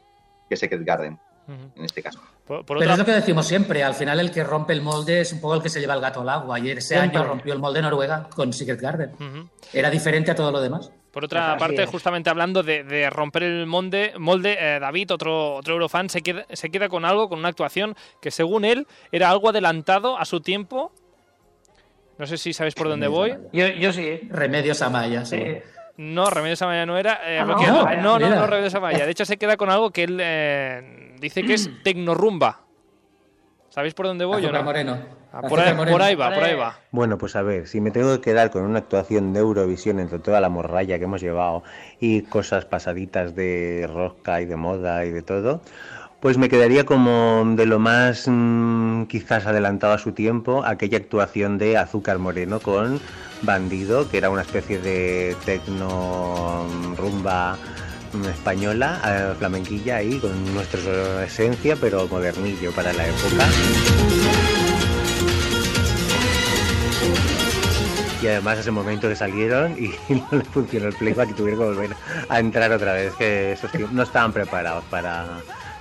que 0.48 0.56
Secret 0.56 0.82
Garden. 0.82 1.18
En 1.50 1.84
este 1.84 2.02
caso. 2.02 2.20
Por, 2.46 2.64
por 2.64 2.78
Pero 2.78 2.90
otra 2.90 2.92
es 2.94 2.98
lo 2.98 3.04
que 3.04 3.12
decimos 3.12 3.46
siempre, 3.46 3.82
al 3.82 3.94
final 3.94 4.20
el 4.20 4.30
que 4.30 4.42
rompe 4.44 4.72
el 4.72 4.82
molde 4.82 5.20
es 5.20 5.32
un 5.32 5.40
poco 5.40 5.54
el 5.54 5.62
que 5.62 5.68
se 5.68 5.80
lleva 5.80 5.94
el 5.94 6.00
gato 6.00 6.20
al 6.20 6.28
agua. 6.28 6.56
Ayer 6.56 6.78
ese 6.78 6.96
Siempre. 6.96 7.18
año 7.18 7.28
rompió 7.28 7.52
el 7.52 7.58
molde 7.58 7.82
Noruega 7.82 8.28
con 8.34 8.52
Secret 8.52 8.80
Garden. 8.80 9.12
Era 9.72 9.90
diferente 9.90 10.30
a 10.30 10.34
todo 10.34 10.50
lo 10.52 10.60
demás. 10.60 10.90
Por 11.12 11.24
otra 11.24 11.52
Así 11.54 11.58
parte, 11.60 11.82
es. 11.82 11.90
justamente 11.90 12.30
hablando 12.30 12.62
de, 12.62 12.84
de 12.84 13.10
romper 13.10 13.42
el 13.42 13.66
molde, 13.66 14.12
molde 14.16 14.56
eh, 14.60 14.78
David, 14.78 15.12
otro, 15.12 15.56
otro 15.56 15.74
Eurofan, 15.74 16.08
se 16.08 16.22
queda, 16.22 16.46
se 16.52 16.70
queda 16.70 16.88
con 16.88 17.04
algo, 17.04 17.28
con 17.28 17.40
una 17.40 17.48
actuación 17.48 17.96
que 18.20 18.30
según 18.30 18.64
él 18.64 18.86
era 19.10 19.28
algo 19.30 19.48
adelantado 19.48 20.16
a 20.16 20.24
su 20.24 20.40
tiempo. 20.40 20.92
No 22.16 22.26
sé 22.26 22.36
si 22.36 22.52
sabéis 22.52 22.74
por 22.74 22.88
dónde 22.88 23.08
voy. 23.08 23.36
Yo, 23.52 23.66
yo 23.68 23.92
sí. 23.92 24.20
Remedios 24.30 24.82
Amaya, 24.82 25.24
sí. 25.24 25.38
Sí. 25.38 25.58
No, 26.00 26.30
Remedios 26.30 26.62
Amaya 26.62 26.86
no 26.86 26.96
era. 26.96 27.20
eh, 27.26 27.38
Ah, 27.40 27.44
no, 27.44 27.54
no, 27.56 28.18
no, 28.18 28.28
no, 28.30 28.36
no. 28.36 28.46
Remedios 28.46 28.74
Amaya. 28.74 29.04
De 29.04 29.10
hecho, 29.12 29.26
se 29.26 29.36
queda 29.36 29.58
con 29.58 29.68
algo 29.68 29.90
que 29.90 30.04
él 30.04 30.18
eh, 30.22 31.14
dice 31.20 31.42
que 31.42 31.52
es 31.54 31.70
tecnorumba. 31.84 32.60
¿Sabéis 33.68 33.92
por 33.94 34.06
dónde 34.06 34.24
voy 34.24 34.36
o 34.42 34.46
Azúcar 34.46 34.60
no? 34.60 34.64
Moreno. 34.64 34.98
Ah, 35.32 35.42
por, 35.42 35.60
ahí, 35.60 35.74
Moreno. 35.74 35.94
por 35.96 36.02
ahí 36.02 36.14
va, 36.16 36.34
por 36.34 36.42
ahí 36.42 36.56
va. 36.56 36.78
Bueno, 36.90 37.18
pues 37.18 37.36
a 37.36 37.42
ver, 37.42 37.68
si 37.68 37.80
me 37.80 37.90
tengo 37.92 38.12
que 38.16 38.20
quedar 38.22 38.50
con 38.50 38.62
una 38.62 38.78
actuación 38.80 39.32
de 39.32 39.40
Eurovisión 39.40 40.00
entre 40.00 40.18
toda 40.18 40.40
la 40.40 40.48
morralla 40.48 40.98
que 40.98 41.04
hemos 41.04 41.20
llevado 41.20 41.62
y 42.00 42.22
cosas 42.22 42.64
pasaditas 42.64 43.36
de 43.36 43.88
rosca 43.92 44.40
y 44.40 44.46
de 44.46 44.56
moda 44.56 45.04
y 45.04 45.10
de 45.12 45.22
todo, 45.22 45.60
pues 46.20 46.36
me 46.36 46.48
quedaría 46.48 46.84
como 46.84 47.44
de 47.56 47.66
lo 47.66 47.78
más 47.78 48.24
mm, 48.26 49.04
quizás 49.04 49.46
adelantado 49.46 49.94
a 49.94 49.98
su 49.98 50.12
tiempo 50.12 50.62
aquella 50.64 50.98
actuación 50.98 51.56
de 51.56 51.78
Azúcar 51.78 52.18
Moreno 52.18 52.60
con 52.60 53.00
Bandido, 53.42 54.08
que 54.08 54.18
era 54.18 54.28
una 54.28 54.42
especie 54.42 54.78
de 54.78 55.34
tecno 55.46 56.66
mm, 56.68 56.96
rumba 56.96 57.56
mm, 58.12 58.24
española, 58.26 59.00
eh, 59.06 59.34
flamenquilla 59.38 59.96
ahí, 59.96 60.18
con 60.18 60.54
nuestra 60.54 61.24
esencia, 61.24 61.76
pero 61.80 62.06
modernillo 62.06 62.70
para 62.72 62.92
la 62.92 63.06
época. 63.06 63.46
Y 68.22 68.26
además 68.26 68.58
ese 68.58 68.70
momento 68.70 69.08
que 69.08 69.16
salieron 69.16 69.74
y 69.82 69.94
no 70.12 70.26
le 70.32 70.44
funcionó 70.44 70.88
el 70.88 70.94
playback 70.94 71.30
y 71.30 71.32
tuvieron 71.32 71.60
que 71.60 71.66
volver 71.66 71.96
a 72.28 72.38
entrar 72.38 72.70
otra 72.72 72.92
vez, 72.92 73.14
que 73.14 73.52
esos 73.52 73.70
no 73.90 74.02
estaban 74.02 74.34
preparados 74.34 74.84
para 74.90 75.40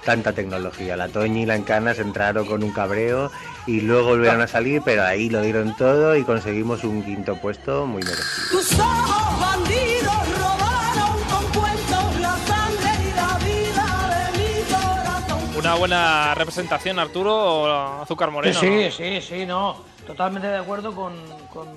tanta 0.10 0.34
tecnología. 0.34 0.98
La 0.98 1.08
Toñi 1.08 1.44
y 1.44 1.46
la 1.46 1.56
Encanas 1.56 2.00
entraron 2.00 2.48
con 2.48 2.64
un 2.64 2.72
cabreo 2.72 3.32
y 3.68 3.82
luego 3.82 4.08
volvieron 4.10 4.42
a 4.42 4.48
salir, 4.48 4.82
pero 4.84 5.04
ahí 5.06 5.30
lo 5.30 5.40
dieron 5.40 5.76
todo 5.78 6.16
y 6.16 6.24
conseguimos 6.24 6.84
un 6.84 7.04
quinto 7.04 7.36
puesto 7.36 7.86
muy 7.86 8.02
merecido. 8.02 8.50
Tus 8.50 8.80
ojos 8.80 9.40
bandidos 9.40 10.40
robaron 10.40 11.22
con 11.30 11.62
cuentos 11.62 12.20
la 12.22 12.36
sangre 12.38 12.90
y 13.08 13.14
la 13.16 13.38
vida 13.38 14.32
de 14.34 14.38
mi 14.40 14.64
corazón. 14.64 15.58
Una 15.60 15.76
buena 15.76 16.34
representación, 16.34 16.98
Arturo, 16.98 18.02
Azúcar 18.02 18.32
Moreno. 18.32 18.60
sí, 18.60 18.86
¿no? 18.86 18.92
sí, 18.92 19.22
sí, 19.22 19.46
no. 19.46 19.84
Totalmente 20.08 20.48
de 20.48 20.58
acuerdo 20.58 20.96
con, 20.96 21.14
con 21.54 21.68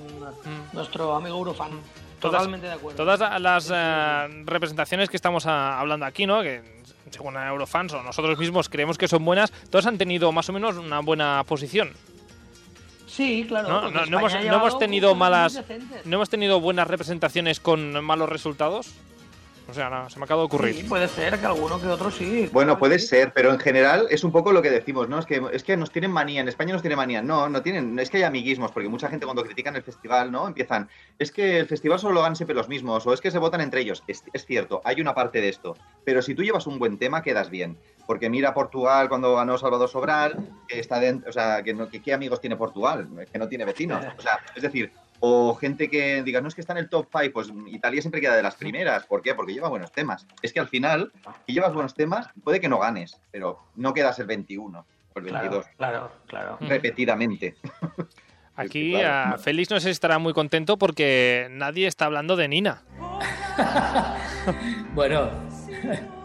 nuestro 0.73 1.15
amigo 1.17 1.37
Eurofan. 1.37 1.73
Todas- 2.19 2.39
Totalmente 2.39 2.67
de 2.69 2.73
acuerdo. 2.73 2.97
Todas 2.97 3.41
las 3.43 3.71
eh, 3.75 4.43
representaciones 4.47 5.11
que 5.11 5.17
estamos 5.17 5.45
ah, 5.45 5.79
hablando 5.79 6.07
aquí, 6.07 6.25
¿no? 6.25 6.41
Que 6.41 6.63
según 7.13 7.37
Eurofans 7.37 7.93
o 7.93 8.03
nosotros 8.03 8.39
mismos 8.39 8.69
creemos 8.69 8.99
que 8.99 9.09
son 9.09 9.25
buenas, 9.25 9.53
todas 9.71 9.87
han 9.87 9.99
tenido 9.99 10.33
más 10.33 10.49
o 10.49 10.53
menos 10.53 10.77
una 10.77 11.01
buena 11.01 11.45
posición. 11.47 11.93
Sí, 13.07 13.45
claro. 13.47 13.69
No, 13.69 13.91
no, 13.91 14.19
hemos, 14.19 14.33
no 14.33 14.55
hemos 14.55 14.79
tenido 14.79 15.15
malas, 15.15 15.63
no 16.05 16.17
hemos 16.17 16.31
tenido 16.31 16.61
buenas 16.61 16.89
representaciones 16.89 17.61
con 17.61 18.03
malos 18.03 18.29
resultados. 18.29 18.95
O 19.73 19.75
sea, 19.75 19.89
no, 19.89 20.11
se 20.11 20.19
me 20.19 20.27
acaba 20.27 20.43
de 20.43 20.45
ocurrir. 20.49 20.75
Sí, 20.75 20.83
puede 20.83 21.09
ser 21.09 21.39
que 21.41 21.47
alguno 21.47 21.81
que 21.81 21.87
otro 21.87 22.11
sí. 22.11 22.47
Bueno, 22.53 22.79
puede 22.79 22.99
ser, 22.99 23.33
pero 23.33 23.51
en 23.55 23.59
general 23.59 24.07
es 24.11 24.23
un 24.23 24.31
poco 24.31 24.53
lo 24.53 24.61
que 24.61 24.71
decimos, 24.71 25.09
¿no? 25.09 25.19
Es 25.19 25.25
que, 25.25 25.43
es 25.51 25.65
que 25.65 25.79
nos 25.79 25.91
tienen 25.91 26.11
manía, 26.11 26.43
en 26.43 26.49
España 26.49 26.75
nos 26.75 26.83
tienen 26.83 26.99
manía. 26.99 27.23
No, 27.23 27.49
no 27.49 27.63
tienen, 27.63 27.99
es 27.99 28.11
que 28.11 28.19
hay 28.19 28.25
amiguismos, 28.25 28.71
porque 28.71 28.91
mucha 28.91 29.09
gente 29.09 29.25
cuando 29.25 29.43
critican 29.43 29.75
el 29.75 29.83
festival, 29.83 30.31
¿no? 30.31 30.47
Empiezan, 30.47 30.91
es 31.19 31.33
que 31.33 31.59
el 31.61 31.67
festival 31.67 31.99
solo 31.99 32.13
lo 32.13 32.21
ganan 32.21 32.37
siempre 32.37 32.55
los 32.55 32.69
mismos, 32.69 33.07
o 33.07 33.15
es 33.15 33.23
que 33.23 33.31
se 33.31 33.39
votan 33.39 33.63
entre 33.63 33.81
ellos. 33.81 34.05
Es, 34.07 34.25
es 34.35 34.45
cierto, 34.45 34.83
hay 34.85 35.01
una 35.01 35.15
parte 35.15 35.41
de 35.41 35.49
esto. 35.49 35.75
Pero 36.05 36.21
si 36.21 36.35
tú 36.35 36.43
llevas 36.43 36.67
un 36.67 36.79
buen 36.79 36.99
tema, 36.99 37.23
quedas 37.23 37.49
bien. 37.49 37.79
Porque 38.07 38.29
mira 38.29 38.53
Portugal 38.53 39.09
cuando 39.09 39.37
ganó 39.37 39.57
Salvador 39.57 39.89
Sobral, 39.89 40.51
que 40.69 40.81
está 40.81 41.01
dentro, 41.01 41.31
o 41.31 41.33
sea, 41.33 41.63
que, 41.63 41.73
no, 41.73 41.89
que 41.89 42.03
qué 42.03 42.13
amigos 42.13 42.43
tiene 42.43 42.57
Portugal, 42.57 43.09
que 43.33 43.39
no 43.39 43.49
tiene 43.49 43.65
vecinos. 43.65 44.05
O 44.19 44.21
sea, 44.21 44.39
es 44.55 44.63
decir, 44.63 44.93
o 45.25 45.55
gente 45.55 45.89
que 45.89 46.25
diga, 46.25 46.41
no 46.41 46.49
es 46.49 46.55
que 46.57 46.61
está 46.61 46.73
en 46.73 46.81
el 46.81 46.89
top 46.89 47.07
5, 47.17 47.33
pues 47.33 47.53
Italia 47.69 48.01
siempre 48.03 48.21
queda 48.21 48.35
de 48.35 48.43
las 48.43 48.57
primeras. 48.57 49.07
¿Por 49.07 49.23
qué? 49.23 49.37
Porque 49.37 49.53
lleva 49.53 49.69
buenos 49.69 49.93
temas. 49.93 50.27
Es 50.43 50.53
que 50.53 50.59
al 50.59 50.67
final, 50.67 51.13
si 51.47 51.53
llevas 51.53 51.73
buenos 51.73 51.95
temas, 51.95 52.29
puede 52.43 52.61
que 52.61 52.69
no 52.69 52.81
ganes, 52.81 53.21
pero 53.31 53.61
no 53.77 53.95
quedas 53.95 54.19
el 54.19 54.27
21 54.27 54.85
o 55.15 55.19
el 55.19 55.25
22, 55.25 55.65
Claro, 55.77 55.77
claro, 55.77 56.11
claro. 56.27 56.59
repetidamente. 56.61 57.55
Aquí 58.57 58.91
claro. 58.91 59.35
ah, 59.35 59.39
Félix 59.39 59.71
no 59.71 59.79
sé 59.79 59.85
si 59.85 59.91
estará 59.93 60.19
muy 60.19 60.33
contento 60.33 60.77
porque 60.77 61.47
nadie 61.53 61.87
está 61.87 62.07
hablando 62.07 62.35
de 62.35 62.49
Nina. 62.49 62.83
Bueno, 64.95 65.31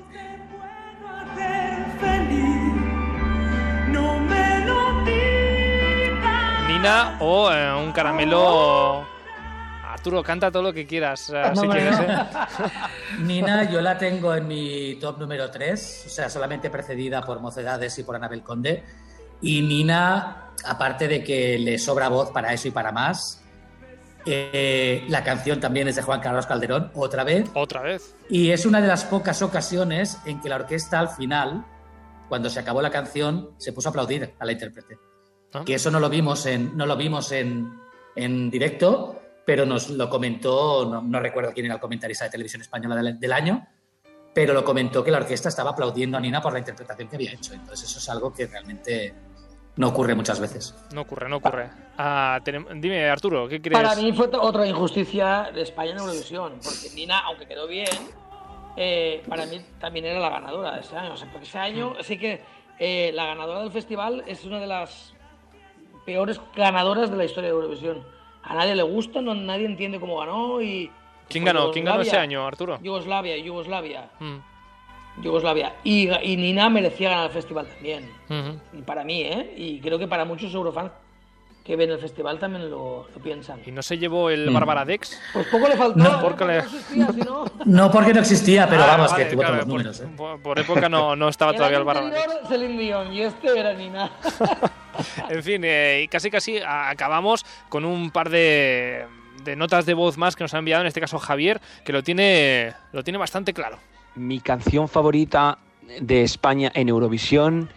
Nina 6.77 7.17
o 7.21 7.51
eh, 7.51 7.73
un 7.73 7.91
caramelo. 7.91 9.03
Arturo, 9.83 10.21
canta 10.21 10.51
todo 10.51 10.61
lo 10.61 10.71
que 10.71 10.85
quieras, 10.85 11.31
No, 11.31 11.55
si 11.55 11.67
no, 11.67 11.73
quieres. 11.73 11.99
¿eh? 11.99 12.17
Nina 13.19 13.63
yo 13.63 13.81
la 13.81 13.97
tengo 13.97 14.35
en 14.35 14.47
mi 14.47 14.93
top 15.01 15.17
número 15.17 15.49
3, 15.49 16.03
o 16.05 16.09
sea, 16.09 16.29
solamente 16.29 16.69
precedida 16.69 17.23
por 17.23 17.39
Mocedades 17.39 17.97
y 17.97 18.03
por 18.03 18.15
Anabel 18.15 18.43
Conde. 18.43 18.83
Y 19.41 19.63
Nina, 19.63 20.51
aparte 20.65 21.07
de 21.07 21.23
que 21.23 21.57
le 21.57 21.79
sobra 21.79 22.09
voz 22.09 22.29
para 22.29 22.53
eso 22.53 22.67
y 22.67 22.71
para 22.71 22.91
más, 22.91 23.41
eh, 24.27 25.03
la 25.09 25.23
canción 25.23 25.59
también 25.59 25.87
es 25.87 25.95
de 25.95 26.03
Juan 26.03 26.19
Carlos 26.19 26.45
Calderón, 26.45 26.91
otra 26.93 27.23
vez. 27.23 27.49
Otra 27.55 27.81
vez. 27.81 28.15
Y 28.29 28.51
es 28.51 28.67
una 28.67 28.81
de 28.81 28.87
las 28.87 29.03
pocas 29.03 29.41
ocasiones 29.41 30.19
en 30.27 30.39
que 30.41 30.49
la 30.49 30.57
orquesta 30.57 30.99
al 30.99 31.09
final, 31.09 31.65
cuando 32.29 32.51
se 32.51 32.59
acabó 32.59 32.83
la 32.83 32.91
canción, 32.91 33.49
se 33.57 33.73
puso 33.73 33.89
a 33.89 33.91
aplaudir 33.91 34.35
a 34.37 34.45
la 34.45 34.51
intérprete. 34.51 34.99
Ah. 35.53 35.63
Que 35.65 35.75
eso 35.75 35.89
no 35.91 35.99
lo 35.99 36.09
vimos 36.09 36.45
en, 36.45 36.75
no 36.77 36.85
lo 36.85 36.95
vimos 36.97 37.31
en, 37.31 37.79
en 38.15 38.49
directo, 38.49 39.21
pero 39.45 39.65
nos 39.65 39.89
lo 39.89 40.09
comentó, 40.09 40.85
no, 40.85 41.01
no 41.01 41.19
recuerdo 41.19 41.51
quién 41.53 41.65
era 41.67 41.75
el 41.75 41.81
comentarista 41.81 42.25
de 42.25 42.31
televisión 42.31 42.61
española 42.61 42.95
del, 42.97 43.19
del 43.19 43.31
año, 43.33 43.65
pero 44.33 44.53
lo 44.53 44.63
comentó 44.63 45.03
que 45.03 45.09
la 45.11 45.17
orquesta 45.17 45.49
estaba 45.49 45.71
aplaudiendo 45.71 46.17
a 46.17 46.19
Nina 46.19 46.41
por 46.41 46.53
la 46.53 46.59
interpretación 46.59 47.07
que 47.07 47.15
había 47.15 47.31
hecho. 47.31 47.53
Entonces 47.53 47.89
eso 47.89 47.97
es 47.99 48.09
algo 48.09 48.33
que 48.33 48.45
realmente 48.45 49.13
no 49.77 49.87
ocurre 49.87 50.13
muchas 50.15 50.39
veces. 50.39 50.75
No 50.93 51.01
ocurre, 51.01 51.29
no 51.29 51.37
ocurre. 51.37 51.69
Ah, 51.97 52.39
tenem- 52.43 52.67
dime, 52.81 53.09
Arturo, 53.09 53.47
¿qué 53.47 53.61
crees? 53.61 53.79
Para 53.81 53.95
mí 53.95 54.11
fue 54.13 54.27
otra 54.39 54.67
injusticia 54.67 55.49
de 55.53 55.61
España 55.61 55.91
en 55.91 55.99
Eurovisión, 55.99 56.53
porque 56.63 56.89
Nina, 56.93 57.19
aunque 57.19 57.47
quedó 57.47 57.67
bien, 57.67 57.87
eh, 58.75 59.23
para 59.27 59.45
mí 59.45 59.59
también 59.79 60.05
era 60.05 60.19
la 60.19 60.29
ganadora 60.29 60.73
de 60.75 60.81
ese 60.81 60.95
año. 60.97 61.13
O 61.13 61.17
sea, 61.17 61.31
porque 61.31 61.47
ese 61.47 61.57
año 61.57 61.93
sí 62.03 62.17
que 62.17 62.41
eh, 62.79 63.11
la 63.13 63.25
ganadora 63.27 63.61
del 63.61 63.71
festival 63.71 64.23
es 64.27 64.43
una 64.45 64.59
de 64.59 64.67
las 64.67 65.13
peores 66.07 66.39
ganadoras 66.55 67.11
de 67.11 67.17
la 67.17 67.25
historia 67.25 67.49
de 67.49 67.55
Eurovisión. 67.55 68.01
A 68.41 68.55
nadie 68.55 68.75
le 68.75 68.83
gusta, 68.83 69.21
no, 69.21 69.35
nadie 69.35 69.65
entiende 69.65 69.99
cómo 69.99 70.17
ganó 70.19 70.61
y... 70.61 70.89
¿Quién 71.27 71.43
ganó? 71.43 71.69
¿Quién 71.71 71.83
ganó 71.83 72.01
ese 72.01 72.15
año, 72.17 72.47
Arturo? 72.47 72.79
Yugoslavia, 72.81 73.35
Yugoslavia, 73.37 74.09
Mm, 74.21 74.37
Yugoslavia. 75.21 75.75
Y, 75.83 76.09
y 76.23 76.37
Nina 76.37 76.69
merecía 76.69 77.09
ganar 77.09 77.25
el 77.25 77.31
festival 77.33 77.67
también. 77.67 78.09
Y 78.71 78.81
para 78.83 79.03
mí, 79.03 79.21
¿eh? 79.23 79.53
Y 79.57 79.81
creo 79.81 79.99
que 79.99 80.07
para 80.07 80.23
muchos 80.23 80.53
eurofans 80.53 80.91
que 81.65 81.75
ven 81.75 81.91
el 81.91 81.99
festival 81.99 82.39
también 82.39 82.69
lo, 82.71 83.05
lo 83.13 83.21
piensan. 83.21 83.59
¿Y 83.65 83.71
no 83.73 83.81
se 83.81 83.97
llevó 83.97 84.29
el 84.29 84.49
Mm. 84.49 84.53
Bárbara 84.53 84.85
Dex? 84.85 85.19
Pues 85.33 85.45
poco 85.47 85.67
le 85.67 85.75
faltó. 85.75 85.99
No. 85.99 86.07
¿eh? 86.09 86.17
Porque 86.21 86.45
le- 86.45 86.53
No 86.59 86.63
existía, 86.63 87.07
si 87.11 87.19
no. 87.19 87.91
Porque 87.91 88.13
no 88.13 88.19
existía, 88.21 88.69
pero 88.69 88.83
Ah, 88.83 88.87
vamos, 88.95 89.11
vale, 89.11 89.25
que 89.25 89.31
tuvo 89.31 89.41
claro, 89.41 89.55
todos 89.57 89.67
los 89.67 89.73
por, 89.75 89.77
números. 89.83 89.99
¿eh? 89.99 90.07
por- 90.15 90.41
por 90.41 90.59
época 90.59 90.87
no, 90.87 91.17
no 91.17 91.27
estaba 91.27 91.51
todavía 91.57 91.75
el 91.79 91.81
el 91.81 91.85
Bárbara 91.85 92.09
Dex. 92.15 92.47
Celine 92.47 92.77
Dion 92.81 93.11
y 93.13 93.21
este 93.23 93.59
era 93.59 93.73
Nina. 93.73 94.09
En 95.29 95.43
fin, 95.43 95.61
eh, 95.63 96.07
casi 96.09 96.29
casi 96.31 96.59
acabamos 96.65 97.45
con 97.69 97.85
un 97.85 98.11
par 98.11 98.29
de, 98.29 99.05
de 99.43 99.55
notas 99.55 99.85
de 99.85 99.93
voz 99.93 100.17
más 100.17 100.35
que 100.35 100.43
nos 100.43 100.53
ha 100.53 100.59
enviado, 100.59 100.81
en 100.81 100.87
este 100.87 101.01
caso 101.01 101.19
Javier, 101.19 101.61
que 101.83 101.93
lo 101.93 102.03
tiene, 102.03 102.73
lo 102.91 103.03
tiene 103.03 103.17
bastante 103.17 103.53
claro. 103.53 103.77
Mi 104.15 104.39
canción 104.39 104.87
favorita 104.87 105.59
de 105.99 106.23
España 106.23 106.71
en 106.73 106.89
Eurovisión 106.89 107.69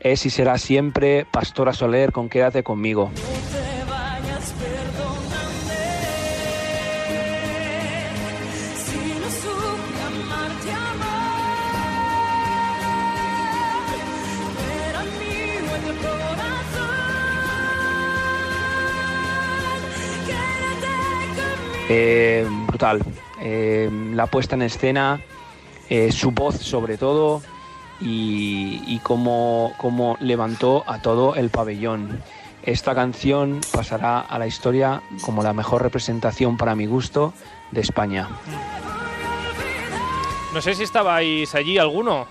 es 0.00 0.26
y 0.26 0.30
será 0.30 0.58
siempre 0.58 1.26
Pastora 1.30 1.72
Soler 1.72 2.12
con 2.12 2.28
Quédate 2.28 2.62
conmigo. 2.62 3.10
Eh, 21.94 22.46
brutal. 22.68 23.02
Eh, 23.38 23.90
la 24.14 24.26
puesta 24.26 24.54
en 24.54 24.62
escena, 24.62 25.20
eh, 25.90 26.10
su 26.10 26.30
voz 26.30 26.56
sobre 26.56 26.96
todo 26.96 27.42
y, 28.00 28.82
y 28.86 28.98
cómo, 29.00 29.74
cómo 29.76 30.16
levantó 30.18 30.84
a 30.86 31.02
todo 31.02 31.34
el 31.34 31.50
pabellón. 31.50 32.22
Esta 32.62 32.94
canción 32.94 33.60
pasará 33.74 34.20
a 34.20 34.38
la 34.38 34.46
historia 34.46 35.02
como 35.20 35.42
la 35.42 35.52
mejor 35.52 35.82
representación 35.82 36.56
para 36.56 36.74
mi 36.74 36.86
gusto 36.86 37.34
de 37.72 37.82
España. 37.82 38.26
No 40.54 40.62
sé 40.62 40.74
si 40.74 40.84
estabais 40.84 41.54
allí 41.54 41.76
alguno. 41.76 42.26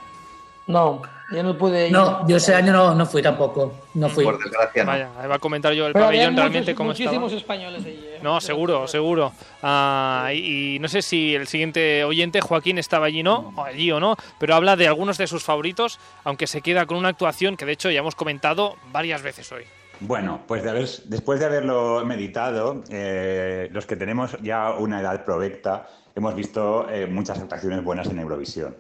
No, 0.72 1.02
yo 1.32 1.44
no 1.44 1.58
pude 1.58 1.88
ir. 1.88 1.92
No, 1.94 2.28
yo 2.28 2.38
ese 2.38 2.54
año 2.56 2.74
no, 2.74 2.96
no 2.96 3.06
fui 3.06 3.22
tampoco. 3.22 3.74
No 3.94 4.10
fui. 4.10 4.24
Por 4.24 4.38
desgracia, 4.42 4.84
no. 4.84 4.92
Vaya, 4.92 5.10
iba 5.24 5.36
a 5.36 5.40
comentar 5.40 5.72
yo 5.74 5.88
el 5.88 5.94
Pero 5.94 6.06
pabellón 6.06 6.36
realmente 6.36 6.60
muchos- 6.72 6.76
cómo 6.78 6.92
estaba. 6.92 7.12
muchísimos 7.12 7.34
españoles 7.34 7.86
allí. 7.86 8.00
¿eh? 8.06 8.20
No, 8.22 8.42
seguro, 8.42 8.88
seguro. 8.88 9.32
Ah, 9.62 10.30
y, 10.34 10.76
y 10.76 10.80
no 10.80 10.88
sé 10.88 11.02
si 11.02 11.36
el 11.36 11.48
siguiente 11.48 12.04
oyente, 12.04 12.42
Joaquín, 12.42 12.78
estaba 12.78 13.06
allí, 13.06 13.24
¿no? 13.24 13.54
O 13.56 13.64
allí 13.64 13.92
o 13.92 14.00
no, 14.00 14.16
pero 14.40 14.56
habla 14.56 14.76
de 14.76 14.88
algunos 14.88 15.18
de 15.18 15.28
sus 15.28 15.44
favoritos, 15.44 16.00
aunque 16.24 16.48
se 16.48 16.62
queda 16.62 16.86
con 16.86 16.98
una 16.98 17.10
actuación 17.10 17.58
que 17.58 17.66
de 17.66 17.74
hecho 17.74 17.90
ya 17.92 18.00
hemos 18.00 18.16
comentado 18.16 18.76
varias 18.92 19.22
veces 19.22 19.52
hoy. 19.52 19.64
Bueno, 20.02 20.42
pues 20.48 20.64
de 20.64 20.70
haber- 20.72 20.90
después 21.06 21.40
de 21.40 21.46
haberlo 21.46 22.04
meditado, 22.06 22.84
eh, 22.90 23.70
los 23.72 23.86
que 23.86 23.96
tenemos 23.96 24.36
ya 24.42 24.72
una 24.72 25.00
edad 25.00 25.24
provecta, 25.24 25.88
hemos 26.16 26.34
visto 26.36 26.88
eh, 26.90 27.06
muchas 27.06 27.40
actuaciones 27.40 27.84
buenas 27.84 28.08
en 28.08 28.20
Eurovisión. 28.20 28.76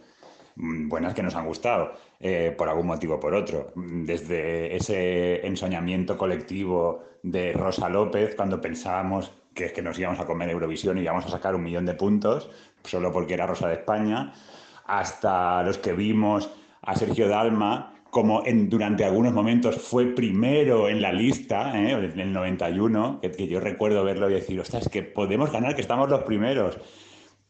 Mm, 0.56 0.90
Buenas 0.90 1.14
que 1.14 1.24
nos 1.24 1.36
han 1.36 1.46
gustado, 1.46 1.94
eh, 2.20 2.54
por 2.58 2.70
algún 2.70 2.88
motivo 2.88 3.16
o 3.16 3.20
por 3.20 3.34
otro. 3.34 3.72
Desde 3.76 4.76
ese 4.76 5.46
ensoñamiento 5.46 6.18
colectivo 6.18 7.04
de 7.24 7.54
Rosa 7.54 7.90
López, 7.90 8.36
cuando 8.36 8.60
pensábamos 8.62 9.32
que 9.54 9.66
es 9.66 9.74
que 9.74 9.82
nos 9.82 10.00
íbamos 10.00 10.20
a 10.20 10.26
comer 10.26 10.50
Eurovisión 10.50 10.98
y 10.98 11.02
íbamos 11.02 11.26
a 11.26 11.30
sacar 11.30 11.56
un 11.56 11.64
millón 11.64 11.86
de 11.86 11.94
puntos, 11.94 12.50
solo 12.84 13.12
porque 13.12 13.34
era 13.34 13.48
Rosa 13.48 13.68
de 13.68 13.76
España, 13.76 14.34
hasta 14.86 15.62
los 15.64 15.78
que 15.78 15.94
vimos 15.94 16.50
a 16.82 16.96
Sergio 16.96 17.28
Dalma, 17.28 17.94
como 18.10 18.46
en, 18.46 18.70
durante 18.70 19.06
algunos 19.06 19.34
momentos 19.34 19.76
fue 19.76 20.06
primero 20.08 20.90
en 20.90 21.02
la 21.02 21.14
lista, 21.14 21.78
¿eh? 21.82 21.92
en 21.92 22.20
el 22.20 22.34
91, 22.34 23.20
que, 23.22 23.32
que 23.32 23.48
yo 23.48 23.60
recuerdo 23.60 24.04
verlo 24.04 24.30
y 24.30 24.34
decir, 24.34 24.60
ostras, 24.60 24.90
que 24.90 25.04
podemos 25.04 25.52
ganar, 25.52 25.76
que 25.76 25.82
estamos 25.82 26.10
los 26.10 26.24
primeros. 26.24 26.78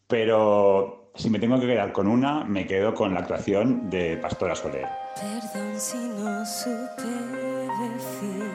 Pero 0.08 1.01
si 1.16 1.30
me 1.30 1.40
tengo 1.40 1.60
que 1.60 1.68
quedar 1.68 1.92
con 1.92 2.08
una, 2.08 2.44
me 2.44 2.66
quedo 2.66 2.94
con 2.94 3.14
la 3.14 3.22
actuación 3.22 3.90
de 3.90 4.18
Pastora 4.18 4.56
Soler. 4.56 4.88
Perdón 5.16 5.74
si 5.78 5.98
no 5.98 6.46
supe 6.46 7.04
decir 7.84 8.50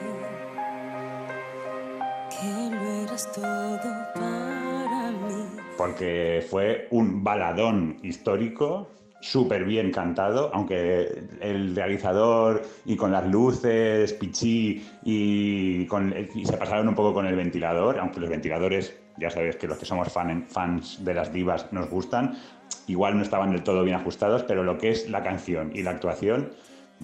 que 2.29 2.75
lo 2.75 3.03
eras 3.03 3.31
todo 3.31 3.79
para 4.13 5.11
mí. 5.11 5.45
porque 5.77 6.45
fue 6.49 6.87
un 6.91 7.23
baladón 7.23 7.97
histórico, 8.01 8.89
súper 9.21 9.63
bien 9.63 9.91
cantado, 9.91 10.51
aunque 10.53 11.23
el 11.41 11.75
realizador 11.75 12.63
y 12.85 12.95
con 12.95 13.11
las 13.11 13.27
luces, 13.27 14.13
Pichi 14.13 14.83
y, 15.03 15.85
con, 15.85 16.13
y 16.33 16.45
se 16.45 16.57
pasaron 16.57 16.87
un 16.87 16.95
poco 16.95 17.13
con 17.13 17.27
el 17.27 17.35
ventilador, 17.35 17.99
aunque 17.99 18.19
los 18.19 18.29
ventiladores, 18.29 18.95
ya 19.17 19.29
sabéis 19.29 19.55
que 19.57 19.67
los 19.67 19.77
que 19.77 19.85
somos 19.85 20.11
fan- 20.11 20.45
fans 20.47 21.03
de 21.03 21.13
las 21.13 21.31
divas 21.33 21.71
nos 21.71 21.89
gustan, 21.89 22.37
igual 22.87 23.15
no 23.17 23.23
estaban 23.23 23.51
del 23.51 23.63
todo 23.63 23.83
bien 23.83 23.95
ajustados, 23.95 24.43
pero 24.43 24.63
lo 24.63 24.77
que 24.77 24.89
es 24.89 25.09
la 25.09 25.23
canción 25.23 25.71
y 25.73 25.83
la 25.83 25.91
actuación, 25.91 26.51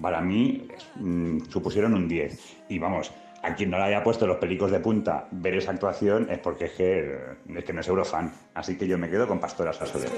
para 0.00 0.20
mí 0.20 0.66
mm, 0.96 1.40
supusieron 1.50 1.94
un 1.94 2.08
10. 2.08 2.64
Y 2.68 2.78
vamos, 2.78 3.12
a 3.42 3.54
quien 3.54 3.70
no 3.70 3.76
le 3.78 3.84
haya 3.84 4.02
puesto 4.02 4.26
los 4.26 4.38
pelicos 4.38 4.70
de 4.70 4.80
punta 4.80 5.28
ver 5.30 5.54
esa 5.54 5.70
actuación 5.72 6.28
es 6.30 6.38
porque 6.38 6.64
es 6.66 6.72
que, 6.72 7.18
es 7.54 7.64
que 7.64 7.72
no 7.72 7.80
es 7.80 7.88
eurofan. 7.88 8.32
Así 8.54 8.76
que 8.76 8.86
yo 8.86 8.96
me 8.98 9.08
quedo 9.10 9.28
con 9.28 9.38
Pastora 9.38 9.72
Soler. 9.72 10.10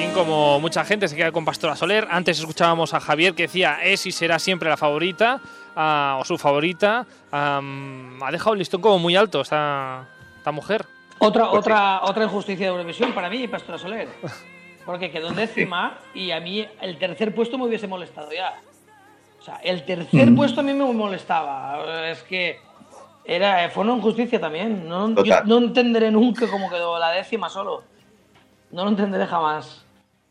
Joaquín, 0.00 0.14
como 0.14 0.58
mucha 0.60 0.82
gente, 0.84 1.08
se 1.08 1.16
queda 1.16 1.30
con 1.30 1.44
Pastora 1.44 1.76
Soler. 1.76 2.06
Antes 2.10 2.38
escuchábamos 2.38 2.94
a 2.94 3.00
Javier 3.00 3.34
que 3.34 3.42
decía 3.42 3.78
es 3.82 4.06
y 4.06 4.12
será 4.12 4.38
siempre 4.38 4.68
la 4.70 4.78
favorita, 4.78 5.40
ah, 5.76 6.16
o 6.18 6.24
su 6.24 6.38
favorita. 6.38 7.06
Am, 7.30 8.22
ha 8.22 8.30
dejado 8.30 8.54
el 8.54 8.60
listón 8.60 8.80
como 8.80 8.98
muy 8.98 9.14
alto 9.16 9.42
esta, 9.42 10.08
esta 10.38 10.52
mujer. 10.52 10.86
Otra, 11.18 11.50
otra, 11.50 12.00
otra 12.04 12.24
injusticia 12.24 12.66
de 12.66 12.72
Eurovisión 12.72 13.12
para 13.12 13.28
mí, 13.28 13.46
Pastora 13.46 13.76
Soler. 13.76 14.08
Porque 14.86 15.10
quedó 15.10 15.28
en 15.28 15.34
décima 15.36 15.98
y 16.14 16.30
a 16.30 16.40
mí 16.40 16.66
el 16.80 16.98
tercer 16.98 17.34
puesto 17.34 17.58
me 17.58 17.66
hubiese 17.66 17.86
molestado 17.86 18.32
ya. 18.32 18.58
O 19.38 19.42
sea, 19.42 19.56
el 19.56 19.84
tercer 19.84 20.30
Mm. 20.30 20.36
puesto 20.36 20.60
a 20.60 20.62
mí 20.62 20.72
me 20.72 20.90
molestaba. 20.94 22.08
Es 22.08 22.22
que 22.22 22.58
era, 23.24 23.68
fue 23.68 23.84
una 23.84 23.96
injusticia 23.96 24.40
también. 24.40 24.88
No, 24.88 25.22
yo 25.22 25.44
no 25.44 25.58
entenderé 25.58 26.10
nunca 26.10 26.46
cómo 26.48 26.70
quedó 26.70 26.98
la 26.98 27.10
décima 27.10 27.50
solo. 27.50 27.82
No 28.70 28.84
lo 28.84 28.90
entenderé 28.90 29.26
jamás. 29.26 29.84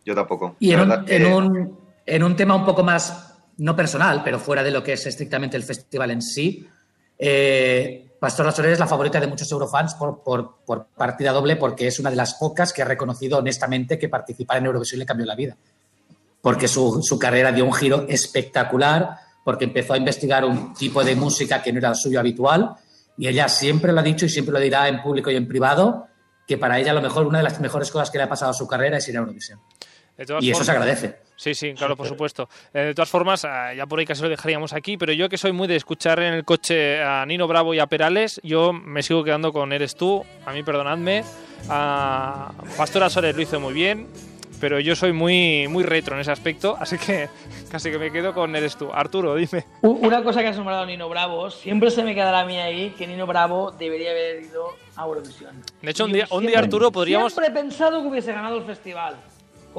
Yo 0.06 0.16
tampoco. 0.16 0.56
Y 0.60 0.72
en 0.72 0.80
un, 0.82 1.06
que- 1.06 1.16
en, 1.18 1.34
un, 1.34 1.80
en 2.06 2.24
un 2.24 2.36
tema 2.36 2.56
un 2.56 2.66
poco 2.66 2.84
más, 2.84 3.34
no 3.58 3.76
personal, 3.76 4.22
pero 4.24 4.40
fuera 4.40 4.64
de 4.64 4.72
lo 4.72 4.84
que 4.84 4.94
es 4.94 5.06
estrictamente 5.06 5.58
el 5.58 5.64
festival 5.64 6.12
en 6.12 6.22
sí, 6.22 6.68
eh, 7.18 8.06
Pastora 8.20 8.52
Soler 8.52 8.72
es 8.74 8.80
la 8.80 8.88
favorita 8.88 9.20
de 9.20 9.28
muchos 9.28 9.50
eurofans 9.52 9.96
por, 9.96 10.22
por, 10.24 10.58
por 10.66 10.88
partida 10.88 11.32
doble, 11.32 11.56
porque 11.56 11.88
es 11.88 12.00
una 12.00 12.10
de 12.10 12.16
las 12.18 12.34
pocas 12.36 12.74
que 12.74 12.82
ha 12.82 12.86
reconocido 12.86 13.38
honestamente 13.38 13.98
que 13.98 14.10
participar 14.10 14.58
en 14.58 14.66
Eurovisión 14.66 15.00
le 15.00 15.06
cambió 15.06 15.26
la 15.26 15.36
vida. 15.36 15.56
Porque 16.42 16.68
su, 16.68 17.02
su 17.02 17.18
carrera 17.20 17.52
dio 17.52 17.66
un 17.66 17.74
giro 17.74 18.06
espectacular, 18.10 19.16
porque 19.44 19.66
empezó 19.66 19.94
a 19.94 19.98
investigar 19.98 20.44
un 20.46 20.74
tipo 20.74 21.04
de 21.04 21.16
música 21.16 21.62
que 21.62 21.72
no 21.72 21.80
era 21.80 21.90
el 21.90 21.96
suyo 21.96 22.20
habitual, 22.20 22.72
y 23.18 23.28
ella 23.28 23.48
siempre 23.50 23.92
lo 23.94 24.00
ha 24.00 24.04
dicho 24.04 24.26
y 24.26 24.30
siempre 24.30 24.54
lo 24.54 24.60
dirá 24.60 24.88
en 24.88 25.02
público 25.02 25.30
y 25.32 25.36
en 25.36 25.48
privado, 25.48 26.08
que 26.48 26.58
para 26.58 26.80
ella 26.80 26.92
a 26.92 26.96
lo 26.96 27.02
mejor 27.02 27.26
una 27.28 27.38
de 27.40 27.44
las 27.44 27.60
mejores 27.60 27.90
cosas 27.92 28.10
que 28.12 28.18
le 28.18 28.24
ha 28.26 28.30
pasado 28.30 28.52
a 28.52 28.54
su 28.54 28.68
carrera 28.68 28.98
es 28.98 29.08
ir 29.08 29.16
a 29.18 29.20
Eurovisión. 29.20 29.60
De 30.20 30.26
todas 30.26 30.44
Y 30.44 30.52
eso 30.52 30.64
se 30.64 30.72
formas- 30.74 30.82
agradece. 30.96 31.20
Sí, 31.38 31.54
sí, 31.56 31.74
claro, 31.74 31.96
por 31.96 32.06
supuesto. 32.08 32.50
Eh, 32.74 32.80
de 32.80 32.94
todas 32.94 33.10
formas, 33.10 33.46
ah, 33.46 33.74
ya 33.74 33.86
por 33.86 34.00
ahí 34.00 34.06
casi 34.06 34.22
lo 34.22 34.28
dejaríamos 34.28 34.74
aquí, 34.74 34.98
pero 34.98 35.14
yo 35.14 35.30
que 35.30 35.38
soy 35.38 35.54
muy 35.54 35.66
de 35.70 35.78
escuchar 35.78 36.20
en 36.20 36.34
el 36.34 36.44
coche 36.44 37.02
a 37.02 37.26
Nino 37.26 37.48
Bravo 37.48 37.74
y 37.74 37.80
a 37.80 37.88
Perales, 37.88 38.42
yo 38.44 38.74
me 38.74 39.02
sigo 39.02 39.24
quedando 39.24 39.54
con 39.54 39.72
Eres 39.72 39.96
tú, 39.96 40.26
a 40.46 40.52
mí 40.52 40.62
perdonadme. 40.64 41.24
A 41.70 42.52
Pastora 42.78 43.10
Soler 43.10 43.36
lo 43.36 43.42
hizo 43.42 43.60
muy 43.62 43.74
bien, 43.74 44.08
pero 44.60 44.80
yo 44.82 44.96
soy 44.96 45.14
muy, 45.14 45.68
muy 45.70 45.84
retro 45.86 46.16
en 46.16 46.22
ese 46.22 46.32
aspecto, 46.32 46.76
así 46.78 46.98
que 46.98 47.30
casi 47.72 47.90
que 47.90 47.98
me 47.98 48.12
quedo 48.12 48.34
con 48.34 48.54
Eres 48.56 48.76
tú. 48.76 48.90
Arturo, 48.92 49.36
dime. 49.36 49.64
Una 49.82 50.22
cosa 50.24 50.42
que 50.42 50.48
has 50.48 50.58
nombrado 50.58 50.86
Nino 50.86 51.08
Bravo, 51.08 51.50
siempre 51.52 51.90
se 51.92 52.04
me 52.04 52.14
quedará 52.14 52.42
a 52.42 52.46
mí 52.46 52.58
ahí 52.58 52.90
que 52.98 53.08
Nino 53.08 53.26
Bravo 53.26 53.72
debería 53.72 54.12
haber 54.12 54.42
ido 54.44 54.76
a 54.98 55.06
Eurovisión. 55.06 55.64
De 55.82 55.92
hecho, 55.92 56.04
un 56.04 56.12
día, 56.12 56.28
un 56.32 56.46
día 56.46 56.60
Arturo, 56.60 56.92
podríamos... 56.92 57.32
Siempre 57.32 57.48
he 57.54 57.64
pensado 57.64 58.02
que 58.02 58.08
hubiese 58.10 58.34
ganado 58.34 58.58
el 58.58 58.66
festival. 58.66 59.16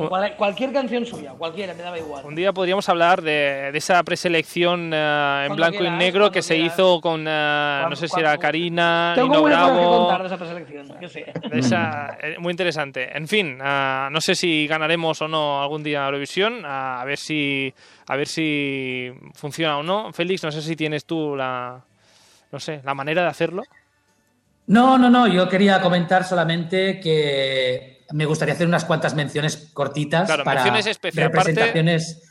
Cual- 0.09 0.37
cualquier 0.37 0.73
canción 0.73 1.05
suya, 1.07 1.33
cualquiera, 1.33 1.75
me 1.75 1.83
daba 1.83 1.99
igual. 1.99 2.25
Un 2.25 2.35
día 2.35 2.53
podríamos 2.53 2.89
hablar 2.89 3.23
de, 3.23 3.71
de 3.73 3.79
esa 3.79 4.03
preselección 4.03 4.93
eh, 4.95 5.47
en 5.49 5.57
blanco 5.57 5.85
y 5.85 5.91
negro 5.91 6.31
que 6.31 6.43
se 6.43 6.57
hizo 6.57 7.01
con, 7.01 7.25
eh, 7.29 7.85
no 7.89 7.97
sé 7.97 8.09
si 8.09 8.19
era 8.21 8.37
Karina, 8.39 9.13
Tengo 9.15 9.29
Nino 9.29 9.43
cosas 9.43 9.59
que 9.59 9.65
Bravo... 9.75 9.99
contar 9.99 10.21
de 10.21 10.27
esa 10.27 10.37
preselección, 10.39 11.01
yo 11.01 11.09
sé. 11.09 11.33
De 11.51 11.59
esa- 11.59 12.19
eh, 12.23 12.37
muy 12.39 12.51
interesante. 12.53 13.17
En 13.17 13.27
fin, 13.29 13.59
no 13.59 14.21
sé 14.21 14.35
si 14.35 14.67
ganaremos 14.67 15.21
o 15.23 15.29
no 15.29 15.61
algún 15.63 15.83
día 15.83 16.05
Eurovisión. 16.07 16.63
a 16.65 17.03
ver 17.05 17.19
si 17.19 17.73
a 18.09 18.17
ver 18.17 18.27
si 18.27 19.13
funciona 19.35 19.79
o 19.79 19.83
no. 19.83 20.13
Félix, 20.13 20.43
no 20.43 20.51
sé 20.51 20.63
si 20.63 20.75
tienes 20.77 21.05
tú 21.05 21.37
la 21.37 21.81
no 22.53 22.59
sé 22.59 22.81
la 22.85 22.95
manera 22.95 23.23
de 23.23 23.29
hacerlo. 23.29 23.63
No, 24.67 24.99
no, 24.99 25.11
no. 25.11 25.27
Yo 25.27 25.49
quería 25.49 25.81
comentar 25.81 26.25
solamente 26.25 27.01
que 27.01 28.00
me 28.13 28.25
gustaría 28.27 28.55
hacer 28.55 28.67
unas 28.67 28.85
cuantas 28.85 29.15
menciones 29.15 29.71
cortitas 29.73 30.27
Claro, 30.27 30.45
para 30.45 30.63
menciones 30.63 30.87
especiales, 30.87 31.31
parte- 31.35 31.51
representaciones. 31.51 32.23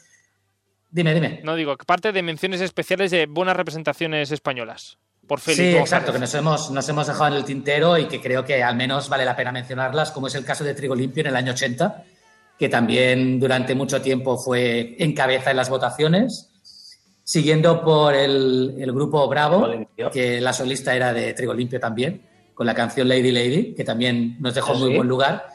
Dime, 0.91 1.14
dime. 1.14 1.41
No 1.43 1.56
digo, 1.56 1.77
parte 1.77 2.11
de 2.11 2.23
menciones 2.23 2.61
especiales 2.61 3.11
de 3.11 3.26
buenas 3.27 3.56
representaciones 3.56 4.31
españolas. 4.31 4.97
Por 5.27 5.39
Félix. 5.39 5.57
Sí, 5.57 5.64
González. 5.73 5.85
exacto, 5.85 6.14
que 6.14 6.19
nos 6.19 6.34
hemos, 6.34 6.72
nos 6.72 6.89
hemos 6.89 7.06
dejado 7.07 7.27
en 7.27 7.34
el 7.35 7.45
tintero 7.45 7.97
y 7.99 8.07
que 8.07 8.19
creo 8.19 8.43
que 8.43 8.64
al 8.64 8.76
menos 8.76 9.07
vale 9.10 9.26
la 9.26 9.35
pena 9.35 9.51
mencionarlas, 9.51 10.11
como 10.11 10.26
es 10.27 10.34
el 10.35 10.43
caso 10.43 10.64
de 10.64 10.73
Trigo 10.73 10.95
Limpio 10.95 11.22
en 11.22 11.27
el 11.27 11.35
año 11.35 11.51
80, 11.51 12.03
que 12.57 12.68
también 12.69 13.39
durante 13.39 13.76
mucho 13.76 14.01
tiempo 14.01 14.38
fue 14.39 14.95
en 14.97 15.14
cabeza 15.14 15.51
en 15.51 15.57
las 15.57 15.69
votaciones, 15.69 16.49
siguiendo 17.23 17.84
por 17.84 18.15
el, 18.15 18.76
el 18.80 18.91
grupo 18.91 19.27
Bravo, 19.27 19.68
que 20.11 20.41
la 20.41 20.51
solista 20.51 20.95
era 20.95 21.14
de 21.14 21.34
Trigo 21.35 21.53
Limpio 21.53 21.80
también, 21.80 22.23
con 22.56 22.65
la 22.65 22.73
canción 22.73 23.07
Lady 23.07 23.31
Lady, 23.31 23.76
que 23.76 23.84
también 23.84 24.38
nos 24.39 24.56
dejó 24.56 24.73
¿Ah, 24.73 24.77
muy 24.80 24.89
sí? 24.89 24.95
buen 24.95 25.07
lugar. 25.07 25.45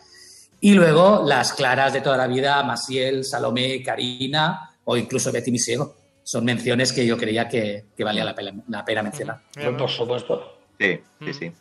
Y 0.61 0.75
luego 0.75 1.23
las 1.27 1.53
claras 1.53 1.93
de 1.93 2.01
toda 2.01 2.17
la 2.17 2.27
vida, 2.27 2.63
Maciel, 2.63 3.25
Salomé, 3.25 3.83
Karina 3.83 4.71
o 4.85 4.97
incluso 4.97 5.31
Betty 5.33 5.51
Misiego. 5.51 5.95
Son 6.23 6.45
menciones 6.45 6.93
que 6.93 7.05
yo 7.07 7.19
creía 7.19 7.49
que, 7.49 7.87
que 7.97 8.03
valía 8.05 8.25
la 8.25 8.35
pena, 8.35 8.63
la 8.69 8.85
pena 8.85 9.03
mencionar. 9.03 9.41
Por 9.77 9.91
supuesto. 9.91 10.59
Sí, 10.79 10.99
sí, 11.25 11.33
sí. 11.35 11.53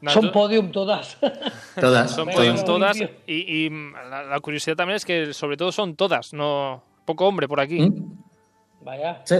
No, 0.00 0.10
Son 0.10 0.22
tú- 0.26 0.32
podium 0.32 0.70
todas. 0.72 1.16
Todas. 1.80 2.10
Son 2.10 2.28
podium 2.28 2.64
todas. 2.64 2.96
Y, 3.00 3.06
y, 3.66 3.70
la, 4.10 4.22
la 4.24 4.40
curiosidad 4.40 4.76
también 4.76 4.96
es 4.96 5.04
que 5.04 5.32
sobre 5.32 5.56
todo 5.56 5.70
son 5.72 5.94
todas, 5.94 6.32
no 6.32 6.82
poco 7.04 7.26
hombre 7.26 7.46
por 7.48 7.60
aquí. 7.60 7.80
¿Mm? 7.80 8.12
Vaya. 8.80 9.20
Sí. 9.24 9.36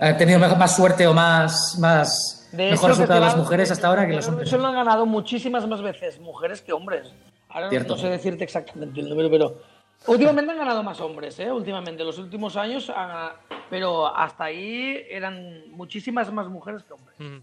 Han 0.00 0.16
tenido 0.18 0.38
más 0.38 0.76
suerte 0.76 1.06
o 1.06 1.12
más, 1.14 1.76
más 1.78 2.48
De 2.52 2.70
mejor 2.70 2.90
resultado 2.90 3.20
las 3.20 3.36
mujeres 3.36 3.70
hasta 3.70 3.88
ahora 3.88 4.06
que 4.06 4.12
los 4.14 4.24
Eso 4.24 4.30
hombres. 4.32 4.52
lo 4.52 4.66
han 4.66 4.74
ganado 4.74 5.06
muchísimas 5.06 5.66
más 5.66 5.80
veces 5.82 6.18
mujeres 6.20 6.60
que 6.62 6.72
hombres. 6.72 7.08
Ahora 7.48 7.66
no- 7.66 7.70
Cierto. 7.70 7.96
no 7.96 8.00
sé 8.02 8.08
decirte 8.08 8.44
exactamente 8.44 9.00
el 9.00 9.08
número, 9.08 9.30
pero 9.30 9.78
Últimamente 10.06 10.52
han 10.52 10.58
ganado 10.58 10.80
más 10.84 11.00
hombres, 11.00 11.40
¿eh? 11.40 11.50
Últimamente, 11.50 12.04
los 12.04 12.18
últimos 12.18 12.56
años, 12.56 12.88
han- 12.88 13.32
pero 13.68 14.06
hasta 14.16 14.44
ahí 14.44 14.96
eran 15.10 15.68
muchísimas 15.72 16.32
más 16.32 16.46
mujeres 16.46 16.84
que 16.84 16.92
hombres. 16.92 17.16
Mm. 17.18 17.38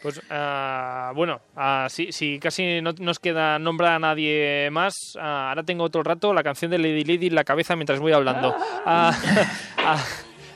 Pues 0.00 0.22
ah, 0.30 1.12
bueno, 1.14 1.38
ah, 1.54 1.86
si, 1.90 2.10
si 2.10 2.38
casi 2.40 2.80
no 2.80 2.92
nos 2.98 3.18
queda 3.18 3.58
nombrar 3.58 3.92
a 3.92 3.98
nadie 3.98 4.70
más, 4.72 4.94
ah, 5.20 5.50
ahora 5.50 5.64
tengo 5.64 5.84
otro 5.84 6.02
rato 6.02 6.32
la 6.32 6.42
canción 6.42 6.70
de 6.70 6.78
Lady 6.78 7.04
Lady 7.04 7.26
en 7.26 7.34
la 7.34 7.44
cabeza 7.44 7.76
mientras 7.76 8.00
voy 8.00 8.12
hablando. 8.12 8.56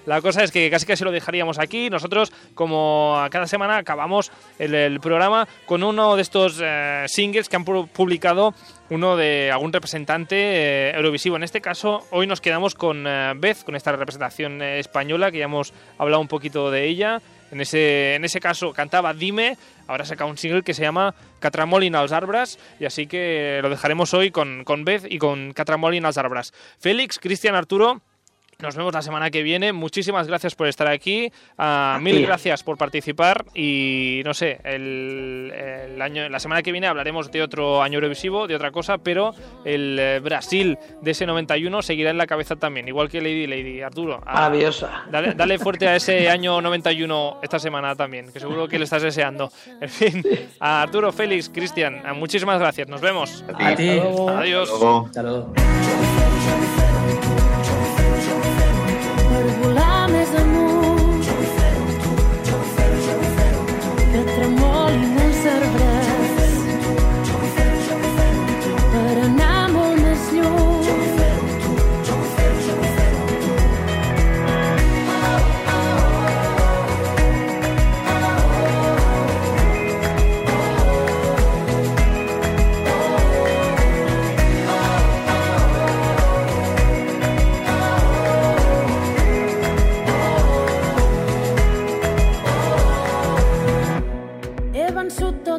La 0.07 0.21
cosa 0.21 0.43
es 0.43 0.51
que 0.51 0.69
casi 0.71 0.85
casi 0.85 1.05
lo 1.05 1.13
dejaríamos 1.13 1.59
aquí. 1.59 1.89
Nosotros, 1.89 2.33
como 2.55 3.25
cada 3.31 3.47
semana, 3.47 3.77
acabamos 3.77 4.33
el, 4.59 4.99
programa 5.01 5.47
con 5.67 5.83
uno 5.83 6.17
de 6.17 6.23
estos 6.23 6.61
eh, 6.63 7.05
singles 7.07 7.49
que 7.49 7.57
han 7.57 7.65
pu- 7.65 7.89
publicado 7.89 8.53
uno 8.91 9.17
de 9.17 9.51
algún 9.53 9.73
representante 9.73 10.37
eh, 10.37 10.93
eurovisivo. 10.97 11.37
En 11.37 11.45
este 11.45 11.61
caso, 11.61 12.07
hoy 12.11 12.27
nos 12.27 12.41
quedamos 12.41 12.75
con 12.75 13.07
eh, 13.07 13.33
Beth, 13.37 13.65
con 13.65 13.77
esta 13.77 13.93
representación 13.93 14.61
eh, 14.61 14.81
española, 14.81 15.31
que 15.31 15.39
ya 15.39 15.45
hemos 15.45 15.73
hablado 15.99 16.21
un 16.21 16.29
poquito 16.29 16.71
de 16.71 16.85
ella. 16.87 17.21
En 17.53 17.61
ese, 17.61 18.15
en 18.15 18.25
ese 18.25 18.41
caso 18.41 18.73
cantaba 18.73 19.13
Dime, 19.13 19.59
ahora 19.87 20.05
saca 20.07 20.25
un 20.25 20.39
single 20.39 20.63
que 20.63 20.73
se 20.75 20.83
llama 20.83 21.15
Catramolin 21.39 21.95
als 21.95 22.11
arbres, 22.11 22.59
y 22.81 22.87
así 22.87 23.07
que 23.07 23.61
lo 23.63 23.69
dejaremos 23.69 24.15
hoy 24.15 24.31
con, 24.31 24.65
con 24.65 24.85
Beth 24.87 25.05
y 25.09 25.19
con 25.19 25.53
Catramolin 25.53 26.07
als 26.07 26.17
arbres. 26.17 26.53
Félix, 26.81 27.19
Cristian, 27.19 27.55
Arturo, 27.55 28.01
nos 28.63 28.77
vemos 28.77 28.95
la 28.95 29.03
semana 29.03 29.31
que 29.31 29.43
viene. 29.43 29.73
Muchísimas 29.73 30.27
gracias 30.27 30.55
por 30.55 30.69
estar 30.69 30.87
aquí. 30.89 31.31
Ah, 31.59 31.99
mil 32.01 32.25
gracias 32.25 32.63
por 32.63 32.79
participar. 32.79 33.45
Y 33.55 34.23
no 34.25 34.33
sé, 34.33 34.61
el, 34.65 35.53
el 35.55 36.01
año, 36.01 36.29
la 36.29 36.39
semana 36.39 36.63
que 36.63 36.73
viene 36.73 36.87
hablaremos 36.87 37.31
de 37.31 37.43
otro 37.43 37.83
año 37.83 37.97
Eurovisivo, 37.97 38.47
de 38.47 38.55
otra 38.55 38.71
cosa, 38.71 38.99
pero 38.99 39.35
el 39.65 39.99
eh, 39.99 40.21
Brasil 40.21 40.79
de 41.01 41.11
ese 41.11 41.27
91 41.27 41.83
seguirá 41.83 42.11
en 42.11 42.19
la 42.19 42.27
cabeza 42.27 42.57
también, 42.57 42.89
igual 42.89 43.09
que 43.09 43.21
Lady 43.21 43.47
Lady. 43.47 43.83
Arturo, 43.83 44.23
ah, 44.25 44.35
Maravillosa. 44.35 45.05
Dale, 45.11 45.35
dale 45.35 45.59
fuerte 45.59 45.89
a 45.89 45.97
ese 45.97 46.31
año 46.31 46.61
91 46.61 47.41
esta 47.43 47.59
semana 47.59 47.97
también, 47.97 48.33
que 48.33 48.41
seguro 48.41 48.69
que 48.69 48.79
le 48.79 48.85
estás 48.85 49.03
deseando. 49.03 49.51
En 49.81 49.89
fin, 49.89 50.23
a 50.61 50.83
Arturo, 50.83 51.13
Félix, 51.13 51.49
Cristian, 51.49 52.03
muchísimas 52.17 52.59
gracias. 52.59 52.89
Nos 52.89 53.01
vemos. 53.01 53.45
A 53.53 53.75
ti. 53.75 54.01
Adiós. 54.29 54.71
Hasta 54.71 55.23
luego. 55.23 55.53
per 56.53 56.92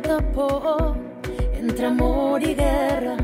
tota 0.04 0.22
por 0.34 0.96
entre 1.58 1.86
amor 1.86 2.42
i 2.44 2.54
guerra. 2.54 3.18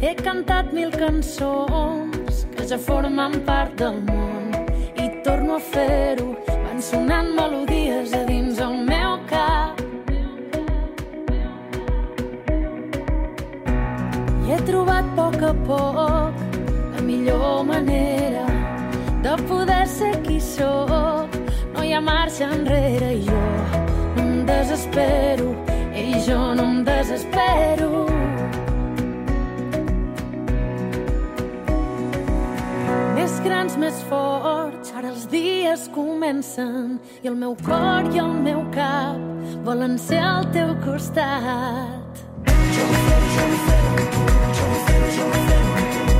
He 0.00 0.14
cantat 0.14 0.72
mil 0.72 0.90
cançons 0.90 2.46
que 2.56 2.66
ja 2.68 2.78
formen 2.78 3.40
part 3.46 3.74
del 3.78 4.00
món 4.04 4.52
i 4.96 5.08
torno 5.24 5.56
a 5.56 5.60
fer-ho. 5.60 6.34
Van 6.48 6.82
sonant 6.82 7.32
melodies 7.36 8.12
a 8.12 8.24
dins 8.28 8.60
el 8.60 8.76
meu 8.88 9.16
cap. 9.30 9.80
I 14.42 14.52
he 14.52 14.60
trobat 14.68 15.04
a 15.04 15.16
poc 15.16 15.42
a 15.42 15.54
poc 15.66 16.34
la 16.94 17.02
millor 17.02 17.64
manera 17.64 18.46
de 19.22 19.36
poder 19.48 19.86
ser 19.86 20.16
qui 20.22 20.40
sóc. 20.40 21.40
No 21.72 21.82
hi 21.82 21.94
ha 21.94 22.00
marxa 22.00 22.50
enrere 22.52 23.14
i 23.16 23.22
jo 23.24 23.44
no 24.16 24.22
em 24.22 24.44
desespero, 24.44 25.54
i 26.02 26.20
jo 26.26 26.54
no 26.54 26.64
em 26.64 26.82
desespero. 26.84 27.90
Més 33.16 33.34
grans, 33.44 33.76
més 33.78 33.98
forts, 34.10 34.92
ara 34.98 35.12
els 35.12 35.26
dies 35.30 35.88
comencen 35.94 36.98
i 37.22 37.30
el 37.30 37.36
meu 37.38 37.54
cor 37.66 38.08
i 38.14 38.22
el 38.22 38.34
meu 38.46 38.64
cap 38.74 39.20
volen 39.66 39.98
ser 39.98 40.18
al 40.18 40.48
teu 40.54 40.74
costat. 40.84 42.22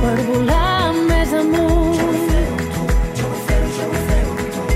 Per 0.03 0.17
volar 0.27 0.93
més 1.09 1.33
amunt 1.39 2.29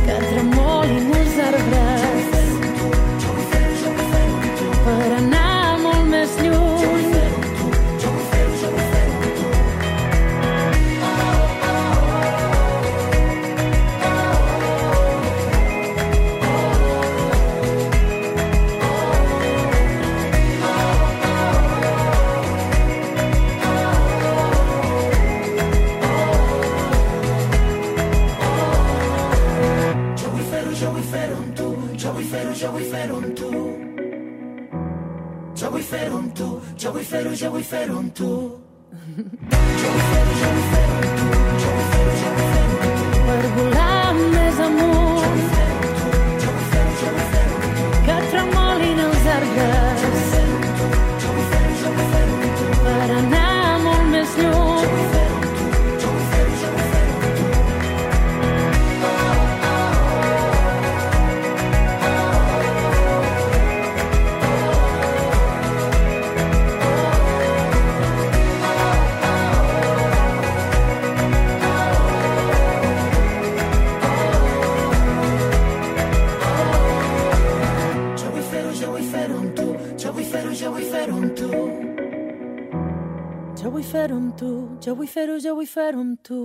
que 0.07 0.17
tremolin 0.27 1.15
els 1.21 1.39
arbres 1.51 1.96
fer-ho 35.87 36.17
amb 36.19 36.31
tu, 36.35 36.47
jo 36.81 36.91
vull 36.95 37.07
fer-ho, 37.11 37.31
jo 37.41 37.51
vull 37.53 37.63
fer-ho 37.63 37.97
amb 38.01 38.13
tu. 38.19 38.31
Jo 39.81 39.89
vull 39.93 40.05
fer-ho, 40.11 40.31
jo 40.41 40.49
vull 40.53 40.67
fer-ho 40.75 40.95
amb 41.01 41.11
tu, 41.17 41.27
jo 41.63 41.69
vull 41.75 41.87
fer-ho, 41.91 42.15
jo 42.21 42.29
vull 42.37 42.49
fer-ho 42.53 42.77
amb 42.85 42.95
tu. 43.01 43.05
Per 43.27 43.43
volar 43.57 43.86
fer-ho 83.87 84.15
amb 84.19 84.35
tu, 84.39 84.49
jo 84.83 84.93
vull 84.99 85.07
fer-ho, 85.07 85.37
jo 85.39 85.53
vull 85.55 85.69
fer-ho 85.71 86.01
amb 86.03 86.19
tu. 86.27 86.39